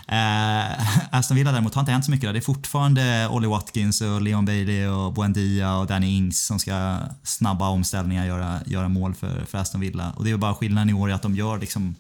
Eh, 0.08 1.10
Aston 1.18 1.38
Villa 1.38 1.52
däremot 1.52 1.74
har 1.74 1.80
inte 1.82 1.92
hänt 1.92 2.06
så 2.06 2.12
mycket 2.12 2.28
där. 2.28 2.34
Det 2.34 2.40
är 2.40 2.42
fortfarande 2.42 3.28
Ollie 3.28 3.48
Watkins 3.48 4.02
och 4.02 4.22
Leon 4.22 4.46
Bailey 4.46 4.88
och 4.88 5.14
Buendia 5.14 5.76
och 5.76 5.88
Danny 5.88 6.08
Ings 6.08 6.46
som 6.46 6.60
ska 6.60 7.00
snabba 7.24 7.70
omställningar 7.70 8.26
göra, 8.26 8.60
göra 8.66 8.90
mål 8.90 9.16
för, 9.16 9.46
för 9.46 9.58
Aston 9.58 9.82
Villa. 9.82 10.14
Och 10.16 10.24
det 10.24 10.32
är 10.32 10.38
bara 10.38 10.56
skillnaden 10.56 10.90
i 10.90 10.94
år 10.94 11.10
är 11.10 11.14
att 11.14 11.22
de 11.22 11.36
gör, 11.36 11.58
liksom, 11.58 11.96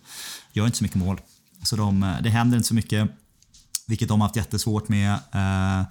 gör 0.53 0.65
inte 0.65 0.77
så 0.77 0.83
mycket 0.83 0.97
mål. 0.97 1.21
Så 1.63 1.75
de, 1.75 2.03
eh, 2.03 2.21
det 2.21 2.29
händer 2.29 2.57
inte 2.57 2.67
så 2.67 2.75
mycket, 2.75 3.09
vilket 3.87 4.07
de 4.07 4.21
har 4.21 4.27
haft 4.27 4.35
jättesvårt 4.35 4.89
med. 4.89 5.11
Eh, 5.11 5.83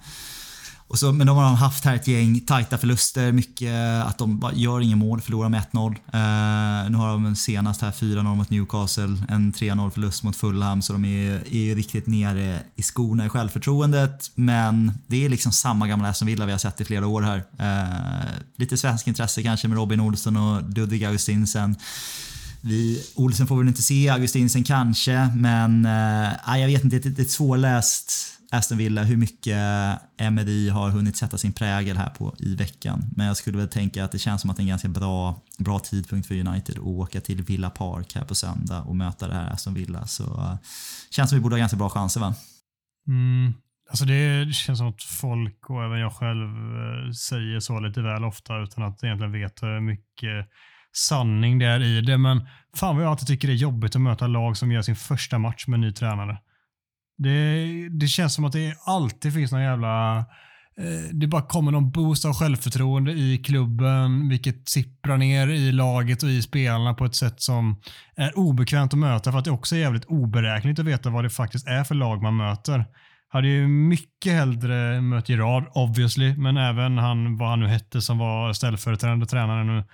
och 0.89 0.99
så, 0.99 1.11
men 1.11 1.27
de 1.27 1.37
har 1.37 1.55
haft 1.55 1.85
här 1.85 1.95
ett 1.95 2.07
gäng 2.07 2.39
tajta 2.39 2.77
förluster, 2.77 3.31
mycket 3.31 4.03
att 4.05 4.17
de 4.17 4.39
bara 4.39 4.53
gör 4.53 4.81
inga 4.81 4.95
mål, 4.95 5.21
förlorar 5.21 5.49
med 5.49 5.63
1-0. 5.71 5.89
Eh, 5.89 6.89
nu 6.91 6.97
har 6.97 7.07
de 7.07 7.35
senast 7.35 7.81
här 7.81 7.91
4-0 7.91 8.23
mot 8.35 8.49
Newcastle, 8.49 9.17
en 9.29 9.53
3-0 9.53 9.89
förlust 9.89 10.23
mot 10.23 10.35
Fulham, 10.35 10.81
så 10.81 10.93
de 10.93 11.05
är, 11.05 11.31
är 11.31 11.59
ju 11.59 11.75
riktigt 11.75 12.07
nere 12.07 12.59
i 12.75 12.83
skorna 12.83 13.25
i 13.25 13.29
självförtroendet. 13.29 14.31
Men 14.35 14.91
det 15.07 15.25
är 15.25 15.29
liksom 15.29 15.51
samma 15.51 15.87
gamla 15.87 16.13
som 16.13 16.27
Villa 16.27 16.45
vi 16.45 16.51
har 16.51 16.59
sett 16.59 16.81
i 16.81 16.85
flera 16.85 17.07
år 17.07 17.21
här. 17.21 17.43
Eh, 17.59 18.25
lite 18.55 18.77
svensk 18.77 19.07
intresse 19.07 19.43
kanske 19.43 19.67
med 19.67 19.77
Robin 19.77 19.99
Olsson 19.99 20.37
och 20.37 20.69
Ludvig 20.69 21.05
Augustinsen. 21.05 21.75
Vi, 22.67 23.03
Olsen 23.15 23.47
får 23.47 23.57
väl 23.57 23.67
inte 23.67 23.81
se, 23.81 24.09
Augustinsen 24.09 24.63
kanske, 24.63 25.29
men 25.35 25.85
eh, 25.85 26.59
jag 26.59 26.67
vet 26.67 26.83
inte, 26.83 26.99
det 26.99 27.21
är 27.21 27.23
ett 27.23 27.31
svårläst 27.31 28.37
Aston 28.51 28.77
Villa 28.77 29.03
hur 29.03 29.17
mycket 29.17 29.57
Emery 30.17 30.69
har 30.69 30.89
hunnit 30.89 31.17
sätta 31.17 31.37
sin 31.37 31.53
prägel 31.53 31.97
här 31.97 32.09
på 32.09 32.35
i 32.39 32.55
veckan. 32.55 33.03
Men 33.15 33.27
jag 33.27 33.37
skulle 33.37 33.57
väl 33.57 33.69
tänka 33.69 34.05
att 34.05 34.11
det 34.11 34.19
känns 34.19 34.41
som 34.41 34.49
att 34.49 34.57
det 34.57 34.61
är 34.61 34.63
en 34.63 34.69
ganska 34.69 34.87
bra, 34.87 35.41
bra 35.57 35.79
tidpunkt 35.79 36.27
för 36.27 36.47
United 36.47 36.77
att 36.77 36.83
åka 36.83 37.21
till 37.21 37.43
Villa 37.43 37.69
Park 37.69 38.15
här 38.15 38.25
på 38.25 38.35
söndag 38.35 38.81
och 38.81 38.95
möta 38.95 39.27
det 39.27 39.33
här 39.33 39.53
Aston 39.53 39.73
Villa. 39.73 40.07
Så 40.07 40.23
uh, 40.23 40.55
känns 41.09 41.29
som 41.29 41.37
att 41.37 41.39
vi 41.39 41.43
borde 41.43 41.55
ha 41.55 41.59
ganska 41.59 41.77
bra 41.77 41.89
chanser 41.89 42.19
va? 42.19 42.35
Mm. 43.07 43.53
Alltså 43.89 44.05
det, 44.05 44.53
känns 44.53 44.79
som 44.79 44.87
att 44.87 45.03
folk 45.03 45.69
och 45.69 45.83
även 45.83 45.99
jag 45.99 46.13
själv 46.13 46.49
eh, 46.49 47.11
säger 47.11 47.59
så 47.59 47.79
lite 47.79 48.01
väl 48.01 48.23
ofta 48.23 48.57
utan 48.57 48.83
att 48.83 49.03
egentligen 49.03 49.31
veta 49.31 49.65
hur 49.65 49.81
mycket 49.81 50.49
sanning 50.95 51.59
där 51.59 51.83
i 51.83 52.01
det. 52.01 52.17
Men 52.17 52.47
fan 52.75 52.95
vad 52.95 53.05
jag 53.05 53.11
alltid 53.11 53.27
tycker 53.27 53.47
det 53.47 53.53
är 53.53 53.55
jobbigt 53.55 53.95
att 53.95 54.01
möta 54.01 54.27
lag 54.27 54.57
som 54.57 54.71
gör 54.71 54.81
sin 54.81 54.95
första 54.95 55.37
match 55.37 55.67
med 55.67 55.77
en 55.77 55.81
ny 55.81 55.91
tränare. 55.91 56.37
Det, 57.17 57.89
det 57.89 58.07
känns 58.07 58.33
som 58.33 58.45
att 58.45 58.53
det 58.53 58.75
alltid 58.85 59.33
finns 59.33 59.51
någon 59.51 59.61
jävla... 59.61 60.17
Eh, 60.79 61.13
det 61.13 61.27
bara 61.27 61.41
kommer 61.41 61.71
någon 61.71 61.91
boost 61.91 62.25
av 62.25 62.33
självförtroende 62.33 63.11
i 63.11 63.37
klubben, 63.37 64.29
vilket 64.29 64.69
sipprar 64.69 65.17
ner 65.17 65.47
i 65.47 65.71
laget 65.71 66.23
och 66.23 66.29
i 66.29 66.41
spelarna 66.41 66.93
på 66.93 67.05
ett 67.05 67.15
sätt 67.15 67.41
som 67.41 67.81
är 68.15 68.37
obekvämt 68.37 68.93
att 68.93 68.99
möta 68.99 69.31
för 69.31 69.39
att 69.39 69.45
det 69.45 69.51
också 69.51 69.75
är 69.75 69.79
jävligt 69.79 70.05
oberäkneligt 70.05 70.79
att 70.79 70.85
veta 70.85 71.09
vad 71.09 71.23
det 71.23 71.29
faktiskt 71.29 71.67
är 71.67 71.83
för 71.83 71.95
lag 71.95 72.21
man 72.21 72.37
möter. 72.37 72.85
Hade 73.29 73.47
ju 73.47 73.67
mycket 73.67 74.33
hellre 74.33 75.01
mött 75.01 75.29
Gerard, 75.29 75.71
obviously, 75.73 76.37
men 76.37 76.57
även 76.57 76.97
han, 76.97 77.37
vad 77.37 77.49
han 77.49 77.59
nu 77.59 77.67
hette 77.67 78.01
som 78.01 78.17
var 78.17 78.53
ställföreträdande 78.53 79.25
tränare 79.25 79.63
nu 79.63 79.77
eh, 79.77 79.85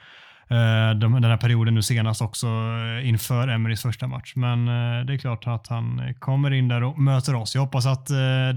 Eh, 0.50 0.98
de, 1.00 1.14
den 1.14 1.24
här 1.24 1.38
perioden 1.38 1.76
nu 1.76 1.82
senast 1.82 2.22
också 2.22 2.48
eh, 2.48 3.10
inför 3.10 3.48
Emerys 3.48 3.82
första 3.82 4.08
match. 4.08 4.34
Men 4.36 4.68
eh, 4.68 5.06
det 5.06 5.14
är 5.14 5.18
klart 5.18 5.48
att 5.48 5.68
han 5.68 6.14
kommer 6.20 6.54
in 6.54 6.68
där 6.68 6.84
och 6.84 7.00
möter 7.00 7.36
oss. 7.36 7.56
Jag 7.56 7.62
hoppas 7.62 7.86
att 7.86 8.08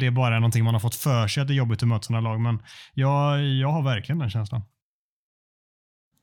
det 0.01 0.11
bara 0.11 0.37
är 0.37 0.41
någonting 0.41 0.64
man 0.64 0.74
har 0.74 0.80
fått 0.80 0.95
för 0.95 1.28
sig 1.28 1.41
att 1.41 1.49
det 1.49 1.55
är 1.55 1.57
jobbigt 1.57 1.82
att 1.82 1.89
möta 1.89 2.03
sådana 2.03 2.28
lag, 2.28 2.41
men 2.41 2.62
jag, 2.95 3.45
jag 3.45 3.73
har 3.73 3.82
verkligen 3.82 4.19
den 4.19 4.31
känslan. 4.31 4.62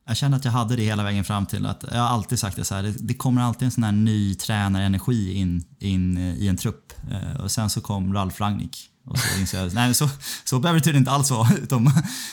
Jag 0.07 0.17
kände 0.17 0.37
att 0.37 0.45
jag 0.45 0.51
hade 0.51 0.75
det 0.75 0.83
hela 0.83 1.03
vägen 1.03 1.23
fram 1.23 1.45
till 1.45 1.65
att 1.65 1.83
jag 1.91 1.99
har 1.99 2.07
alltid 2.07 2.39
sagt 2.39 2.55
det 2.55 2.65
så 2.65 2.75
här. 2.75 2.83
Det, 2.83 3.07
det 3.07 3.13
kommer 3.13 3.41
alltid 3.41 3.65
en 3.65 3.71
sån 3.71 3.83
här 3.83 3.91
ny 3.91 4.35
tränarenergi 4.35 5.33
in, 5.33 5.63
in 5.79 6.17
i 6.17 6.47
en 6.47 6.57
trupp. 6.57 6.93
Och 7.39 7.51
sen 7.51 7.69
så 7.69 7.81
kom 7.81 8.13
Ralf 8.13 8.41
Rangnick. 8.41 8.92
Och 9.05 9.19
så 9.19 9.39
insåg 9.39 9.59
jag, 9.59 9.73
nej 9.73 9.93
så, 9.93 10.09
så 10.43 10.59
behöver 10.59 10.79
det 10.79 10.83
tydligen 10.83 11.01
inte 11.01 11.11
alls 11.11 11.31
vara. 11.31 11.53
Utan 11.63 11.91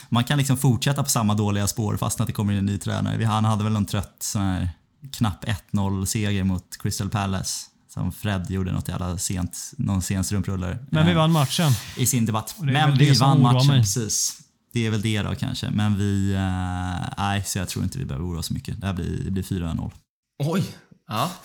man 0.09 0.25
kan 0.25 0.39
liksom 0.39 0.57
fortsätta 0.57 1.03
på 1.03 1.11
samma 1.11 1.35
dåliga 1.35 1.67
spår 1.67 1.97
fast 1.97 2.21
att 2.21 2.27
det 2.27 2.33
kommer 2.33 2.53
in 2.53 2.59
en 2.59 2.67
ny 2.67 2.79
tränare. 2.79 3.25
Han 3.25 3.45
hade 3.45 3.65
väl 3.65 3.73
någon 3.73 3.87
trött 3.87 4.17
sån 4.19 4.43
här 4.43 4.71
knapp 5.13 5.45
1-0 5.73 6.05
seger 6.05 6.45
mot 6.45 6.77
Crystal 6.83 7.09
Palace 7.11 7.67
Som 7.95 8.13
Fred 8.13 8.51
gjorde 8.51 8.73
något 8.73 8.89
jävla 8.89 9.19
sent, 9.19 9.73
någon 9.79 10.03
sen 10.03 10.25
strumprullare. 10.25 10.79
Men 10.91 11.07
vi 11.07 11.15
vann 11.15 11.33
matchen. 11.33 11.73
I 11.97 12.07
sin 12.07 12.27
debatt. 12.27 12.55
Men 12.59 12.99
vi 12.99 13.13
vann 13.13 13.43
matchen, 13.43 13.67
mig. 13.67 13.81
precis. 13.81 14.41
Det 14.73 14.87
är 14.87 14.91
väl 14.91 15.03
det 15.03 15.23
då 15.23 15.35
kanske. 15.35 15.71
Men 15.71 15.99
vi... 15.99 16.33
eh, 16.33 17.09
Nej, 17.19 17.45
så 17.47 17.59
jag 17.59 17.69
tror 17.69 17.85
inte 17.85 17.99
vi 17.99 18.05
behöver 18.05 18.27
oroa 18.27 18.39
oss 18.39 18.47
så 18.47 18.55
mycket. 18.55 18.81
Det 18.81 18.87
här 18.87 18.95
blir, 18.95 19.21
det 19.25 19.31
blir 19.31 19.43
4-0. 19.43 19.91
Oj! 20.39 20.65
Ja. 21.09 21.31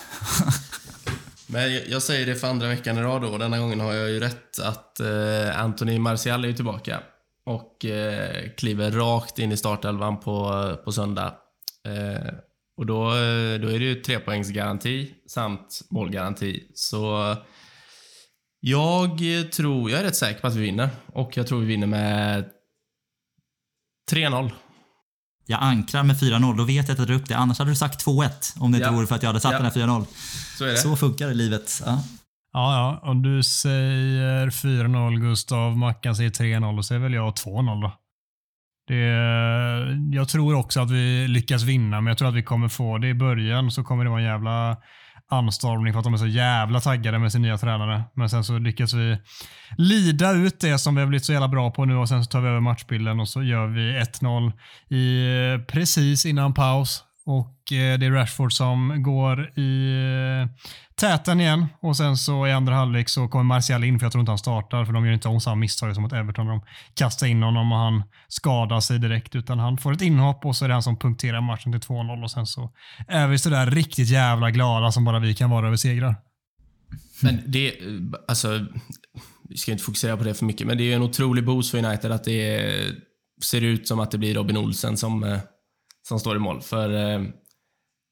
Men 1.48 1.74
jag- 1.90 2.02
säger 2.02 2.26
det 2.26 2.36
för 2.36 2.48
andra 2.48 2.68
veckan 2.68 2.98
i 2.98 3.02
rad 3.02 3.22
då. 3.22 3.38
Denna 3.38 3.60
gången 3.60 3.80
har 3.80 3.94
jag 3.94 4.10
ju 4.10 4.20
rätt 4.20 4.60
att 4.60 5.00
eh, 5.00 5.60
Anthony 5.60 6.00
Martial 6.00 6.44
är 6.44 6.48
ju 6.48 6.54
tillbaka. 6.54 7.00
Och 7.46 7.86
eh, 7.86 8.50
kliver 8.58 8.92
rakt 8.92 9.40
in 9.40 9.52
i 9.52 9.58
startelvan 9.58 10.20
på, 10.20 10.52
på 10.86 10.92
söndag. 10.92 11.36
Eh, 11.88 12.34
och 12.78 12.86
då, 12.86 13.06
eh, 13.08 13.60
då 13.60 13.68
är 13.68 13.80
det 13.80 13.86
ju 13.86 13.96
trepoängsgaranti 13.96 15.12
samt 15.28 15.82
målgaranti. 15.90 16.64
Så 16.74 17.36
jag 18.60 19.20
tror, 19.52 19.92
jag 19.92 20.00
är 20.00 20.04
rätt 20.04 20.16
säker 20.16 20.42
på 20.42 20.48
att 20.48 20.56
vi 20.56 20.62
vinner. 20.62 20.90
Och 21.14 21.38
jag 21.38 21.48
tror 21.48 21.60
vi 21.60 21.66
vinner 21.66 21.88
med 21.88 22.50
3-0. 24.12 24.52
Jag 25.48 25.60
ankrar 25.64 26.04
med 26.04 26.16
4-0, 26.16 26.58
då 26.58 26.64
vet 26.64 26.76
jag 26.76 26.94
att 26.94 27.00
jag 27.00 27.08
drar 27.08 27.16
upp 27.16 27.28
det. 27.28 27.34
Annars 27.38 27.60
hade 27.60 27.72
du 27.72 27.76
sagt 27.76 28.06
2-1 28.06 28.30
om 28.60 28.72
det 28.72 28.78
inte 28.78 28.88
Ja. 28.90 28.94
vore 28.96 29.08
för 29.08 29.16
att 29.16 29.24
jag 29.24 29.30
hade 29.30 29.40
satt 29.40 29.52
Ja. 29.52 29.58
den 29.58 29.66
här 29.66 29.72
4-0. 29.74 30.06
Så 30.58 30.64
är 30.66 30.68
det. 30.68 30.78
Så 30.78 30.96
funkar 30.96 31.26
det 31.26 31.32
i 31.32 31.36
livet. 31.36 31.82
Ja. 31.86 32.04
Ja, 32.54 32.74
ja. 33.04 33.10
Om 33.10 33.22
du 33.22 33.44
säger 33.44 34.50
4-0 34.50 35.20
Gustav, 35.20 35.78
Mackan 35.78 36.16
säger 36.16 36.30
3-0 36.30 36.78
och 36.78 36.86
så 36.86 36.94
är 36.96 37.00
väl 37.00 37.14
jag 37.14 37.34
2-0 37.34 37.82
då. 37.82 37.94
Det, 38.88 38.96
jag 40.18 40.30
tror 40.30 40.56
också 40.56 40.80
att 40.82 40.92
vi 40.92 41.28
lyckas 41.28 41.64
vinna, 41.64 42.02
men 42.02 42.08
jag 42.12 42.18
tror 42.18 42.28
att 42.30 42.36
vi 42.36 42.44
kommer 42.44 42.68
få 42.70 42.98
det 42.98 43.08
i 43.08 43.14
början 43.14 43.72
så 43.72 43.84
kommer 43.84 44.04
det 44.04 44.10
vara 44.10 44.20
en 44.20 44.26
jävla 44.26 44.78
anstormning 45.32 45.94
för 45.94 46.00
att 46.00 46.04
de 46.04 46.14
är 46.14 46.18
så 46.18 46.28
jävla 46.28 46.80
taggade 46.80 47.20
med 47.20 47.32
sin 47.32 47.42
nya 47.42 47.58
tränare. 47.58 48.04
Men 48.14 48.30
sen 48.30 48.44
så 48.44 48.58
lyckas 48.58 48.94
vi 48.94 49.18
lida 49.78 50.32
ut 50.32 50.60
det 50.60 50.78
som 50.78 50.96
vi 50.96 51.02
har 51.02 51.08
blivit 51.08 51.26
så 51.26 51.34
jävla 51.34 51.48
bra 51.48 51.72
på 51.72 51.86
nu 51.86 51.96
och 51.96 52.10
sen 52.10 52.24
så 52.24 52.32
tar 52.32 52.42
vi 52.42 52.48
över 52.48 52.60
matchbilden 52.60 53.20
och 53.20 53.30
så 53.30 53.44
gör 53.44 53.68
vi 53.68 54.00
1-0 54.00 54.52
i, 54.90 55.26
eh, 55.54 55.66
precis 55.66 56.26
innan 56.26 56.54
paus. 56.54 57.04
Och 57.26 57.72
eh, 57.72 58.00
det 58.00 58.06
är 58.06 58.12
Rashford 58.12 58.54
som 58.54 59.04
går 59.04 59.60
i 59.60 59.92
eh, 60.42 60.50
täten 60.96 61.42
igen 61.42 61.68
och 61.82 61.98
sen 61.98 62.18
så 62.18 62.48
i 62.48 62.52
andra 62.52 62.76
halvlek 62.76 63.10
så 63.10 63.28
kommer 63.28 63.44
Martial 63.44 63.84
in 63.84 64.00
för 64.00 64.06
jag 64.06 64.12
tror 64.12 64.20
inte 64.20 64.32
han 64.32 64.38
startar 64.38 64.86
för 64.86 64.94
de 64.94 65.06
gör 65.06 65.14
inte 65.14 65.28
om 65.28 65.42
samma 65.42 65.56
misstag 65.56 65.94
som 65.94 66.04
mot 66.04 66.14
Everton. 66.14 66.48
De 66.48 66.62
kastar 66.94 67.28
in 67.28 67.44
honom 67.44 67.72
och 67.72 67.78
han 67.78 68.04
skadar 68.28 68.80
sig 68.80 69.00
direkt 69.00 69.36
utan 69.36 69.60
han 69.60 69.78
får 69.78 69.94
ett 69.94 70.02
inhopp 70.02 70.46
och 70.46 70.56
så 70.56 70.66
är 70.66 70.70
det 70.70 70.74
han 70.74 70.84
som 70.84 70.98
punkterar 70.98 71.42
matchen 71.42 71.72
till 71.72 71.82
2-0 71.82 72.24
och 72.24 72.32
sen 72.32 72.46
så 72.46 72.72
är 73.08 73.28
vi 73.28 73.38
sådär 73.38 73.72
riktigt 73.72 74.10
jävla 74.10 74.52
glada 74.52 74.92
som 74.92 75.06
bara 75.06 75.20
vi 75.20 75.34
kan 75.34 75.50
vara 75.50 75.68
över 75.68 75.78
segrar. 75.78 76.16
Men 77.22 77.42
det, 77.46 77.68
eh, 77.68 77.86
alltså, 78.28 78.66
vi 79.50 79.58
ska 79.58 79.72
inte 79.72 79.84
fokusera 79.84 80.18
på 80.18 80.24
det 80.24 80.34
för 80.34 80.46
mycket, 80.46 80.68
men 80.68 80.78
det 80.78 80.84
är 80.84 80.86
ju 80.86 80.94
en 80.94 81.02
otrolig 81.02 81.46
boost 81.46 81.72
för 81.72 81.86
United 81.86 82.12
att 82.12 82.24
det 82.24 82.72
ser 83.44 83.62
ut 83.62 83.88
som 83.88 84.00
att 84.00 84.12
det 84.12 84.18
blir 84.18 84.34
Robin 84.34 84.58
Olsen 84.58 84.98
som, 84.98 85.40
som 86.08 86.20
står 86.20 86.36
i 86.36 86.40
mål. 86.40 86.62
För 86.62 86.90
eh, 86.90 87.22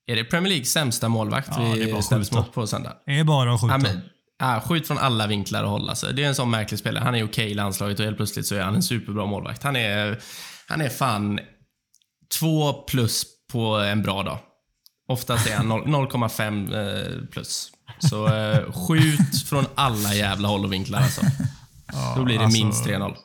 är 0.08 0.16
det 0.16 0.24
Premier 0.24 0.50
Leagues 0.50 0.72
sämsta 0.72 1.10
målvakt 1.10 1.50
Ja, 1.58 1.72
vi 1.76 2.02
ställs 2.02 2.32
mot 2.32 2.54
på 2.54 2.68
söndag? 2.68 2.94
Det 3.06 3.20
är 3.20 3.24
bara 3.24 3.54
att 3.54 3.62
skjuta. 3.62 3.74
Ja, 3.74 3.78
men, 3.78 4.02
ja, 4.40 4.62
skjut 4.66 4.88
från 4.88 4.98
alla 4.98 5.28
vinklar 5.28 5.64
och 5.64 5.70
håll 5.70 5.90
alltså. 5.90 6.12
Det 6.12 6.24
är 6.24 6.28
en 6.28 6.36
sån 6.36 6.50
märklig 6.50 6.80
spelare. 6.80 7.04
Han 7.04 7.16
är 7.16 7.24
okej 7.26 7.52
i 7.52 7.54
landslaget 7.54 8.00
och 8.00 8.06
helt 8.06 8.18
plötsligt 8.18 8.48
så 8.48 8.56
är 8.56 8.62
han 8.62 8.76
en 8.76 8.84
superbra 8.84 9.26
målvakt. 9.26 9.64
Han 9.64 9.76
är, 9.76 10.20
han 10.68 10.82
är 10.82 10.90
fan 10.90 11.40
två 12.40 12.74
plus 12.74 13.26
på 13.52 13.76
en 13.78 14.02
bra 14.02 14.24
dag. 14.24 14.38
Oftast 15.08 15.48
är 15.48 15.56
han 15.56 15.68
noll- 15.72 15.86
0,5 16.10 17.22
eh, 17.22 17.26
plus. 17.26 17.72
Så 18.00 18.28
eh, 18.28 18.72
skjut 18.72 19.44
från 19.50 19.66
alla 19.76 20.14
jävla 20.14 20.48
håll 20.48 20.66
och 20.66 20.74
vinklar 20.74 21.02
alltså. 21.02 21.22
Då 22.16 22.24
blir 22.24 22.38
det 22.38 22.44
alltså- 22.46 22.64
minst 22.64 22.86
3-0. 22.86 23.16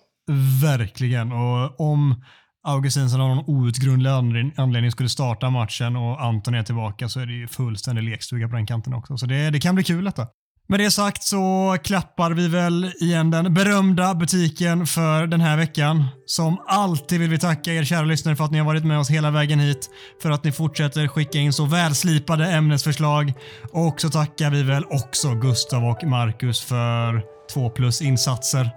Verkligen. 0.63 1.33
Och 1.33 1.81
om 1.81 2.25
Augustinsson 2.69 3.21
av 3.21 3.29
någon 3.29 3.45
outgrundlig 3.47 4.11
anledning- 4.57 4.91
skulle 4.91 5.09
starta 5.09 5.51
matchen 5.51 5.97
och 5.97 6.23
Anton 6.25 6.55
är 6.55 6.63
tillbaka 6.63 7.09
så 7.09 7.21
är 7.21 7.27
det 7.27 7.33
ju 7.33 7.49
fullständig 7.49 8.03
lekstuga 8.03 8.49
på 8.49 8.57
den 8.57 8.67
kanten 8.67 8.95
också. 8.95 9.17
Så 9.17 9.27
det, 9.27 9.51
det 9.51 9.61
kan 9.61 9.75
bli 9.75 9.85
kul 9.85 10.05
detta. 10.05 10.27
Med 10.71 10.81
det 10.81 10.91
sagt 10.91 11.23
så 11.23 11.77
klappar 11.85 12.31
vi 12.31 12.49
väl 12.49 12.93
igen 13.01 13.31
den 13.31 13.55
berömda 13.55 14.15
butiken 14.15 14.87
för 14.87 15.27
den 15.27 15.41
här 15.41 15.57
veckan. 15.57 16.05
Som 16.27 16.59
alltid 16.67 17.21
vill 17.21 17.31
vi 17.31 17.39
tacka 17.39 17.73
er 17.73 17.85
kära 17.85 18.05
lyssnare 18.05 18.37
för 18.37 18.45
att 18.45 18.51
ni 18.51 18.59
har 18.59 18.67
varit 18.67 18.85
med 18.85 18.99
oss 18.99 19.11
hela 19.11 19.31
vägen 19.31 19.59
hit. 19.59 19.91
För 20.23 20.31
att 20.31 20.45
ni 20.45 20.53
fortsätter 20.53 21.09
skicka 21.09 21.39
in 21.39 21.53
så 21.53 21.65
välslipade 21.65 22.53
ämnesförslag. 22.53 23.33
Och 23.73 24.01
så 24.01 24.09
tackar 24.09 24.51
vi 24.51 24.63
väl 24.63 24.85
också 24.85 25.35
Gustav 25.35 25.85
och 25.85 26.05
Marcus 26.05 26.61
för 26.61 27.23
två 27.55 27.71
plus 27.71 28.03
insatser. 28.03 28.71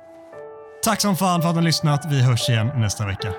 Tack 0.84 1.02
som 1.02 1.16
fan 1.16 1.42
för 1.42 1.50
att 1.50 1.56
ni 1.56 1.60
har 1.60 1.66
lyssnat. 1.66 2.06
Vi 2.10 2.22
hörs 2.22 2.50
igen 2.50 2.72
nästa 2.76 3.06
vecka. 3.06 3.34